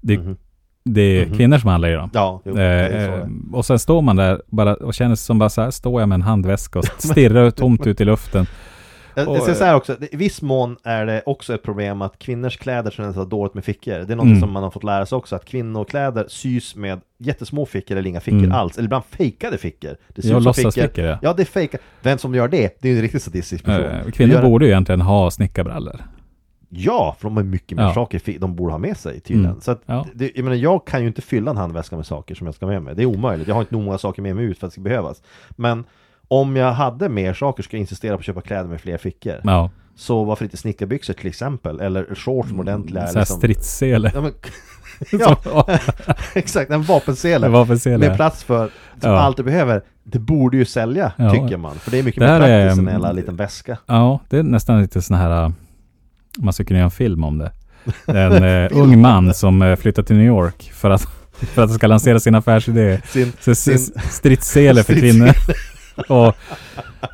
Det, 0.00 0.18
Mhm. 0.18 0.36
det 0.84 1.00
är 1.02 1.26
Mhm. 1.26 1.36
kvinnor 1.36 1.58
som 1.58 1.70
handlar 1.70 1.88
i 1.88 1.92
dem. 1.94 2.10
Ja, 2.14 2.40
jo, 2.44 2.58
Eh, 2.58 3.26
och 3.52 3.64
sen 3.66 3.78
står 3.78 4.02
man 4.02 4.16
där 4.16 4.42
bara 4.46 4.74
och 4.74 4.94
känner 4.94 5.14
sig 5.14 5.24
som 5.26 5.38
bara 5.38 5.48
så 5.48 5.62
här, 5.62 5.70
står 5.70 6.00
jag 6.02 6.08
med 6.08 6.14
en 6.16 6.22
handväska 6.22 6.78
och 6.78 6.84
stirrar 6.98 7.50
tomt 7.50 7.86
ut 7.86 8.00
i 8.00 8.04
luften. 8.04 8.46
Jag, 9.26 9.36
jag 9.36 9.42
ska 9.42 9.54
säga 9.54 9.76
också, 9.76 9.96
i 10.12 10.16
viss 10.16 10.42
mån 10.42 10.76
är 10.84 11.06
det 11.06 11.22
också 11.26 11.54
ett 11.54 11.62
problem 11.62 12.02
att 12.02 12.18
kvinnors 12.18 12.56
kläder 12.56 12.94
generellt 12.98 13.16
har 13.16 13.26
dåligt 13.26 13.54
med 13.54 13.64
fickor. 13.64 13.92
Det 13.98 14.12
är 14.12 14.16
något 14.16 14.24
Mm. 14.26 14.40
som 14.40 14.52
man 14.52 14.62
har 14.62 14.70
fått 14.70 14.84
lära 14.84 15.06
sig 15.06 15.16
också, 15.16 15.36
att 15.36 15.44
kvinnokläder 15.44 16.24
sys 16.28 16.76
med 16.76 17.00
jättesmå 17.18 17.66
fickor 17.66 17.96
eller 17.96 18.08
inga 18.10 18.20
fickor 18.20 18.38
Mm. 18.38 18.52
alls, 18.52 18.78
eller 18.78 18.86
ibland 18.86 19.04
fejkade 19.04 19.58
fickor. 19.58 19.96
Det 20.08 20.22
ser 20.22 20.28
Ja, 20.30 20.36
ut 20.36 20.42
som 20.42 20.48
låtsasfickor, 20.64 21.04
ja. 21.04 21.18
Ja, 21.22 21.32
det 21.32 21.42
är 21.42 21.46
fejka. 21.46 21.78
Vem 22.02 22.18
som 22.18 22.34
gör 22.34 22.48
det, 22.48 22.76
det 22.80 22.88
är 22.88 22.92
ju 22.92 22.96
en 22.96 23.02
riktigt 23.02 23.22
statistisk 23.22 23.64
person. 23.64 23.84
Eh, 23.84 24.10
Kvinnor 24.10 24.34
Gör- 24.34 24.42
borde 24.42 24.64
ju 24.64 24.70
egentligen 24.70 25.00
ha 25.00 25.30
snickarbrallor. 25.30 26.00
Ja, 26.70 27.16
för 27.18 27.28
de 27.28 27.36
har 27.36 27.44
mycket 27.44 27.76
mer 27.76 27.84
Ja. 27.84 27.94
saker 27.94 28.38
de 28.38 28.56
borde 28.56 28.72
ha 28.72 28.78
med 28.78 28.96
sig 28.96 29.20
tydligen. 29.20 29.50
Mm. 29.50 29.60
Så 29.60 29.70
att, 29.70 29.80
Ja. 29.86 30.06
det, 30.14 30.32
jag 30.34 30.44
menar, 30.44 30.56
jag 30.56 30.86
kan 30.86 31.00
ju 31.00 31.06
inte 31.06 31.22
fylla 31.22 31.50
en 31.50 31.56
handväska 31.56 31.96
med 31.96 32.06
saker 32.06 32.34
som 32.34 32.46
jag 32.46 32.54
ska 32.54 32.66
med 32.66 32.82
mig. 32.82 32.94
Det 32.94 33.02
är 33.02 33.06
omöjligt. 33.06 33.48
Jag 33.48 33.54
har 33.54 33.62
inte 33.62 33.74
nog 33.74 33.84
många 33.84 33.98
saker 33.98 34.22
med 34.22 34.36
mig 34.36 34.44
ut 34.44 34.58
för 34.58 34.66
att 34.66 34.70
det 34.70 34.74
ska 34.74 34.80
behövas. 34.80 35.22
Men 35.50 35.84
om 36.28 36.56
jag 36.56 36.72
hade 36.72 37.08
mer 37.08 37.34
saker 37.34 37.62
skulle 37.62 37.78
jag 37.78 37.82
insistera 37.82 38.12
på 38.16 38.18
att 38.18 38.24
köpa 38.24 38.40
kläder 38.40 38.64
med 38.68 38.80
fler 38.80 38.98
fickor. 38.98 39.40
Ja. 39.44 39.70
Så 39.96 40.24
varför 40.24 40.44
inte 40.44 40.56
snickarbyxor 40.56 41.14
till 41.14 41.26
exempel? 41.26 41.80
Eller 41.80 42.14
shorts 42.14 42.50
med 42.50 42.60
ordentliga... 42.60 43.06
Sån 43.06 43.16
här 43.18 43.24
stridssele. 43.24 44.10
Ja, 44.14 44.20
men, 44.20 44.32
ja 45.20 45.66
exakt, 46.34 46.70
en 46.70 46.82
vapensele. 46.82 47.48
Vapensele. 47.48 47.98
Med 48.08 48.16
plats 48.16 48.44
för, 48.44 48.70
som 49.00 49.10
Ja. 49.10 49.18
allt 49.18 49.36
du 49.36 49.42
behöver. 49.42 49.82
Det 50.04 50.18
borde 50.18 50.56
ju 50.56 50.64
sälja, 50.64 51.12
Ja. 51.16 51.30
tycker 51.30 51.56
man. 51.56 51.74
För 51.78 51.90
det 51.90 51.98
är 51.98 52.02
mycket 52.02 52.20
Det 52.20 52.26
mer 52.26 52.32
här 52.32 52.40
är, 52.48 52.60
praktiskt 52.66 52.78
än 52.78 52.88
en 52.88 52.88
mm, 52.88 52.92
jävla 53.02 53.12
liten 53.12 53.36
väska. 53.36 53.78
Ja, 53.86 54.20
det 54.28 54.38
är 54.38 54.42
nästan 54.42 54.80
lite 54.82 55.02
sån 55.02 55.16
här... 55.16 55.42
äh, 55.44 55.50
Man 56.38 56.52
skulle 56.52 56.66
kunna 56.66 56.78
göra 56.78 56.84
en 56.84 56.90
film 56.90 57.24
om 57.24 57.38
det. 57.38 57.52
En 58.06 58.44
eh, 58.44 58.68
ung 58.72 59.00
man 59.00 59.34
som 59.34 59.62
eh, 59.62 59.76
flyttar 59.76 60.02
till 60.02 60.16
New 60.16 60.26
York 60.26 60.70
för 60.74 60.90
att, 60.90 61.02
för 61.32 61.62
att 61.62 61.70
ska 61.72 61.86
lansera 61.86 62.20
sin 62.20 62.34
affärsidé. 62.34 63.00
Sin, 63.08 63.54
sin 63.54 63.78
stridssele 64.10 64.84
för 64.84 64.94
kvinnor. 64.94 65.30
Och 66.08 66.34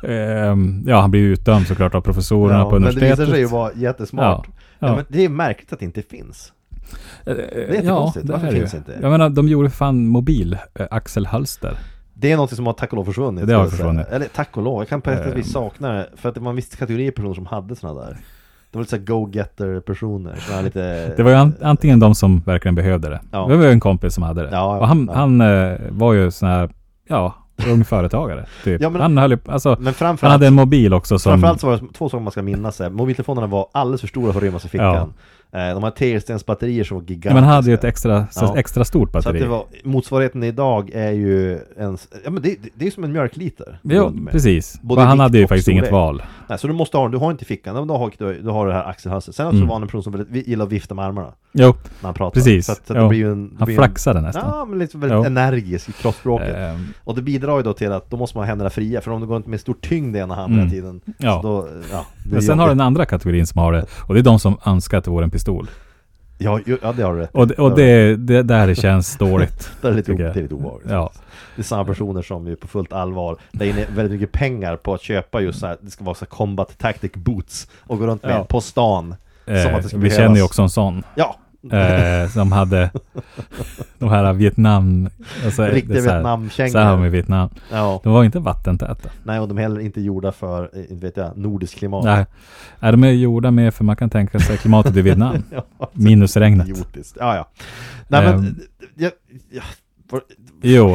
ehm, 0.09 0.83
ja, 0.87 1.01
han 1.01 1.11
blir 1.11 1.21
ju 1.21 1.33
utdömd 1.33 1.67
såklart 1.67 1.95
av 1.95 2.01
professorerna 2.01 2.59
ja, 2.59 2.63
på 2.69 2.71
men 2.71 2.81
det 2.81 2.87
universitetet. 2.87 3.19
visar 3.19 3.31
sig 3.31 3.39
ju 3.39 3.47
vara 3.47 3.71
jättesmart. 3.75 4.45
Ja. 4.47 4.53
Ja. 4.79 4.87
Ja. 4.87 4.95
men 4.95 5.05
det 5.07 5.25
är 5.25 5.29
märkligt 5.29 5.73
att 5.73 5.79
det 5.79 5.85
inte 5.85 6.01
finns. 6.01 6.53
det 7.25 7.31
är 7.31 7.73
jättekonstigt. 7.73 8.29
Varför 8.29 8.47
är 8.47 8.51
det 8.51 8.57
finns 8.59 8.73
ju. 8.73 8.77
inte? 8.77 8.97
Jag 9.01 9.11
menar, 9.11 9.29
de 9.29 9.47
gjorde 9.47 9.69
fan 9.69 10.07
mobil 10.07 10.57
eh, 10.79 10.85
axelhalster. 10.91 11.77
Det 12.13 12.31
är 12.31 12.37
något 12.37 12.55
som 12.55 12.65
har 12.65 12.73
tack 12.73 12.89
och 12.91 12.97
lov 12.97 13.05
försvunnit. 13.05 13.47
Det 13.47 13.53
har 13.53 13.67
försvunnit. 13.67 14.07
Eller 14.07 14.25
tack 14.35 14.57
och 14.57 14.63
lov, 14.63 14.81
jag 14.81 14.89
kan 14.89 15.01
på 15.01 15.09
ett 15.11 15.25
Ehm. 15.25 15.35
vis 15.35 15.51
sakna 15.51 15.91
det. 15.93 16.09
För 16.15 16.29
att 16.29 16.35
det 16.35 16.41
var 16.41 16.49
en 16.49 16.55
viss 16.55 16.75
kategori 16.75 17.11
personer 17.11 17.33
som 17.33 17.45
hade 17.45 17.75
sådana 17.75 17.99
där. 18.01 18.17
Det 18.71 18.77
var 18.77 18.81
lite 18.81 18.89
såhär 18.89 19.03
go-getter 19.05 19.79
personer. 19.79 20.35
Såna 20.35 20.55
här 20.57 20.63
lite... 20.63 21.13
Det 21.17 21.23
var 21.23 21.31
ju 21.31 21.37
an, 21.37 21.53
antingen 21.61 21.99
de 21.99 22.15
som 22.15 22.39
verkligen 22.39 22.75
behövde 22.75 23.09
det. 23.09 23.21
Ja. 23.31 23.47
Det 23.47 23.55
var 23.57 23.65
ju 23.65 23.71
en 23.71 23.79
kompis 23.79 24.13
som 24.13 24.23
hade 24.23 24.41
det. 24.43 24.49
Ja, 24.51 24.77
och 24.79 24.87
han, 24.87 25.05
ja. 25.11 25.15
han 25.15 25.41
eh, 25.41 25.77
var 25.89 26.13
ju 26.13 26.31
sån 26.31 26.49
här, 26.49 26.69
ja, 27.07 27.33
ung 27.67 27.85
företagare. 27.85 28.45
Typ. 28.63 28.81
Ja, 28.81 28.89
men- 28.89 29.01
han 29.01 29.17
höll 29.17 29.31
ju, 29.31 29.37
alltså, 29.45 29.77
Men 29.79 29.93
han 29.99 30.17
hade 30.31 30.47
en 30.47 30.53
mobil 30.53 30.93
också 30.93 31.19
som... 31.19 31.31
framförallt 31.31 31.61
så 31.61 31.67
var 31.67 31.77
det 31.77 31.93
två 31.93 32.09
saker 32.09 32.23
man 32.23 32.31
ska 32.31 32.41
minnas. 32.41 32.81
Mobiltelefonerna 32.91 33.47
var 33.47 33.67
alldeles 33.71 34.01
för 34.01 34.07
stora 34.07 34.33
för 34.33 34.39
att 34.39 34.43
rymmas 34.43 34.65
i 34.65 34.69
fickan. 34.69 34.95
Eh, 34.95 35.07
De 35.55 35.83
hade 35.83 35.95
tegelstensbatterier 35.95 36.83
som 36.83 36.95
var 36.97 37.01
ja, 37.03 37.07
gigantiska. 37.07 37.33
men 37.33 37.43
han 37.43 37.53
hade 37.53 37.67
ju 37.67 37.73
ett 37.73 37.83
extra, 37.83 38.27
Ja. 38.35 38.57
extra 38.57 38.85
stort 38.85 39.11
Så 39.11 39.17
att 39.17 39.23
batteri. 39.25 39.39
det 39.41 39.47
var, 39.47 39.63
motsvarigheten 39.83 40.43
idag 40.43 40.89
är 40.93 41.11
ju 41.11 41.53
en, 41.77 41.97
ja 42.23 42.29
men 42.31 42.41
det, 42.43 42.55
det, 42.75 42.87
är 42.87 42.91
som 42.91 43.03
en 43.03 43.11
mjölkliter. 43.11 43.79
Med. 43.81 44.27
precis. 44.31 44.79
Både 44.81 45.01
och 45.01 45.07
han 45.07 45.19
hade 45.19 45.37
ju 45.37 45.47
faktiskt 45.47 45.67
inget 45.67 45.91
val. 45.91 46.23
Nej, 46.49 46.59
så 46.59 46.67
du 46.67 46.73
måste 46.73 46.97
ha, 46.97 47.07
du 47.07 47.17
har 47.17 47.31
inte 47.31 47.43
i 47.43 47.45
fickan, 47.45 47.87
då 47.87 47.97
har 47.97 48.11
du, 48.17 48.41
du 48.41 48.49
har 48.49 48.67
det 48.67 48.73
här 48.73 48.83
axelhalset. 48.89 49.35
Sen 49.35 49.45
också 49.47 49.55
Mm. 49.55 49.67
var 49.67 49.75
han 49.75 49.81
en 49.81 49.87
person 49.87 50.03
som 50.03 50.11
väldigt, 50.13 50.47
gillar 50.47 50.65
att 50.65 50.71
vifta 50.71 50.95
med 50.95 51.05
armarna 51.05 51.27
Jo, 51.51 51.65
när 52.01 52.07
han 52.07 52.13
pratar. 52.13 52.33
Precis. 52.33 52.65
Så, 52.65 52.71
att, 52.71 52.87
så 52.87 52.93
att 52.93 52.99
det 52.99 53.07
blir 53.09 53.25
en... 53.25 53.49
det 53.49 53.55
han 53.59 53.65
blir 53.65 53.75
ju 53.75 53.81
en- 53.81 53.87
flaxade 53.87 54.21
nästan. 54.21 54.43
Ja, 54.55 54.65
men 54.65 54.79
lite 54.79 54.97
väldigt 54.97 55.17
Jo. 55.17 55.23
energisk 55.23 55.89
i 55.89 55.91
kroppsspråket. 55.91 56.55
Ehm, 56.55 56.87
Och 57.03 57.15
det 57.15 57.21
bidrar 57.21 57.57
ju 57.57 57.63
då 57.63 57.73
till 57.73 57.91
att 57.91 58.09
då 58.09 58.17
måste 58.17 58.37
man 58.37 58.43
ha 58.45 58.47
händerna 58.49 58.69
fria, 58.69 59.01
för 59.01 59.11
om 59.11 59.21
du 59.21 59.27
går 59.27 59.37
inte 59.37 59.49
med 59.49 59.59
stor 59.59 59.75
tyngd 59.81 60.15
i 60.15 60.19
ena 60.19 60.35
handen 60.35 60.59
Mm. 60.59 60.71
hela 60.71 60.81
tiden 60.81 61.01
Ja. 61.17 61.41
så 61.41 61.47
då, 61.47 61.67
ja, 61.91 62.05
men 62.31 62.41
sen 62.41 62.59
har 62.59 62.65
du 62.65 62.69
jobbigt. 62.71 62.77
den 62.77 62.87
andra 62.87 63.05
kategorin 63.05 63.47
som 63.47 63.59
har 63.61 63.73
det. 63.73 63.85
Och 64.07 64.13
det 64.13 64.19
är 64.19 64.23
de 64.23 64.39
som 64.39 64.57
önskar 64.65 64.97
att 64.97 65.03
det 65.03 65.11
vore 65.11 65.23
en 65.23 65.31
pistol. 65.31 65.44
Ja, 66.37 66.59
ju- 66.65 66.77
ja, 66.81 66.91
det 66.91 67.03
har 67.03 67.13
du 67.13 67.19
rätt. 67.19 67.29
Och, 67.33 67.47
det- 67.47 67.53
och 67.55 67.71
Ja, 67.71 67.75
det, 67.75 68.15
det 68.15 68.43
där 68.43 68.73
känns 68.75 69.17
dåligt. 69.17 69.69
det 69.81 69.87
är 69.87 69.91
lite, 69.93 70.13
det 70.13 70.23
är 70.23 70.33
lite 70.41 70.53
obehagligt. 70.55 70.91
Ja. 70.91 71.11
Det 71.55 71.61
är 71.61 71.63
samma 71.63 71.85
personer 71.85 72.21
som 72.21 72.47
ju 72.47 72.55
på 72.55 72.67
fullt 72.67 72.93
allvar 72.93 73.37
lägger 73.51 73.73
ner 73.73 73.87
väldigt 73.95 74.19
mycket 74.21 74.31
pengar 74.39 74.75
på 74.77 74.93
att 74.93 75.01
köpa 75.01 75.41
just 75.41 75.59
så 75.59 75.67
här, 75.67 75.77
det 75.81 75.91
ska 75.91 76.03
vara 76.03 76.15
så 76.15 76.25
här 76.25 76.29
combat 76.29 76.77
tactic 76.77 77.11
boots 77.13 77.67
och 77.79 77.99
gå 77.99 78.07
runt 78.07 78.23
med 78.23 78.35
Ja. 78.35 78.43
på 78.43 78.61
stan. 78.61 79.15
Eh, 79.45 79.53
vi 79.53 79.61
behövas. 79.63 80.15
känner 80.15 80.35
ju 80.35 80.43
också 80.43 80.61
en 80.61 80.69
sån. 80.69 81.03
Ja, 81.15 81.35
Eh, 81.71 82.29
som 82.29 82.51
hade 82.51 82.91
de 83.99 84.09
här 84.09 84.33
Vietnam... 84.33 85.09
Alltså, 85.45 85.63
riktiga 85.63 86.01
så 86.01 86.09
här- 86.09 86.15
Vietnamkängor. 86.15 86.69
Så 86.69 86.77
här 86.79 86.97
med 86.97 87.11
Vietnam. 87.11 87.49
Ja, 87.71 88.01
De 88.03 88.13
var 88.13 88.23
inte 88.23 88.39
vattentäta. 88.39 89.09
nej 89.23 89.39
och 89.39 89.47
de 89.47 89.57
är 89.57 89.61
heller 89.61 89.79
inte 89.81 90.01
gjorda 90.01 90.31
för, 90.31 90.63
eh, 90.73 90.97
vet 90.97 91.17
jag, 91.17 91.37
nordiskt 91.37 91.77
klimat. 91.79 92.03
Nej. 92.05 92.25
Nej, 92.79 92.91
de 92.91 93.03
är 93.03 93.11
gjorda 93.11 93.51
med, 93.51 93.73
för 93.73 93.83
man 93.83 93.95
kan 93.95 94.09
tänka 94.09 94.39
sig 94.39 94.57
klimatet 94.57 94.95
i 94.97 95.01
Vietnam. 95.01 95.35
Ja, 95.79 95.89
Minus 95.93 96.37
regnet. 96.37 96.67
idiotiskt. 96.67 97.17
Ja, 97.19 97.35
ja. 97.35 97.47
Nej 98.07 98.23
men, 98.25 98.33
Ehm. 98.39 98.55
jag, 98.95 99.11
jag, 99.51 99.63
för, 100.09 100.21
Jo. 100.61 100.91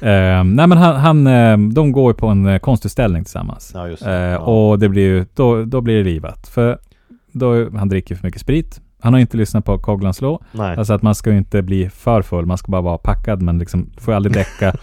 Eh, 0.00 0.44
nej 0.44 0.66
men 0.66 0.72
han, 0.72 0.96
han, 0.96 1.26
eh, 1.26 1.58
de 1.72 1.92
går 1.92 2.12
ju 2.12 2.16
på 2.18 2.26
en 2.26 2.46
eh, 2.46 2.58
konstutställning 2.58 3.24
tillsammans. 3.24 3.70
Ja, 3.74 3.82
det. 3.84 4.06
Eh, 4.06 4.12
Ja. 4.12 4.38
Och 4.38 4.78
det 4.78 4.88
blir 4.88 5.02
ju, 5.02 5.26
då, 5.34 5.64
då 5.64 5.80
blir 5.80 5.96
det 5.96 6.04
livat. 6.04 6.48
För 6.48 6.78
då, 7.32 7.70
han 7.70 7.88
dricker 7.88 8.14
för 8.14 8.26
mycket 8.26 8.40
sprit. 8.40 8.80
Han 9.00 9.12
har 9.12 9.20
inte 9.20 9.36
lyssnat 9.36 9.64
på 9.64 9.78
Coglans 9.78 10.20
Law. 10.20 10.42
Nej, 10.52 10.76
Alltså 10.76 10.92
att 10.92 11.02
man 11.02 11.14
ska 11.14 11.32
inte 11.32 11.62
bli 11.62 11.90
för 11.90 12.22
full. 12.22 12.46
Man 12.46 12.58
ska 12.58 12.72
bara 12.72 12.82
vara 12.82 12.98
packad 12.98 13.42
men 13.42 13.58
liksom 13.58 13.90
får 13.96 14.12
aldrig 14.12 14.32
däcka 14.34 14.74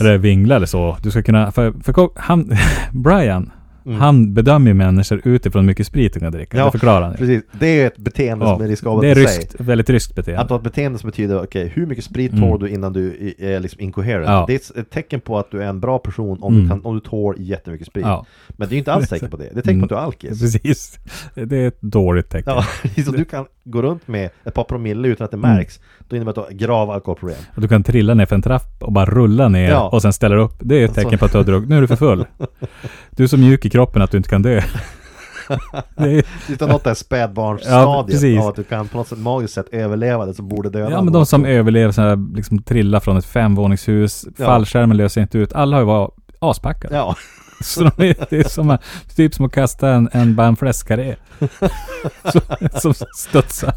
eller 0.00 0.18
vingla 0.18 0.56
eller 0.56 0.66
så. 0.66 0.96
Du 1.02 1.10
ska 1.10 1.22
kunna, 1.22 1.52
för, 1.52 1.72
för 1.82 2.20
han, 2.20 2.52
Brian, 2.92 3.50
Mm. 3.86 4.00
han 4.00 4.34
bedömer 4.34 4.70
ju 4.70 4.74
människor 4.74 5.20
utifrån 5.24 5.60
hur 5.62 5.66
mycket 5.66 5.86
sprit 5.86 6.14
de 6.14 6.20
kan 6.20 6.32
dricka. 6.32 6.56
Ja, 6.58 6.64
det 6.64 6.70
förklarar 6.70 7.02
han 7.02 7.12
ju. 7.12 7.16
Precis, 7.18 7.42
det 7.52 7.66
är 7.66 7.86
ett 7.86 7.96
beteende 7.98 8.44
Ja, 8.44 8.54
som 8.56 8.64
är 8.64 8.68
riskabelt 8.68 9.02
Det 9.02 9.08
är 9.10 9.14
ryskt, 9.14 9.54
väldigt 9.58 9.90
ryskt 9.90 10.14
beteende. 10.14 10.40
Att 10.42 10.50
ha 10.50 10.56
ett 10.56 10.62
beteende 10.62 10.98
som 10.98 11.10
betyder, 11.10 11.42
okej, 11.42 11.72
hur 11.74 11.86
mycket 11.86 12.04
sprit 12.04 12.32
Mm. 12.32 12.42
tål 12.50 12.60
du 12.60 12.68
innan 12.68 12.92
du 12.92 13.34
är 13.38 13.60
liksom 13.60 13.80
incoherent? 13.80 14.26
Ja. 14.26 14.44
Det 14.46 14.52
är 14.76 14.80
ett- 14.80 14.90
tecken 14.90 15.20
på 15.20 15.38
att 15.38 15.50
du 15.50 15.62
är 15.62 15.66
en 15.66 15.80
bra 15.80 15.98
person 15.98 16.38
om, 16.42 16.52
Mm. 16.54 16.64
du, 16.64 16.68
kan, 16.70 16.84
om 16.84 16.94
du 16.94 17.00
tål 17.00 17.34
jättemycket 17.38 17.86
sprit. 17.86 18.04
Ja, 18.06 18.26
Men 18.48 18.68
det 18.68 18.72
är 18.72 18.74
ju 18.76 18.78
inte 18.78 18.92
alls 18.92 19.08
tecken 19.08 19.30
på 19.30 19.36
det, 19.36 19.48
det 19.52 19.58
är 19.58 19.62
tecken 19.62 19.78
på 19.80 19.84
att 19.84 19.88
du 19.88 19.94
är 19.94 20.00
alkis. 20.00 20.40
precis. 20.40 20.98
Det 21.34 21.56
är 21.56 21.68
ett 21.68 21.80
dåligt 21.80 22.30
tecken. 22.30 22.52
Ja, 22.56 23.02
så 23.04 23.10
du 23.12 23.24
kan 23.24 23.44
gå 23.64 23.82
runt 23.82 24.08
med 24.08 24.30
ett 24.44 24.54
par 24.54 24.64
promille 24.64 25.08
utan 25.08 25.24
att 25.24 25.30
det 25.30 25.36
Mm. 25.36 25.50
märks, 25.50 25.80
då 26.08 26.16
innebär 26.16 26.32
det 26.32 26.40
att 26.40 26.48
du 26.48 26.54
har 26.54 26.58
grav 26.58 26.90
alkoholproblem. 26.90 27.38
Och 27.54 27.60
du 27.62 27.68
kan 27.68 27.82
trilla 27.82 28.14
ner 28.14 28.26
för 28.26 28.34
en 28.34 28.42
trapp 28.42 28.82
och 28.82 28.92
bara 28.92 29.04
rulla 29.06 29.48
ner 29.48 29.70
Ja. 29.70 29.88
och 29.88 30.02
sen 30.02 30.12
ställa 30.12 30.36
upp. 30.36 30.54
Det 30.60 30.74
är 30.80 30.84
ett 30.84 30.94
tecken 30.94 31.18
på 31.18 31.24
att 31.24 31.32
du 31.32 31.38
har 31.38 31.44
druckit. 31.44 31.68
Nu 31.70 31.76
är 31.76 31.80
du 31.80 31.86
för 31.86 31.96
full. 31.96 32.26
Du 33.10 33.22
är 33.24 33.28
så 33.28 33.36
mjuk 33.36 33.64
i 33.64 33.70
kroppen 33.70 34.02
att 34.02 34.10
du 34.10 34.16
inte 34.16 34.28
kan 34.28 34.42
dö. 34.42 34.62
Det 35.96 36.10
är, 36.18 36.24
Utan 36.48 36.68
något 36.68 36.84
där 36.84 36.90
Ja, 36.90 36.94
spädbarnsstadiet 36.94 38.06
precis. 38.06 38.40
av 38.40 38.48
att 38.48 38.56
du 38.56 38.64
kan 38.64 38.88
på 38.88 38.96
något 38.98 39.08
sätt 39.08 39.18
magiskt 39.18 39.54
sätt 39.54 39.66
överleva 39.72 40.26
det 40.26 40.34
som 40.34 40.48
borde 40.48 40.70
döda 40.70 40.90
ja 40.90 41.02
men 41.02 41.12
de 41.12 41.26
som 41.26 41.44
överlever 41.44 41.92
så 41.92 42.00
här, 42.02 42.34
liksom 42.36 42.62
trilla 42.62 43.00
från 43.00 43.16
ett 43.16 43.24
femvåningshus, 43.24 44.26
Ja. 44.38 44.46
fallskärmen 44.46 44.96
löser 44.96 45.20
inte 45.20 45.38
ut. 45.38 45.52
Alla 45.52 45.76
har 45.76 45.80
ju 45.80 45.86
varit 45.86 46.10
aspackade. 46.38 46.96
Ja, 46.96 47.16
Så 47.64 47.80
de 47.96 48.08
är, 48.08 48.16
det 48.30 48.36
är 48.38 48.48
som, 48.48 48.70
att- 48.70 48.82
typ 49.16 49.34
som 49.34 49.44
att 49.46 49.52
kasta 49.52 49.88
en, 49.90 50.08
en 50.12 50.56
fläskkarré. 50.56 51.16
Så- 52.32 52.80
som 52.80 52.94
studsar. 53.16 53.72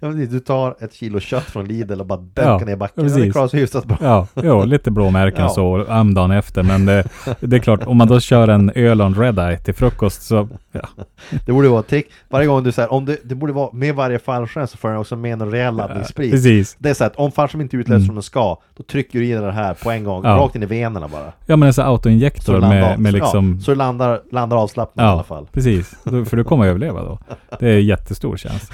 Ja, 0.00 0.08
precis. 0.10 0.30
du 0.30 0.40
tar 0.40 0.76
ett 0.80 0.94
kilo 0.94 1.20
kött 1.20 1.44
från 1.44 1.64
Lidl 1.68 2.00
och 2.00 2.06
bara 2.06 2.16
dunkar 2.18 2.42
Ja, 2.60 2.64
ner 2.66 2.76
backen. 2.76 3.04
precis. 3.04 3.18
Ja, 3.18 3.24
det 3.24 3.30
klarar 3.32 3.48
sig 3.48 3.60
hyfsat 3.60 3.84
bra. 3.84 3.96
Ja, 4.00 4.26
jo, 4.34 4.64
lite 4.64 4.90
blåmärken 4.90 5.42
Ja. 5.42 5.48
så, 5.48 5.84
dagen 6.14 6.30
efter. 6.30 6.62
Men 6.62 6.86
det, 6.86 7.04
det 7.40 7.56
är 7.56 7.60
klart, 7.60 7.86
om 7.86 7.96
man 7.96 8.08
då 8.08 8.20
kör 8.20 8.48
en 8.48 8.70
öl 8.74 9.00
och 9.00 9.06
en 9.06 9.14
Red 9.14 9.38
Eye 9.38 9.58
till 9.58 9.74
frukost 9.74 10.22
så, 10.22 10.48
ja. 10.72 10.80
Det 11.46 11.52
borde 11.52 11.68
vara 11.68 11.82
trick. 11.82 12.06
Varje 12.28 12.46
gång 12.46 12.62
du 12.64 12.72
säger, 12.72 12.92
om 12.92 13.04
det, 13.04 13.16
det 13.24 13.34
borde 13.34 13.52
vara 13.52 13.70
med 13.72 13.94
varje 13.94 14.18
fallskärm 14.18 14.66
så 14.66 14.76
får 14.78 14.88
den 14.88 14.98
också 14.98 15.16
med 15.16 15.42
en 15.42 15.50
rejäl 15.50 15.76
laddningssprit. 15.76 16.30
Precis. 16.30 16.76
Det 16.78 16.90
är 16.90 16.94
så 16.94 17.04
att 17.04 17.16
om 17.16 17.32
fallskärmen 17.32 17.64
inte 17.64 17.76
utlöses 17.76 17.98
Mm. 17.98 18.06
som 18.06 18.14
den 18.14 18.22
ska, 18.22 18.56
då 18.76 18.82
trycker 18.82 19.18
du 19.18 19.26
i 19.26 19.32
den 19.32 19.54
här 19.54 19.74
på 19.74 19.90
en 19.90 20.04
gång, 20.04 20.22
rakt 20.24 20.56
in 20.56 20.62
i 20.62 20.66
venerna 20.66 21.08
bara. 21.08 21.32
Ja 21.46 21.56
men 21.56 21.66
en 21.66 21.72
sån 21.72 21.84
Så 21.84 21.88
autoinjektor 21.90 22.54
det 22.60 22.68
med, 22.68 22.98
med 22.98 23.12
liksom... 23.12 23.60
så 23.60 23.70
det 23.70 23.74
landar, 23.76 24.20
landar 24.32 24.56
avslappnat 24.56 25.04
i 25.04 25.06
alla 25.06 25.22
fall. 25.22 25.46
precis. 25.52 25.94
För 26.04 26.36
du 26.36 26.44
kommer 26.44 26.64
att 26.64 26.68
överleva 26.70 27.02
då. 27.02 27.18
Det 27.60 27.68
är 27.68 27.78
jättestor 27.78 28.36
chans. 28.36 28.70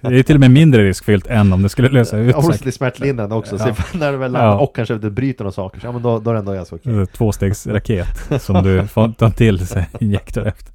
Det 0.00 0.18
är 0.18 0.22
till 0.32 0.36
och 0.36 0.40
med 0.40 0.50
mindre 0.50 0.82
riskfyllt 0.84 1.26
än 1.26 1.52
om 1.52 1.62
det 1.62 1.68
skulle 1.68 1.88
lösa 1.88 2.18
ut 2.18 2.30
Ja, 2.30 2.36
och 2.38 2.44
sig. 2.44 2.52
lite 2.52 2.72
smärtlindrande 2.72 3.34
också. 3.34 3.56
Ja. 3.58 3.74
Så 3.74 3.98
när 3.98 4.12
du 4.12 4.18
väl 4.18 4.32
landar 4.32 4.50
Ja. 4.50 4.58
och 4.58 4.76
kanske 4.76 4.94
inte 4.94 5.10
bryter 5.10 5.44
några 5.44 5.52
saker, 5.52 5.80
så, 5.80 5.86
ja 5.86 5.92
men 5.92 6.02
då, 6.02 6.18
då 6.18 6.30
är 6.30 6.34
det 6.34 6.38
ändå 6.40 6.52
ganska 6.52 6.76
okej. 6.76 6.92
Okay. 6.92 7.06
Tvåstegsraket 7.06 8.06
som 8.42 8.62
du 8.64 8.86
får 8.86 9.08
ta 9.18 9.30
till 9.30 9.66
sig 9.66 9.88
injektor 10.00 10.46
efter. 10.46 10.72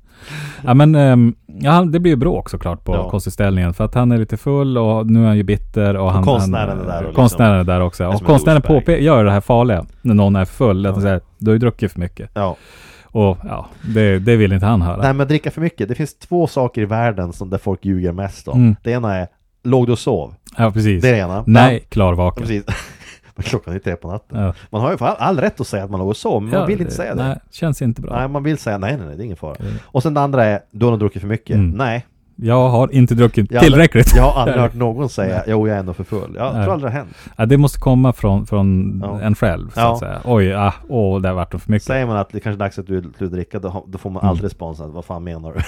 Ja 0.63 0.73
men, 0.73 0.95
ehm, 0.95 1.35
ja 1.47 1.81
det 1.81 1.99
blir 1.99 2.11
ju 2.11 2.15
bråk 2.15 2.49
såklart 2.49 2.83
på 2.83 2.95
Ja. 2.95 3.09
konstutställningen 3.09 3.73
för 3.73 3.83
att 3.85 3.93
han 3.95 4.11
är 4.11 4.17
lite 4.17 4.37
full 4.37 4.77
och 4.77 5.07
nu 5.07 5.23
är 5.23 5.27
han 5.27 5.37
ju 5.37 5.43
bitter 5.43 5.97
och 5.97 6.11
han... 6.11 6.23
konstnären 6.23 6.79
är 6.79 6.85
där 6.85 6.97
och 6.97 7.01
liksom- 7.01 7.15
Konstnären 7.15 7.59
är 7.59 7.63
där 7.63 7.81
också. 7.81 8.07
Och 8.07 8.21
konstnären 8.23 8.61
påpe- 8.61 8.97
gör 8.99 9.25
det 9.25 9.31
här 9.31 9.41
farliga 9.41 9.85
när 10.01 10.13
någon 10.13 10.35
är 10.35 10.45
full. 10.45 10.85
Att 10.85 10.95
Ja. 10.95 11.01
säger, 11.01 11.21
du 11.37 11.49
har 11.51 11.53
ju 11.55 11.59
druckit 11.59 11.91
för 11.91 11.99
mycket. 11.99 12.29
Ja. 12.33 12.55
Och 13.03 13.37
ja, 13.43 13.67
det, 13.93 14.19
det 14.19 14.35
vill 14.35 14.53
inte 14.53 14.65
han 14.65 14.81
höra. 14.81 14.97
Nej 15.01 15.13
men 15.13 15.27
dricka 15.27 15.51
för 15.51 15.61
mycket, 15.61 15.89
det 15.89 15.95
finns 15.95 16.17
två 16.19 16.47
saker 16.47 16.81
i 16.81 16.85
världen 16.85 17.33
som 17.33 17.49
där 17.49 17.57
folk 17.57 17.85
ljuger 17.85 18.11
mest 18.11 18.47
om. 18.47 18.59
Mm. 18.59 18.75
Det 18.83 18.91
ena 18.91 19.15
är, 19.15 19.27
låg 19.69 19.85
du 19.85 19.91
och 19.91 19.99
sov? 19.99 20.33
Ja 20.57 20.71
precis. 20.71 21.01
Det 21.01 21.09
är 21.09 21.13
det 21.13 21.19
ena. 21.19 21.43
Nej, 21.47 21.85
klarvaken. 21.89 22.41
precis. 22.43 22.63
klockan 23.43 23.73
är 23.75 23.79
tre 23.79 23.95
på 23.95 24.07
natten. 24.11 24.39
Ja. 24.43 24.53
Man 24.69 24.81
har 24.81 24.91
ju 24.91 24.97
all, 24.99 25.15
all 25.19 25.39
rätt 25.39 25.61
att 25.61 25.67
säga 25.67 25.83
att 25.83 25.91
man 25.91 25.99
låg 25.99 26.09
och 26.09 26.17
sov, 26.17 26.43
men 26.43 26.53
Ja, 26.53 26.59
man 26.59 26.67
vill 26.67 26.81
inte 26.81 26.93
säga 26.93 27.15
det. 27.15 27.23
Nej, 27.27 27.37
känns 27.51 27.81
inte 27.81 28.01
bra. 28.01 28.15
Nej, 28.19 28.27
man 28.27 28.43
vill 28.43 28.57
säga 28.57 28.77
nej, 28.77 28.97
nej, 28.97 29.07
nej, 29.07 29.15
det 29.17 29.23
är 29.23 29.25
ingen 29.25 29.37
fara. 29.37 29.55
Och 29.85 30.03
sen 30.03 30.13
det 30.13 30.21
andra 30.21 30.45
är, 30.45 30.59
du 30.71 30.85
har 30.85 30.91
nog 30.91 30.99
druckit 30.99 31.21
för 31.21 31.29
mycket. 31.29 31.55
Mm. 31.55 31.71
Nej. 31.71 32.05
Jag 32.39 32.69
har 32.69 32.93
inte 32.93 33.15
druckit 33.15 33.51
Jag 33.51 33.59
har 33.59 33.65
aldrig- 33.65 33.73
tillräckligt. 33.91 34.15
Jag 34.15 34.23
har 34.23 34.41
aldrig 34.41 34.57
hört 34.61 34.73
någon 34.73 35.09
säga, 35.09 35.43
jo 35.47 35.67
jag 35.67 35.75
är 35.75 35.79
ändå 35.79 35.93
för 35.93 36.03
full. 36.03 36.35
Jag 36.37 36.53
Nej. 36.55 36.63
tror 36.63 36.73
aldrig 36.73 36.91
det 36.91 36.95
har 36.97 37.03
hänt. 37.03 37.15
Ja, 37.37 37.45
det 37.45 37.57
måste 37.57 37.79
komma 37.79 38.13
från, 38.13 38.45
från 38.45 38.99
Ja. 39.05 39.21
en 39.21 39.35
själv, 39.35 39.69
så 39.69 39.79
Ja. 39.79 39.93
att 39.93 39.99
säga. 39.99 40.19
Oj, 40.23 40.53
ah, 40.53 40.73
åh, 40.89 41.21
det 41.21 41.27
har 41.27 41.35
varit 41.35 41.51
för 41.51 41.71
mycket. 41.71 41.85
Säger 41.87 42.05
man 42.05 42.17
att 42.17 42.29
det 42.29 42.39
kanske 42.39 42.57
är 42.57 42.65
dags 42.65 42.79
att 42.79 42.87
du 42.87 43.01
slutar 43.17 43.35
dricka, 43.35 43.59
då, 43.59 43.85
då 43.87 43.97
får 43.97 44.09
man 44.09 44.21
Mm. 44.21 44.29
aldrig 44.29 44.45
responsen. 44.45 44.91
Vad 44.93 45.05
fan 45.05 45.23
menar 45.23 45.53
du? 45.53 45.59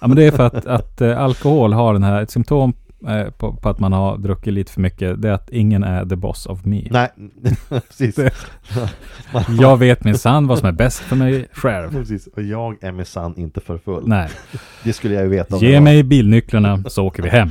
Ja, 0.00 0.06
men 0.06 0.16
det 0.16 0.24
är 0.26 0.30
för 0.30 0.46
att, 0.46 0.66
att 0.66 1.00
eh, 1.00 1.22
alkohol 1.22 1.72
har 1.72 1.92
den 1.92 2.02
här, 2.02 2.22
ett 2.22 2.30
symptom 2.30 2.72
på, 3.38 3.52
på 3.52 3.68
att 3.68 3.78
man 3.78 3.92
har 3.92 4.18
druckit 4.18 4.52
lite 4.52 4.72
för 4.72 4.80
mycket, 4.80 5.22
det 5.22 5.28
är 5.28 5.32
att 5.32 5.50
ingen 5.50 5.84
är 5.84 6.06
the 6.06 6.16
boss 6.16 6.46
of 6.46 6.64
me. 6.64 6.82
Nej, 6.90 7.08
precis. 7.88 8.14
Det- 8.14 8.30
Jag 9.60 9.76
vet 9.76 10.04
min 10.04 10.18
sann 10.18 10.46
vad 10.46 10.58
som 10.58 10.68
är 10.68 10.72
bäst 10.72 10.98
för 10.98 11.16
mig 11.16 11.48
själv. 11.52 11.90
precis. 11.92 12.26
Och 12.26 12.42
jag 12.42 12.84
är 12.84 12.92
minsann 12.92 13.34
inte 13.36 13.60
för 13.60 13.78
full. 13.78 14.02
Nej, 14.08 14.28
Det 14.84 14.92
skulle 14.92 15.14
jag 15.14 15.22
ju 15.24 15.28
veta 15.30 15.56
om 15.56 15.62
ge 15.62 15.72
jag 15.72 15.82
mig 15.82 16.02
bilnycklarna 16.02 16.84
så 16.86 17.04
åker 17.06 17.22
vi 17.22 17.28
hem. 17.28 17.48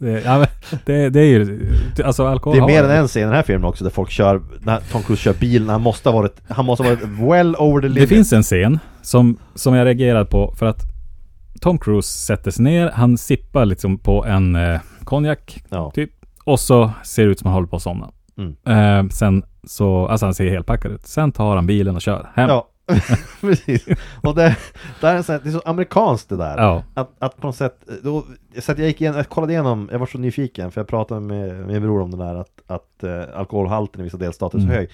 Det, 0.00 0.22
ja, 0.24 0.46
det, 0.84 1.08
det 1.10 1.20
är 1.20 1.24
ju, 1.24 1.66
alltså 2.04 2.26
alkohol 2.26 2.56
Det 2.58 2.62
är 2.64 2.66
mer 2.66 2.84
än 2.84 2.90
en 3.00 3.08
scen 3.08 3.22
i 3.22 3.24
den 3.24 3.34
här 3.34 3.42
filmen 3.42 3.64
också 3.64 3.84
där 3.84 3.90
folk 3.90 4.10
kör, 4.10 4.40
när 4.60 4.80
Tom 4.92 5.02
Cruise 5.02 5.22
kör 5.22 5.32
bil, 5.34 5.64
när 5.66 5.72
han 5.72 5.82
måste 5.82 6.08
ha 6.08 6.16
varit, 6.20 6.40
han 6.48 6.64
måste 6.64 6.82
ha 6.84 6.90
varit 6.90 7.02
well 7.04 7.56
over 7.56 7.80
the 7.80 7.88
Det 7.88 7.94
limit. 7.94 8.08
finns 8.08 8.32
en 8.32 8.42
scen 8.42 8.78
som, 9.02 9.36
som 9.54 9.74
jag 9.74 9.84
reagerat 9.86 10.30
på 10.30 10.54
för 10.58 10.66
att 10.66 10.82
Tom 11.60 11.78
Cruise 11.78 12.08
sätter 12.08 12.50
sig 12.50 12.64
ner, 12.64 12.90
han 12.90 13.18
sippar 13.18 13.64
liksom 13.64 13.98
på 13.98 14.24
en 14.24 14.56
eh, 14.56 14.80
konjak 15.04 15.64
Ja. 15.68 15.90
typ. 15.94 16.10
Och 16.44 16.60
så 16.60 16.90
ser 17.04 17.24
det 17.24 17.30
ut 17.30 17.38
som 17.38 17.46
han 17.46 17.54
håller 17.54 17.68
på 17.68 17.76
att 17.76 17.82
somna. 17.82 18.10
Mm. 18.38 18.56
Eh, 19.06 19.10
sen 19.10 19.42
så, 19.64 20.06
alltså 20.06 20.26
han 20.26 20.34
ser 20.34 20.50
helt 20.50 20.66
packad 20.66 20.92
ut. 20.92 21.06
Sen 21.06 21.32
tar 21.32 21.56
han 21.56 21.66
bilen 21.66 21.94
och 21.96 22.02
kör 22.02 22.28
hem. 22.34 22.48
Ja, 22.48 22.68
precis. 23.40 23.86
Och 24.22 24.34
det, 24.34 24.56
det, 25.00 25.06
är 25.08 25.22
så 25.22 25.32
här, 25.32 25.40
det 25.44 25.48
är 25.48 25.52
så 25.52 25.62
amerikanskt 25.64 26.28
det 26.28 26.36
där. 26.36 26.56
Ja. 26.58 26.82
Att, 26.94 27.10
att 27.18 27.36
på 27.36 27.46
något 27.46 27.56
sätt, 27.56 27.76
då, 28.02 28.24
så 28.58 28.72
att 28.72 28.78
jag 28.78 28.86
gick 28.88 29.00
igen, 29.00 29.14
jag 29.16 29.28
kollade 29.28 29.52
igenom, 29.52 29.88
jag 29.92 29.98
var 29.98 30.06
så 30.06 30.18
nyfiken 30.18 30.70
för 30.70 30.80
jag 30.80 30.88
pratade 30.88 31.20
med 31.20 31.66
min 31.66 31.82
bror 31.82 32.00
om 32.02 32.10
det 32.10 32.16
där 32.16 32.34
att, 32.34 32.62
att 32.66 33.04
eh, 33.04 33.38
alkoholhalten 33.38 34.00
i 34.00 34.04
vissa 34.04 34.16
delstater 34.16 34.58
är 34.58 34.62
så 34.62 34.66
Mm. 34.66 34.76
hög. 34.78 34.88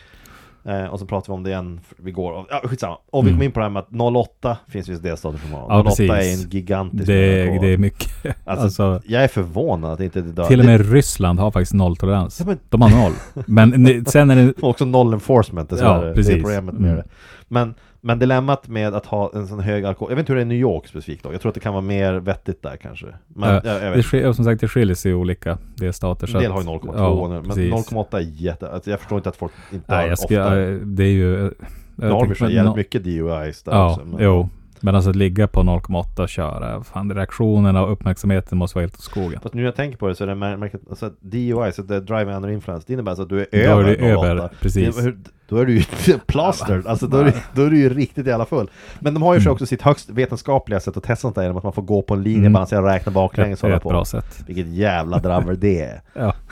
Eh, 0.66 0.84
och 0.84 0.98
så 0.98 1.06
pratade 1.06 1.32
vi 1.32 1.34
om 1.36 1.42
det 1.42 1.50
igen 1.50 1.80
igår, 2.06 2.46
ja 2.50 2.60
skitsamma. 2.64 2.96
Och 3.10 3.24
vi 3.26 3.28
Mm. 3.28 3.38
kom 3.38 3.44
in 3.44 3.52
på 3.52 3.60
det 3.60 3.64
här 3.64 3.70
med 3.70 3.80
att 3.80 3.92
08 3.92 4.56
finns 4.68 4.88
vissa 4.88 5.02
delstater 5.02 5.38
som 5.38 5.52
har. 5.52 5.60
Ja, 5.68 5.78
08 5.80 5.88
precis. 5.90 6.10
är 6.10 6.44
en 6.44 6.50
gigantisk 6.50 7.06
Det, 7.06 7.40
alkohol. 7.42 7.62
det 7.66 7.72
är 7.72 7.78
mycket. 7.78 8.10
Alltså, 8.44 8.64
Alltså, 8.64 9.00
Jag 9.06 9.24
är 9.24 9.28
förvånad 9.28 9.92
att 9.92 10.00
inte 10.00 10.20
det 10.20 10.32
dör. 10.32 10.44
till 10.44 10.60
och 10.60 10.66
med 10.66 10.92
Ryssland 10.92 11.38
har 11.40 11.50
faktiskt 11.50 11.72
nolltolerans. 11.74 12.40
Ja, 12.40 12.46
men- 12.46 12.58
De 12.68 12.82
har 12.82 12.90
noll. 12.90 13.12
Men 13.46 14.04
sen 14.06 14.30
är 14.30 14.36
det... 14.36 14.52
Också 14.62 14.84
noll 14.84 15.12
enforcement 15.14 15.70
dessvärre. 15.70 15.98
Ja, 15.98 16.04
Det 16.04 16.10
är 16.10 16.14
precis. 16.14 16.34
problemet 16.42 16.74
med 16.74 16.90
Mm. 16.90 16.96
det. 16.96 17.04
Men, 17.48 17.74
men 18.04 18.18
dilemmat 18.18 18.68
med 18.68 18.94
att 18.94 19.06
ha 19.06 19.30
en 19.34 19.46
sån 19.46 19.60
hög 19.60 19.84
alkohol, 19.84 20.10
jag 20.10 20.16
vet 20.16 20.22
inte 20.22 20.32
hur 20.32 20.36
det 20.36 20.40
är 20.40 20.46
i 20.46 20.48
New 20.48 20.58
York 20.58 20.86
specifikt 20.88 21.22
då. 21.24 21.32
Jag 21.32 21.40
tror 21.40 21.48
att 21.50 21.54
det 21.54 21.60
kan 21.60 21.72
vara 21.72 21.82
mer 21.82 22.14
vettigt 22.14 22.62
där 22.62 22.76
kanske. 22.76 23.06
Men 23.28 23.54
Ja, 23.54 23.60
jag, 23.64 23.96
jag 23.96 24.04
det 24.12 24.34
som 24.34 24.44
sagt, 24.44 24.60
det 24.60 24.68
skiljer 24.68 24.94
sig 24.94 25.10
i 25.10 25.14
olika 25.14 25.58
delstater. 25.74 26.36
En 26.36 26.42
del 26.42 26.52
har 26.52 26.60
ju 26.62 26.66
0,2 26.66 26.92
ja, 26.96 27.28
nu, 27.28 27.34
men 27.34 27.44
precis. 27.44 27.92
0,8 27.92 28.16
är 28.16 28.20
jätte... 28.20 28.70
Alltså 28.70 28.90
jag 28.90 29.00
förstår 29.00 29.18
inte 29.18 29.28
att 29.28 29.36
folk 29.36 29.52
inte 29.72 29.92
Nej, 29.92 30.02
har 30.02 30.08
jag 30.08 30.18
ska, 30.18 30.24
ofta... 30.44 30.54
det 30.84 31.04
är 31.04 31.08
ju... 31.12 31.50
Nu 31.96 32.10
har 32.10 32.34
så 32.34 32.50
jävligt 32.50 32.76
mycket 32.76 33.04
DUIs 33.04 33.62
där 33.62 33.72
Ja, 33.72 33.90
också. 33.90 34.04
men- 34.04 34.22
jo. 34.24 34.48
Men 34.84 34.94
alltså 34.94 35.10
att 35.10 35.16
ligga 35.16 35.46
på 35.48 35.60
0,8 35.60 36.20
och 36.22 36.28
köra, 36.28 36.84
fan 36.84 37.12
reaktionerna 37.14 37.82
och 37.84 37.92
uppmärksamheten 37.92 38.58
måste 38.58 38.76
vara 38.78 38.82
helt 38.82 38.94
åt 38.94 39.00
skogen. 39.00 39.40
Fast 39.42 39.54
nu 39.54 39.60
när 39.60 39.66
jag 39.68 39.76
tänker 39.76 39.98
på 39.98 40.08
det 40.08 40.14
så 40.14 40.24
är 40.24 40.28
det 40.28 40.34
mär- 40.34 40.56
märkligt, 40.56 40.82
alltså 40.90 41.06
att 41.06 41.12
DUI, 41.20 41.72
så 41.72 41.82
det 41.82 41.96
är 41.96 42.00
Driving 42.00 42.34
Under 42.34 42.48
Influence, 42.48 42.84
det 42.86 42.92
innebär 42.92 43.10
alltså 43.10 43.22
att 43.22 43.28
du 43.28 43.40
är 43.40 43.46
Då 43.52 43.58
är 43.58 43.68
över 43.68 43.84
du 43.84 43.96
0,8. 43.96 44.26
över, 44.26 44.50
precis. 44.60 44.96
Det- 44.96 45.14
Då 45.48 45.56
är 45.56 45.66
du 45.66 45.74
ju 45.74 45.82
plastered, 46.26 46.86
alltså 46.86 47.06
då 47.06 47.16
är, 47.16 47.24
du, 47.24 47.32
då 47.54 47.62
är 47.62 47.70
du 47.70 47.78
ju 47.78 47.88
riktigt 47.94 48.26
jävla 48.26 48.44
full. 48.46 48.70
Men 49.00 49.14
de 49.14 49.22
har 49.22 49.34
ju 49.34 49.40
Mm. 49.40 49.52
också 49.52 49.66
sitt 49.66 49.82
högst 49.82 50.10
vetenskapliga 50.10 50.80
sätt 50.80 50.96
att 50.96 51.02
testa 51.04 51.20
sånt 51.22 51.34
där 51.34 51.42
genom 51.42 51.56
att 51.56 51.64
man 51.64 51.72
får 51.72 51.82
gå 51.82 52.02
på 52.02 52.14
en 52.14 52.22
linje, 52.22 52.38
Mm. 52.38 52.52
balansera 52.52 52.80
och 52.80 52.86
räkna 52.86 53.12
baklänges 53.12 53.60
är 53.60 53.62
hålla 53.68 53.76
ett 53.76 53.82
på. 53.82 53.88
bra 53.88 54.04
sätt. 54.04 54.44
Vilket 54.46 54.66
jävla 54.68 55.18
dravel 55.18 55.60
det 55.60 55.80
är. 55.80 56.00
Ja. 56.14 56.34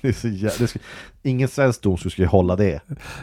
Det 0.02 0.08
är 0.08 0.12
så 0.12 0.28
jä... 0.28 0.50
det 0.58 0.66
skulle... 0.66 0.84
Ingen 1.22 1.48
svensk 1.48 1.82
domstol 1.82 2.10
skulle 2.12 2.28
hålla 2.28 2.56
det. 2.56 2.80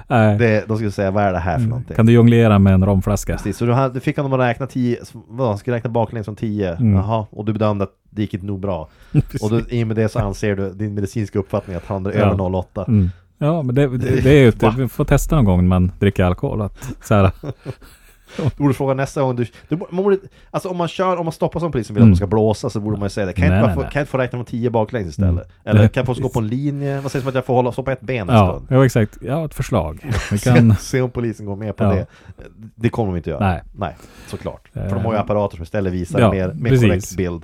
Nej. 0.07 0.37
det. 0.37 0.67
De 0.67 0.77
skulle 0.77 0.91
säga, 0.91 1.11
vad 1.11 1.23
är 1.23 1.33
det 1.33 1.39
här 1.39 1.51
för 1.53 1.57
Mm. 1.59 1.69
någonting? 1.69 1.95
Kan 1.95 2.05
du 2.05 2.11
jonglera 2.13 2.59
med 2.59 2.73
en 2.73 2.85
romflaska? 2.85 3.33
Precis, 3.33 3.57
så 3.57 3.65
du, 3.65 3.73
hade, 3.73 3.93
du 3.93 3.99
fick 3.99 4.17
honom 4.17 4.33
att 4.33 4.39
räkna 4.39 4.67
10, 4.67 4.97
vadå, 5.13 5.49
han 5.49 5.57
skulle 5.57 5.75
räkna 5.75 5.89
baklänges 5.89 6.25
från 6.25 6.35
10, 6.35 6.73
Mm. 6.73 6.93
jaha, 6.93 7.25
och 7.29 7.45
du 7.45 7.53
bedömde 7.53 7.83
att 7.83 7.91
det 8.09 8.21
gick 8.21 8.33
inte 8.33 8.45
nog 8.45 8.59
bra. 8.59 8.89
Och 9.41 9.49
då, 9.49 9.61
i 9.69 9.83
och 9.83 9.87
med 9.87 9.95
det 9.95 10.09
så 10.09 10.19
anser 10.19 10.55
du 10.55 10.73
din 10.73 10.93
medicinska 10.93 11.39
uppfattning 11.39 11.75
att 11.75 11.85
han 11.85 12.05
är 12.05 12.09
Ja. 12.11 12.17
över 12.17 12.35
0,8. 12.35 12.85
Mm. 12.87 13.09
Ja, 13.37 13.61
men 13.63 13.75
det, 13.75 13.87
det, 13.87 14.21
det 14.21 14.29
är 14.29 14.43
ju, 14.43 14.51
vi 14.77 14.87
får 14.87 15.05
testa 15.05 15.35
någon 15.35 15.45
gång 15.45 15.57
när 15.61 15.67
man 15.69 15.91
dricker 15.99 16.23
alkohol. 16.23 16.61
Att, 16.61 16.89
så 17.03 17.13
här, 17.15 17.31
Du 18.37 18.63
borde 18.63 18.73
fråga 18.73 18.93
nästa 18.93 19.21
gång 19.21 19.35
du, 19.35 19.45
du 19.69 19.77
man 19.91 20.03
borde, 20.03 20.17
Alltså 20.51 20.69
om 20.69 20.77
man 20.77 20.87
kör, 20.87 21.17
om 21.17 21.25
man 21.25 21.31
stoppar 21.33 21.59
som 21.59 21.71
polisen 21.71 21.93
vill 21.93 22.01
Mm. 22.01 22.07
att 22.07 22.11
man 22.11 22.17
ska 22.17 22.27
blåsa 22.27 22.69
så 22.69 22.79
borde 22.79 22.97
man 22.97 23.05
ju 23.05 23.09
säga 23.09 23.25
det 23.25 23.33
Kan 23.33 23.43
jag 23.45 23.51
Nej, 23.51 23.59
inte, 23.59 23.67
bara 23.67 23.75
nej, 23.75 23.85
få, 23.85 23.91
kan 23.91 23.99
jag 23.99 24.03
inte 24.03 24.11
få 24.11 24.17
räkna 24.17 24.37
från 24.37 24.45
10 24.45 24.69
baklänges 24.69 25.09
istället? 25.09 25.29
Mm. 25.31 25.45
Eller 25.63 25.87
kan 25.87 26.05
jag 26.05 26.15
få 26.17 26.21
gå 26.23 26.29
på 26.29 26.39
en 26.39 26.47
linje? 26.47 26.99
Vad 27.01 27.11
sägs 27.11 27.23
om 27.25 27.29
att 27.29 27.35
jag 27.35 27.45
får 27.45 27.53
hålla, 27.53 27.71
stå 27.71 27.83
på 27.83 27.91
ett 27.91 28.01
ben 28.01 28.29
en 28.29 28.35
ja, 28.35 28.53
stund? 28.53 28.67
ja, 28.69 28.85
exakt. 28.85 29.17
Ja, 29.21 29.45
ett 29.45 29.53
förslag. 29.53 29.99
Vi 30.31 30.37
kan, 30.39 30.75
Se, 30.75 30.81
se 30.81 31.01
om 31.01 31.09
polisen 31.11 31.45
går 31.45 31.55
med 31.55 31.75
på 31.75 31.83
Ja. 31.83 31.89
det 31.89 32.05
Det 32.75 32.89
kommer 32.89 33.11
de 33.11 33.17
inte 33.17 33.29
göra 33.29 33.39
Nej. 33.49 33.61
Nej, 33.75 33.95
såklart 34.27 34.61
Eh, 34.73 34.83
För 34.89 34.95
de 34.95 35.05
har 35.05 35.13
ju 35.13 35.19
apparater 35.19 35.55
som 35.55 35.63
istället 35.63 35.93
visar 35.93 36.19
ja, 36.19 36.31
mer, 36.31 36.53
mer 36.53 36.69
korrekt 36.77 37.15
bild 37.17 37.43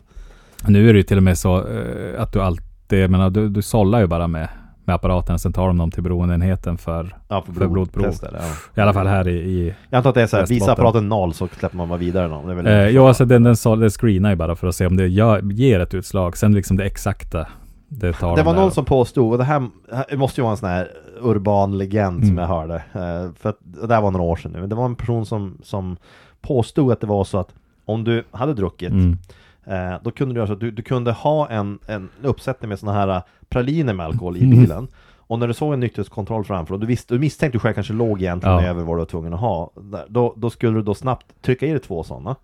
nu 0.67 0.89
är 0.89 0.93
det 0.93 0.97
ju 0.97 1.03
till 1.03 1.17
och 1.17 1.23
med 1.23 1.38
så 1.38 1.67
eh, 1.67 2.21
att 2.21 2.34
du 2.34 2.41
alltid, 2.41 2.99
jag 2.99 3.09
menar, 3.11 3.29
du, 3.29 3.49
du 3.49 3.61
sållar 3.61 3.99
ju 3.99 4.07
bara 4.07 4.27
med, 4.27 4.47
med 4.86 4.95
apparaten, 4.95 5.39
sen 5.39 5.53
tar 5.53 5.67
de 5.67 5.77
dem 5.77 5.91
till 5.91 6.03
beroendeenheten 6.03 6.77
för, 6.77 7.15
Ja, 7.27 7.41
för, 7.41 7.53
för 7.53 7.67
blodprov. 7.67 8.01
blodtester, 8.03 8.39
ja. 8.39 8.81
I 8.81 8.81
alla 8.81 8.93
fall 8.93 9.07
här 9.07 9.27
i, 9.27 9.31
i 9.34 9.73
Jag 9.89 9.97
antar 9.97 10.09
att 10.09 10.15
det 10.15 10.21
är 10.21 10.27
så 10.27 10.38
här, 10.38 10.45
visa 10.47 10.71
apparaten 10.71 11.09
noll 11.09 11.34
så 11.34 11.47
släpper 11.47 11.77
man 11.77 11.89
bara 11.89 11.97
vidare 11.97 12.55
väl 12.55 12.67
Eh, 12.67 12.73
ja, 12.73 13.07
alltså 13.07 13.25
den, 13.25 13.43
den, 13.43 13.55
den 13.79 13.89
screenar 13.89 14.29
ju 14.29 14.36
bara 14.36 14.55
för 14.55 14.67
att 14.67 14.75
se 14.75 14.86
om 14.88 14.97
det 14.97 15.07
gör, 15.07 15.41
ger 15.51 15.79
ett 15.79 15.93
utslag. 15.93 16.38
Sen 16.38 16.53
liksom 16.53 16.77
det 16.77 16.84
exakta, 16.86 17.47
det 17.88 18.13
tar 18.13 18.29
det 18.29 18.36
de 18.36 18.45
var 18.45 18.53
där 18.53 18.61
någon 18.61 18.71
som 18.71 18.86
påstod, 18.86 19.31
och 19.31 19.38
det 19.38 19.43
här 19.43 19.67
det 20.09 20.17
måste 20.17 20.41
ju 20.41 20.43
vara 20.43 20.51
en 20.51 20.57
sån 20.57 20.69
här 20.69 20.88
urban 21.21 21.77
legend 21.77 22.19
som 22.19 22.29
Mm. 22.31 22.41
jag 22.41 22.47
hörde. 22.47 22.75
Eh, 22.75 23.34
för 23.41 23.49
att, 23.49 23.57
det 23.88 23.93
här 23.95 24.01
var 24.01 24.11
några 24.11 24.25
år 24.25 24.36
sedan 24.36 24.51
nu. 24.51 24.59
Men 24.59 24.69
det 24.69 24.75
var 24.75 24.86
en 24.86 24.95
person 24.95 25.25
som, 25.25 25.57
som 25.63 25.97
påstod 26.41 26.91
att 26.91 27.01
det 27.01 27.07
var 27.07 27.23
så 27.23 27.38
att 27.39 27.49
om 27.86 28.03
du 28.03 28.23
hade 28.31 28.53
druckit 28.53 28.91
Mm. 28.91 29.17
Eh, 29.66 29.93
Då 30.03 30.11
kunde 30.11 30.34
du 30.34 30.38
göra 30.38 30.47
så 30.47 30.53
att 30.53 30.59
du, 30.59 30.72
du 30.72 30.82
kunde 30.82 31.11
ha 31.11 31.49
en, 31.49 31.80
en 31.88 32.09
uppsättning 32.24 32.70
med 32.70 32.80
såna 32.80 32.93
här 32.93 33.07
eh, 33.07 33.22
praliner 33.49 33.93
med 33.93 34.05
alkohol 34.05 34.38
i 34.38 34.43
Mm. 34.43 34.59
bilen. 34.59 34.88
Och 35.28 35.39
när 35.39 35.47
du 35.47 35.53
såg 35.53 35.74
en 35.74 35.80
nykterhetskontroll 35.80 36.43
framför 36.43 36.74
och 36.74 36.80
du, 36.80 36.86
visste, 36.88 37.14
du 37.14 37.20
misstänkte 37.20 37.59
själv 37.59 37.74
kanske 37.74 37.93
låg 37.93 38.22
egentligen 38.22 38.55
Ja. 38.57 38.64
över 38.70 38.84
vad 38.84 38.95
du 38.95 38.99
var 38.99 39.05
tvungen 39.05 39.34
att 39.34 39.39
ha. 39.39 39.72
Då, 40.07 40.34
då 40.38 40.49
skulle 40.49 40.78
du 40.78 40.82
då 40.82 40.93
snabbt 40.95 41.26
trycka 41.41 41.66
i 41.66 41.70
dig 41.72 41.80
två 41.80 42.03
sådana. 42.03 42.36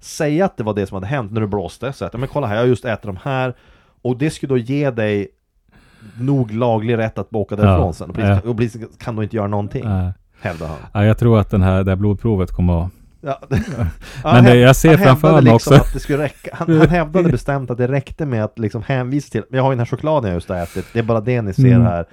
Säga 0.00 0.44
att 0.44 0.56
det 0.56 0.64
var 0.64 0.74
det 0.74 0.86
som 0.86 0.94
hade 0.94 1.06
hänt 1.06 1.32
när 1.32 1.40
du 1.40 1.46
blåste. 1.46 1.92
Så 1.92 2.04
att, 2.04 2.12
men 2.12 2.28
kolla 2.28 2.46
här, 2.46 2.54
jag 2.54 2.62
har 2.62 2.68
just 2.68 2.84
ätit 2.84 3.02
de 3.02 3.18
här. 3.22 3.54
Och 4.02 4.16
det 4.18 4.30
skulle 4.30 4.48
då 4.54 4.58
ge 4.58 4.90
dig 4.90 5.28
nog 6.20 6.52
laglig 6.52 6.98
rätt 6.98 7.18
att 7.18 7.34
åka 7.34 7.56
därifrån 7.56 7.86
Ja, 7.86 7.92
sen. 7.92 8.40
Och 8.50 8.56
polisen, 8.56 8.80
ja. 8.80 8.86
kan 8.98 9.16
då 9.16 9.22
inte 9.22 9.36
göra 9.36 9.46
någonting, 9.46 9.84
hävdar 10.40 10.66
han. 10.66 10.76
ja, 10.92 11.04
jag 11.04 11.18
tror 11.18 11.38
att 11.40 11.50
den 11.50 11.62
här, 11.62 11.84
det 11.84 11.90
här 11.90 11.96
blodprovet 11.96 12.50
kommer 12.50 12.84
att... 12.84 12.90
Ja. 14.22 14.32
Men 14.32 14.44
det- 14.44 14.56
jag 14.56 14.76
ser 14.76 14.96
framför 14.96 15.32
mig 15.32 15.42
liksom 15.42 15.54
också- 15.54 15.74
Att 15.74 15.92
det 15.92 16.00
skulle 16.00 16.22
räcka. 16.22 16.50
Han, 16.52 16.78
han 16.78 16.88
hävdade 16.88 17.28
bestämt 17.28 17.70
att 17.70 17.78
det 17.78 17.88
räckte 17.88 18.26
med 18.26 18.44
att 18.44 18.58
liksom 18.58 18.82
hänvisa 18.82 19.30
till, 19.30 19.42
jag 19.50 19.62
har 19.62 19.70
ju 19.70 19.74
den 19.74 19.78
här 19.78 19.86
chokladen 19.86 20.30
jag 20.30 20.34
just 20.36 20.48
har 20.48 20.56
ätit, 20.56 20.86
det 20.92 20.98
är 20.98 21.02
bara 21.02 21.20
det 21.20 21.42
ni 21.42 21.54
ser 21.54 21.66
Mm. 21.66 21.82
här. 21.82 22.04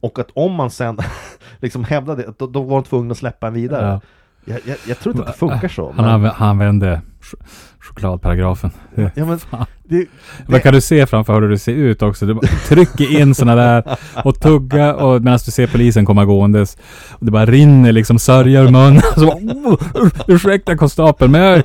Och 0.00 0.18
att 0.18 0.28
om 0.34 0.52
man 0.54 0.70
sen 0.70 0.98
liksom 1.60 1.84
hävdade, 1.84 2.32
då, 2.38 2.46
då 2.46 2.62
var 2.62 2.76
de 2.80 2.84
tvungna 2.88 3.12
att 3.12 3.18
släppa 3.18 3.46
en 3.46 3.52
vidare. 3.54 3.86
Ja. 3.86 4.00
Jag, 4.44 4.60
jag, 4.64 4.76
jag 4.88 4.98
tror 4.98 5.14
inte 5.14 5.26
att 5.28 5.32
det 5.34 5.38
funkar 5.38 5.68
så. 5.68 5.92
Han, 5.96 6.22
men- 6.22 6.30
använde 6.38 7.00
ch- 7.20 7.34
chokladparagrafen. 7.80 8.70
Ja 8.94 9.10
men, 9.24 9.38
Fan. 9.50 9.66
Det, 9.88 10.06
Vad 10.46 10.62
kan 10.62 10.74
du 10.74 10.80
se 10.80 11.06
framför 11.06 11.40
hur 11.40 11.48
du 11.48 11.58
ser 11.58 11.72
ut 11.72 12.02
också? 12.02 12.26
Du 12.26 12.40
trycker 12.68 13.20
in 13.20 13.34
sådana 13.34 13.62
där 13.62 13.96
och 14.24 14.40
tugga 14.40 14.94
och 14.94 15.22
medan 15.22 15.38
du 15.44 15.50
ser 15.50 15.66
polisen 15.66 16.04
komma 16.04 16.24
gåendes. 16.24 16.76
Och 17.10 17.26
det 17.26 17.30
bara 17.32 17.46
rinner 17.46 17.92
liksom 17.92 18.18
sörja 18.18 18.60
ur 18.62 18.68
munnen. 18.70 19.02
Så 19.14 19.26
bara, 19.26 19.36
oh, 19.36 19.78
ursäkta 20.26 20.76
konstapeln 20.76 21.32
men 21.32 21.40
jag 21.40 21.62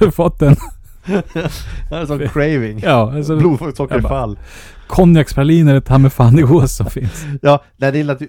har 0.00 0.10
fått 0.10 0.42
en 0.42 0.56
det 1.06 1.96
är 1.96 2.00
en 2.00 2.06
sån 2.06 2.28
craving. 2.28 2.80
ja, 2.82 3.12
alltså, 3.16 3.36
Blodsockerfall. 3.36 4.38
konjakspraliner 4.86 5.74
är 5.74 5.80
ta 5.80 5.98
mig 5.98 6.10
fan 6.10 6.36
det 6.36 6.42
godaste 6.42 6.76
som 6.76 6.90
finns. 6.90 7.24
Ja, 7.42 7.64
nej 7.76 7.92
det 7.92 8.00
är 8.00 8.10
att 8.10 8.18
du... 8.18 8.28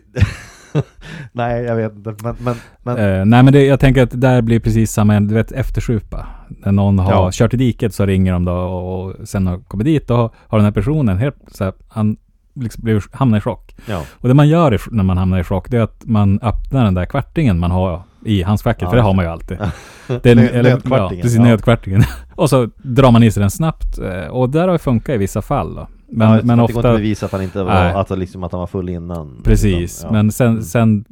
Nej, 1.32 1.64
jag 1.64 1.76
vet 1.76 1.94
inte, 1.96 2.16
men, 2.24 2.36
men, 2.40 2.56
men 2.84 2.98
Eh, 2.98 3.26
nej 3.26 3.44
men 3.44 3.54
det, 3.54 3.66
jag 3.66 3.80
tänker 3.80 4.04
att 4.04 4.12
det 4.12 4.18
där 4.18 4.42
blir 4.42 4.60
precis 4.60 4.92
samma, 4.92 5.20
du 5.20 5.34
vet 5.34 5.52
eftersjupa. 5.52 6.28
När 6.48 6.72
någon 6.72 7.00
har 7.00 7.12
Ja. 7.12 7.30
kört 7.34 7.54
i 7.54 7.58
diket 7.58 7.94
så 7.94 8.06
ringer 8.06 8.34
de 8.34 8.46
då 8.46 8.54
och, 8.54 9.06
och 9.06 9.14
sen 9.28 9.48
har 9.48 9.58
kommit 9.60 9.86
dit 9.86 10.10
och 10.10 10.18
har 10.48 10.58
den 10.58 10.66
här 10.66 10.72
personen 10.72 11.18
helt 11.18 11.36
så 11.52 11.64
här, 11.64 11.74
han 11.88 12.18
liksom 12.56 12.84
blir, 12.84 13.04
hamnar 13.12 13.38
i 13.38 13.42
chock. 13.42 13.76
ja. 13.86 14.02
Och 14.12 14.28
det 14.28 14.34
man 14.34 14.48
gör 14.48 14.74
i, 14.74 14.78
när 14.92 15.04
man 15.04 15.18
hamnar 15.18 15.40
i 15.40 15.44
chock, 15.44 15.72
det 15.72 15.78
är 15.78 15.82
att 15.82 16.02
man 16.06 16.40
öppnar 16.42 16.84
den 16.86 16.94
där 16.94 17.06
kvartingen 17.06 17.60
man 17.60 17.72
har 17.72 18.02
i 18.26 18.44
handskfacket, 18.44 18.82
Ja, 18.82 18.90
för 18.90 18.96
det 18.98 19.04
har 19.04 19.14
man 19.14 19.26
ju 19.26 19.32
alltid. 19.32 19.58
Nö- 20.08 20.20
Den, 20.24 20.38
nötkvartingen, 20.64 21.18
Ja, 21.18 21.22
precis, 21.22 21.38
ja. 21.38 21.44
nötkvartingen. 21.44 22.04
och 22.36 22.50
så 22.50 22.70
drar 22.78 23.12
man 23.12 23.24
i 23.24 23.32
sig 23.32 23.42
den 23.42 23.50
snabbt. 23.52 24.00
eh, 24.00 24.28
Och 24.32 24.50
där 24.50 24.62
har 24.62 24.72
det 24.74 24.80
funkat 24.80 25.16
i 25.16 25.18
vissa 25.18 25.42
fall 25.42 25.76
då. 25.76 25.88
Men, 26.08 26.30
ja, 26.32 26.40
men 26.44 26.58
det 26.58 26.64
går 26.64 26.70
inte 26.70 26.90
att 26.90 26.96
bevisa 26.98 27.26
att 27.26 27.32
han 27.32 27.42
inte 27.42 27.64
var, 27.64 27.74
Nej. 27.74 27.94
att, 27.94 28.18
liksom, 28.20 28.44
att 28.44 28.52
han 28.52 28.60
var 28.60 28.68
full 28.68 28.90
innan. 28.90 29.42
Precis, 29.44 30.00
Utan, 30.00 30.16
ja. 30.16 30.24
men 30.24 30.32
sen, 30.32 30.64
sen 30.64 31.06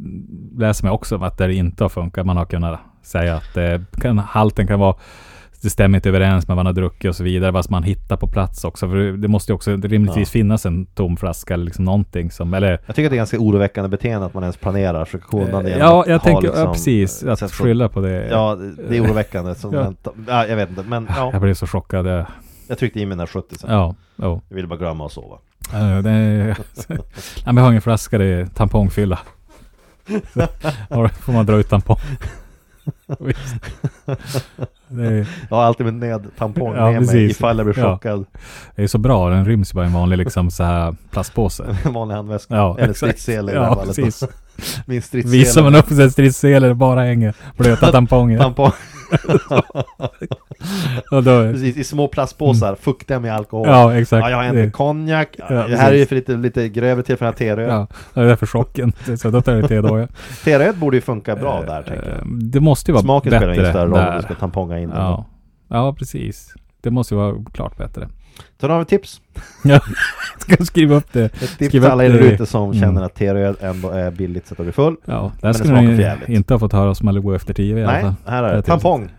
läser 0.57 0.85
man 0.85 0.93
också 0.93 1.15
om 1.15 1.23
att 1.23 1.37
det 1.37 1.53
inte 1.53 1.83
har 1.83 1.89
funkat. 1.89 2.25
Man 2.25 2.37
har 2.37 2.45
kunnat 2.45 2.79
säga 3.03 3.35
att 3.35 3.53
det 3.53 3.81
kan, 4.01 4.17
halten 4.17 4.67
kan 4.67 4.79
vara 4.79 4.95
det 5.63 5.69
stämmer 5.69 5.97
inte 5.97 6.09
överens 6.09 6.47
med 6.47 6.55
vad 6.55 6.65
man 6.65 6.65
har 6.65 6.73
druckit 6.73 7.09
och 7.09 7.15
så 7.15 7.23
vidare. 7.23 7.51
Vad 7.51 7.71
man 7.71 7.83
hittar 7.83 8.17
på 8.17 8.27
plats 8.27 8.63
också. 8.63 8.89
För 8.89 8.95
det 9.17 9.27
måste 9.27 9.51
ju 9.51 9.55
också 9.55 9.71
rimligtvis 9.77 10.29
finnas 10.29 10.65
en 10.65 10.85
tom 10.85 11.17
flaska 11.17 11.53
eller 11.53 11.65
liksom 11.65 11.85
någonting 11.85 12.31
som... 12.31 12.53
Eller, 12.53 12.79
Jag 12.85 12.95
tycker 12.95 13.05
att 13.07 13.11
det 13.11 13.15
är 13.15 13.17
ganska 13.17 13.39
oroväckande 13.39 13.89
beteende 13.89 14.25
att 14.25 14.33
man 14.33 14.43
ens 14.43 14.57
planerar 14.57 15.05
för 15.05 15.19
igen. 15.67 15.79
ja, 15.79 16.03
jag 16.07 16.21
tänker 16.23 16.41
liksom, 16.41 16.61
ja, 16.65 16.73
precis. 16.73 17.23
eh, 17.23 17.33
Att 17.33 17.51
skylla 17.51 17.89
på 17.89 18.01
det. 18.01 18.27
Ja, 18.27 18.57
det- 18.89 18.97
är 18.97 19.03
oroväckande. 19.03 19.55
Som 19.55 19.73
Ja. 19.73 19.93
ja. 20.03 20.11
ja, 20.27 20.45
jag 20.47 20.55
vet 20.55 20.69
inte. 20.69 20.83
Men 20.83 21.07
ja, 21.17 21.29
Jag 21.33 21.41
blev 21.41 21.53
så 21.53 21.67
chockad. 21.67 22.07
Jag, 22.07 22.25
jag 22.67 22.77
tryckte 22.77 22.99
i 22.99 23.05
mina 23.05 23.27
70 23.27 23.55
sen. 23.57 23.71
ja, 23.71 23.95
oh. 24.17 24.39
Jag 24.49 24.55
ville 24.55 24.67
bara 24.67 24.79
glömma 24.79 25.05
att 25.05 25.11
sova. 25.11 25.37
Ja, 25.71 25.79
det 25.79 26.09
är, 26.09 26.57
Nej, 26.87 26.97
men 27.45 27.57
jag 27.57 27.63
har 27.63 27.69
ingen 27.69 27.81
flaska, 27.81 28.17
det 28.17 28.25
är 28.25 28.45
tampongfylla. 28.45 29.19
Så, 30.33 30.39
Då 30.89 31.07
får 31.09 31.33
man 31.33 31.45
dra 31.45 31.55
ut 31.57 31.69
tampong. 31.69 31.97
Är, 34.99 35.27
Jag 35.49 35.57
har 35.57 35.63
alltid 35.63 35.85
min 35.85 35.99
nödtampong 35.99 36.75
Ja, 36.75 36.83
med 36.85 36.93
mig 36.93 36.99
precis. 36.99 37.31
ifall 37.31 37.57
jag 37.57 37.65
blir 37.65 37.79
Ja. 37.79 37.93
chockad. 37.93 38.25
det 38.75 38.83
är 38.83 38.87
så 38.87 38.97
bra, 38.97 39.29
den 39.29 39.45
ryms 39.45 39.73
bara 39.73 39.83
i 39.85 39.87
en 39.87 39.93
vanlig 39.93 40.17
liksom 40.17 40.51
så 40.51 40.63
här 40.63 40.95
plastpåse. 41.11 41.75
En 41.85 41.93
vanlig 41.93 42.15
handväska. 42.15 42.55
Ja, 42.55 42.77
Eller 42.79 42.93
stridssele 42.93 43.51
i 43.51 43.55
det 43.55 43.61
här 43.61 43.67
Ja, 43.67 43.75
fallet. 43.75 43.97
Min 44.85 45.01
stridssele. 45.01 45.37
Visar 45.37 45.63
man 45.63 45.75
upp 45.75 45.91
en 45.91 46.11
stridssele 46.11 46.73
bara 46.73 47.01
hänger 47.01 47.33
blöta 47.57 47.91
tamponger. 47.91 48.39
Tampong. 48.39 48.71
Och 51.11 51.23
då, 51.23 51.51
Precis, 51.51 51.77
i 51.77 51.83
små 51.83 52.07
plastpåsar. 52.07 52.75
Fuktiga 52.75 53.19
med 53.19 53.33
alkohol. 53.35 53.67
Mm. 53.67 53.79
ja, 53.79 53.93
exakt. 53.99 54.23
Ja, 54.23 54.29
jag 54.29 54.37
har 54.37 54.43
en 54.43 54.55
Det- 54.55 54.61
med 54.61 54.73
konjak. 54.73 55.27
Ja, 55.37 55.45
Ja, 55.49 55.67
det 55.67 55.77
här 55.77 55.91
är 55.91 55.97
ju 55.97 56.05
för 56.05 56.15
lite, 56.15 56.31
lite 56.33 56.69
grövre 56.69 57.03
till 57.03 57.17
för 57.17 57.25
den 57.25 57.33
här 57.33 57.37
teröd. 57.37 57.69
Ja, 57.69 57.87
det 58.13 58.19
är 58.21 58.25
därför 58.25 58.45
chocken. 58.45 58.93
Så 59.17 59.29
då 59.29 59.41
tar 59.41 59.55
jag 59.55 59.67
te 59.67 59.81
då. 59.81 60.07
Teröd 60.43 60.77
borde 60.77 60.97
ju 60.97 61.01
funka 61.01 61.35
bra 61.35 61.61
där, 61.67 61.83
tänker 61.83 62.09
jag. 62.09 62.17
Eh, 62.17 62.23
Det 62.25 62.59
måste 62.59 62.91
ju 62.91 62.93
vara 62.93 63.03
Smaken 63.03 63.29
bättre 63.29 63.39
spelar 63.45 63.53
ingen 63.59 63.71
större 63.71 63.85
roll 63.85 64.09
om 64.09 64.15
du 64.17 64.21
ska 64.21 64.33
tamponga 64.35 64.79
in 64.79 64.89
den. 64.89 64.97
Ja. 65.01 65.25
ja, 65.67 65.93
precis. 65.99 66.53
Det 66.81 66.91
måste 66.91 67.13
ju 67.15 67.19
vara 67.19 67.35
klart 67.53 67.77
bättre. 67.77 68.07
Så 68.61 68.67
då 68.67 68.73
har 68.73 68.79
vi 68.79 68.85
tips. 68.85 69.21
Ja, 69.63 69.79
ska 70.37 70.65
skriva 70.65 70.95
upp 70.95 71.13
det. 71.13 71.25
Ett 71.25 71.57
tips 71.57 71.71
till 71.71 71.85
alla 71.85 72.05
er 72.05 72.09
ute 72.09 72.45
som 72.45 72.63
Mm. 72.69 72.79
känner 72.79 73.01
att 73.03 73.15
teröd 73.15 73.55
ändå 73.59 73.89
är 73.89 74.11
billigt 74.11 74.47
så 74.47 74.53
att 74.53 74.57
du 74.57 74.63
blir 74.63 74.73
full. 74.73 74.95
Ja, 75.05 75.31
det 75.41 75.47
där 75.47 75.53
skulle 75.53 75.81
ni 75.81 76.15
inte 76.35 76.53
ha 76.53 76.59
fått 76.59 76.73
höra 76.73 76.89
oss 76.89 77.03
Malibu 77.03 77.35
efter 77.35 77.53
tio 77.53 77.77
i 77.79 77.83
alla 77.83 77.91
Nej, 77.93 78.01
fall. 78.01 78.13
här 78.25 78.43
är 78.43 78.55
Det. 78.55 78.61
Tampong. 78.61 79.09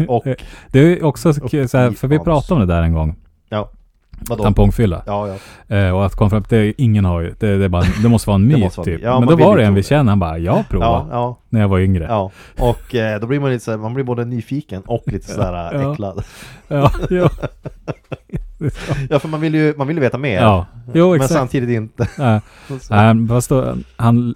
Eh, 0.00 0.04
och, 0.08 0.24
Det 0.70 0.78
är 0.80 0.84
ju 0.84 1.02
också 1.02 1.32
så, 1.34 1.40
här, 1.78 1.90
för 1.90 2.08
vi 2.08 2.18
pratade 2.18 2.60
om 2.60 2.68
det 2.68 2.74
där 2.74 2.82
en 2.82 2.92
gång. 2.92 3.16
ja. 3.48 3.70
Vadå? 4.28 4.42
Tampongfylla. 4.44 5.02
Ja, 5.06 5.28
ja. 5.68 5.76
Eh, 5.76 5.96
och 5.96 6.06
att 6.06 6.14
komma 6.16 6.30
fram 6.30 6.44
till 6.44 6.58
det, 6.58 6.82
ingen 6.82 7.04
har 7.04 7.20
ju. 7.20 7.34
Det, 7.38 7.56
det, 7.58 7.68
bara, 7.68 7.82
det 8.02 8.08
måste 8.08 8.28
vara 8.30 8.34
en 8.34 8.46
myt 8.46 8.72
typ. 8.84 9.00
Ja, 9.02 9.20
Men 9.20 9.28
då 9.28 9.36
var 9.36 9.56
det 9.56 9.64
en 9.64 9.74
vi 9.74 9.82
känner, 9.82 10.10
han 10.10 10.18
bara, 10.18 10.38
jag 10.38 10.56
Ja, 10.58 10.64
provade. 10.70 11.06
ja. 11.10 11.38
När 11.48 11.60
jag 11.60 11.68
var 11.68 11.78
yngre. 11.78 12.06
Ja, 12.08 12.30
och 12.58 12.94
eh, 12.94 13.20
då 13.20 13.26
blir 13.26 13.40
man 13.40 13.50
lite 13.50 13.64
så 13.64 13.70
här, 13.70 13.78
man 13.78 13.94
blir 13.94 14.04
både 14.04 14.24
nyfiken 14.24 14.82
och 14.82 15.02
lite 15.06 15.28
sådär 15.28 15.92
äcklad. 15.92 16.24
Ja, 16.68 16.90
ja. 17.10 17.30
Ja, 19.10 19.18
för 19.18 19.28
man 19.28 19.40
vill 19.40 19.54
ju, 19.54 19.74
man 19.76 19.86
vill 19.86 19.96
ju 19.96 20.00
veta 20.00 20.18
mer. 20.18 20.40
ja. 20.40 20.66
Jo, 20.94 21.06
men 21.10 21.16
exakt. 21.16 21.32
samtidigt 21.32 21.70
inte. 21.70 22.08
Ja. 22.18 22.40
Nej, 22.90 23.28
fast 23.28 23.48
då, 23.48 23.74
han 23.96 24.34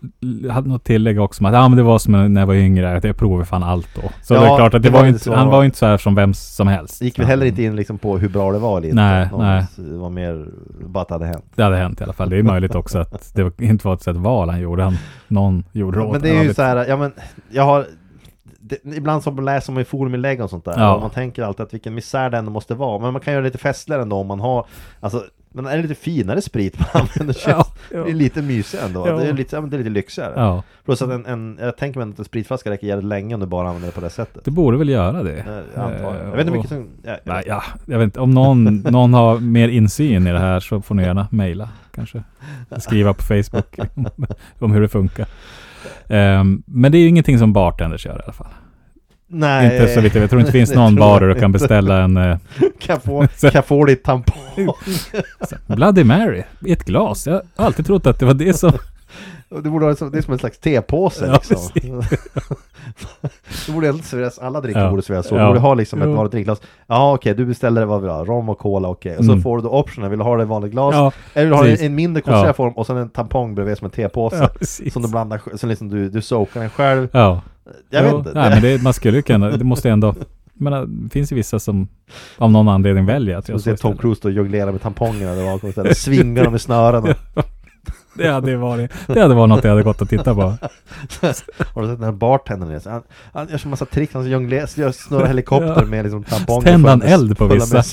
hade 0.51 0.69
något 0.69 0.85
tillägg 0.85 1.21
också 1.21 1.43
om 1.43 1.47
att 1.47 1.55
ja, 1.55 1.69
men 1.69 1.77
det 1.77 1.83
var 1.83 1.99
som 1.99 2.35
när 2.35 2.41
jag 2.41 2.47
var 2.47 2.55
yngre, 2.55 2.97
att 2.97 3.05
jag 3.05 3.17
provade 3.17 3.45
fan 3.45 3.63
allt 3.63 3.89
då. 3.95 4.03
Så 4.23 4.35
Ja, 4.35 4.41
det 4.41 4.47
är 4.47 4.57
klart 4.57 4.75
att 4.75 4.83
det, 4.83 4.89
det 4.89 4.93
var 4.93 5.01
var 5.01 5.09
inte 5.09 5.35
han 5.35 5.49
var 5.49 5.63
ju 5.63 5.67
inte 5.67 5.79
så 5.79 5.87
här 5.87 5.97
som 5.99 6.15
vem 6.15 6.35
som 6.35 6.69
helst. 6.69 7.03
Gick 7.03 7.19
väl 7.19 7.27
heller 7.27 7.47
inte 7.47 7.63
in 7.63 7.77
liksom 7.77 7.99
på 7.99 8.19
hur 8.19 8.29
bra 8.29 8.53
det 8.53 8.59
var 8.59 8.77
inte. 8.85 8.95
Nej, 8.97 9.29
Någon- 9.31 9.41
nej. 9.41 9.67
Det 9.77 9.97
var 9.97 10.11
mer 10.11 10.47
bara 10.87 11.03
att 11.03 11.09
det 11.09 11.15
hade 11.15 11.27
hänt. 11.27 11.45
Det 11.55 11.63
hade 11.63 11.77
hänt 11.77 12.01
i 12.01 12.05
alla 12.05 12.13
fall. 12.13 12.31
Det 12.31 12.39
är 12.39 12.43
möjligt 12.43 12.75
också 12.75 12.99
att 12.99 13.35
det 13.35 13.61
inte 13.61 13.87
var 13.87 13.95
ett 13.95 14.03
sätt 14.03 14.17
val 14.17 14.49
han 14.51 14.61
gjorde. 14.61 14.83
Han, 14.83 14.97
någon 15.29 15.65
gjorde 15.73 15.99
det 15.99 16.05
åt 16.05 16.13
Men 16.13 16.23
det 16.23 16.31
är 16.37 16.43
ju 16.43 16.55
så 16.55 16.63
här, 16.63 16.87
ja 16.89 16.97
men 16.97 17.13
jag 17.51 17.63
har 17.63 17.87
det, 18.69 18.97
Ibland 18.97 19.23
så 19.23 19.31
läser 19.31 19.73
man 19.73 19.81
ju 19.81 19.85
foruminlägg 19.85 20.41
och 20.41 20.51
sånt 20.51 20.65
där 20.65 20.75
Ja. 20.77 20.95
och 20.95 21.01
man 21.01 21.11
tänker 21.11 21.43
alltid 21.43 21.65
att 21.67 21.75
vilken 21.75 21.95
misär 21.95 22.31
det 22.31 22.39
ändå 22.39 22.51
måste 22.51 22.75
vara 22.75 22.99
Men 22.99 23.13
man 23.13 23.23
kan 23.23 23.33
göra 23.33 23.43
det 23.43 23.49
lite 23.49 23.59
festligare 23.59 24.03
ändå 24.03 24.17
om 24.17 24.27
man 24.27 24.41
har 24.41 24.67
Alltså 25.01 25.25
Men 25.53 25.67
är 25.67 25.77
det 25.77 25.83
lite 25.83 25.95
finare 25.95 26.43
sprit 26.43 26.79
man 26.79 26.89
använder 27.03 27.35
känns 27.35 27.47
Ja, 27.47 27.67
Det 27.91 27.97
ja. 27.97 28.07
är 28.09 28.13
lite 28.15 28.43
mysigare 28.43 28.87
ändå, 28.87 29.09
Ja. 29.09 29.17
det, 29.17 29.27
är 29.29 29.33
lite, 29.33 29.61
det 29.61 29.77
är 29.77 29.79
lite 29.79 29.91
lyxigare 29.91 30.33
Ja, 30.37 30.63
Plus 30.85 31.03
att 31.03 31.11
en, 31.11 31.27
en, 31.27 31.59
jag 31.61 31.77
tänker 31.77 32.01
mig 32.01 32.11
att 32.13 32.19
en 32.19 32.25
spritflaska 32.25 32.71
räcker 32.71 32.87
jävligt 32.87 33.09
länge 33.09 33.35
om 33.35 33.41
du 33.41 33.47
bara 33.47 33.69
använder 33.69 33.89
det 33.89 33.95
på 33.95 34.01
det 34.01 34.11
sättet 34.11 34.45
det 34.45 34.51
borde 34.51 34.79
väl 34.79 34.89
göra 34.89 35.23
det. 35.23 35.37
Eh, 35.39 35.47
Jag 35.75 35.85
antar 35.85 36.13
det. 36.13 36.19
Eh, 36.21 36.25
Jag 36.29 36.31
vet 36.37 36.41
inte 36.41 36.53
mycket 36.53 36.69
som... 36.69 36.89
Ja, 37.03 37.11
jag 37.11 37.19
Nej, 37.25 37.45
ja, 37.47 37.63
jag 37.87 37.99
vet 37.99 38.05
inte. 38.05 38.21
Om 38.21 38.31
någon, 38.31 38.65
någon 38.77 39.15
har 39.15 39.39
mer 39.41 39.69
insyn 39.69 40.27
i 40.27 40.33
det 40.33 40.39
här 40.39 40.61
så 40.61 40.83
får 40.83 40.95
ni 40.95 41.03
gärna 41.03 41.29
mejla 41.31 41.69
kanske. 41.95 42.23
Skriva 42.79 43.15
på 43.15 43.23
Facebook 43.23 43.79
om, 43.95 44.07
om 44.59 44.73
hur 44.73 44.81
det 44.81 44.89
funkar. 44.89 45.27
Ehm, 46.09 46.63
men 46.67 46.93
det 46.93 46.99
är 46.99 47.01
ju 47.01 47.09
ingenting 47.09 47.39
som 47.39 47.53
bartenders 47.53 48.07
gör 48.07 48.19
i 48.19 48.23
alla 48.25 48.33
fall. 48.33 48.47
Nej 49.29 49.81
Inte 49.81 49.95
så 49.95 50.01
vitt 50.01 50.15
jag 50.15 50.21
vet. 50.21 50.31
Tror 50.31 50.41
inte 50.41 50.53
det 50.53 50.59
finns 50.59 50.75
någon 50.75 50.95
bar 50.95 51.21
där 51.21 51.29
du 51.29 51.35
kan 51.35 51.53
beställa 51.53 52.03
en 52.03 52.17
eh, 52.17 52.39
Kan 52.79 53.01
få, 53.01 53.27
kan 53.53 53.63
få 53.63 53.85
ditt 53.85 54.05
tampong? 54.05 54.69
Bloody 55.67 56.05
Mary 56.05 56.43
i 56.67 56.73
ett 56.73 56.85
glas. 56.85 57.27
Jag 57.27 57.43
har 57.57 57.67
alltid 57.67 57.87
trott 57.87 58.07
att 58.07 58.19
det 58.19 58.27
var 58.27 58.35
det 58.35 58.55
som... 58.55 58.73
Det 59.49 59.71
borde 59.71 59.85
vara 59.85 59.97
som, 59.97 60.11
det 60.11 60.19
är 60.19 60.23
som 60.23 60.33
en 60.33 60.39
slags 60.39 60.59
tepåse 60.59 61.27
Ja, 61.27 61.33
liksom. 61.33 62.03
det 63.67 63.73
borde 63.73 63.89
inte 63.89 64.07
serveras, 64.07 64.39
alla 64.39 64.61
drinkar 64.61 64.81
Ja. 64.85 64.91
borde 64.91 65.03
serveras 65.03 65.27
så. 65.27 65.35
Ja. 65.35 65.41
Du 65.41 65.47
borde 65.49 65.61
ha 65.61 65.75
liksom 65.75 66.03
ett 66.03 66.09
vanligt 66.09 66.33
drinkglas. 66.33 66.61
Ja 66.87 67.15
okej, 67.15 67.35
du 67.35 67.45
beställer 67.47 67.85
vad 67.85 68.01
vill 68.01 68.09
du 68.09 68.13
ha? 68.15 68.25
Rom 68.25 68.49
och 68.49 68.59
cola, 68.59 68.89
okej. 68.89 69.17
Och 69.17 69.25
så 69.25 69.31
Mm. 69.33 69.43
får 69.43 69.57
du 69.57 69.63
då 69.63 69.69
optionen, 69.71 70.11
vill 70.11 70.19
du 70.19 70.25
ha 70.25 70.37
det 70.37 70.43
i 70.43 70.47
vanligt 70.47 70.73
glas? 70.73 70.95
Ja, 70.95 71.13
Eller 71.35 71.45
vill 71.45 71.51
du 71.51 71.57
ha 71.57 71.63
det 71.65 71.83
i 71.83 71.87
en 71.87 71.95
mindre 71.95 72.21
koncentrerad 72.23 72.49
Ja. 72.49 72.53
form 72.53 72.73
och 72.73 72.87
sen 72.87 72.97
en 72.97 73.09
tampong 73.09 73.55
bredvid 73.55 73.79
som 73.79 73.85
en 73.85 73.91
tepåse? 73.91 74.37
ja. 74.61 74.91
Som 74.91 75.03
du 75.03 75.09
blandar, 75.09 75.41
som 75.55 75.69
liksom 75.69 75.89
du, 75.89 76.09
du 76.09 76.23
soakar 76.23 76.61
den 76.61 76.71
själv. 76.71 77.09
Ja. 77.13 77.41
Jag 77.91 78.03
vet 78.03 78.15
inte. 78.15 78.31
Nej, 78.35 78.51
men 78.51 78.63
det, 78.63 78.83
man 78.83 78.93
skulle 78.93 79.17
ju 79.17 79.23
kunna... 79.23 79.51
Det 79.51 79.65
måste 79.65 79.91
ändå... 79.91 80.15
Men 80.59 81.03
det 81.05 81.11
finns 81.11 81.33
ju 81.33 81.37
vissa 81.37 81.59
som 81.59 81.89
av 82.39 82.51
någon 82.51 82.69
anledning 82.69 83.07
väljer 83.07 83.37
att 83.37 83.47
Du 83.47 83.53
göra 83.53 83.59
så 83.59 83.63
ser 83.65 83.77
Tom. 83.77 83.97
Cruise 83.97 84.21
då 84.23 84.31
jonglera 84.31 84.73
med 84.73 84.83
tampongerna 84.83 85.35
där 85.35 85.53
bakom 85.53 85.69
istället. 85.69 85.97
Svingar 85.99 86.45
dem 86.45 86.55
i 86.55 86.59
snören. 86.59 87.05
Det 88.17 88.29
hade 88.33 88.57
varit... 88.57 88.91
Det 89.07 89.21
hade 89.21 89.35
varit 89.35 89.49
något 89.49 89.65
jag 89.65 89.71
hade 89.71 89.83
gått 89.83 90.03
att 90.03 90.09
titta 90.11 90.35
på. 90.35 90.41
Har 91.75 91.83
du 91.83 91.89
sett 91.89 91.99
den 91.99 92.03
här 92.03 92.13
bartendern? 92.13 92.81
Han, 92.85 93.03
han 93.33 93.49
gör 93.49 93.59
så 93.59 93.69
massa 93.69 93.87
tricks, 93.87 94.15
han 94.15 94.31
jonglerar, 94.31 94.93
snurrar 94.93 95.27
helikopter 95.27 95.75
Ja. 95.79 95.85
med 95.85 96.05
liksom 96.05 96.25
tamponger 96.25 96.67
Tänder 96.67 96.91
han 96.91 97.03
eld 97.03 97.39
på 97.39 97.47
vissa? 97.47 97.83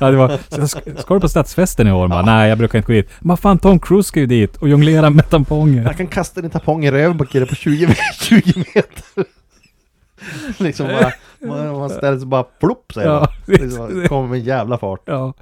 Ja, 0.00 0.10
det 0.10 0.16
var, 0.16 0.66
ska, 0.66 1.14
du 1.14 1.20
på 1.20 1.28
stadsfesten 1.28 1.86
i 1.86 1.92
år? 1.92 2.08
Bara, 2.08 2.22
Nej, 2.22 2.48
jag 2.48 2.58
brukar 2.58 2.78
inte 2.78 2.86
gå 2.86 2.96
dit. 2.96 3.10
Men 3.20 3.36
fan, 3.36 3.58
Tom 3.58 3.78
Cruise 3.78 4.08
ska 4.08 4.20
ju 4.20 4.26
dit 4.26 4.56
och 4.56 4.68
jonglera 4.68 5.10
med 5.10 5.30
tamponger. 5.30 5.82
Jag 5.84 5.96
kan 5.96 6.06
kasta 6.06 6.40
din 6.40 6.50
tampong 6.50 6.84
i 6.84 6.90
röven 6.90 7.18
på 7.18 7.24
killen 7.26 7.48
på 7.48 7.54
20, 7.54 7.86
me- 7.86 7.94
20 8.20 8.58
meter. 8.74 9.24
liksom 10.58 10.86
bara, 10.86 11.12
man, 11.42 11.78
man 11.78 11.90
ställer 11.90 12.18
sig 12.18 12.26
bara 12.26 12.42
plopp 12.42 12.92
säger 12.94 13.08
Ja, 13.08 13.28
man. 13.78 14.00
det- 14.02 14.08
kommer 14.08 14.28
med 14.28 14.38
en 14.38 14.44
jävla 14.44 14.78
fart. 14.78 15.00
Ja, 15.04 15.34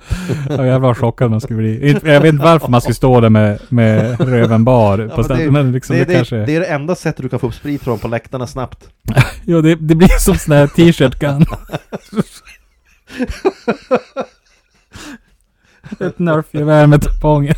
ja 0.49 0.67
jävlar 0.67 0.79
vad 0.79 0.97
chockad 0.97 1.31
man 1.31 1.41
skulle 1.41 1.57
bli. 1.59 1.99
Jag 2.05 2.21
vet 2.21 2.33
inte 2.33 2.45
varför 2.45 2.69
man 2.69 2.81
skulle 2.81 2.95
stå 2.95 3.21
där 3.21 3.29
med, 3.31 3.61
med 3.69 4.21
röven 4.21 4.65
bar 4.65 4.99
Ja, 4.99 5.09
på 5.17 5.25
men 5.29 5.39
det, 5.39 5.51
men 5.51 5.73
liksom 5.73 5.97
det, 5.97 6.05
det, 6.05 6.09
det, 6.09 6.15
kanske... 6.15 6.37
det 6.37 6.57
är 6.57 6.61
det 6.61 6.67
enda 6.67 6.95
sättet 6.95 7.23
du 7.23 7.29
kan 7.29 7.39
få 7.39 7.47
upp 7.47 7.55
sprit 7.55 7.83
från 7.83 7.99
på 7.99 8.09
läktarna 8.09 8.47
snabbt. 8.47 8.89
Jo, 9.45 9.61
det, 9.61 9.75
det 9.75 9.95
blir 9.95 10.09
som 10.09 10.37
sån 10.37 10.55
här 10.55 10.67
t-shirt 10.67 11.19
gun. 11.19 11.45
Ett 16.01 16.19
nerfgevär 16.19 16.87
med 16.87 17.03
tamponger. 17.03 17.57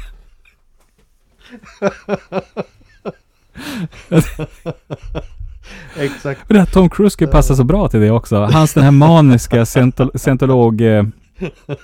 Exakt. 5.98 6.40
Och 6.48 6.54
det 6.54 6.58
här 6.60 6.66
Tom 6.66 6.90
Cruise 6.90 7.12
skulle 7.12 7.30
passa 7.30 7.56
så 7.56 7.64
bra 7.64 7.88
till 7.88 8.00
det 8.00 8.10
också. 8.10 8.36
Hans 8.36 8.74
den 8.74 8.84
här 8.84 8.90
maniska 8.90 9.64
scientol- 9.64 10.18
scientolog 10.18 10.80
eh, 10.80 11.04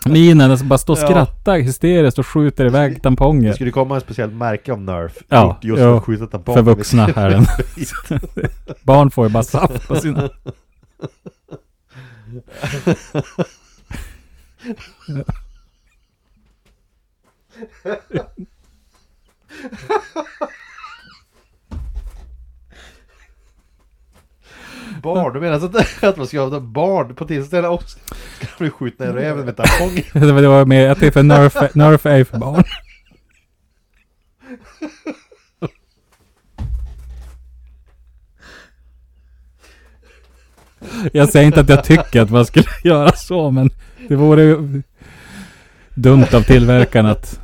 minen, 0.07 0.51
alltså 0.51 0.66
bara 0.66 0.78
stå 0.78 0.93
och 0.93 0.99
Ja. 0.99 1.07
skratta 1.07 1.53
hysteriskt 1.53 2.18
och 2.18 2.26
skjuter 2.26 2.66
iväg 2.66 2.95
Det 2.95 3.01
tamponger. 3.01 3.53
skulle 3.53 3.70
komma 3.70 3.97
ett 3.97 4.03
speciellt 4.03 4.32
märke 4.32 4.72
av 4.72 4.80
Nerf. 4.80 5.12
Ja, 5.28 5.59
just 5.62 5.80
ja, 5.80 5.84
för 5.87 5.97
att 5.97 6.05
skjuta 6.05 6.26
tamponger. 6.26 6.57
för 6.59 6.62
vuxna 6.62 7.07
här. 7.16 7.47
Barn 8.82 9.11
får 9.11 9.26
ju 9.26 9.32
bara 9.32 9.43
saft 9.43 9.89
på 9.89 9.97
sina... 9.97 10.30
Barn, 25.03 25.34
du 25.34 25.40
menar 25.40 25.55
alltså 25.55 25.78
att, 25.78 26.05
att 26.11 26.16
man 26.16 26.26
ska 26.26 26.40
ha 26.40 26.61
barn 26.61 27.14
på 27.14 27.24
tillställningar 27.24 27.74
också? 27.74 27.99
Ska 28.40 28.47
bli 28.59 28.70
skjutna 28.70 29.07
i 29.07 29.09
röven 29.09 29.44
med 29.44 29.57
tamponger? 29.57 30.05
Det 30.26 30.32
var- 30.32 30.42
det 30.42 30.49
var 30.49 30.64
med, 30.64 30.90
jag 30.90 30.99
tänkte 30.99 31.18
för 31.18 31.22
Nerf, 31.22 31.57
Nerf 31.74 32.07
är 32.07 32.24
för 32.24 32.38
barn. 32.38 32.64
Jag 41.12 41.28
säger 41.28 41.47
inte 41.47 41.61
att 41.61 41.68
jag 41.68 41.84
tycker 41.84 42.20
att 42.20 42.30
man 42.30 42.47
skulle 42.47 42.64
göra 42.84 43.12
så, 43.12 43.51
men 43.51 43.70
det 44.09 44.16
vore 44.16 44.42
ju... 44.42 44.82
dumt 45.94 46.26
av 46.34 46.40
tillverkaren 46.42 47.07
att 47.07 47.40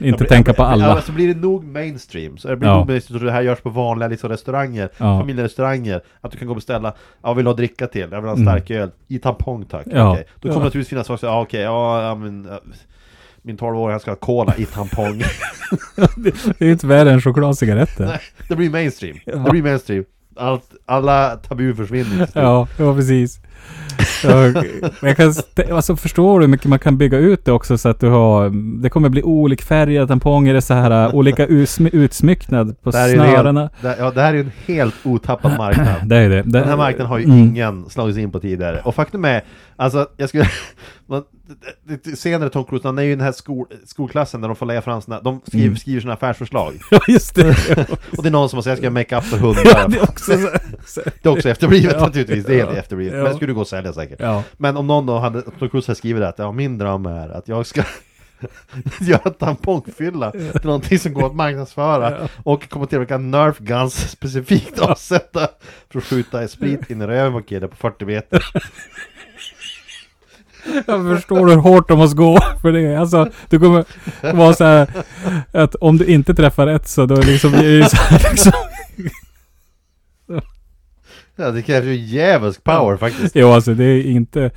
inte 0.00 0.24
tänka 0.24 0.52
på 0.52 0.62
Ja, 0.62 0.66
alla. 0.66 0.94
men 0.94 1.02
så 1.02 1.12
blir 1.12 1.34
det 1.34 1.40
nog 1.40 1.64
mainstream. 1.64 2.38
Så 2.38 2.48
det 2.48 2.56
blir 2.56 2.68
Ja. 2.68 2.76
nog 2.76 2.86
mainstream, 2.88 3.18
så 3.20 3.24
det 3.26 3.32
här 3.32 3.42
görs 3.42 3.60
på 3.60 3.70
vanliga 3.70 4.08
liksom, 4.08 4.30
restauranger, 4.30 4.88
Ja. 4.98 5.20
familjerestauranger. 5.20 6.00
Att 6.20 6.32
du 6.32 6.38
kan 6.38 6.46
gå 6.46 6.52
och 6.52 6.56
beställa, 6.56 6.94
ja 7.22 7.32
vill 7.34 7.46
ha 7.46 7.54
dricka 7.54 7.86
till? 7.86 8.00
Jag 8.00 8.20
vill 8.20 8.30
ha 8.30 8.36
en 8.36 8.42
stark 8.42 8.70
öl. 8.70 8.90
I 9.08 9.18
tampong 9.18 9.64
tack. 9.64 9.86
Mm. 9.86 9.98
Ja. 9.98 10.10
Okej. 10.12 10.24
Då 10.34 10.40
kommer 10.40 10.54
Ja. 10.54 10.58
det 10.58 10.64
naturligtvis 10.64 10.88
finnas 10.88 11.06
folk 11.06 11.20
som 11.20 11.28
ja 11.28 11.40
okej, 11.42 11.60
ja, 11.60 12.02
ja 12.02 12.14
men 12.14 12.46
ja, 12.50 12.60
min 13.42 13.56
12-åring 13.58 13.90
han 13.90 14.00
ska 14.00 14.10
ha 14.10 14.16
cola 14.16 14.54
i 14.56 14.64
tampong. 14.64 15.22
Det 16.58 16.60
är 16.66 16.70
inte 16.70 16.86
värre 16.86 17.10
än 17.12 17.20
chokladcigaretter. 17.20 18.06
Nej, 18.06 18.20
det 18.48 18.56
blir 18.56 18.70
mainstream. 18.70 19.16
Ja. 19.24 19.36
Det 19.36 19.50
blir 19.50 19.62
mainstream. 19.62 20.04
Allt, 20.36 20.70
alla 20.86 21.36
tabu 21.36 21.74
försvinner. 21.74 22.28
Ja, 22.34 22.68
ja 22.78 22.94
precis. 22.94 23.40
Jag 25.02 25.16
kan, 25.16 25.34
alltså 25.72 25.96
förstår 25.96 26.38
du 26.38 26.44
hur 26.46 26.50
mycket 26.50 26.66
man 26.66 26.78
kan 26.78 26.98
bygga 26.98 27.18
ut 27.18 27.44
det 27.44 27.52
också 27.52 27.78
så 27.78 27.88
att 27.88 28.00
du 28.00 28.08
har, 28.08 28.50
det 28.82 28.90
kommer 28.90 29.08
bli 29.08 29.22
olikfärgade 29.22 30.06
tamponger, 30.06 30.54
det 30.54 30.62
så 30.62 30.74
här 30.74 31.06
äh, 31.06 31.14
olika 31.14 31.46
utsmy, 31.46 31.90
utsmycknad 31.92 32.82
på 32.82 32.90
Det 32.90 33.12
snörena. 33.12 33.70
ja, 33.82 34.10
det 34.10 34.20
här 34.20 34.28
är 34.28 34.34
ju 34.34 34.40
en 34.40 34.52
helt 34.66 34.94
otappad 35.04 35.58
marknad. 35.58 35.86
Det 36.08 36.16
är 36.16 36.28
det. 36.28 36.42
Den 36.42 36.68
här 36.68 36.76
marknaden 36.76 37.06
har 37.06 37.18
ju 37.18 37.24
mm. 37.24 37.38
ingen 37.38 37.90
slagit 37.90 38.14
sig 38.14 38.22
in 38.22 38.32
på 38.32 38.40
tidigare. 38.40 38.80
Och 38.84 38.94
faktum 38.94 39.24
är, 39.24 39.42
alltså 39.78 40.08
jag 40.16 40.28
skulle... 40.28 40.50
Man, 41.06 41.24
senare 42.16 42.50
Tom 42.50 42.64
Cruise, 42.64 42.88
han 42.88 42.98
är 42.98 43.02
ju 43.02 43.12
i 43.12 43.14
den 43.14 43.24
här 43.24 43.32
skol, 43.32 43.66
skolklassen 43.86 44.40
där 44.40 44.48
de 44.48 44.56
får 44.56 44.66
lägga 44.66 44.82
fram 44.82 45.02
sina, 45.02 45.20
de 45.20 45.40
skriver, 45.46 45.64
Mm. 45.66 45.76
skriver 45.76 46.00
sina 46.00 46.12
affärsförslag. 46.12 46.74
Ja, 46.90 47.00
just 47.08 47.34
det. 47.34 47.48
Och 48.16 48.22
det 48.22 48.28
är 48.28 48.30
någon 48.30 48.48
som 48.48 48.62
säger 48.62 48.76
jag 48.76 48.78
ska 48.82 48.90
make 48.90 49.16
up 49.18 49.24
för 49.24 49.36
hundar. 49.38 49.62
Ja, 49.64 49.88
det 49.88 49.96
är 49.96 50.02
också 50.02 50.32
så, 50.38 50.48
så. 50.86 51.00
Det 51.22 51.28
är 51.28 51.32
också 51.32 51.48
efterblivet 51.48 51.92
Ja. 51.98 52.06
naturligtvis, 52.06 52.44
det 52.46 52.54
är 52.60 52.66
helt 52.66 52.78
efterblivet. 52.78 53.14
Ja. 53.14 53.22
Men 53.22 53.30
det 53.32 53.36
skulle 53.36 53.52
gå 53.52 53.60
att 53.60 53.68
sälja 53.68 53.92
säkert. 53.92 54.20
Ja. 54.20 54.42
Men 54.56 54.76
om 54.76 54.86
någon 54.86 55.06
då 55.06 55.18
hade, 55.18 55.42
Tom 55.42 55.68
Cruise 55.70 55.86
hade 55.90 55.98
skrivit 55.98 56.22
det 56.22 56.28
att 56.28 56.38
ja, 56.38 56.52
min 56.52 56.78
dröm 56.78 57.06
är 57.06 57.28
att 57.28 57.48
jag 57.48 57.66
ska 57.66 57.82
göra 59.00 59.30
tampongfylla 59.30 60.30
till 60.30 60.60
någonting 60.64 60.98
som 60.98 61.12
går 61.14 61.26
att 61.26 61.34
marknadsföra 61.34 62.28
och 62.44 62.68
kommer 62.68 62.86
tillverka 62.86 63.18
Nerf 63.18 63.58
Guns 63.58 64.10
specifikt 64.10 64.78
avsätta 64.78 65.48
för 65.90 65.98
att 65.98 66.04
skjuta 66.04 66.48
sprit 66.48 66.90
in 66.90 67.02
i 67.02 67.06
röven 67.06 67.32
på 67.32 67.42
killar 67.42 67.68
på 67.68 67.76
40 67.76 68.04
meter. 68.04 68.44
Jag 70.86 71.16
förstår 71.16 71.48
hur 71.48 71.56
hårt 71.56 71.88
de 71.88 71.98
måste 71.98 72.16
gå 72.16 72.38
för 72.62 72.72
det. 72.72 72.96
Alltså, 72.96 73.28
du 73.48 73.58
kommer 73.58 73.84
vara 74.34 74.54
så 74.54 74.64
här 74.64 74.88
att 75.52 75.74
om 75.74 75.96
du 75.98 76.04
inte 76.06 76.34
träffar 76.34 76.66
rätt 76.66 76.88
så 76.88 77.06
då 77.06 77.16
liksom 77.16 77.52
blir 77.52 77.78
det 77.80 77.88
så 77.90 77.96
här 77.96 78.30
liksom. 78.30 78.52
Ja, 81.36 81.50
det 81.50 81.62
krävs 81.62 81.84
ju 81.86 81.94
djävulsk 81.94 82.64
power 82.64 82.96
faktiskt. 82.96 83.36
Jo, 83.36 83.52
alltså 83.52 83.74
det 83.74 83.84
är 83.84 84.02
inte... 84.02 84.50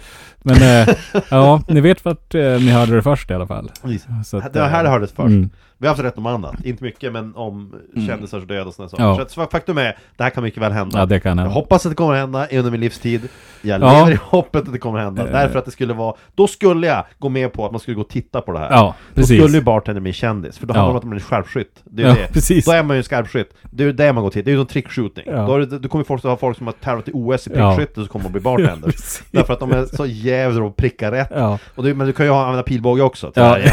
Men 0.43 0.55
äh, 0.55 0.95
ja, 1.29 1.61
ni 1.67 1.81
vet 1.81 2.05
vart 2.05 2.35
äh, 2.35 2.41
ni 2.41 2.69
hörde 2.71 2.95
det 2.95 3.01
först 3.01 3.31
i 3.31 3.33
alla 3.33 3.47
fall. 3.47 3.71
Att, 3.83 4.53
Det 4.53 4.59
var 4.59 4.67
här 4.67 4.83
det 4.83 4.87
eh, 4.89 4.91
hördes 4.93 5.11
först. 5.11 5.27
mm. 5.27 5.49
Vi 5.81 5.87
har 5.87 5.93
haft 5.95 6.03
rätt 6.03 6.17
om 6.17 6.25
annat, 6.25 6.65
inte 6.65 6.83
mycket 6.83 7.13
men 7.13 7.35
om 7.35 7.75
kändisars 8.07 8.43
död 8.43 8.67
och 8.67 8.73
sådana 8.73 8.89
saker. 8.89 9.03
Ja. 9.03 9.25
Så 9.29 9.41
att, 9.41 9.51
faktum 9.51 9.77
är, 9.77 9.97
det 10.17 10.23
här 10.23 10.29
kan 10.29 10.43
mycket 10.43 10.61
väl 10.63 10.71
hända. 10.71 10.99
Ja, 10.99 11.05
det 11.05 11.19
kan 11.19 11.29
Jag 11.37 11.43
hända. 11.43 11.53
hoppas 11.53 11.85
att 11.85 11.91
det 11.91 11.95
kommer 11.95 12.13
att 12.13 12.19
hända 12.19 12.47
under 12.51 12.71
min 12.71 12.79
livstid 12.79 13.21
Jag 13.61 13.81
Ja. 13.81 13.97
lever 13.99 14.11
i 14.11 14.17
hoppet 14.23 14.61
att 14.61 14.71
det 14.73 14.79
kommer 14.79 14.99
att 14.99 15.05
hända 15.05 15.25
Eh. 15.27 15.31
Därför 15.31 15.59
att 15.59 15.65
det 15.65 15.71
skulle 15.71 15.93
vara 15.93 16.15
Då 16.35 16.47
skulle 16.47 16.87
jag 16.87 17.05
gå 17.19 17.29
med 17.29 17.53
på 17.53 17.65
att 17.65 17.71
man 17.71 17.79
skulle 17.79 17.95
gå 17.95 18.01
och 18.01 18.09
titta 18.09 18.41
på 18.41 18.51
det 18.51 18.59
här 18.59 18.67
Ja, 18.71 18.95
Då 19.13 19.15
precis. 19.21 19.41
skulle 19.41 19.57
ju 19.57 19.63
bartender 19.63 20.01
bli 20.01 20.13
kändis 20.13 20.57
För 20.57 20.67
då 20.67 20.73
Ja. 20.73 20.77
handlar 20.77 20.87
det 20.87 20.91
om 20.91 20.97
att 20.97 21.03
man 21.03 21.15
är 21.17 21.19
skarpskytt 21.21 21.81
Det 21.83 22.03
är 22.03 22.07
Ja, 22.07 22.13
det 22.13 22.33
precis. 22.33 22.65
Då 22.65 22.71
är 22.71 22.83
man 22.83 22.97
ju 22.97 23.03
skarpskytt 23.03 23.53
Det 23.61 23.83
är 23.83 23.93
det 23.93 24.13
man 24.13 24.23
går 24.23 24.31
till, 24.31 24.43
det 24.45 24.49
är 24.51 24.53
ju 24.53 24.57
som 24.59 24.67
trickshooting 24.67 25.23
Ja. 25.27 25.45
Då, 25.47 25.57
det, 25.57 25.79
då 25.79 25.89
kommer 25.89 26.03
folk 26.05 26.19
att 26.25 26.29
ha 26.29 26.37
folk 26.37 26.57
som 26.57 26.67
har 26.67 26.73
tävlat 26.73 27.07
i 27.07 27.11
OS 27.13 27.47
i 27.47 27.51
Ja. 27.55 27.75
prickskytte 27.75 28.03
Så 28.05 28.11
kommer 28.11 28.23
de 28.25 28.31
bli 28.31 28.41
bartenders 28.41 28.83
precis. 28.95 29.23
Därför 29.31 29.53
att 29.53 29.59
de 29.59 29.71
är 29.71 29.85
så 29.85 30.05
jävla 30.05 30.63
och 30.63 30.75
prickar 30.75 31.11
rätt 31.11 31.31
Ja. 31.35 31.59
och 31.75 31.83
det, 31.83 31.93
Men 31.93 32.07
du 32.07 32.13
kan 32.13 32.25
ju 32.25 32.31
använda 32.33 32.63
pilbåge 32.63 33.01
också 33.01 33.31
till 33.31 33.43
Ja. 33.43 33.57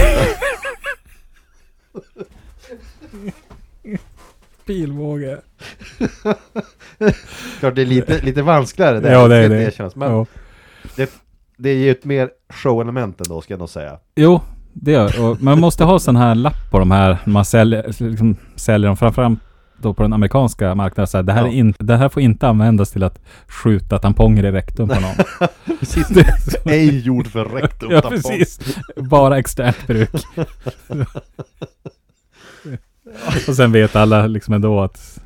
Pilbåge. 4.67 5.39
Klart 7.61 7.75
det 7.75 7.83
är 7.83 7.87
lite, 7.87 8.21
lite 8.23 8.43
vanskligare 8.43 9.01
det 9.01 9.13
Ja, 9.13 9.29
det 9.29 9.37
är 9.37 9.49
det. 9.49 9.63
erkännas. 9.63 9.97
Men 9.97 10.11
Ja. 10.13 10.27
det, 10.97 11.11
det 11.57 11.71
är 11.71 11.75
ju 11.77 11.91
ett 11.91 12.05
mer 12.05 12.31
show-element 12.49 13.21
ändå 13.21 13.41
ska 13.41 13.53
jag 13.53 13.59
nog 13.59 13.69
säga 13.69 13.99
Jo, 14.17 14.41
det 14.73 14.93
gör 14.93 15.37
Man 15.45 15.61
måste 15.61 15.85
ha 15.85 15.99
sån 15.99 16.17
här 16.17 16.35
lapp 16.35 16.71
på 16.71 16.79
de 16.79 16.91
här 16.91 17.19
man 17.27 17.45
säljer, 17.45 17.87
liksom, 18.11 18.37
säljer 18.57 18.89
dem 18.89 18.97
framförallt 18.97 19.41
då 19.79 19.95
på 19.95 20.03
den 20.03 20.13
amerikanska 20.13 20.75
marknaden. 20.75 21.07
Så 21.07 21.19
här, 21.19 21.23
det, 21.23 21.33
här 21.33 21.47
Ja. 21.47 21.53
in, 21.53 21.75
det 21.79 21.97
här 21.97 22.09
får 22.09 22.23
inte 22.23 22.49
användas 22.49 22.91
till 22.91 23.03
att 23.03 23.21
skjuta 23.47 23.99
tamponger 23.99 24.45
i 24.47 24.53
rektum 24.53 24.89
på 24.89 25.01
någon. 25.01 25.49
Precis, 25.81 26.09
Det 26.09 26.21
är 26.21 26.73
ej 26.73 26.99
gjord 26.99 27.27
för 27.27 27.45
rektum 27.45 27.91
ja, 27.93 28.01
precis. 28.01 28.61
Bara 28.97 29.39
externt 29.39 29.87
bruk. 29.87 30.11
och 33.49 33.57
sen 33.57 33.73
vet 33.73 33.97
alla 33.97 34.27
liksom 34.27 34.55
ändå 34.55 34.81
att... 34.81 35.19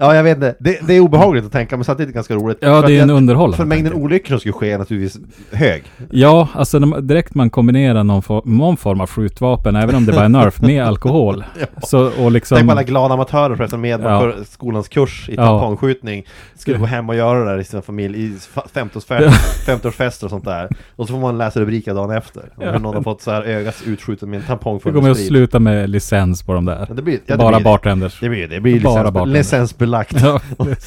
Ja, 0.00 0.14
jag 0.14 0.22
vet 0.22 0.36
inte. 0.36 0.54
Det, 0.58 0.78
det 0.86 0.94
är 0.94 1.00
obehagligt 1.00 1.44
att 1.44 1.52
tänka, 1.52 1.76
men 1.76 1.84
samtidigt 1.84 2.14
ganska 2.14 2.34
roligt. 2.34 2.58
Ja, 2.60 2.80
För 2.80 2.88
det 2.88 2.98
är 2.98 3.02
en 3.02 3.10
underhållande 3.10 3.56
För 3.56 3.64
mängden 3.64 3.92
olyckor 3.92 4.28
som 4.28 4.38
skulle 4.40 4.52
ske 4.52 4.70
är 4.72 4.78
naturligtvis 4.78 5.20
hög. 5.52 5.82
Ja, 6.10 6.48
alltså 6.54 6.78
direkt 6.78 7.34
man 7.34 7.50
kombinerar 7.50 8.04
någon, 8.04 8.22
for, 8.22 8.42
någon 8.44 8.76
form 8.76 9.00
av 9.00 9.06
skjutvapen, 9.06 9.76
även 9.76 9.94
om 9.94 10.04
det 10.06 10.12
bara 10.12 10.24
är 10.24 10.28
nerf, 10.28 10.60
med 10.62 10.84
alkohol. 10.84 11.44
Så, 11.82 12.10
och 12.24 12.32
liksom... 12.32 12.56
Tänk 12.56 12.68
på 12.68 12.72
alla 12.72 12.82
glada 12.82 13.14
amatörer 13.14 13.56
förresten 13.56 13.80
med 13.80 14.00
Ja. 14.00 14.20
på 14.20 14.44
skolans 14.44 14.88
kurs 14.88 15.28
i 15.28 15.34
Ja. 15.36 15.76
Skulle 16.56 16.78
gå 16.78 16.86
hem 16.86 17.08
och 17.08 17.14
göra 17.16 17.38
det 17.44 17.50
där 17.50 17.58
i 17.58 17.64
sin 17.64 17.82
familj 17.82 18.24
i 18.24 18.36
fa- 18.54 18.66
50-årsfester 18.72 19.90
50 19.90 20.24
och 20.24 20.30
sånt 20.30 20.44
där. 20.44 20.68
Och 20.96 21.06
så 21.06 21.12
får 21.12 21.20
man 21.20 21.38
läsa 21.38 21.60
rubriker 21.60 21.94
dagen 21.94 22.10
efter. 22.10 22.42
Ja. 22.60 22.70
hur 22.70 22.78
någon 22.78 22.94
har 22.94 23.02
fått 23.02 23.22
så 23.22 23.30
här 23.30 23.42
ögat 23.42 23.82
utskjutet 23.86 24.28
med 24.28 24.40
en 24.40 24.46
tampong 24.46 24.76
det 24.76 24.82
full 24.82 24.92
kommer 24.92 25.02
med 25.02 25.12
att 25.12 25.26
sluta 25.26 25.58
med 25.58 25.90
licens 25.90 26.42
på 26.42 26.52
de 26.52 26.64
där. 26.64 26.86
Det 26.94 27.02
blir, 27.02 27.14
ja, 27.26 27.36
det 27.36 27.36
Bara 27.36 27.56
blir, 27.56 27.64
bartenders. 27.64 28.20
Det 28.20 28.28
blir, 28.28 28.48
det 28.48 28.60
blir 28.60 28.80
Bara 28.80 29.24
licens, 29.24 29.78
licensbelagt. 29.88 30.22
Ja, 30.22 30.40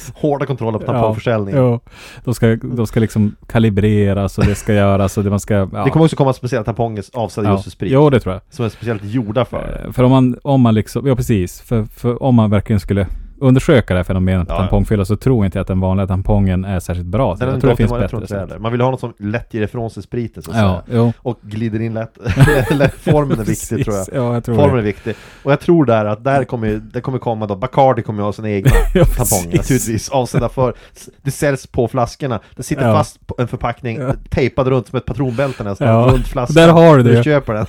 Hårda 0.14 0.46
kontroller 0.46 0.78
på 0.78 0.86
tampongförsäljning. 0.86 1.54
Ja, 1.54 1.80
de 2.24 2.34
ska, 2.34 2.56
de 2.56 2.86
ska 2.86 3.00
liksom 3.00 3.36
kalibreras 3.46 4.38
och 4.38 4.46
det 4.46 4.54
ska 4.54 4.74
göras 4.74 5.18
och 5.18 5.24
det 5.24 5.30
man 5.30 5.40
ska... 5.40 5.54
Ja. 5.54 5.84
Det 5.84 5.90
kommer 5.90 6.04
också 6.04 6.16
komma 6.16 6.32
speciella 6.32 6.64
tamponger 6.64 7.04
avsedda 7.12 7.48
ja. 7.48 7.52
just 7.52 7.64
för 7.64 7.70
sprit. 7.70 7.92
Jo, 7.92 8.10
det 8.10 8.20
tror 8.20 8.34
jag. 8.34 8.42
Som 8.50 8.64
är 8.64 8.68
speciellt 8.68 9.04
gjorda 9.04 9.44
för. 9.44 9.82
Eh, 9.84 9.92
För 9.92 10.04
om 10.04 10.10
man, 10.10 10.38
om 10.42 10.60
man 10.60 10.74
liksom, 10.74 11.06
ja 11.06 11.16
precis. 11.16 11.60
För, 11.60 11.84
för 11.84 12.22
om 12.22 12.34
man 12.34 12.50
verkligen 12.50 12.80
skulle 12.80 13.06
undersöka 13.42 13.94
det 13.94 13.98
här 13.98 14.04
fenomenet 14.04 14.48
Ja, 14.48 14.56
tampongfylla 14.56 15.04
så 15.04 15.16
tror 15.16 15.44
inte 15.44 15.58
jag 15.58 15.60
att 15.62 15.68
den 15.68 15.80
vanliga 15.80 16.06
tampongen 16.06 16.64
är 16.64 16.80
särskilt 16.80 17.06
bra. 17.06 17.34
Den 17.34 17.48
jag 17.48 17.60
tror 17.60 17.70
det 17.70 17.76
finns 17.76 17.90
tror 17.90 18.00
bättre 18.00 18.20
det 18.20 18.26
sätt. 18.26 18.60
Man 18.60 18.72
vill 18.72 18.80
ha 18.80 18.90
något 18.90 19.00
som 19.00 19.12
lätt 19.18 19.54
ger 19.54 19.62
ifrån 19.62 19.90
sig 19.90 20.02
spriten 20.02 20.42
så 20.42 20.50
att 20.50 20.56
Ja, 20.56 20.82
säga. 20.86 20.98
jo. 20.98 21.12
Och 21.18 21.38
glider 21.42 21.80
in 21.80 21.94
lätt. 21.94 22.14
Formen 23.00 23.40
är 23.40 23.44
viktig 23.44 23.84
tror 23.84 23.96
jag. 23.96 24.06
Ja, 24.12 24.34
jag 24.34 24.44
tror 24.44 24.54
Formen 24.56 24.74
det. 24.74 24.80
är 24.80 24.84
viktig. 24.84 25.14
Och 25.42 25.52
jag 25.52 25.60
tror 25.60 25.84
där 25.84 26.04
att 26.04 26.24
där 26.24 26.44
kommer, 26.44 26.80
det 26.92 27.00
kommer 27.00 27.18
komma 27.18 27.46
då, 27.46 27.56
Bacardi 27.56 28.02
kommer 28.02 28.20
ju 28.20 28.24
ha 28.24 28.32
sina 28.32 28.50
egna 28.50 28.70
Ja, 28.94 29.04
tamponger 29.04 29.56
naturligtvis. 29.56 30.08
Avsedda 30.08 30.48
för, 30.48 30.74
det 31.22 31.30
säljs 31.30 31.66
på 31.66 31.88
flaskorna. 31.88 32.40
Det 32.56 32.62
sitter 32.62 32.88
Ja. 32.88 32.94
fast 32.94 33.26
på 33.26 33.34
en 33.38 33.48
förpackning, 33.48 33.96
Ja. 34.00 34.14
tejpad 34.30 34.66
runt 34.68 34.86
som 34.88 34.96
ett 34.96 35.06
patronbälte 35.06 35.64
nästan, 35.64 35.88
Ja. 35.88 36.08
runt 36.12 36.28
flaskan. 36.28 36.54
Där 36.54 36.68
har 36.68 36.96
du 36.96 37.02
det. 37.02 37.16
Du 37.16 37.22
köper 37.22 37.54
den. 37.54 37.66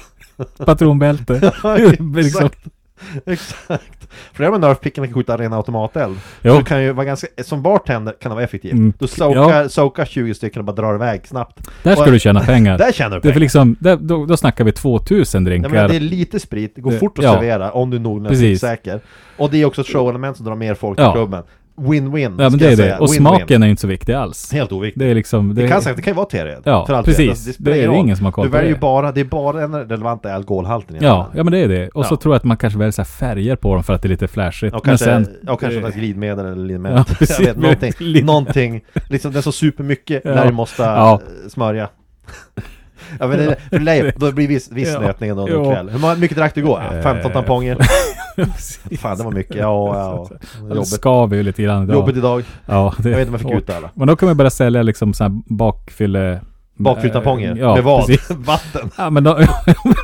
Patronbälte. 0.65 1.51
Ja, 1.63 1.75
liksom. 1.75 2.17
exakt. 2.17 2.59
Exakt. 3.25 4.07
För 4.33 4.43
det 4.43 4.51
med 4.51 4.59
nerfpickarna 4.59 5.07
kan 5.07 5.13
skjuta 5.13 5.37
ren 5.37 5.53
automateld. 5.53 6.17
Jo. 6.41 6.55
Så 6.57 6.63
kan 6.63 6.83
ju 6.83 6.91
vara 6.91 7.05
ganska, 7.05 7.27
som 7.43 7.61
bartender 7.61 8.13
kan 8.21 8.29
det 8.29 8.35
vara 8.35 8.43
effektivt. 8.43 8.73
Mm. 8.73 8.93
Du 8.99 9.07
soakar, 9.07 9.67
soakar 9.67 10.05
20 10.05 10.33
stycken 10.33 10.59
och 10.59 10.65
bara 10.65 10.71
drar 10.75 10.95
iväg 10.95 11.27
snabbt. 11.27 11.69
Där 11.83 11.95
ska 11.95 12.03
Och- 12.05 12.11
du 12.11 12.19
tjäna 12.19 12.39
pengar. 12.39 12.77
Där 12.77 12.91
tjänar 12.91 13.09
du 13.09 13.15
Det 13.15 13.17
är 13.17 13.21
pengar. 13.21 13.33
för 13.33 13.39
liksom, 13.39 13.75
där, 13.79 13.95
då, 13.97 14.25
då 14.25 14.37
snackar 14.37 14.63
vi 14.63 14.71
2000 14.71 15.43
Ja, 15.43 15.49
drinkar. 15.49 15.69
men 15.69 15.89
det 15.89 15.95
är 15.95 15.99
lite 15.99 16.39
sprit, 16.39 16.75
det 16.75 16.81
går 16.81 16.91
Det- 16.91 16.97
fort 16.99 17.17
att 17.19 17.23
ja. 17.25 17.33
servera 17.33 17.71
om 17.71 17.89
du 17.89 17.97
är 17.97 18.01
noggrann 18.01 18.51
och 18.53 18.59
säker. 18.59 18.99
Och 19.37 19.49
det 19.51 19.61
är 19.61 19.65
också 19.65 19.81
ett 19.81 19.87
showelement 19.87 20.37
som 20.37 20.45
drar 20.45 20.55
mer 20.55 20.73
folk 20.73 20.97
till 20.97 21.05
Ja. 21.05 21.13
klubben. 21.13 21.43
Win-win, 21.75 22.35
ja 22.41 22.49
men 22.49 22.59
det 22.59 22.71
är 22.71 22.77
det. 22.77 22.97
Och 22.99 23.07
Win-win. 23.07 23.17
smaken 23.17 23.63
är 23.63 23.67
inte 23.67 23.81
så 23.81 23.87
viktig 23.87 24.13
alls. 24.13 24.51
Helt 24.53 24.71
oviktigt. 24.71 24.99
Det 24.99 25.05
är 25.05 25.15
liksom... 25.15 25.55
Det, 25.55 25.67
kan 25.67 25.81
säkert, 25.81 25.95
det 25.97 26.01
kan 26.01 26.11
ju 26.13 26.15
vara 26.15 26.25
T-red. 26.25 26.61
Ja, 26.63 26.85
för 26.85 26.93
allt 26.93 27.05
precis. 27.05 27.45
Det 27.45 27.53
spelar 27.53 27.77
är 27.77 27.87
roll. 27.87 27.95
ingen 27.95 28.17
som 28.17 28.25
har 28.25 28.31
koll 28.31 28.45
Du 28.45 28.49
på 28.51 28.57
väljer 28.57 28.69
ju 28.69 28.73
det. 28.75 28.79
bara, 28.81 29.11
det 29.11 29.19
är 29.21 29.25
bara 29.25 29.57
den 29.67 29.75
relevanta 29.89 30.33
alkoholhalten 30.33 30.97
Ja, 30.99 31.09
alla. 31.11 31.27
ja 31.35 31.43
men 31.43 31.53
det 31.53 31.59
är 31.59 31.67
det. 31.67 31.89
Och 31.89 32.05
så 32.05 32.13
Ja. 32.13 32.17
tror 32.21 32.33
jag 32.33 32.37
att 32.37 32.43
man 32.43 32.57
kanske 32.57 32.79
väljer 32.79 32.91
så 32.91 33.03
färger 33.05 33.55
på 33.55 33.73
dem 33.73 33.83
för 33.83 33.93
att 33.93 34.01
det 34.01 34.07
är 34.07 34.09
lite 34.09 34.27
flashigt. 34.27 34.75
Och 34.75 34.85
men 34.87 34.97
kanske, 34.97 35.05
sen... 35.05 35.49
och 35.49 35.59
kanske 35.59 35.79
det- 35.79 35.85
något 35.85 35.95
glidmedel 35.95 36.45
eller 36.45 36.55
Ja, 36.55 36.61
liniment. 36.67 37.19
precis. 37.19 37.39
jag 37.39 37.45
vet, 37.45 37.57
någonting, 37.57 38.25
någonting, 38.25 38.81
liksom 39.09 39.31
den 39.31 39.43
så 39.43 39.51
supermycket 39.51 40.21
Ja. 40.25 40.35
när 40.35 40.45
du 40.45 40.51
måste 40.51 40.81
Ja. 40.83 41.13
eh, 41.13 41.49
smörja. 41.49 41.89
Ja 43.19 43.27
men 43.27 43.37
det, 43.37 43.55
för 43.69 43.79
det, 43.79 44.13
då 44.17 44.31
blir 44.31 44.47
viss, 44.47 44.71
viss 44.71 44.89
Ja. 44.93 45.13
under 45.21 45.73
kväll. 45.73 45.89
Hur 45.89 46.15
mycket 46.15 46.37
drack 46.37 46.55
du 46.55 46.61
igår? 46.61 46.83
Ja, 46.91 47.01
15 47.01 47.31
Eh, 47.31 47.33
tamponger. 47.37 47.77
Fan 48.97 49.17
det 49.17 49.23
var 49.23 49.31
mycket, 49.31 49.55
ja, 49.55 49.95
ja. 49.97 50.37
Det 50.61 50.75
Jobbigt, 50.75 50.87
skaver 50.87 51.37
ju 51.37 51.43
lite 51.43 51.63
grann 51.63 51.83
idag. 51.83 51.93
jobbigt 51.93 52.17
idag. 52.17 52.43
Ja, 52.65 52.93
det 52.97 53.09
Jag 53.09 53.17
vet 53.17 53.27
inte 53.27 53.37
om 53.37 53.41
jag 53.41 53.51
fick 53.51 53.61
ut 53.61 53.67
det 53.67 53.77
alla. 53.77 53.89
Men 53.93 54.07
då 54.07 54.15
kan 54.15 54.29
vi 54.29 54.35
börja 54.35 54.49
sälja 54.49 54.81
liksom 54.83 55.13
så 55.13 55.23
här 55.23 55.31
bakfylle... 55.45 56.41
Bakfylltamponger? 56.77 57.55
Ja, 57.55 57.75
med 57.75 57.83
vad? 57.83 58.05
precis. 58.07 58.29
Vatten? 58.37 58.89
Ja 58.97 59.09
men 59.09 59.23
de, 59.23 59.45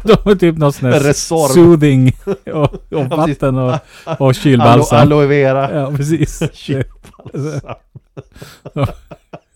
de 0.03 0.31
är 0.31 0.35
typ 0.35 0.57
någon 0.57 0.73
sån 0.73 0.93
här 0.93 0.99
Resorb. 0.99 1.51
soothing 1.51 2.11
och, 2.53 2.93
och 2.93 3.05
vatten 3.05 3.57
och, 3.57 3.73
och 4.05 4.21
Alo, 4.21 4.33
kylbalsam. 4.33 4.99
aloe 5.01 5.25
vera? 5.27 5.79
Ja 5.79 5.91
precis. 5.97 6.43
Kylbalsam. 6.53 7.75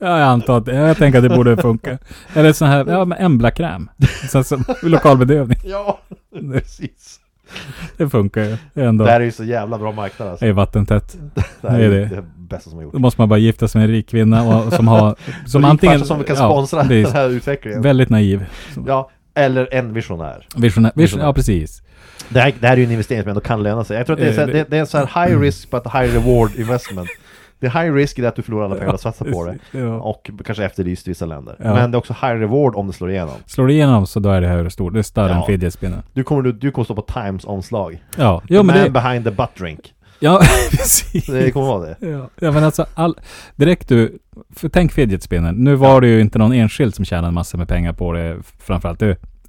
Ja, 0.04 0.20
jag 0.20 0.28
antar 0.28 0.58
att, 0.58 0.68
jag 0.68 0.98
tänker 0.98 1.20
att 1.20 1.30
det 1.30 1.36
borde 1.36 1.58
funka. 1.58 1.98
Eller 2.34 2.54
sån 2.54 2.68
här, 2.68 2.86
ja 2.88 3.06
men 3.06 3.18
Embla-kräm. 3.18 3.90
Så, 4.30 4.44
som 4.44 4.64
lokalbedövning. 4.82 5.58
Ja, 5.64 6.00
precis. 6.52 7.20
Det 7.98 8.10
funkar 8.10 8.42
ju 8.42 8.58
ändå. 8.84 9.06
Det 9.06 9.12
här 9.12 9.20
är 9.22 9.26
ju 9.26 9.32
så 9.32 9.44
jävla 9.44 9.78
bra 9.78 9.92
marknad 9.92 10.28
alltså. 10.28 10.46
Det 10.46 10.50
är 10.50 10.54
vattentätt. 10.54 11.18
Det 11.62 11.70
här 11.70 11.80
det 11.80 11.86
är 11.86 11.90
är 11.90 12.00
det, 12.00 12.16
det. 12.16 12.24
bästa 12.38 12.70
som 12.70 12.78
har 12.78 12.84
gjorts. 12.84 12.94
Då 12.94 13.00
måste 13.00 13.22
man 13.22 13.30
bara 13.30 13.40
gifta 13.40 13.68
sig 13.68 13.80
med 13.80 13.90
en 13.90 13.96
rik 13.96 14.10
kvinna 14.10 14.44
och, 14.44 14.74
som 14.78 14.88
har... 14.88 15.16
Som 15.46 15.66
antingen... 15.66 16.06
som 16.06 16.24
kan 16.24 16.36
ja, 16.36 16.50
sponsra 16.50 16.82
precis. 16.82 17.08
den 17.08 17.16
här 17.16 17.30
utvecklingen. 17.30 17.82
Väldigt 17.82 18.10
naiv. 18.10 18.46
Ja, 18.88 19.10
eller 19.34 19.74
en 19.74 19.94
visionär. 19.94 20.48
Visionär. 20.56 20.92
Vision, 20.96 21.04
Visionär. 21.04 21.26
ja, 21.26 21.34
precis. 21.34 21.82
Det 22.30 22.40
här, 22.40 22.54
det 22.60 22.68
här 22.68 22.74
är 22.74 22.78
ju 22.78 22.84
en 22.86 22.92
investering 22.92 23.22
som 23.22 23.30
ändå 23.30 23.42
kan 23.42 23.64
löna 23.64 23.84
sig. 23.84 23.98
Jag 23.98 24.06
tror 24.06 24.16
att 24.16 24.22
det 24.22 24.30
är, 24.30 24.34
så 24.34 24.42
här, 24.42 24.48
Eh, 24.48 24.54
det, 24.54 24.70
det 24.70 24.78
är 24.78 25.06
här 25.06 25.28
high 25.28 25.40
risk 25.40 25.72
but 25.72 25.84
high 25.86 26.14
reward 26.14 26.52
investment. 26.56 27.10
Det 27.64 27.70
är 27.78 27.84
high 27.84 27.94
risk 27.96 28.20
i 28.20 28.22
det 28.22 28.28
att 28.28 28.36
du 28.36 28.42
förlorar 28.42 28.66
alla 28.66 28.76
pengar 28.76 28.92
du 28.92 28.98
satsar 28.98 29.26
på 29.26 29.46
det. 29.46 29.80
Ja. 29.80 29.96
Och 30.02 30.30
kanske 30.46 30.66
efterlyst 30.66 31.08
i 31.08 31.12
vissa 31.12 31.26
länder. 31.26 31.56
Ja. 31.60 31.74
Men 31.74 31.92
det 31.92 31.96
är 31.96 32.00
också 32.00 32.14
high 32.14 32.34
reward 32.34 32.76
om 32.76 32.88
det 32.88 32.94
slår 32.94 33.12
igenom. 33.12 33.34
Slår 33.46 33.68
det 33.68 33.74
igenom 33.74 34.08
så 34.08 34.20
då 34.20 34.30
är 34.30 34.42
det 34.42 34.48
här 34.48 34.70
stort. 34.70 34.94
Det 34.94 35.00
är 35.00 35.04
större 35.04 35.30
Ja. 35.32 35.36
än 35.36 35.44
fidget 35.44 35.74
spinner. 35.74 36.02
Du 36.14 36.24
kommer, 36.24 36.42
du, 36.42 36.52
du 36.52 36.72
kommer 36.72 36.84
stå 36.86 36.96
på 36.96 37.02
Times 37.02 37.46
omslag. 37.46 38.04
Ja, 38.18 38.42
The 38.48 38.54
jo 38.54 38.64
men 38.64 38.76
man 38.76 38.84
det... 38.86 38.90
behind 38.90 39.26
the 39.26 39.32
butt 39.32 39.56
drink. 39.58 39.94
Ja, 40.20 40.40
precis. 40.72 41.26
Det 41.26 41.52
kommer 41.52 41.68
vara 41.68 41.80
det. 41.86 41.96
Ja, 42.00 42.30
ja 42.40 42.52
men 42.52 42.64
alltså 42.64 42.86
all, 42.94 43.16
direkt 43.56 43.90
du, 43.90 44.20
för 44.56 44.70
tänk 44.70 44.92
fidget 44.92 45.24
spinner. 45.24 45.52
Nu 45.52 45.76
var 45.76 46.02
det 46.02 46.08
ju 46.08 46.22
inte 46.22 46.40
någon 46.40 46.54
enskild 46.54 46.96
som 46.96 47.06
tjänade 47.06 47.32
massor 47.32 47.58
med 47.58 47.68
pengar 47.68 47.94
på 47.94 48.14
det 48.14 48.38
framförallt. 48.60 49.02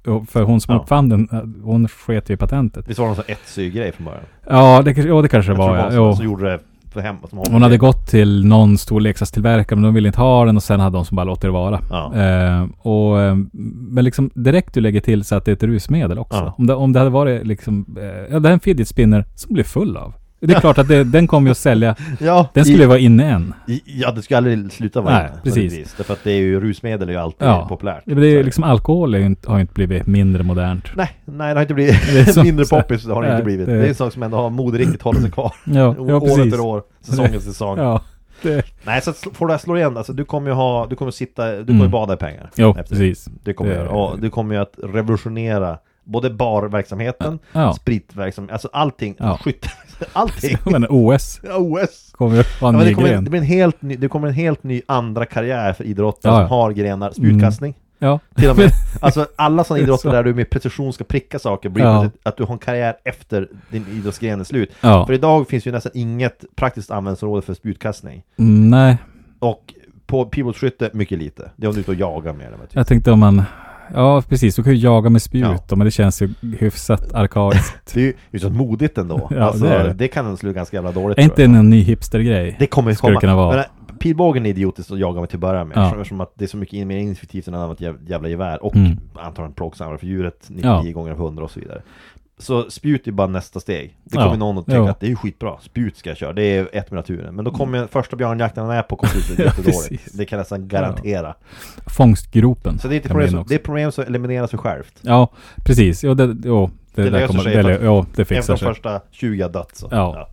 Och 0.07 0.29
för 0.29 0.41
hon 0.43 0.61
som 0.61 0.75
Ja. 0.75 0.81
uppfann 0.81 1.09
den, 1.09 1.27
hon 1.63 1.87
sket 1.87 2.29
ju 2.29 2.37
patentet. 2.37 2.87
Visst 2.89 2.99
var 2.99 3.05
det 3.05 3.09
någon 3.09 3.15
sån 3.15 3.25
Etsy-grej 3.27 3.91
från 3.91 4.05
början? 4.05 4.23
Ja, 4.49 4.81
det, 4.85 4.91
ja, 4.91 5.21
det 5.21 5.27
kanske 5.27 5.51
det 5.51 5.57
Jag 5.57 5.67
tror 5.67 5.77
var. 5.77 5.89
det 5.89 5.95
Ja. 5.95 6.03
var 6.03 6.11
så, 6.11 6.17
så 6.17 6.23
Jo. 6.23 6.29
gjorde 6.31 6.51
det 6.51 6.59
för 6.95 7.01
hem 7.01 7.15
som 7.29 7.37
Hon 7.51 7.61
hade 7.61 7.77
gått 7.77 8.07
till 8.07 8.45
någon 8.45 8.77
stor 8.77 9.01
leksakstillverkare 9.01 9.75
men 9.75 9.83
de 9.83 9.93
ville 9.93 10.07
inte 10.07 10.21
ha 10.21 10.45
den 10.45 10.55
och 10.55 10.63
sen 10.63 10.79
hade 10.79 10.97
de 10.97 11.05
som 11.05 11.15
bara 11.15 11.23
låtit 11.23 11.41
det 11.41 11.49
vara. 11.49 11.79
Ja. 11.89 12.15
Eh, 12.15 12.65
och, 12.77 13.21
eh, 13.21 13.35
men 13.51 14.03
liksom 14.03 14.29
direkt 14.33 14.73
du 14.73 14.81
lägger 14.81 15.01
till 15.01 15.23
så 15.23 15.35
att 15.35 15.45
det 15.45 15.51
är 15.51 15.53
ett 15.53 15.63
rusmedel 15.63 16.19
också. 16.19 16.37
Ja. 16.37 16.55
Om, 16.57 16.67
det, 16.67 16.75
om 16.75 16.93
det 16.93 16.99
hade 16.99 17.11
varit 17.11 17.47
liksom, 17.47 17.85
eh, 17.99 18.33
ja 18.33 18.39
det 18.39 18.49
är 18.49 18.53
en 18.53 18.59
fidget 18.59 18.87
spinner 18.87 19.25
som 19.35 19.53
blir 19.53 19.63
full 19.63 19.97
av. 19.97 20.13
Det 20.47 20.53
är 20.53 20.59
klart 20.59 20.77
att 20.77 20.87
det, 20.87 21.03
den 21.03 21.27
kommer 21.27 21.47
ju 21.47 21.51
att 21.51 21.57
sälja, 21.57 21.95
Ja, 22.19 22.47
den 22.53 22.65
skulle 22.65 22.83
i, 22.83 22.87
vara 22.87 22.97
inne 22.99 23.31
än. 23.31 23.53
i, 23.67 23.81
ja, 23.85 24.11
det 24.11 24.21
skulle 24.21 24.37
aldrig 24.37 24.71
sluta 24.71 25.01
vara 25.01 25.13
Nej, 25.13 25.29
inne, 25.31 25.41
precis. 25.43 25.93
Därför 25.97 26.13
att 26.13 26.23
det 26.23 26.31
är 26.31 26.37
ju 26.37 26.59
rusmedel 26.59 27.09
är 27.09 27.13
ju 27.13 27.19
alltid 27.19 27.47
Ja. 27.47 27.65
populärt. 27.69 28.03
Ja, 28.05 28.13
men 28.13 28.23
Det 28.23 28.27
är 28.39 28.43
liksom 28.43 28.63
alkohol 28.63 29.15
är 29.15 29.19
inte, 29.19 29.51
har 29.51 29.59
inte 29.59 29.73
blivit 29.73 30.07
mindre 30.07 30.43
modernt. 30.43 30.85
Nej, 30.95 31.09
nej 31.25 31.47
det 31.47 31.53
har 31.59 31.61
inte 31.61 31.73
blivit 31.73 32.33
så- 32.33 32.43
mindre 32.43 32.65
poppis, 32.65 33.03
det 33.03 33.13
har 33.13 33.21
det 33.21 33.27
nej, 33.27 33.35
inte 33.35 33.45
blivit. 33.45 33.65
det- 33.65 33.77
Det 33.77 33.85
är 33.85 33.89
en 33.89 33.95
sak 33.95 34.13
som 34.13 34.23
ändå 34.23 34.37
har 34.37 34.49
moderiktigt 34.49 35.01
hållit 35.01 35.21
sig 35.21 35.31
kvar. 35.31 35.53
Ja, 35.65 35.95
ja 35.97 36.15
år 36.15 36.41
efter 36.45 36.59
år, 36.59 36.83
säsong 37.01 37.25
efter 37.25 37.39
säsong. 37.39 37.77
Ja, 37.77 38.01
det, 38.41 38.65
Nej, 38.83 39.01
så 39.01 39.13
får 39.13 39.47
det 39.47 39.53
här 39.53 39.57
slå 39.57 39.77
igen, 39.77 39.97
alltså 39.97 40.13
du 40.13 40.25
kommer 40.25 40.49
ju 40.49 40.53
ha, 40.55 40.87
du 40.89 40.95
kommer 40.95 41.11
sitta, 41.11 41.51
du 41.51 41.65
kommer 41.65 41.79
Mm. 41.79 41.91
bada 41.91 42.13
i 42.13 42.17
pengar. 42.17 42.49
jo, 42.55 42.73
precis. 42.73 43.27
Det 43.43 43.53
kommer 43.53 43.71
Det- 43.71 43.77
du 43.77 43.83
göra. 43.83 43.91
Och 43.95 44.19
du 44.19 44.29
kommer 44.29 44.55
ju 44.55 44.61
att 44.61 44.73
revolutionera 44.83 45.77
både 46.05 46.29
barverksamheten, 46.29 47.39
Ja. 47.51 47.73
spritverksamheten, 47.73 48.53
alltså 48.53 48.69
allting, 48.73 49.15
Ja. 49.19 49.37
skytte, 49.43 49.69
allting. 50.13 50.57
Men 50.63 50.85
OS 50.89 51.39
Ja, 51.43 51.57
OS! 51.57 52.09
kommer 52.11 52.35
Ja, 52.37 52.71
det, 52.71 52.93
kommer, 52.93 53.09
gren. 53.09 53.23
det, 53.23 53.29
blir 53.29 53.39
en 53.39 53.45
helt 53.45 53.81
ny, 53.81 53.95
det 53.95 54.07
kommer 54.07 54.27
en 54.27 54.33
helt 54.33 54.63
ny 54.63 54.81
andra 54.85 55.25
karriär 55.25 55.73
för 55.73 55.83
idrottare 55.83 56.33
Ja, 56.33 56.39
som 56.47 56.49
har 56.57 56.71
grenar, 56.71 57.11
spjutkastning 57.11 57.73
Ja. 57.99 58.19
till 58.35 58.49
och 58.49 58.57
med. 58.57 58.71
Alltså 59.01 59.27
alla 59.35 59.63
sådana 59.63 59.83
idrotter 59.83 60.11
där 60.11 60.23
du 60.23 60.33
med 60.33 60.49
precision 60.49 60.93
ska 60.93 61.03
pricka 61.03 61.39
saker 61.39 61.69
blir 61.69 61.83
Ja. 61.85 62.09
att 62.23 62.37
du 62.37 62.43
har 62.43 62.53
en 62.53 62.59
karriär 62.59 62.95
efter 63.03 63.47
din 63.69 63.85
idrottsgren 63.91 64.39
är 64.39 64.43
slut. 64.43 64.71
Ja. 64.81 65.05
För 65.05 65.13
idag 65.13 65.47
finns 65.47 65.67
ju 65.67 65.71
nästan 65.71 65.91
inget 65.95 66.43
praktiskt 66.55 66.91
användningsområde 66.91 67.41
för 67.41 67.53
spjutkastning. 67.53 68.23
Mm, 68.39 68.69
nej, 68.69 68.97
Och 69.39 69.73
på 70.07 70.25
pilbåtsskytte, 70.25 70.89
mycket 70.93 71.17
lite. 71.19 71.51
Det 71.55 71.65
är 71.65 71.67
om 71.67 71.73
du 71.73 71.79
är 71.79 71.81
ute 71.81 71.91
och 71.91 71.97
jagar 71.97 72.33
med 72.33 72.51
det. 72.51 72.57
Typ. 72.57 72.75
jag 72.75 72.87
tänkte 72.87 73.11
om 73.11 73.19
man... 73.19 73.43
Ja, 73.93 74.21
precis. 74.29 74.55
Du 74.55 74.63
kan 74.63 74.73
ju 74.73 74.79
jaga 74.79 75.09
med 75.09 75.21
spjut 75.21 75.43
Ja. 75.43 75.57
då, 75.67 75.75
men 75.75 75.85
det 75.85 75.91
känns 75.91 76.21
ju 76.21 76.29
hyfsat 76.59 77.13
arkaiskt. 77.13 77.93
Det 77.93 78.07
är 78.07 78.13
ju 78.31 78.39
så 78.39 78.49
modigt 78.49 78.97
ändå. 78.97 79.27
Ja, 79.35 79.43
alltså, 79.43 79.65
det 79.65 79.93
det, 79.93 80.07
kan 80.07 80.37
slå 80.37 80.51
ganska 80.51 80.77
jävla 80.77 80.91
dåligt 80.91 81.17
är 81.17 81.21
inte 81.21 81.41
jag. 81.41 81.51
det 81.51 81.57
en 81.57 81.69
ny 81.69 81.81
hipstergrej? 81.83 82.55
Det 82.59 82.67
kommer 82.67 82.93
Skulle 82.93 83.11
komma. 83.11 83.21
kunna 83.21 83.35
vara. 83.35 83.55
Men, 83.55 83.59
äh, 83.59 83.97
pilbågen 83.99 84.45
är 84.45 84.49
idiotiskt 84.49 84.91
att 84.91 84.99
jaga 84.99 85.19
med 85.19 85.29
till 85.29 85.37
att 85.37 85.41
börja 85.41 85.63
med. 85.63 85.77
Ja. 85.77 85.91
Eftersom- 85.91 86.21
att 86.21 86.31
det 86.35 86.45
är 86.45 86.47
så 86.49 86.57
mycket 86.57 86.87
mer 86.87 86.97
ineffektivt 86.97 87.47
än 87.47 87.53
ett 87.53 87.59
annat 87.59 87.79
jäv- 87.81 88.09
jävla 88.09 88.27
gevär. 88.29 88.63
Och 88.65 88.75
Mm. 88.75 88.97
antagligen 89.15 89.53
plågsammare 89.53 89.97
för 89.97 90.07
djuret 90.07 90.45
99 90.49 90.83
Ja. 90.85 90.91
gånger 90.93 91.11
av 91.11 91.17
100 91.17 91.43
och 91.43 91.51
så 91.51 91.59
vidare. 91.59 91.81
Så 92.37 92.69
spjut 92.71 93.07
är 93.07 93.11
bara 93.11 93.27
nästa 93.27 93.59
steg. 93.59 93.97
Det 94.03 94.17
Ja. 94.17 94.23
kommer 94.23 94.37
någon 94.37 94.57
att 94.57 94.65
tycka 94.65 94.77
Ja. 94.77 94.89
att 94.89 94.99
det 94.99 95.05
är 95.05 95.09
ju 95.09 95.15
skitbra, 95.15 95.57
spjut 95.61 95.97
ska 95.97 96.09
jag 96.09 96.17
köra, 96.17 96.33
det 96.33 96.43
är 96.43 96.69
ett 96.73 96.91
med 96.91 96.97
naturen. 96.97 97.35
Men 97.35 97.45
då 97.45 97.51
kommer 97.51 97.87
första 97.87 98.15
björnjakten 98.15 98.65
han 98.65 98.75
är 98.75 98.81
på 98.81 98.95
kommer 98.95 99.13
sluta 99.21 99.43
Ja, 99.43 99.47
jättedåligt. 99.49 100.17
Det 100.17 100.25
kan 100.25 100.37
jag 100.37 100.41
nästan 100.41 100.67
garantera. 100.67 101.35
Fångstgropen. 101.87 102.79
Så 102.79 102.87
det 102.87 102.95
är 102.95 102.97
ett 102.99 103.07
problem, 103.07 103.29
som, 103.29 103.45
det 103.47 103.55
är 103.55 103.59
problem 103.59 103.91
som 103.91 104.03
elimineras 104.03 104.49
sig 104.49 104.59
självt. 104.59 104.93
Ja, 105.01 105.31
precis. 105.65 106.03
Jo, 106.03 106.13
det, 106.13 106.37
jo, 106.45 106.69
det, 106.95 107.03
Det 107.03 107.09
löser 107.09 107.27
kommer, 107.27 107.43
sig 107.43 107.63
det, 107.63 107.79
jo, 107.83 108.05
det 108.15 108.25
fixar 108.25 108.53
de 108.53 108.59
sig. 108.59 108.67
första 108.67 109.01
20 109.11 109.41
har 109.43 109.49
dött 109.49 109.71
så. 109.75 109.87
Ja. 109.91 110.29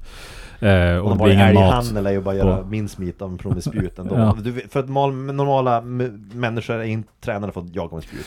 Eh, 0.62 0.96
Och 0.96 1.02
och 1.04 1.08
de 1.08 1.18
det 1.18 1.24
blir 1.24 1.34
ingen 1.34 1.54
mat. 1.54 1.62
älghandel 1.64 2.06
är 2.06 2.10
ju 2.10 2.20
bara 2.20 2.34
göra 2.34 2.64
mincemeat 2.66 3.22
av 3.22 3.30
en 3.30 3.36
person 3.36 3.52
med 3.54 3.64
spjut 3.64 3.98
ändå. 3.98 4.14
Ja. 4.18 4.36
Du 4.44 4.52
för 4.70 4.80
att 4.80 4.88
mal, 4.88 5.12
normala 5.14 5.80
människor 6.34 6.74
är 6.74 6.82
inte 6.82 7.08
tränade 7.24 7.52
för 7.52 7.60
att 7.60 7.74
jaga 7.74 7.94
med 7.94 8.04
spjut. 8.04 8.26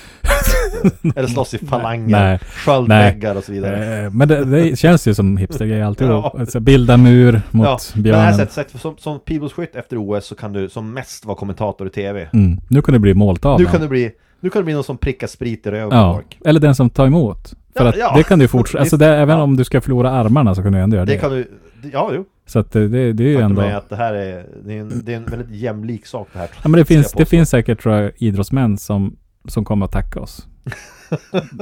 Eller 1.16 1.28
slåss 1.28 1.54
i 1.54 1.58
falanger, 1.58 2.38
sköldväggar 2.66 3.36
och 3.36 3.44
så 3.44 3.52
vidare. 3.52 4.04
Eh, 4.06 4.12
men 4.12 4.28
det, 4.28 4.46
det 4.46 4.80
känns 4.80 5.08
ju 5.08 5.14
som 5.14 5.38
hipstergrej 5.38 5.82
alltid. 5.82 6.08
Ja. 6.08 6.36
Alltså, 6.40 6.60
bilda 6.60 6.98
mur 6.98 7.42
mot 7.52 7.66
Ja, 7.66 7.78
men 7.94 8.04
det 8.04 8.10
björnen. 8.10 8.26
här 8.26 8.34
sättet, 8.34 8.52
sättet, 8.54 8.82
som, 8.82 8.98
som 8.98 9.20
pilbågsskytt 9.20 9.76
efter 9.76 9.98
OS 9.98 10.26
så 10.26 10.36
kan 10.36 10.54
du 10.54 10.70
som 10.70 10.94
mest 10.94 11.26
vara 11.26 11.38
kommentator 11.38 11.88
i 11.88 11.90
TV. 11.90 12.28
Mm. 12.34 12.60
Nu 12.68 12.82
kan 12.82 12.94
det 12.94 13.00
bli 13.00 13.14
måltavla. 13.14 13.58
Nu 13.66 13.72
kan 13.72 13.82
du 13.82 13.88
bli, 13.88 14.12
nu 14.40 14.50
kan 14.50 14.60
du 14.60 14.64
bli 14.64 14.74
någon 14.74 14.84
som 14.84 14.98
prickar 14.98 15.28
sprit 15.28 15.68
i 15.68 15.72
röven 15.72 15.98
Ja, 15.98 16.14
folk. 16.14 16.38
eller 16.46 16.60
den 16.60 16.76
som 16.76 16.90
tar 16.90 17.06
emot. 17.06 17.54
För 17.78 17.84
Ja, 17.84 17.90
att 17.90 17.98
ja. 17.98 18.14
det 18.18 18.24
kan 18.24 18.40
du 18.40 18.48
fortsätta. 18.48 18.80
Alltså 18.82 18.98
det, 18.98 19.08
även 19.08 19.40
om 19.40 19.56
du 19.58 19.64
ska 19.64 19.82
förlora 19.82 20.12
armarna 20.12 20.56
så 20.56 20.64
kan 20.64 20.72
du 20.74 20.80
ändå 20.80 20.96
göra 20.96 21.06
det. 21.06 21.12
Det 21.14 21.18
kan 21.20 21.32
du, 21.32 21.44
det- 21.44 21.50
ja 21.94 22.12
jo. 22.14 22.26
Så 22.46 22.60
att 22.60 22.72
det, 22.72 22.88
det, 22.88 23.14
det 23.14 23.24
är 23.24 23.28
ju 23.28 23.38
ändå... 23.42 23.62
är 23.62 23.76
att 23.76 23.90
det 23.90 23.96
här 23.96 24.14
är, 24.14 24.46
det 24.66 24.74
är, 24.78 24.80
en, 24.82 25.02
det 25.06 25.14
är 25.14 25.18
en 25.18 25.26
väldigt 25.26 25.52
jämlik 25.52 26.06
sak 26.06 26.28
det 26.34 26.40
här. 26.40 26.50
Ja, 26.64 26.70
men 26.70 26.80
det 26.80 26.86
finns, 26.86 27.12
det 27.12 27.26
finns 27.26 27.50
säkert 27.50 27.82
tror 27.82 27.96
jag 27.96 28.12
idrottsmän 28.18 28.78
som, 28.78 29.18
som 29.48 29.66
kommer 29.66 29.86
att 29.86 29.92
tacka 29.92 30.20
oss. 30.20 30.48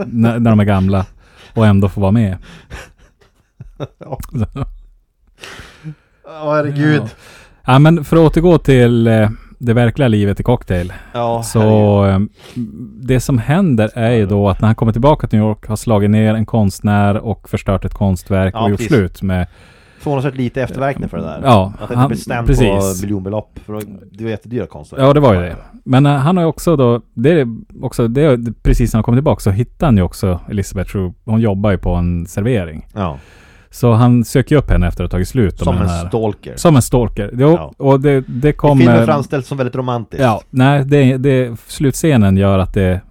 när, 0.08 0.40
när 0.40 0.50
de 0.52 0.60
är 0.60 0.64
gamla 0.66 1.06
och 1.54 1.66
ändå 1.68 1.90
får 1.90 2.02
vara 2.02 2.12
med. 2.12 2.38
Ja. 4.00 4.18
Ja, 6.26 6.54
herregud. 6.56 7.02
Ja. 7.02 7.10
ja 7.66 7.80
men 7.80 8.04
för 8.06 8.16
att 8.18 8.22
återgå 8.22 8.58
till 8.58 9.08
eh, 9.08 9.30
det 9.60 9.74
verkliga 9.74 10.08
livet 10.08 10.40
i 10.40 10.44
Cocktail. 10.44 10.94
Ja, 11.14 11.44
Så 11.44 11.60
herregud. 12.04 12.30
eh, 12.56 12.64
det 13.08 13.20
som 13.20 13.38
händer 13.38 13.90
är 13.95 14.12
ju 14.12 14.26
då 14.26 14.50
att 14.50 14.62
när 14.62 14.68
han 14.68 14.76
kommer 14.76 14.91
tillbaka 14.91 15.28
till 15.28 15.40
New 15.40 15.48
York 15.48 15.68
har 15.68 15.76
slagit 15.76 16.10
ner 16.10 16.34
en 16.34 16.45
konstnär 16.45 17.18
och 17.18 17.50
förstört 17.50 17.86
ett 17.86 17.94
konstverk 17.94 18.54
Ja, 18.56 18.64
och 18.64 18.70
gjort 18.70 18.80
precis. 18.80 18.94
slut 18.95 19.22
med... 19.22 19.48
Förvånansvärt 20.03 20.35
lite 20.35 20.61
efterverkningar 20.61 21.07
för 21.09 21.17
det 21.17 21.23
där. 21.23 21.39
Ja, 21.43 21.73
Att 21.80 21.89
det 21.89 21.95
han- 21.95 22.03
inte 22.03 22.15
bestämt 22.15 22.47
precis. 22.47 22.99
på 23.01 23.05
miljonbelopp. 23.05 23.59
För 23.65 23.81
det 24.11 24.23
är 24.23 24.30
jättedyra 24.30 24.65
konstverk. 24.65 25.01
Ja, 25.01 25.13
det 25.13 25.19
var 25.19 25.34
ju 25.34 25.39
det. 25.39 25.55
Men 25.85 26.05
eh, 26.05 26.11
han 26.13 26.38
har 26.38 26.43
ju 26.43 26.47
också 26.49 26.75
då, 26.75 27.01
det 27.13 27.31
är 27.41 27.47
också, 27.81 28.07
det 28.07 28.21
är 28.21 28.39
precis 28.63 28.93
när 28.93 28.97
han 28.97 29.03
kom 29.03 29.15
tillbaka 29.15 29.39
så 29.39 29.49
hittade 29.51 29.85
han 29.88 29.97
ju 29.97 30.03
också 30.03 30.39
Elisabeth 30.49 30.89
Shrew. 30.91 31.13
Hon 31.25 31.41
jobbar 31.41 31.71
ju 31.71 31.77
på 31.77 31.93
en 31.95 32.25
servering. 32.25 32.88
Ja. 32.93 33.17
Så 33.69 33.91
han 33.93 34.23
söker 34.23 34.55
upp 34.55 34.69
henne 34.69 34.88
efter 34.88 35.03
att 35.03 35.11
ha 35.11 35.15
tagit 35.17 35.27
slut 35.27 35.59
Som 35.59 35.77
en 35.77 35.88
här. 35.89 36.07
stalker. 36.07 36.53
Som 36.55 36.75
en 36.75 36.81
stalker. 36.81 37.30
Jo, 37.34 37.49
Ja. 37.49 37.73
och 37.77 37.99
det, 37.99 38.23
det 38.27 38.49
I 38.49 38.53
kommer... 38.53 38.81
filmen 38.84 39.05
framställs 39.05 39.47
som 39.47 39.57
väldigt 39.57 39.75
romantiskt. 39.75 40.23
Ja, 40.23 40.41
nej, 40.49 40.85
det, 40.85 41.17
det, 41.17 41.59
slutscenen 41.67 42.38
gör 42.38 42.59
att 42.59 42.73
det 42.73 43.01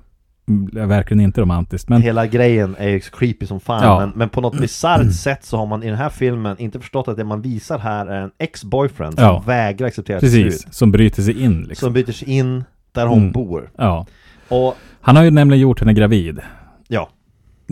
verkligen 0.72 1.20
inte 1.20 1.40
romantiskt. 1.40 1.88
Men 1.88 2.02
Hela 2.02 2.26
grejen 2.26 2.76
är 2.78 2.88
ju 2.88 3.00
creepy 3.00 3.46
som 3.46 3.60
fan 3.60 3.82
Ja. 3.82 3.98
men, 4.00 4.12
men 4.14 4.28
på 4.28 4.40
något 4.40 4.60
bisarrt 4.60 5.12
sätt 5.14 5.44
så 5.44 5.56
har 5.56 5.66
man 5.66 5.82
i 5.82 5.86
den 5.88 5.98
här 5.98 6.08
filmen 6.08 6.58
inte 6.58 6.80
förstått 6.80 7.08
att 7.08 7.16
det 7.16 7.24
man 7.24 7.42
visar 7.42 7.78
här 7.78 8.06
är 8.06 8.20
en 8.22 8.30
ex-boyfriend 8.38 9.14
som 9.14 9.24
Ja. 9.24 9.42
vägrar 9.46 9.86
acceptera 9.86 10.20
precis, 10.20 10.60
slut. 10.62 10.74
som 10.74 10.92
bryter 10.92 11.22
sig 11.22 11.42
in 11.42 11.62
liksom. 11.62 11.86
Som 11.86 11.92
byter 11.92 12.12
sig 12.12 12.30
in 12.30 12.64
där 12.92 13.06
hon 13.06 13.18
Mm. 13.18 13.32
bor. 13.32 13.70
Ja. 13.78 14.06
Och 14.48 14.76
Han 15.00 15.16
har 15.16 15.22
ju 15.24 15.30
nämligen 15.30 15.60
gjort 15.62 15.80
henne 15.80 15.92
gravid. 15.92 16.40
ja, 16.88 17.08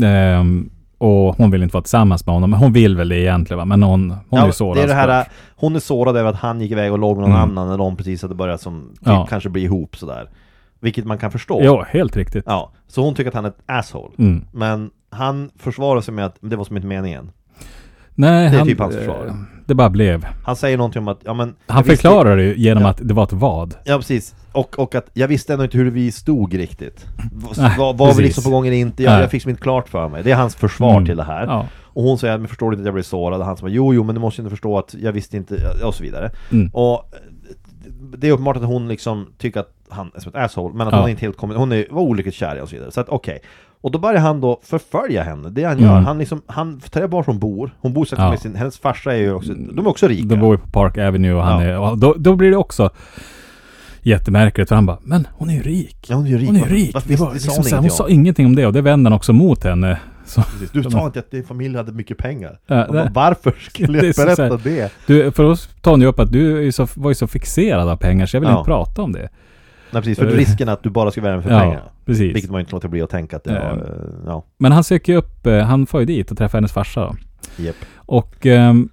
Ehm, 0.02 0.70
och 0.98 1.36
hon 1.36 1.50
vill 1.50 1.62
inte 1.62 1.72
vara 1.72 1.82
tillsammans 1.82 2.26
med 2.26 2.34
honom. 2.34 2.50
Men 2.50 2.58
hon 2.58 2.72
vill 2.72 2.96
väl 2.96 3.08
det 3.08 3.18
egentligen 3.20 3.58
va? 3.58 3.64
Men 3.64 3.82
hon, 3.82 4.10
hon 4.10 4.38
är 4.38 4.42
ja 4.42 4.46
ju 4.46 4.52
sårad. 4.52 4.76
det 4.76 4.82
är 4.82 4.86
det 4.86 4.94
här, 4.94 5.26
hon 5.56 5.76
är 5.76 5.80
sårad 5.80 6.16
över 6.16 6.30
att 6.30 6.36
han 6.36 6.60
gick 6.60 6.70
iväg 6.72 6.92
och 6.92 6.98
låg 6.98 7.16
med 7.18 7.28
någon 7.28 7.36
Mm. 7.38 7.50
annan 7.50 7.68
när 7.68 7.78
de 7.78 7.96
precis 7.96 8.22
hade 8.22 8.34
börjat 8.34 8.60
som, 8.60 8.88
typ, 8.98 8.98
Ja. 9.06 9.26
kanske 9.30 9.48
bli 9.48 9.62
ihop 9.62 9.96
sådär. 9.96 10.28
Vilket 10.80 11.04
man 11.04 11.18
kan 11.18 11.30
förstå. 11.30 11.60
Ja, 11.64 11.86
helt 11.88 12.16
riktigt. 12.16 12.44
Ja, 12.46 12.72
så 12.86 13.02
hon 13.02 13.14
tycker 13.14 13.28
att 13.28 13.34
han 13.34 13.44
är 13.44 13.48
ett 13.48 13.62
asshole. 13.66 14.14
Mm. 14.18 14.44
Men 14.52 14.90
han 15.10 15.50
försvarar 15.58 16.00
sig 16.00 16.14
med 16.14 16.24
att 16.26 16.36
det 16.40 16.56
var 16.56 16.64
som 16.64 16.76
inte 16.76 16.86
meningen. 16.88 17.30
Nej, 18.14 18.50
Det 18.50 18.54
är 18.54 18.58
han, 18.58 18.66
typ 18.68 18.78
hans 18.78 18.96
försvar. 18.96 19.26
eh, 19.28 19.34
Det 19.66 19.74
bara 19.74 19.90
blev. 19.90 20.26
Han 20.44 20.56
säger 20.56 20.76
någonting 20.76 21.02
om 21.02 21.08
att, 21.08 21.20
ja 21.24 21.34
men 21.34 21.54
Han 21.66 21.82
visste- 21.82 21.96
förklarar 21.96 22.36
det 22.36 22.54
genom 22.54 22.82
Ja. 22.82 22.88
att 22.90 23.00
det 23.08 23.14
var 23.14 23.24
ett 23.24 23.32
vad. 23.32 23.74
Ja 23.84 23.96
precis, 23.96 24.34
och, 24.52 24.78
och 24.78 24.94
att 24.94 25.10
jag 25.14 25.28
visste 25.28 25.52
ändå 25.52 25.64
inte 25.64 25.78
hur 25.78 25.90
vi 25.90 26.12
stod 26.12 26.54
riktigt 26.54 27.06
Nej, 27.58 27.78
Var, 27.78 27.94
var 27.94 28.14
vi 28.14 28.22
liksom 28.22 28.44
på 28.44 28.50
gång 28.50 28.66
eller 28.66 28.76
inte? 28.76 29.02
Jag, 29.02 29.22
jag 29.22 29.30
fick 29.30 29.42
som 29.42 29.50
inte 29.50 29.62
klart 29.62 29.88
för 29.88 30.08
mig 30.08 30.22
Det 30.22 30.30
är 30.30 30.36
hans 30.36 30.54
försvar 30.54 30.90
Mm. 30.92 31.06
till 31.06 31.16
det 31.16 31.24
här 31.24 31.46
Ja. 31.46 31.66
Och 31.92 32.02
hon 32.02 32.18
säger, 32.18 32.38
men 32.38 32.48
förstår 32.48 32.70
du 32.70 32.74
inte 32.74 32.82
att 32.82 32.86
jag 32.86 32.94
blev 32.94 33.02
sårad? 33.02 33.40
Och 33.40 33.46
han 33.46 33.56
säger, 33.56 33.74
jo 33.74 33.94
jo 33.94 34.04
men 34.04 34.14
du 34.14 34.20
måste 34.20 34.40
ju 34.40 34.44
inte 34.44 34.50
förstå 34.50 34.78
att 34.78 34.94
jag 35.00 35.12
visste 35.12 35.36
inte, 35.36 35.54
och 35.84 35.94
så 35.94 36.02
vidare 36.02 36.30
Mm. 36.52 36.70
Och 36.72 36.92
eh, 36.92 37.00
det 38.18 38.28
är 38.28 38.32
uppenbart 38.32 38.56
att 38.56 38.62
hon 38.62 38.88
liksom 38.88 39.26
tycker 39.38 39.60
att 39.60 39.74
han 39.90 40.10
är 40.14 40.20
som 40.20 40.28
ett 40.34 40.44
asshole, 40.44 40.74
men 40.74 40.86
att 40.88 40.92
Ja. 40.94 41.00
hon 41.00 41.10
inte 41.10 41.20
helt 41.22 41.36
kommer, 41.36 41.54
hon 41.54 41.72
är, 41.72 41.86
var 41.90 42.02
olyckligt 42.02 42.34
kär 42.34 42.56
i 42.56 42.60
och 42.60 42.68
så 42.68 42.76
vidare. 42.76 42.90
Så 42.90 43.00
att 43.00 43.08
okej. 43.08 43.38
Och 43.82 43.90
då 43.90 43.98
börjar 43.98 44.20
han 44.20 44.40
då 44.40 44.60
förfölja 44.62 45.22
henne, 45.22 45.48
det 45.50 45.64
han 45.64 45.78
gör. 45.78 45.92
Mm. 45.92 46.04
Han 46.04 46.18
liksom, 46.18 46.42
han 46.46 46.80
tar 46.80 47.06
bort 47.08 47.26
hon 47.26 47.38
bor, 47.38 47.70
hon 47.80 47.92
bor 47.92 48.04
säkert 48.04 48.18
Ja. 48.24 48.30
med 48.30 48.40
sin, 48.40 48.54
hennes 48.54 48.78
farsa 48.78 49.12
är 49.12 49.16
ju 49.18 49.32
också, 49.32 49.52
de 49.54 49.86
är 49.86 49.88
också 49.90 50.08
rika. 50.08 50.26
De 50.26 50.40
bor 50.40 50.54
ju 50.54 50.58
på 50.60 50.66
Park 50.70 50.98
Avenue 50.98 51.32
och 51.34 51.42
han 51.42 51.62
Ja. 51.62 51.68
är, 51.68 51.78
och 51.78 51.98
då, 51.98 52.14
då 52.18 52.36
blir 52.36 52.50
det 52.50 52.56
också 52.56 52.90
jättemärkligt 54.02 54.68
för 54.68 54.74
han 54.74 54.86
bara, 54.86 54.98
men 55.02 55.26
hon 55.32 55.50
är 55.50 55.54
ju 55.54 55.62
rik. 55.62 56.06
Ja, 56.08 56.16
hon 56.16 56.26
är 56.26 56.30
ju 56.30 56.38
rik. 56.38 56.46
Hon 56.48 56.56
är 56.56 56.66
rik. 56.66 56.94
varför 56.94 57.08
Det 57.08 57.16
var, 57.16 57.32
det 57.32 57.40
sa 57.40 57.56
liksom, 57.62 57.78
hon 57.78 57.90
sa 57.90 58.04
om? 58.04 58.10
ingenting 58.10 58.46
om 58.46 58.56
det 58.56 58.66
och 58.66 58.72
det 58.72 58.80
vände 58.82 59.10
han 59.10 59.16
också 59.16 59.32
mot 59.32 59.64
henne. 59.64 60.00
Så. 60.26 60.42
Du 60.72 60.82
sa 60.82 61.06
inte 61.06 61.18
att 61.18 61.30
din 61.30 61.44
familj 61.44 61.76
hade 61.76 61.92
mycket 61.92 62.18
pengar. 62.18 62.58
Ja, 62.66 62.86
bara, 62.88 63.04
det- 63.04 63.10
varför 63.14 63.54
skulle 63.60 63.98
Det 64.00 64.06
jag 64.06 64.14
så- 64.14 64.22
berätta 64.24 64.36
så 64.48 64.56
här- 64.56 64.60
det? 64.64 64.92
du, 65.06 65.30
för 65.32 65.44
oss 65.44 65.68
tar 65.80 65.90
hon 65.90 66.00
ju 66.00 66.06
upp 66.06 66.18
att 66.20 66.32
du 66.32 66.72
så, 66.72 66.86
var 66.94 67.10
ju 67.10 67.14
så 67.14 67.26
fixerad 67.26 67.88
av 67.88 67.96
pengar 67.96 68.26
så 68.26 68.36
jag 68.36 68.40
vill 68.40 68.50
Ja. 68.50 68.58
inte 68.58 68.68
prata 68.68 69.02
om 69.02 69.12
det. 69.12 69.28
Nej 69.92 70.02
precis, 70.02 70.18
för 70.18 70.26
risken 70.26 70.68
är 70.68 70.72
att 70.72 70.82
du 70.82 70.90
bara 70.90 71.10
ska 71.10 71.20
värma 71.20 71.42
för 71.42 71.50
Ja, 71.50 71.60
pengar. 71.60 71.82
precis. 72.06 72.34
Vilket 72.34 72.50
man 72.50 72.60
inte 72.60 72.72
låter 72.72 72.88
bli 72.88 73.02
att 73.02 73.10
tänka 73.10 73.36
att 73.36 73.44
det 73.44 73.52
var, 73.52 73.76
eh, 73.76 74.20
ja, 74.26 74.44
Men 74.58 74.72
han 74.72 74.84
söker 74.84 75.12
ju 75.12 75.18
upp, 75.18 75.46
eh, 75.46 75.58
han 75.58 75.86
får 75.86 76.00
ju 76.00 76.06
dit 76.06 76.30
och 76.30 76.38
träffar 76.38 76.58
hennes 76.58 76.72
farsa 76.72 77.00
då. 77.00 77.14
Japp. 77.62 77.76
Och... 77.96 78.46
ehm, 78.46 78.88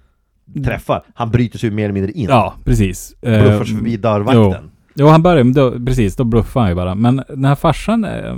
Träffar. 0.64 1.02
Han 1.14 1.30
bryter 1.30 1.58
sig 1.58 1.68
ju 1.70 1.74
mer 1.76 1.84
eller 1.84 1.94
mindre 1.94 2.12
in. 2.12 2.26
Ja, 2.30 2.54
precis. 2.64 3.14
Bluffar 3.20 3.64
sig 3.64 3.76
förbi 3.76 3.96
dörrvakten. 3.96 4.70
Jo, 4.94 5.06
han 5.06 5.22
börjar, 5.22 5.44
då, 5.44 5.86
precis, 5.86 6.16
då 6.16 6.24
bluffar 6.24 6.60
han 6.60 6.68
ju 6.70 6.74
bara. 6.76 6.94
Men 6.94 7.22
den 7.28 7.44
här 7.44 7.54
farsan, 7.54 8.04
eh, 8.04 8.34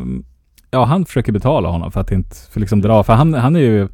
ja 0.71 0.85
han 0.85 1.05
försöker 1.05 1.33
betala 1.33 1.69
honom 1.69 1.93
för 1.93 2.01
att 2.01 2.13
inte, 2.13 2.37
för 2.53 2.61
liksom 2.61 2.81
dra, 2.81 3.03
för 3.03 3.13
han, 3.13 3.35
han 3.35 3.57
är 3.57 3.61
ju, 3.61 3.89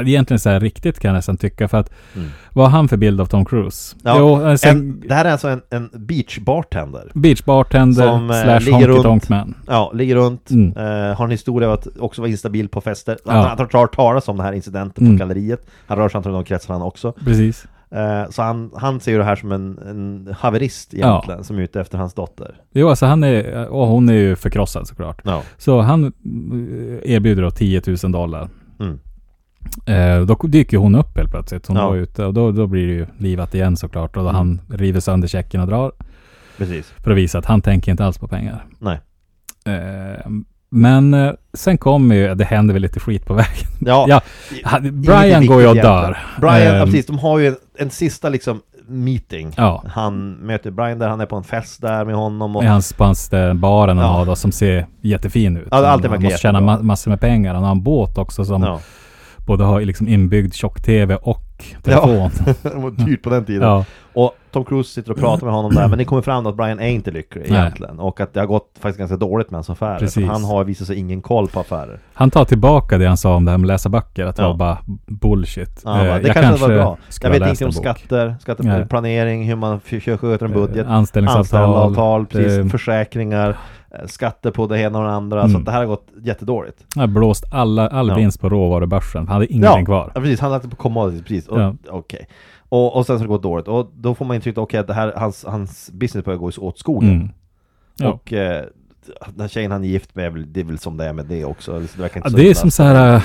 egentligen 0.00 0.38
så 0.40 0.50
här 0.50 0.60
riktigt 0.60 1.00
kan 1.00 1.08
jag 1.08 1.14
nästan 1.16 1.36
tycka, 1.36 1.68
för 1.68 1.78
att 1.78 1.90
Mm. 2.16 2.28
vad 2.52 2.64
har 2.64 2.70
han 2.70 2.88
för 2.88 2.96
bild 2.96 3.20
av 3.20 3.26
Tom 3.26 3.44
Cruise? 3.44 3.96
Ja, 4.02 4.16
Jo, 4.18 4.34
en, 4.34 4.58
sen, 4.58 4.76
En, 4.76 5.00
det 5.08 5.14
här 5.14 5.24
är 5.24 5.30
alltså 5.32 5.48
en, 5.48 5.62
en 5.70 5.90
beach 5.92 6.38
bartender. 6.38 7.10
beach 7.14 7.44
bartender 7.44 8.06
som, 8.06 8.30
eh, 8.30 8.42
slash 8.42 8.58
ligger 8.60 8.88
runt- 8.88 9.28
man. 9.28 9.54
Ja, 9.66 9.90
ligger 9.94 10.14
runt, 10.16 10.50
Mm. 10.50 10.76
eh, 10.76 11.16
har 11.16 11.24
en 11.24 11.30
historia 11.30 11.68
av 11.68 11.74
att 11.74 11.86
också 12.00 12.20
vara 12.22 12.30
instabil 12.30 12.68
på 12.68 12.80
fester. 12.80 13.18
Ja. 13.24 13.32
Han, 13.32 13.44
han 13.58 13.68
tar 13.68 13.86
talas 13.86 14.28
om 14.28 14.36
den 14.36 14.46
här 14.46 14.52
incidenten 14.52 15.04
Mm. 15.06 15.18
på 15.18 15.24
galleriet. 15.24 15.66
Han 15.86 15.98
rör 15.98 16.08
sig 16.08 16.20
i 16.20 16.24
de 16.24 16.44
kretsarna 16.44 16.84
också. 16.84 17.12
Precis. 17.24 17.66
Eh, 17.90 18.30
så 18.30 18.42
han, 18.42 18.70
han 18.76 19.00
ser 19.00 19.12
ju 19.12 19.18
det 19.18 19.24
här 19.24 19.36
som 19.36 19.52
en, 19.52 19.78
en 19.78 20.34
haverist 20.38 20.94
egentligen, 20.94 21.44
som 21.44 21.56
är 21.58 21.62
ute 21.62 21.80
efter 21.80 21.98
hans 21.98 22.14
dotter. 22.14 22.54
Jo, 22.72 22.88
alltså 22.88 23.06
han 23.06 23.24
är, 23.24 23.68
och 23.68 23.86
hon 23.86 24.08
är 24.08 24.12
ju 24.12 24.36
förkrossad 24.36 24.86
såklart. 24.88 25.20
Ja. 25.24 25.42
Så 25.56 25.80
han 25.80 26.04
eh, 26.04 26.10
erbjuder 27.14 27.42
då 27.42 27.50
10 27.50 27.82
000 28.02 28.12
dollar. 28.12 28.48
Mm. 28.80 28.98
Eh, 29.86 30.26
då 30.26 30.34
dyker 30.46 30.76
hon 30.76 30.94
upp 30.94 31.16
helt 31.16 31.30
plötsligt. 31.30 31.66
Hon 31.66 31.76
Ja. 31.76 31.88
var 31.88 31.96
ute 31.96 32.24
och 32.24 32.34
då, 32.34 32.52
då 32.52 32.66
blir 32.66 32.86
det 32.86 32.92
ju 32.92 33.06
livat 33.18 33.54
igen 33.54 33.76
såklart. 33.76 34.16
Och 34.16 34.22
då 34.22 34.28
Mm. 34.28 34.36
han 34.36 34.60
river 34.78 35.00
sönder 35.00 35.28
checken 35.28 35.60
och 35.60 35.66
drar. 35.66 35.92
Precis. 36.58 36.86
För 37.04 37.10
att 37.10 37.16
visa 37.16 37.38
att 37.38 37.46
han 37.46 37.60
tänker 37.60 37.90
inte 37.90 38.04
alls 38.04 38.18
på 38.18 38.28
pengar. 38.28 38.66
Nej. 38.78 39.00
Eh, 39.66 40.26
men 40.70 41.14
eh, 41.14 41.32
sen 41.54 41.78
kommer 41.78 42.14
ju, 42.14 42.34
det 42.34 42.44
händer 42.44 42.72
väl 42.72 42.82
lite 42.82 43.00
skit 43.00 43.26
på 43.26 43.34
vägen. 43.34 43.68
Ja, 43.80 44.04
Ja, 44.08 44.20
han- 44.64 45.00
Brian 45.02 45.46
går 45.46 45.60
ju 45.60 45.66
och 45.68 45.74
dör. 45.76 46.18
Brian, 46.40 46.56
ja, 46.62 46.74
Ehm, 46.74 46.84
precis, 46.84 47.06
de 47.06 47.18
har 47.18 47.38
ju 47.38 47.46
en, 47.46 47.56
en 47.78 47.90
sista 47.90 48.28
liksom 48.28 48.60
meeting. 48.90 49.52
Ja. 49.56 49.84
Han 49.88 50.30
möter 50.32 50.70
Brian 50.70 50.98
där, 50.98 51.08
han 51.08 51.20
är 51.20 51.26
på 51.26 51.36
en 51.36 51.44
fest 51.44 51.80
där 51.82 52.04
med 52.04 52.14
honom 52.14 52.56
och 52.56 52.64
I 52.64 52.66
hans, 52.66 52.92
på 52.92 53.04
hans 53.04 53.32
eh, 53.32 53.54
baren 53.54 53.98
han 53.98 54.06
Ja. 54.06 54.12
har 54.12 54.26
då, 54.26 54.36
som 54.36 54.52
ser 54.52 54.86
jättefin 55.02 55.56
ut. 55.56 55.68
Ja, 55.70 55.86
han 55.86 56.00
verkar 56.00 56.18
måste 56.18 56.38
tjäna 56.38 56.60
ma- 56.60 56.82
massor 56.82 57.10
med 57.10 57.20
pengar. 57.20 57.54
Han 57.54 57.64
har 57.64 57.70
en 57.70 57.82
båt 57.82 58.18
också 58.18 58.44
som 58.44 58.78
både 59.46 59.64
har 59.64 59.80
liksom 59.80 60.08
inbyggd 60.08 60.54
tjock-tv 60.54 61.14
och 61.16 61.42
telefon. 61.82 62.30
det 62.62 62.74
var 62.74 62.90
dyrt 63.06 63.22
på 63.22 63.30
den 63.30 63.44
tiden. 63.44 63.68
Ja. 63.68 63.84
Och 64.12 64.32
Tom 64.50 64.64
Cruise 64.64 64.90
sitter 64.94 65.10
och 65.12 65.18
pratar 65.18 65.46
med 65.46 65.54
honom 65.54 65.74
där, 65.74 65.88
men 65.88 65.98
det 65.98 66.04
kommer 66.04 66.22
fram 66.22 66.46
att 66.46 66.56
Brian 66.56 66.80
är 66.80 66.88
inte 66.88 67.10
lycklig 67.10 67.46
Nej. 67.50 67.60
egentligen. 67.60 67.98
Och 68.00 68.20
att 68.20 68.34
det 68.34 68.40
har 68.40 68.46
gått 68.46 68.70
faktiskt 68.80 68.98
ganska 68.98 69.16
dåligt 69.16 69.50
med 69.50 69.56
hans 69.58 69.70
affärer. 69.70 69.98
Precis. 69.98 70.14
För 70.26 70.32
han 70.32 70.44
har 70.44 70.64
visat 70.64 70.86
sig 70.86 70.96
ingen 70.98 71.22
koll 71.22 71.48
på 71.48 71.60
affärer. 71.60 72.00
Han 72.14 72.30
tar 72.30 72.44
tillbaka 72.44 72.98
det 72.98 73.06
han 73.06 73.16
sa 73.16 73.34
om 73.34 73.44
det 73.44 73.50
här 73.50 73.58
med 73.58 73.64
att 73.64 73.68
läsa 73.68 73.88
böcker, 73.88 74.24
att 74.26 74.36
det 74.36 74.42
Ja. 74.42 74.48
var 74.48 74.56
bara 74.56 74.78
bullshit. 75.06 75.82
Ja, 75.84 76.00
Eh, 76.04 76.08
va, 76.08 76.18
det 76.18 76.26
jag 76.26 76.36
kanske, 76.36 76.62
var 76.68 76.74
bra. 76.74 76.96
Jag 77.22 77.30
vet 77.30 77.42
ingenting 77.42 77.66
om 77.66 77.72
skatter, 77.72 78.36
skatteplanering, 78.40 79.44
hur 79.44 79.56
man 79.56 79.80
sköter 79.80 80.44
en 80.46 80.52
budget. 80.52 80.86
Eh, 80.86 80.92
Anställningsavtal. 80.92 81.60
Anställningsavtal, 81.64 82.26
precis, 82.26 82.58
eh, 82.58 82.66
försäkringar, 82.66 83.48
eh, 83.50 83.56
skatter 84.06 84.50
på 84.50 84.66
det 84.66 84.80
ena 84.80 84.98
och 84.98 85.04
det 85.04 85.10
andra. 85.10 85.42
Så 85.42 85.48
Mm. 85.48 85.60
att 85.60 85.64
det 85.64 85.72
här 85.72 85.78
har 85.78 85.86
gått 85.86 86.06
jättedåligt. 86.22 86.84
Han 86.94 87.00
har 87.00 87.06
blåst 87.08 87.44
alla, 87.52 87.88
all 87.88 88.08
Ja. 88.08 88.14
vinst 88.14 88.40
på 88.40 88.48
råvarubörsen. 88.48 89.18
Han 89.28 89.34
hade 89.34 89.46
ingenting 89.52 89.80
ja, 89.80 89.84
kvar. 89.84 90.12
Ja, 90.14 90.20
precis, 90.20 90.40
han 90.40 90.50
det 90.68 90.76
på. 90.76 91.48
Och, 91.48 91.60
Ja. 91.60 91.74
Okej. 91.90 92.28
Och, 92.68 92.96
och 92.96 93.06
sen 93.06 93.16
så 93.18 93.22
har 93.22 93.26
det 93.26 93.32
gått 93.34 93.42
dåligt. 93.42 93.68
Och 93.68 93.90
då 93.96 94.14
får 94.14 94.24
man 94.24 94.34
intrycket, 94.34 94.58
okej, 94.58 94.80
att 94.80 94.86
det 94.86 94.94
här, 94.94 95.12
hans, 95.16 95.44
hans 95.44 95.90
business 95.92 96.24
börjar 96.24 96.38
gå 96.38 96.50
åt 96.58 96.78
skogen. 96.78 97.10
Mm. 97.10 97.28
Ja. 97.96 98.08
Och 98.12 98.32
eh, 98.32 98.64
den 99.28 99.40
här 99.40 99.48
tjejen 99.48 99.70
han 99.72 99.84
är 99.84 99.88
gift 99.88 100.14
med, 100.14 100.32
det 100.48 100.60
är 100.60 100.64
väl 100.64 100.78
som 100.78 100.96
det 100.96 101.04
är 101.04 101.12
med 101.12 101.26
det 101.26 101.44
också. 101.44 101.72
Det 101.80 101.96
verkar 101.98 102.16
inte 102.16 102.26
Ja, 102.26 102.30
så 102.30 102.36
det 102.36 102.50
är 102.50 102.54
som 102.54 102.70
så 102.70 102.82
här 102.82 103.14
äh, 103.14 103.22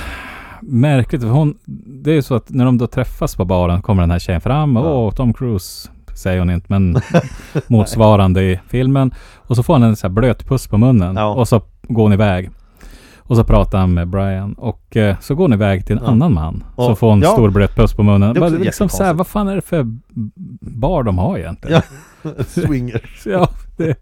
märkligt. 0.60 1.22
För 1.22 1.28
hon, 1.28 1.58
det 2.04 2.10
är 2.12 2.20
så 2.22 2.34
att 2.34 2.50
när 2.50 2.64
de 2.64 2.78
då 2.78 2.86
träffas 2.86 3.36
på 3.36 3.44
baren 3.44 3.82
kommer 3.82 4.02
den 4.02 4.10
här 4.10 4.18
tjejen 4.18 4.40
fram. 4.40 4.76
Åh, 4.76 5.10
Tom 5.14 5.32
Cruise 5.32 5.90
säger 6.14 6.38
hon 6.38 6.50
inte, 6.50 6.66
men 6.68 6.96
motsvarande 7.66 8.42
i 8.42 8.60
filmen. 8.68 9.14
Och 9.36 9.56
så 9.56 9.62
får 9.62 9.74
han 9.74 9.82
en 9.82 9.96
så 9.96 10.06
här 10.06 10.12
blöt 10.14 10.46
puss 10.48 10.66
på 10.66 10.78
munnen. 10.78 11.16
Ja. 11.16 11.34
Och 11.34 11.48
så 11.48 11.62
går 11.82 12.02
hon 12.02 12.12
iväg. 12.12 12.50
Och 13.26 13.36
så 13.36 13.44
pratar 13.44 13.78
han 13.78 13.94
med 13.94 14.08
Brian. 14.08 14.52
Och 14.52 14.96
eh, 14.96 15.16
så 15.20 15.34
går 15.34 15.44
hon 15.44 15.52
iväg 15.52 15.86
till 15.86 15.96
en 15.96 16.02
Ja. 16.04 16.10
annan 16.10 16.32
man. 16.34 16.64
så 16.76 16.90
Och- 16.90 16.98
får 16.98 17.08
hon 17.08 17.18
en 17.18 17.22
ja. 17.22 17.32
stor 17.32 17.50
blöt 17.50 17.76
puss 17.76 17.92
på 17.94 18.02
munnen. 18.02 18.34
Det 18.34 18.40
Bara, 18.40 18.50
liksom 18.50 18.88
så 18.88 19.04
här, 19.04 19.14
vad 19.14 19.26
fan 19.26 19.48
är 19.48 19.54
det 19.54 19.60
för 19.62 19.86
bar 20.60 21.02
de 21.02 21.18
har 21.18 21.38
egentligen? 21.38 21.82
Ja, 22.22 22.30
swinger. 22.46 23.10
Ja, 23.24 23.48
det, 23.76 23.96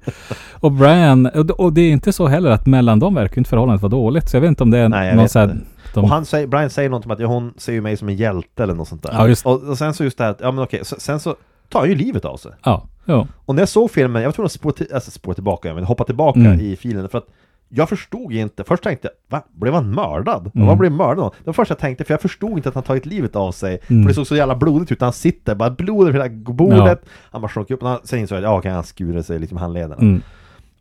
och 0.53 0.73
Brian, 0.73 1.27
och, 1.27 1.47
det- 1.47 1.53
och 1.53 1.73
det 1.73 1.81
är 1.81 1.91
inte 1.91 2.13
så 2.13 2.27
heller 2.27 2.51
att 2.51 2.67
mellan 2.67 2.99
dem 2.99 3.15
verkar 3.15 3.39
inte 3.39 3.51
förhållandet 3.51 3.83
vara 3.83 3.91
dåligt. 3.91 4.29
Så 4.31 4.37
jag 4.37 4.41
vet 4.41 4.49
inte 4.49 4.63
om 4.63 4.71
det 4.71 4.79
är 4.79 4.89
Nej, 4.89 5.17
någon 5.17 5.29
så 5.29 5.39
här, 5.39 5.57
de, 5.95 6.05
Och 6.05 6.11
han 6.11 6.25
säger, 6.25 6.47
Brian 6.47 6.71
säger 6.71 6.91
något 6.91 7.05
om 7.05 7.11
att 7.11 7.21
ja, 7.21 7.27
hon 7.27 7.55
ser 7.57 7.73
ju 7.73 7.81
mig 7.81 7.97
som 7.97 8.09
en 8.09 8.17
hjälte 8.17 8.63
eller 8.63 8.75
något 8.75 8.89
sånt 8.89 9.03
där. 9.03 9.11
Ja, 9.13 9.29
just- 9.29 9.47
och, 9.47 9.63
och 9.63 9.79
sen 9.79 9.95
så 9.95 10.05
just 10.05 10.19
det 10.19 10.25
här, 10.25 10.35
ja 10.41 10.51
men 10.53 10.65
okej, 10.65 10.81
så, 10.85 10.97
sen 10.99 11.21
så 11.21 11.37
tar 11.73 11.81
han 11.81 11.89
ju 11.89 11.95
livet 11.95 12.25
av 12.25 12.37
sig. 12.37 12.53
Ja, 12.65 12.87
jo. 13.05 13.27
Och 13.45 13.55
när 13.55 13.63
jag 13.63 13.69
såg 13.69 13.91
filmen, 13.91 14.23
jag 14.23 14.29
var 14.29 14.33
tvungen 14.33 14.47
att 14.47 14.53
spåra, 14.53 14.73
till, 14.73 14.95
alltså 14.95 15.11
spåra 15.11 15.35
tillbaka, 15.35 15.75
men 15.75 15.85
hoppa 15.85 16.05
tillbaka 16.05 16.41
Mm. 16.41 16.61
i 16.61 16.77
filen 16.77 17.09
för 17.09 17.19
att 17.19 17.27
jag 17.75 17.89
förstod 17.89 18.33
inte, 18.33 18.65
först 18.65 18.83
tänkte 18.83 19.09
jag, 19.09 19.39
va? 19.39 19.45
Blev 19.53 19.75
han 19.75 19.91
mördad? 19.95 20.51
Mm. 20.55 20.67
Vad 20.67 20.79
blev 20.79 20.93
mördad 20.93 21.25
av? 21.25 21.35
Det 21.39 21.47
var 21.47 21.53
först 21.53 21.71
jag 21.71 21.79
tänkte, 21.79 22.05
för 22.05 22.15
jag 22.15 22.21
förstod 22.21 22.57
inte 22.57 22.69
att 22.69 22.75
han 22.75 22.85
tagit 22.85 23.07
livet 23.07 23.37
av 23.37 23.53
sig 23.53 23.81
Mm. 23.89 24.03
För 24.03 24.09
det 24.09 24.15
såg 24.15 24.27
så 24.27 24.37
jävla 24.37 24.57
blodigt 24.57 24.93
ut, 24.93 25.01
han 25.01 25.13
sitter 25.13 25.55
bara 25.55 25.71
blod 25.71 26.09
över 26.09 26.13
hela 26.13 26.29
bordet 26.35 27.05
Han 27.31 27.41
bara 27.41 27.49
slog 27.49 27.71
upp, 27.71 27.83
och 27.83 28.01
sen 28.05 28.19
insåg 28.19 28.37
jag 28.37 28.45
att 28.45 28.51
ja, 28.51 28.59
okej, 28.59 28.71
han 28.71 28.85
skurit 28.85 29.27
sig 29.27 29.39
liksom 29.39 29.59
handlederna 29.59 29.95
Mm. 29.95 30.23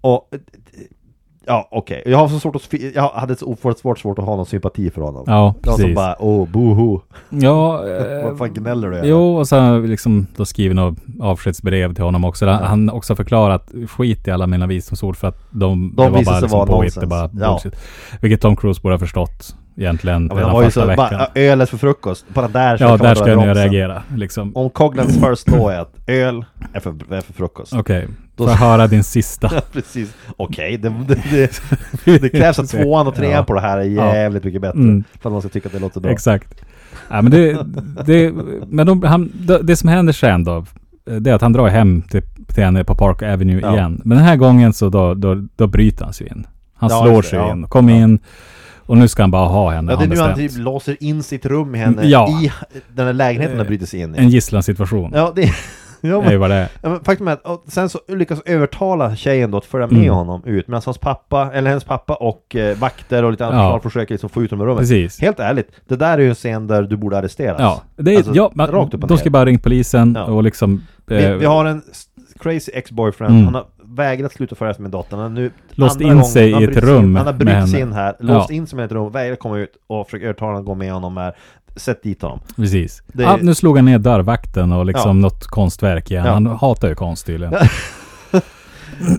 Och 0.02 0.30
Ja, 1.46 1.68
okej. 1.72 2.04
Jag 2.06 2.18
har 2.18 2.28
så 2.28 2.40
svårt 2.40 2.56
att... 2.56 2.74
Jag 2.96 3.10
hade 3.10 3.36
så 3.36 3.46
oerhört 3.46 3.78
svårt, 3.80 4.00
svårt 4.00 4.20
att 4.20 4.26
ha 4.26 4.36
någon 4.36 4.46
sympati 4.46 4.90
för 4.92 5.02
honom. 5.02 5.24
Ja, 5.28 5.54
Jag 5.64 5.74
som 5.74 5.82
precis. 5.82 5.96
bara, 5.96 6.16
åh, 6.20 6.48
boho. 6.48 7.02
Ja, 7.30 7.88
eh, 7.90 8.24
Vad 8.26 8.38
fan 8.38 8.54
gnäller 8.54 8.90
du? 8.90 9.02
Jo, 9.04 9.36
och 9.38 9.48
jag 9.52 9.88
liksom 9.90 10.28
då 10.36 10.46
skrivit 10.46 10.76
något 10.76 10.98
avskedsbrev 11.22 11.94
till 11.94 12.04
honom 12.04 12.26
också. 12.26 12.46
Där 12.46 12.54
Han 12.54 12.90
också 12.90 13.16
förklarat 13.16 13.72
skit 13.90 14.28
i 14.28 14.32
alla 14.32 14.48
mina 14.48 14.68
visdomsord 14.68 15.18
för 15.18 15.28
att 15.28 15.38
de, 15.52 15.94
De 15.96 16.04
det 16.04 16.10
var 16.10 16.10
bara 16.10 16.24
sig 16.36 16.42
liksom 16.42 16.60
vara 16.60 16.68
påhitt, 16.68 17.00
det 17.00 17.08
bara 17.08 17.30
Ja. 17.40 17.52
bullshit. 17.64 17.80
Vilket 18.22 18.42
Tom 18.42 18.56
Cruise 18.56 18.82
borde 18.82 18.94
ha 18.94 19.00
förstått 19.00 19.56
egentligen 19.78 20.30
Ja, 20.34 20.38
redan 20.38 20.64
första 20.64 20.82
så, 20.82 20.88
veckan. 20.88 21.08
bara, 21.10 21.28
ölet 21.36 21.70
för 21.70 21.78
frukost, 21.78 22.26
bara 22.34 22.48
där 22.48 22.78
så 22.78 22.84
ja, 22.84 22.98
där 22.98 23.16
ska 23.16 23.30
jag 23.30 23.58
reagera. 23.58 24.04
Liksom. 24.16 24.56
Om 24.58 24.70
Coglans 24.70 25.20
first 25.20 25.50
law 25.52 25.72
är 25.72 25.80
att 25.80 25.94
öl 26.08 26.46
är 26.74 26.80
för, 26.80 27.14
är 27.14 27.22
för 27.22 27.34
frukost. 27.34 27.74
Okej, 27.74 28.08
Då- 28.46 28.48
får 28.48 28.66
höra 28.66 28.88
din 28.88 29.04
sista. 29.18 29.50
Precis. 29.72 30.14
Okej, 30.38 30.78
det, 30.78 30.94
det, 31.08 31.62
det, 32.06 32.18
det 32.22 32.30
krävs 32.30 32.60
att 32.60 32.70
tvåan 32.72 33.08
och 33.08 33.16
trean 33.16 33.32
Ja. 33.32 33.44
på 33.44 33.54
det 33.54 33.62
här 33.62 33.78
är 33.78 33.84
jävligt 33.84 34.44
mycket 34.44 34.62
bättre. 34.62 34.80
Mm. 34.80 35.04
För 35.22 35.30
att 35.30 35.34
man 35.34 35.42
ska 35.42 35.50
tycka 35.50 35.68
att 35.70 35.74
det 35.74 35.80
låter 35.80 36.00
bra. 36.02 36.12
Exakt. 36.12 36.62
Ja, 37.10 37.22
men 37.22 37.32
det, 37.32 37.66
det, 38.06 38.34
men 38.68 38.88
de, 38.88 39.04
han, 39.04 39.32
det, 39.64 39.76
som 39.76 39.90
händer 39.90 40.14
sen 40.14 40.44
då, 40.44 40.66
det 41.20 41.30
är 41.30 41.34
att 41.34 41.42
han 41.42 41.54
drar 41.54 41.68
hem 41.68 42.02
till, 42.02 42.22
till 42.48 42.64
henne 42.64 42.84
på 42.84 42.96
Park 42.96 43.22
Avenue 43.22 43.60
Ja. 43.62 43.74
igen. 43.74 44.02
Men 44.06 44.18
den 44.18 44.28
här 44.28 44.36
gången 44.36 44.74
så 44.74 44.90
då, 44.90 45.14
då, 45.14 45.48
då 45.56 45.68
bryter 45.68 46.04
han 46.06 46.14
sig 46.14 46.28
in. 46.28 46.48
Han 46.76 46.90
Ja, 46.90 47.04
slår 47.04 47.22
sig 47.22 47.40
ja. 47.40 47.52
in, 47.52 47.68
Ja. 47.74 47.90
in 47.92 48.20
och 48.86 48.98
nu 48.98 49.08
ska 49.08 49.24
han 49.24 49.32
bara 49.32 49.48
ha 49.48 49.72
henne. 49.72 49.92
Ja, 49.92 49.98
det 49.98 50.06
är 50.06 50.08
nu 50.10 50.16
han 50.18 50.36
typ 50.36 50.52
låser 50.58 50.98
in 51.04 51.24
sitt 51.24 51.46
rum 51.46 51.72
med 51.72 51.82
henne 51.82 52.08
Ja. 52.08 52.30
i 52.44 52.52
den 52.96 53.06
här 53.06 53.14
lägenheten 53.14 53.58
han 53.58 53.68
bryter 53.68 53.86
sig 53.86 54.00
in 54.00 54.16
i. 54.16 54.18
En 54.18 54.30
gisslansituation. 54.30 55.12
Ja, 55.16 55.34
det... 55.36 55.54
Ja, 56.02 56.18
är 56.18 56.24
ju 56.24 56.30
men, 56.30 56.40
vad 56.40 56.50
det 56.50 56.56
är. 56.56 56.68
ja, 56.82 56.90
men 56.90 57.04
faktum 57.04 57.28
är 57.28 57.38
att 57.44 57.64
sen 57.68 57.90
så 57.90 58.00
lyckas 58.08 58.42
övertala 58.46 59.16
tjejen 59.16 59.52
då 59.52 59.58
att 59.58 59.66
följa 59.66 59.88
med 59.88 59.98
Mm. 60.04 60.14
honom 60.16 60.42
ut 60.46 60.68
medan 60.68 60.82
hans 60.86 60.98
pappa, 60.98 61.50
eller 61.54 61.70
hennes 61.70 61.84
pappa 61.84 62.14
och 62.14 62.56
eh, 62.56 62.78
vakter 62.78 63.24
och 63.24 63.32
lite 63.32 63.46
andra 63.46 63.60
Ja. 63.60 63.80
försöker 63.80 64.14
liksom 64.14 64.30
få 64.30 64.44
ut 64.44 64.52
honom 64.52 64.66
ur 64.68 64.70
rummet. 64.72 64.82
Precis. 64.82 65.22
Helt 65.22 65.40
ärligt, 65.40 65.68
det 65.88 65.96
där 65.96 66.14
är 66.18 66.22
ju 66.22 66.30
en 66.30 66.36
scen 66.36 66.68
där 66.68 66.84
du 66.84 66.98
borde 66.98 67.18
arresteras. 67.18 67.58
Ja, 67.60 67.82
det 67.96 68.14
är, 68.14 68.18
Alltså, 68.18 68.34
ja 68.36 68.52
man, 68.56 68.68
rakt 68.68 68.94
upp 68.94 69.04
och 69.04 69.10
de 69.10 69.18
ska 69.18 69.30
bara 69.30 69.46
ringa 69.46 69.60
polisen 69.60 70.14
Ja. 70.20 70.24
och 70.26 70.44
liksom... 70.44 70.82
Vi, 71.06 71.24
eh, 71.26 71.34
vi 71.34 71.46
har 71.46 71.66
en 71.66 71.82
crazy 72.40 72.72
ex-boyfriend, 72.76 73.32
Mm. 73.34 73.46
han 73.46 73.56
har 73.56 73.66
vägrat 73.96 74.32
sluta 74.34 74.56
följa 74.56 74.76
med 74.80 74.92
dottern, 74.92 75.20
han 75.20 75.34
nu 75.34 75.52
Låst 75.72 76.02
in 76.02 76.24
sig 76.24 76.50
i 76.52 76.54
ett 76.54 76.62
in- 76.76 76.82
rum 76.82 77.16
Han 77.16 77.26
har 77.26 77.34
brutit 77.34 77.70
sig 77.72 77.80
in 77.82 77.92
här, 77.94 78.16
låst 78.20 78.50
in 78.52 78.68
sig 78.68 78.80
i 78.80 78.84
ett 78.84 78.92
rum, 78.92 79.12
vägrat 79.12 79.40
komma 79.40 79.58
ut 79.58 79.74
och 79.88 80.06
försökt 80.06 80.24
övertala 80.24 80.48
honom 80.52 80.62
att 80.62 80.66
gå 80.66 80.76
med 80.76 80.94
honom 80.94 81.18
här 81.18 81.36
Sätt 81.76 82.04
dit 82.04 82.22
honom 82.22 82.40
Precis. 82.56 83.04
Det- 83.08 83.24
Ja, 83.24 83.38
nu 83.42 83.56
slog 83.56 83.76
han 83.78 83.86
ner 83.86 84.00
dörrvakten 84.00 84.72
och 84.72 84.86
liksom 84.86 85.10
Ja. 85.10 85.14
något 85.14 85.48
konstverk 85.48 86.12
igen. 86.12 86.26
Ja. 86.26 86.32
Han 86.34 86.46
hatar 86.48 86.88
ju 86.90 86.96
konst 86.96 87.26
tydligen. 87.26 87.54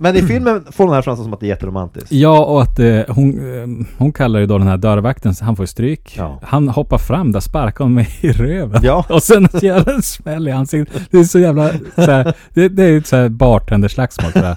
Men 0.00 0.16
i 0.16 0.22
filmen 0.22 0.64
får 0.70 0.84
den 0.84 0.94
här 0.94 1.02
framstå 1.02 1.24
som 1.24 1.32
att 1.32 1.40
det 1.40 1.46
är 1.46 1.48
jätteromantiskt. 1.48 2.12
Ja, 2.12 2.44
och 2.44 2.62
att 2.62 2.78
eh, 2.78 3.00
hon, 3.08 3.54
eh, 3.54 3.86
hon 3.98 4.12
kallar 4.12 4.40
ju 4.40 4.46
då 4.46 4.58
den 4.58 4.68
här 4.68 4.76
dörrvakten, 4.76 5.34
han 5.40 5.56
får 5.56 5.62
ju 5.62 5.66
stryk. 5.66 6.14
Ja. 6.18 6.40
Han 6.42 6.68
hoppar 6.68 6.98
fram 6.98 7.32
där, 7.32 7.40
sparkar 7.40 7.84
honom 7.84 8.04
i 8.20 8.32
röven. 8.32 8.80
Ja. 8.84 9.04
Och 9.08 9.22
sen 9.22 9.48
en 9.52 9.60
jävla 9.60 10.02
smäll 10.02 10.48
i 10.48 10.50
ansiktet. 10.50 11.02
Det 11.10 11.18
är 11.18 11.24
så 11.24 11.38
jävla, 11.38 11.70
så 11.94 12.10
här, 12.10 12.34
det, 12.54 12.68
det 12.68 12.84
är 12.84 12.88
ju 12.88 12.98
ett 12.98 13.06
så 13.06 13.16
här 13.16 13.28
bartenderslagsmål 13.28 14.32
tror 14.32 14.44
jag. 14.44 14.56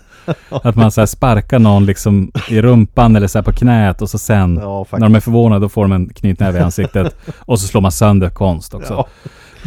Att 0.49 0.75
man 0.75 0.91
så 0.91 1.01
här 1.01 1.05
sparkar 1.05 1.59
någon 1.59 1.85
liksom 1.85 2.31
i 2.49 2.61
rumpan 2.61 3.15
eller 3.15 3.27
så 3.27 3.37
här 3.37 3.43
på 3.43 3.51
knät 3.51 4.01
och 4.01 4.09
så 4.09 4.17
sen, 4.17 4.59
Ja, 4.61 4.85
när 4.91 4.99
de 4.99 5.15
är 5.15 5.19
förvånade, 5.19 5.61
då 5.61 5.69
får 5.69 5.81
de 5.81 5.91
en 5.91 6.09
knytnäve 6.09 6.59
i 6.59 6.61
ansiktet. 6.61 7.15
och 7.39 7.59
så 7.59 7.67
slår 7.67 7.81
man 7.81 7.91
sönder 7.91 8.29
konst 8.29 8.73
också. 8.73 8.93
Ja. 8.93 9.07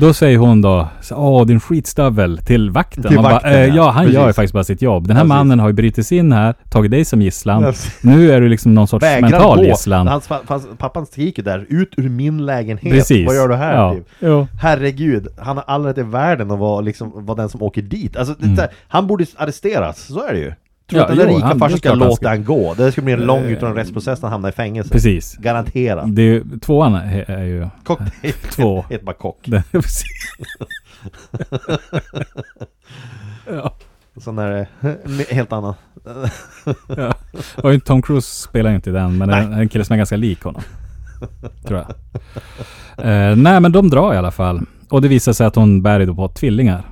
Då 0.00 0.12
säger 0.14 0.38
hon 0.38 0.62
då, 0.62 0.88
åh 1.10 1.46
din 1.46 1.60
skitstövel 1.60 2.38
till 2.38 2.70
vakten. 2.70 3.02
Till 3.02 3.14
Man 3.14 3.22
bara, 3.24 3.32
vakten, 3.34 3.52
eh, 3.52 3.76
ja. 3.76 3.90
han 3.90 4.04
gör 4.04 4.10
ju 4.12 4.18
Precis. 4.18 4.36
faktiskt 4.36 4.52
bara 4.54 4.64
sitt 4.64 4.82
jobb. 4.82 5.08
Den 5.08 5.16
här 5.16 5.22
Precis. 5.22 5.28
mannen 5.28 5.58
har 5.60 5.68
ju 5.68 5.72
brutit 5.72 6.10
in 6.12 6.32
här, 6.32 6.54
tagit 6.70 6.90
dig 6.90 7.04
som 7.04 7.22
gisslan. 7.22 7.62
Precis. 7.62 7.98
Nu 8.02 8.30
är 8.32 8.40
du 8.40 8.48
liksom 8.48 8.74
någon 8.74 8.88
sorts 8.88 9.02
Vägrar 9.02 9.30
mental 9.30 9.58
gå. 9.58 9.64
gisslan. 9.64 10.06
Hans, 10.08 10.28
hans, 10.46 10.66
pappan 10.78 11.06
skriker 11.06 11.42
där, 11.42 11.66
ut 11.68 11.94
ur 11.96 12.08
min 12.08 12.46
lägenhet. 12.46 12.94
Precis. 12.94 13.26
Vad 13.26 13.36
gör 13.36 13.48
du 13.48 13.54
här? 13.54 13.74
Ja. 13.74 13.94
Typ? 13.94 14.06
Jo. 14.20 14.46
Herregud, 14.60 15.28
han 15.38 15.56
har 15.56 15.64
all 15.66 15.84
rätt 15.84 15.98
i 15.98 16.02
världen 16.02 16.50
att 16.50 16.58
vara, 16.58 16.80
liksom, 16.80 17.26
vara 17.26 17.36
den 17.36 17.48
som 17.48 17.62
åker 17.62 17.82
dit. 17.82 18.16
Alltså, 18.16 18.34
Mm. 18.42 18.58
han 18.88 19.06
borde 19.06 19.26
arresteras, 19.36 19.98
så 20.06 20.24
är 20.26 20.32
det 20.32 20.38
ju. 20.38 20.52
Tror 20.90 21.00
Ja, 21.00 21.02
att 21.02 21.08
den 21.08 21.18
där 21.18 21.28
jo, 21.32 21.36
rika 21.36 21.58
farsan 21.58 21.78
ska 21.78 21.94
låta 21.94 22.14
ska- 22.16 22.36
gå? 22.36 22.74
Det 22.74 22.92
ska 22.92 23.02
bli 23.02 23.12
en 23.12 23.20
lång 23.20 23.44
utan 23.44 23.74
rättsprocess 23.74 24.22
när 24.22 24.28
han 24.28 24.32
hamnar 24.32 24.48
i 24.48 24.52
fängelse. 24.52 24.90
Precis. 24.92 25.36
Garanterat. 25.36 26.16
Det 26.16 26.22
är 26.22 26.26
ju, 26.26 26.44
tvåan 26.60 26.94
är, 26.94 27.42
ju... 27.44 27.68
Cocktail. 27.84 28.32
Två. 28.50 28.84
Heter 28.90 29.04
bara 29.04 29.14
kock. 29.16 29.38
Det, 29.44 29.62
precis. 29.72 30.06
ja. 33.50 33.74
Sen 34.20 34.38
är 34.38 34.66
helt 35.34 35.52
annan. 35.52 35.74
ja. 36.96 37.14
Och 37.56 37.84
Tom 37.84 38.02
Cruise 38.02 38.42
spelar 38.42 38.70
ju 38.70 38.76
inte 38.76 38.90
i 38.90 38.92
den, 38.92 39.18
men 39.18 39.28
det 39.28 39.34
är 39.34 39.40
en- 39.42 39.52
en 39.52 39.68
kille 39.68 39.84
som 39.84 39.92
är 39.94 39.96
ganska 39.98 40.16
lik 40.16 40.42
honom. 40.42 40.62
Tror 41.66 41.78
jag. 41.78 41.88
Eh, 43.30 43.36
nej, 43.36 43.60
men 43.60 43.72
de 43.72 43.90
drar 43.90 44.14
i 44.14 44.16
alla 44.16 44.30
fall. 44.30 44.60
Och 44.90 45.02
det 45.02 45.08
visar 45.08 45.32
sig 45.32 45.46
att 45.46 45.54
hon 45.54 45.82
bär 45.82 46.06
då 46.06 46.14
på 46.14 46.28
tvillingar. 46.28 46.82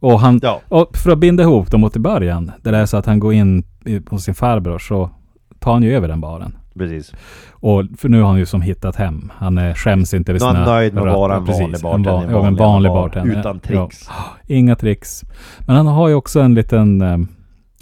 Och 0.00 0.20
han... 0.20 0.40
Ja. 0.42 0.60
Och 0.68 0.96
för 0.96 1.10
att 1.10 1.18
binda 1.18 1.42
ihop 1.42 1.70
dem 1.70 1.80
mot 1.80 1.96
i 1.96 1.98
början, 1.98 2.52
där 2.62 2.72
det 2.72 2.78
är 2.78 2.86
så 2.86 2.96
att 2.96 3.06
han 3.06 3.20
går 3.20 3.32
in 3.34 3.62
hos 4.10 4.24
sin 4.24 4.34
farbror, 4.34 4.78
så 4.78 5.10
tar 5.58 5.72
han 5.72 5.82
ju 5.82 5.96
över 5.96 6.08
den 6.08 6.20
baren. 6.20 6.56
Precis. 6.78 7.12
Och 7.50 7.84
för 7.98 8.08
nu 8.08 8.20
har 8.20 8.28
han 8.28 8.38
ju 8.38 8.46
som 8.46 8.62
hittat 8.62 8.96
hem. 8.96 9.32
Han 9.36 9.58
eh, 9.58 9.74
skäms 9.74 10.14
inte 10.14 10.32
är 10.32 10.38
sina... 10.38 10.52
han 10.52 10.64
nöjd 10.64 10.94
med 10.94 11.02
att 11.08 11.14
vara 11.14 11.36
en 11.36 11.44
vanlig 11.44 11.80
bartender, 11.82 12.10
En, 12.10 12.16
en 12.24 12.32
va- 12.32 12.40
ja, 12.40 12.46
en 12.46 12.56
vanlig 12.56 12.58
vanlig 12.58 12.90
bar, 12.90 13.02
bartender. 13.02 13.40
utan 13.40 13.60
tricks. 13.60 14.06
Ja. 14.08 14.14
Inga 14.54 14.76
tricks. 14.76 15.24
Men 15.66 15.76
han 15.76 15.86
har 15.86 16.08
ju 16.08 16.14
också 16.14 16.40
en 16.40 16.54
liten... 16.54 17.00
eh, 17.02 17.18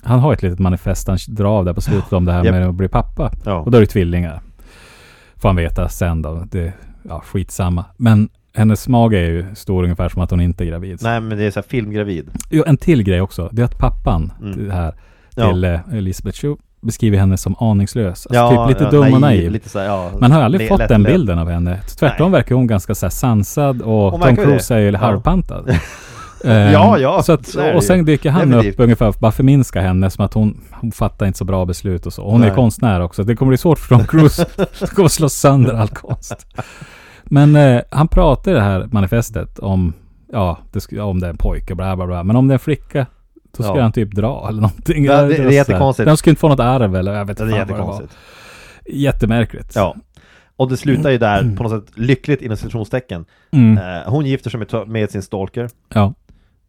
han 0.02 0.18
har 0.20 0.32
ett 0.32 0.42
litet 0.42 0.58
manifest 0.58 1.08
han 1.08 1.18
drar 1.28 1.58
av 1.58 1.64
där 1.64 1.72
på 1.74 1.80
slutet 1.80 2.12
om 2.12 2.24
det 2.24 2.32
här 2.32 2.44
Japp. 2.44 2.54
med 2.54 2.68
att 2.68 2.74
bli 2.74 2.88
pappa. 2.88 3.32
Ja. 3.44 3.54
Och 3.54 3.70
då 3.70 3.76
är 3.76 3.80
det 3.80 3.86
tvillingar. 3.86 4.40
Får 5.36 5.48
han 5.48 5.56
veta 5.56 5.88
sen 5.88 6.22
då. 6.22 6.44
Det, 6.50 6.72
ja, 7.08 7.20
skitsamma. 7.24 7.84
Men 7.96 8.28
hennes 8.54 8.88
mage 8.88 9.18
är 9.18 9.30
ju 9.30 9.54
stor 9.54 9.82
ungefär 9.84 10.08
som 10.08 10.22
att 10.22 10.30
hon 10.30 10.40
inte 10.40 10.64
är 10.64 10.66
gravid. 10.66 10.98
Nej 11.02 11.20
men 11.20 11.38
det 11.38 11.44
är 11.44 11.50
så 11.50 11.60
här 11.60 11.66
filmgravid. 11.68 12.30
Jo, 12.50 12.64
en 12.66 12.76
till 12.76 13.02
grej 13.02 13.20
också. 13.20 13.48
Det 13.52 13.62
är 13.62 13.66
att 13.66 13.78
pappan 13.78 14.32
Mm. 14.42 14.68
det 14.68 14.74
här 14.74 14.94
Ja. 15.34 15.48
till 15.50 15.64
eh, 15.64 15.80
Elisabeth 15.92 16.38
Shue 16.38 16.56
beskriver 16.80 17.18
henne 17.18 17.36
som 17.36 17.54
aningslös. 17.58 18.06
Alltså 18.26 18.34
Ja, 18.34 18.66
typ 18.66 18.74
lite 18.74 18.84
ja, 18.84 18.90
dum 19.04 19.14
och 19.14 19.20
naiv. 19.20 19.50
Lite 19.50 19.68
så 19.68 19.78
här, 19.78 19.86
ja, 19.86 20.10
Man 20.20 20.32
har 20.32 20.42
aldrig 20.42 20.68
fått 20.68 20.78
lätt- 20.78 20.88
den 20.88 21.02
bilden 21.02 21.38
av 21.38 21.48
henne. 21.50 21.80
Tvärtom 21.98 22.30
Nej. 22.30 22.40
verkar 22.40 22.54
hon 22.54 22.66
ganska 22.66 22.94
så 22.94 23.10
sansad 23.10 23.82
och 23.82 24.10
Hon 24.12 24.20
Tom 24.20 24.36
Cruise 24.36 24.74
är 24.74 24.78
ju 24.78 24.90
Ja. 24.90 24.98
halvpantad. 24.98 25.70
Eh, 26.44 26.72
Ja, 26.72 26.98
ja, 26.98 27.22
Så 27.22 27.32
att, 27.32 27.54
är 27.54 27.76
och 27.76 27.82
sen 27.84 28.04
dyker 28.04 28.30
han 28.30 28.40
Definitivt. 28.50 28.74
upp 28.74 28.80
ungefär 28.80 29.04
för 29.04 29.10
att 29.10 29.20
bara 29.20 29.32
förminska 29.32 29.80
henne 29.80 30.10
som 30.10 30.24
att 30.24 30.34
hon, 30.34 30.60
hon 30.72 30.92
fattar 30.92 31.26
inte 31.26 31.38
så 31.38 31.44
bra 31.44 31.64
beslut 31.64 32.06
och 32.06 32.12
så. 32.12 32.30
Hon 32.30 32.42
är 32.42 32.46
Nej. 32.46 32.54
konstnär 32.54 33.00
också. 33.00 33.24
Det 33.24 33.36
kommer 33.36 33.48
bli 33.50 33.58
svårt 33.58 33.78
för 33.78 33.96
Tom 33.96 34.06
Cruise. 34.06 34.44
kommer 34.94 35.08
slå 35.08 35.28
sönder 35.28 35.74
all 35.74 35.88
konst. 35.88 36.46
Men 37.30 37.56
eh, 37.56 37.80
han 37.90 38.08
pratar 38.08 38.50
i 38.50 38.54
det 38.54 38.60
här 38.60 38.88
manifestet 38.92 39.58
om, 39.58 39.92
ja, 40.32 40.58
det 40.72 41.00
om 41.00 41.20
det 41.20 41.26
är 41.26 41.30
en 41.30 41.36
pojke, 41.36 41.74
bla 41.74 41.96
bla 41.96 42.06
bla. 42.06 42.22
Men 42.24 42.36
om 42.36 42.48
det 42.48 42.52
är 42.52 42.54
en 42.54 42.58
flicka, 42.58 43.06
då 43.56 43.62
ska 43.62 43.76
Ja. 43.76 43.82
han 43.82 43.92
typ 43.92 44.10
dra 44.14 44.46
eller 44.48 44.60
någonting. 44.60 45.04
Ja, 45.04 45.22
det- 45.22 45.28
det 45.28 45.42
är 45.42 45.50
jättekonstigt. 45.50 46.06
De 46.06 46.16
ska 46.16 46.30
inte 46.30 46.40
få 46.40 46.48
något 46.48 46.60
arv 46.60 46.96
eller 46.96 47.14
jag 47.14 47.24
vet 47.24 47.38
Det 47.38 47.44
inte 47.44 47.56
är 47.56 47.66
fan 47.66 47.78
vad 47.78 47.78
det 47.96 48.02
var. 48.02 48.08
Jättemärkligt. 48.86 49.72
Ja. 49.74 49.96
Och 50.56 50.68
det 50.68 50.76
slutar 50.76 51.10
ju 51.10 51.18
där 51.18 51.56
på 51.56 51.62
något 51.62 51.72
sätt 51.84 51.98
lyckligt 51.98 52.42
inom 52.42 52.56
citationstecken. 52.56 53.24
Mm. 53.50 53.78
Eh, 53.78 54.10
hon 54.10 54.26
gifter 54.26 54.50
sig 54.50 54.60
med, 54.60 54.88
med 54.88 55.10
sin 55.10 55.22
stalker 55.22 55.68
Ja. 55.94 56.14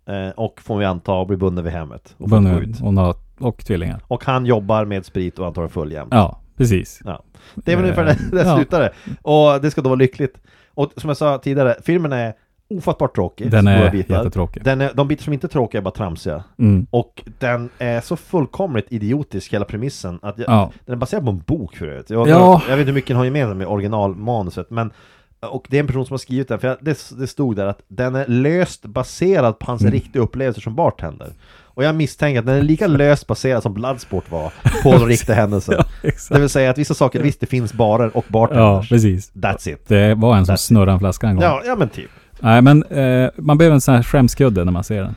eh, 0.07 0.29
och 0.35 0.61
får 0.61 0.77
vi 0.77 0.85
anta 0.85 1.25
bli 1.25 1.37
bunden 1.37 1.63
vid 1.63 1.73
hemmet. 1.73 2.15
Och, 2.17 2.29
Bunden- 2.29 2.57
ut. 2.59 2.79
Hon 2.79 2.97
har, 2.97 3.15
och 3.39 3.65
tvillingar. 3.65 3.99
och 4.07 4.25
han 4.25 4.45
jobbar 4.45 4.85
med 4.85 5.05
sprit 5.05 5.39
och 5.39 5.47
antagligen 5.47 5.69
full 5.69 5.91
jämt. 5.91 6.09
Ja, 6.11 6.39
precis. 6.59 7.01
Ja. 7.05 7.23
Det 7.55 7.71
är 7.71 7.75
väl 7.75 7.85
Eh, 7.85 7.91
ungefär 7.99 8.05
där, 8.05 8.37
där 8.37 8.45
ja. 8.49 8.55
slutar 8.55 8.79
det. 8.79 8.91
Och 9.21 9.61
det 9.61 9.71
ska 9.71 9.81
då 9.81 9.89
vara 9.89 9.99
lyckligt. 9.99 10.37
Och 10.73 10.91
som 10.97 11.07
jag 11.07 11.17
sa 11.17 11.37
tidigare, 11.37 11.75
filmen 11.83 12.13
är 12.13 12.33
ofattbart 12.69 13.15
tråkig. 13.15 13.51
Den 13.51 13.67
är 13.67 13.93
jättetråkig. 13.93 14.63
Den 14.63 14.81
är, 14.81 14.91
de 14.93 15.07
bitar 15.07 15.23
som 15.23 15.33
inte 15.33 15.47
är 15.47 15.49
tråkiga 15.49 15.79
är 15.79 15.83
bara 15.83 15.91
tramsiga. 15.91 16.43
Mm. 16.59 16.87
Och 16.91 17.23
den 17.39 17.69
är 17.77 18.01
så 18.01 18.15
fullkomligt 18.15 18.85
idiotisk, 18.89 19.53
hela 19.53 19.65
premissen, 19.65 20.19
att 20.21 20.37
jag, 20.37 20.49
Ja. 20.49 20.71
den 20.85 20.93
är 20.93 20.97
baserad 20.97 21.23
på 21.23 21.29
en 21.29 21.39
bok 21.47 21.75
förut. 21.75 22.05
Jag, 22.09 22.27
Ja. 22.29 22.61
jag 22.69 22.75
vet 22.77 22.79
inte 22.79 22.89
hur 22.89 22.93
mycket 22.93 23.07
den 23.07 23.17
har 23.17 23.25
gemensamt 23.25 23.57
med 23.57 23.67
originalmanuset, 23.67 24.69
men 24.69 24.91
och 25.39 25.65
det 25.69 25.77
är 25.77 25.79
en 25.79 25.87
person 25.87 26.05
som 26.05 26.13
har 26.13 26.17
skrivit 26.17 26.47
den, 26.47 26.59
för 26.59 26.77
det, 26.81 26.97
det 27.19 27.27
stod 27.27 27.55
där 27.55 27.65
att 27.65 27.79
den 27.87 28.15
är 28.15 28.27
löst 28.27 28.85
baserad 28.85 29.59
på 29.59 29.65
hans 29.65 29.81
Mm. 29.81 29.93
riktiga 29.93 30.21
upplevelser 30.21 30.61
som 30.61 30.75
bartender. 30.75 31.27
Och 31.61 31.83
jag 31.83 31.95
misstänker 31.95 32.39
att 32.39 32.45
den 32.45 32.55
är 32.55 32.61
lika 32.61 32.87
löst 32.87 33.27
baserad 33.27 33.63
som 33.63 33.73
Bloodsport 33.73 34.31
var 34.31 34.53
på 34.83 34.91
de 34.91 35.05
riktiga 35.07 35.35
händelser. 35.35 35.85
Ja, 36.03 36.11
Det 36.29 36.39
vill 36.39 36.49
säga 36.49 36.69
att 36.71 36.77
vissa 36.77 36.93
saker, 36.93 37.21
visst 37.23 37.39
det 37.39 37.45
finns 37.45 37.73
barer 37.73 38.17
och 38.17 38.25
Ja, 38.27 38.31
bartenders. 38.31 38.89
precis. 38.89 39.31
That's 39.33 39.69
it. 39.69 39.87
Det 39.87 40.15
var 40.15 40.37
en 40.37 40.45
som 40.45 40.55
That's- 40.55 40.57
snurrade 40.57 40.91
en 40.91 40.99
flaska 40.99 41.27
en 41.27 41.35
gång. 41.35 41.43
Ja, 41.43 41.61
ja 41.65 41.75
men 41.75 41.89
typ. 41.89 42.09
Nej, 42.39 42.61
men 42.61 42.83
eh, 42.83 43.29
man 43.35 43.57
behöver 43.57 43.73
en 43.75 43.81
sån 43.81 43.95
här 43.95 44.03
skämskudde 44.03 44.63
när 44.65 44.71
man 44.71 44.83
ser 44.83 45.01
den. 45.03 45.15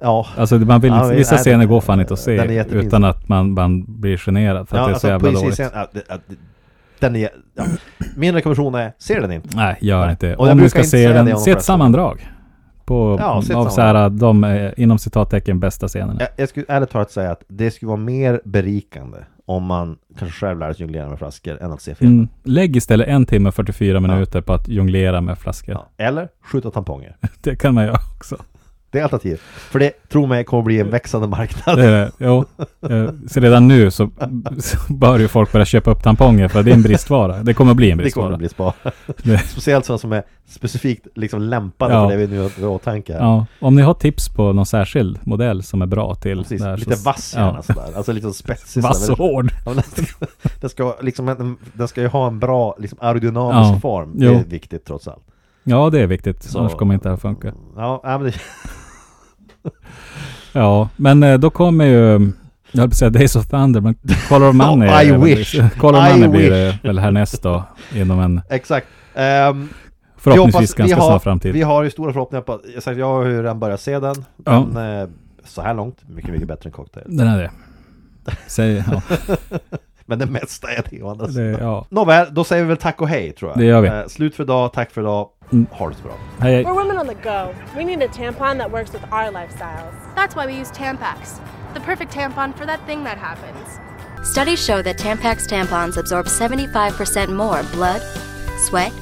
Ja. 0.00 0.26
Alltså 0.36 0.58
man 0.58 0.80
vill, 0.80 0.92
Ja, 0.92 1.04
vissa 1.08 1.34
nej, 1.34 1.44
scener 1.44 1.64
går 1.66 1.80
fan 1.80 2.00
inte 2.00 2.14
att 2.14 2.20
se 2.20 2.64
utan 2.70 3.04
att 3.04 3.28
man, 3.28 3.52
man 3.52 3.84
blir 4.00 4.16
generad 4.16 4.68
för 4.68 4.76
att 4.76 4.80
ja, 4.82 4.86
det 4.86 4.90
är 4.94 4.98
så 4.98 5.08
alltså, 5.08 5.08
jävla 5.08 5.28
dåligt. 5.40 5.42
poesiscen, 5.42 6.20
den 7.02 7.16
är, 7.16 7.28
ja. 7.54 7.64
Min 8.16 8.34
rekommendation 8.34 8.74
är, 8.74 8.92
se 8.98 9.20
den 9.20 9.32
inte. 9.32 9.56
Nej, 9.56 9.76
gör 9.80 10.00
Nej. 10.00 10.10
inte. 10.10 10.36
Och 10.36 10.46
jag 10.46 10.52
Om 10.52 10.58
du 10.58 10.68
ska 10.68 10.82
se 10.82 11.08
det 11.08 11.14
den, 11.14 11.38
se 11.38 11.50
ett 11.50 11.62
sammandrag. 11.62 12.28
På, 12.84 13.16
Ja, 13.20 13.42
av 13.54 13.68
så 13.68 13.80
här, 13.80 14.10
de 14.10 14.44
eh, 14.44 14.72
inom 14.76 14.98
citattecken 14.98 15.60
bästa 15.60 15.88
scenerna. 15.88 16.20
Jag, 16.20 16.28
jag 16.36 16.48
skulle 16.48 16.66
ärligt 16.68 16.90
talat 16.90 17.10
säga 17.10 17.30
att 17.30 17.42
det 17.48 17.70
skulle 17.70 17.88
vara 17.88 18.00
mer 18.00 18.40
berikande 18.44 19.18
om 19.46 19.64
man 19.64 19.96
kanske 20.18 20.46
själv 20.46 20.58
lär 20.58 20.72
sig 20.72 20.82
jonglera 20.82 21.08
med 21.08 21.18
flaskor 21.18 21.62
än 21.62 21.72
att 21.72 21.82
se 21.82 21.94
filmen. 21.94 22.16
Mm. 22.16 22.28
Lägg 22.42 22.76
istället 22.76 23.08
en 23.08 23.26
timme 23.26 23.48
och 23.48 23.54
44 23.54 24.00
minuter 24.00 24.40
på 24.40 24.52
att 24.52 24.68
jonglera 24.68 25.20
med 25.20 25.38
flaskor. 25.38 25.74
Ja. 25.74 26.04
Eller 26.04 26.28
skjuta 26.44 26.70
tamponger. 26.70 27.16
Det 27.42 27.56
kan 27.56 27.74
man 27.74 27.84
göra 27.84 27.98
också. 28.16 28.36
Det 28.92 28.98
är 28.98 29.02
alternativ. 29.02 29.40
För 29.42 29.78
det, 29.78 29.90
tro 30.08 30.26
mig, 30.26 30.44
kommer 30.44 30.62
bli 30.62 30.80
en 30.80 30.90
växande 30.90 31.28
marknad. 31.28 31.78
Det 31.78 31.84
är 31.86 31.92
det. 31.92 32.12
Jo. 32.18 32.44
Eh, 32.90 33.10
Så 33.28 33.40
redan 33.40 33.68
nu 33.68 33.90
så, 33.90 34.10
så 34.60 34.92
bör 34.94 35.18
ju 35.18 35.28
folk 35.28 35.52
börja 35.52 35.64
köpa 35.64 35.90
upp 35.90 36.02
tamponger 36.02 36.48
för 36.48 36.62
det 36.62 36.70
är 36.70 36.74
en 36.74 36.82
bristvara. 36.82 37.42
Det 37.42 37.54
kommer 37.54 37.74
bli 37.74 37.90
en 37.90 37.98
Det 37.98 38.10
kommer 38.10 38.36
bristvara. 38.38 38.72
bli 38.74 38.74
spara. 38.84 38.92
Det- 39.22 39.38
Speciellt 39.38 39.84
sådana 39.86 39.98
som 39.98 40.12
är 40.12 40.22
specifikt 40.48 41.06
liksom 41.14 41.42
lämpade 41.42 41.94
Ja. 41.94 42.08
för 42.08 42.16
det 42.16 42.26
vi 42.26 42.34
nu 42.34 42.40
har 42.42 42.50
i 42.60 42.64
åtanke. 42.64 43.12
Ja, 43.12 43.46
om 43.60 43.74
ni 43.76 43.82
har 43.82 43.94
tips 43.94 44.28
på 44.28 44.52
någon 44.52 44.66
särskild 44.66 45.18
modell 45.22 45.62
som 45.62 45.82
är 45.82 45.86
bra 45.86 46.14
till 46.14 46.38
Precis, 46.38 46.60
det 46.62 46.68
här 46.68 46.76
lite 46.76 46.96
så- 46.96 47.04
vass 47.04 47.34
gärna 47.36 47.54
ja. 47.56 47.62
sådär. 47.62 47.96
Alltså 47.96 48.12
lite 48.12 48.32
spetsig. 48.32 48.82
Vass 48.82 49.08
och 49.10 49.18
hård. 49.18 49.52
Ja, 49.66 49.72
den, 49.74 49.82
ska, 49.82 50.02
den, 50.60 50.70
ska, 50.70 50.94
liksom, 51.00 51.28
en- 51.28 51.56
den 51.72 51.88
ska 51.88 52.00
ju 52.00 52.08
ha 52.08 52.26
en 52.26 52.38
bra 52.38 52.76
liksom, 52.78 52.98
aerodynamisk 53.02 53.74
Ja, 53.76 53.80
form. 53.80 54.12
Det 54.18 54.26
jo. 54.26 54.32
är 54.32 54.44
viktigt 54.44 54.84
trots 54.84 55.08
allt. 55.08 55.24
Ja, 55.64 55.90
det 55.90 56.00
är 56.00 56.06
viktigt. 56.06 56.42
Så- 56.42 56.58
Annars 56.58 56.72
kommer 56.74 56.94
inte 56.94 57.08
det 57.08 57.12
här 57.12 57.16
funka. 57.16 57.52
Ja, 57.76 58.00
men 58.04 58.22
det, 58.22 58.34
Ja, 60.52 60.88
men 60.96 61.22
eh, 61.22 61.38
då 61.38 61.50
kommer 61.50 61.84
ju... 61.84 62.32
Jag 62.74 62.80
höll 62.80 62.88
på 62.88 62.92
att 62.92 62.96
säga 62.96 63.10
Days 63.10 63.36
of 63.36 63.46
Thunder, 63.46 63.80
men 63.80 63.94
Color 64.28 64.48
of 64.48 64.54
Money... 64.54 64.88
I 65.04 65.08
är 65.08 65.12
väl- 65.18 65.20
wish. 65.20 65.54
Color 65.78 65.98
of 66.00 66.08
I 66.08 66.12
Money 66.12 66.28
blir 66.28 66.50
det 66.50 66.78
väl 66.82 66.98
härnäst 66.98 67.42
då, 67.42 67.64
inom 67.94 68.20
en 68.20 68.40
exakt. 68.50 68.86
Ehm, 69.14 69.68
förhoppningsvis 70.16 70.54
hoppas- 70.54 70.74
ganska 70.74 70.96
har, 70.96 71.10
snar 71.10 71.18
framtid. 71.18 71.52
Vi 71.52 71.62
har 71.62 71.82
ju 71.82 71.90
stora 71.90 72.12
förhoppningar 72.12 72.42
på, 72.42 72.60
jag, 72.74 72.82
sagt, 72.82 72.98
jag 72.98 73.06
har 73.06 73.24
ju 73.24 73.38
redan 73.42 73.60
börjat 73.60 73.80
se 73.80 73.98
den. 73.98 74.24
Ja. 74.44 74.66
den 74.74 75.00
eh, 75.02 75.08
så 75.44 75.62
här 75.62 75.74
långt, 75.74 75.96
mycket, 76.08 76.30
mycket 76.30 76.48
bättre 76.48 76.68
än 76.68 76.72
Cocktail. 76.72 77.06
Den 77.08 77.28
är 77.28 77.42
det. 77.42 77.50
Säg, 78.46 78.84
ja, 78.90 79.02
Men 80.06 80.18
det 80.18 80.26
mesta 80.26 80.68
är 80.72 80.84
det 80.90 81.02
å 81.02 81.10
andra 81.10 81.28
sidan. 81.28 81.56
ja. 81.60 81.86
Nåväl, 81.88 82.26
då 82.30 82.44
säger 82.44 82.62
vi 82.62 82.68
väl 82.68 82.76
tack 82.76 83.00
och 83.00 83.08
hej 83.08 83.32
tror 83.32 83.50
jag. 83.50 83.58
Det 83.58 83.64
gör 83.64 83.80
vi. 83.80 83.88
Eh, 83.88 84.06
slut 84.06 84.34
för 84.34 84.42
idag, 84.44 84.72
tack 84.72 84.90
för 84.90 85.00
idag. 85.00 85.28
Mm. 85.52 85.66
Ha 85.72 85.88
det 85.88 85.94
så 85.96 86.02
bra. 86.02 86.12
Hej, 86.40 86.54
hej. 86.54 86.64
We're 86.64 86.74
women 86.74 86.98
on 86.98 87.06
the 87.06 87.14
go. 87.14 87.54
We 87.76 87.84
need 87.84 88.02
a 88.02 88.08
tampon 88.08 88.58
that 88.58 88.70
works 88.70 88.92
with 88.92 89.04
our 89.12 89.30
lifestyles. 89.30 89.94
That's 90.14 90.34
why 90.34 90.46
we 90.46 90.54
use 90.60 90.70
Tampax, 90.70 91.40
the 91.74 91.80
perfect 91.80 92.12
tampon 92.12 92.56
for 92.56 92.66
that 92.66 92.80
thing 92.86 93.04
that 93.04 93.18
happens. 93.18 93.80
Studies 94.22 94.64
show 94.64 94.82
that 94.82 94.98
Tampax 94.98 95.46
tampons 95.46 95.96
absorb 95.96 96.26
75% 96.26 97.34
more 97.34 97.62
blood, 97.72 98.02
sweat, 98.66 98.92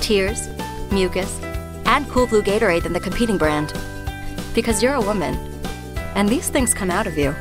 tears, 0.00 0.48
mucus, 0.92 1.40
and 1.86 2.08
Cool 2.10 2.26
Blue 2.26 2.42
Gatorade 2.42 2.82
than 2.82 2.92
the 2.92 3.00
competing 3.00 3.38
brand. 3.38 3.72
Because 4.54 4.82
you're 4.82 4.94
a 4.94 5.00
woman, 5.00 5.34
and 6.14 6.28
these 6.28 6.50
things 6.50 6.74
come 6.74 6.90
out 6.90 7.06
of 7.06 7.16
you. 7.16 7.34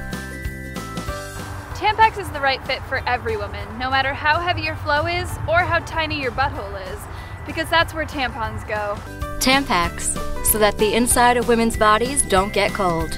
Tampax 1.76 2.18
is 2.18 2.30
the 2.32 2.40
right 2.40 2.66
fit 2.66 2.82
for 2.84 3.04
every 3.06 3.38
woman, 3.38 3.68
no 3.78 3.90
matter 3.90 4.14
how 4.14 4.40
heavy 4.40 4.62
your 4.62 4.78
flow 4.78 5.06
is 5.06 5.30
or 5.48 5.60
how 5.60 5.80
tiny 5.80 6.22
your 6.22 6.32
butthole 6.32 6.82
is, 6.94 7.00
because 7.46 7.70
that's 7.70 7.94
where 7.94 8.06
tampons 8.06 8.68
go. 8.68 8.96
Tampax, 9.40 10.16
so 10.46 10.58
that 10.60 10.78
the 10.78 10.94
inside 10.94 11.38
of 11.38 11.48
women's 11.48 11.78
bodies 11.78 12.22
don't 12.24 12.54
get 12.54 12.72
cold. 12.74 13.18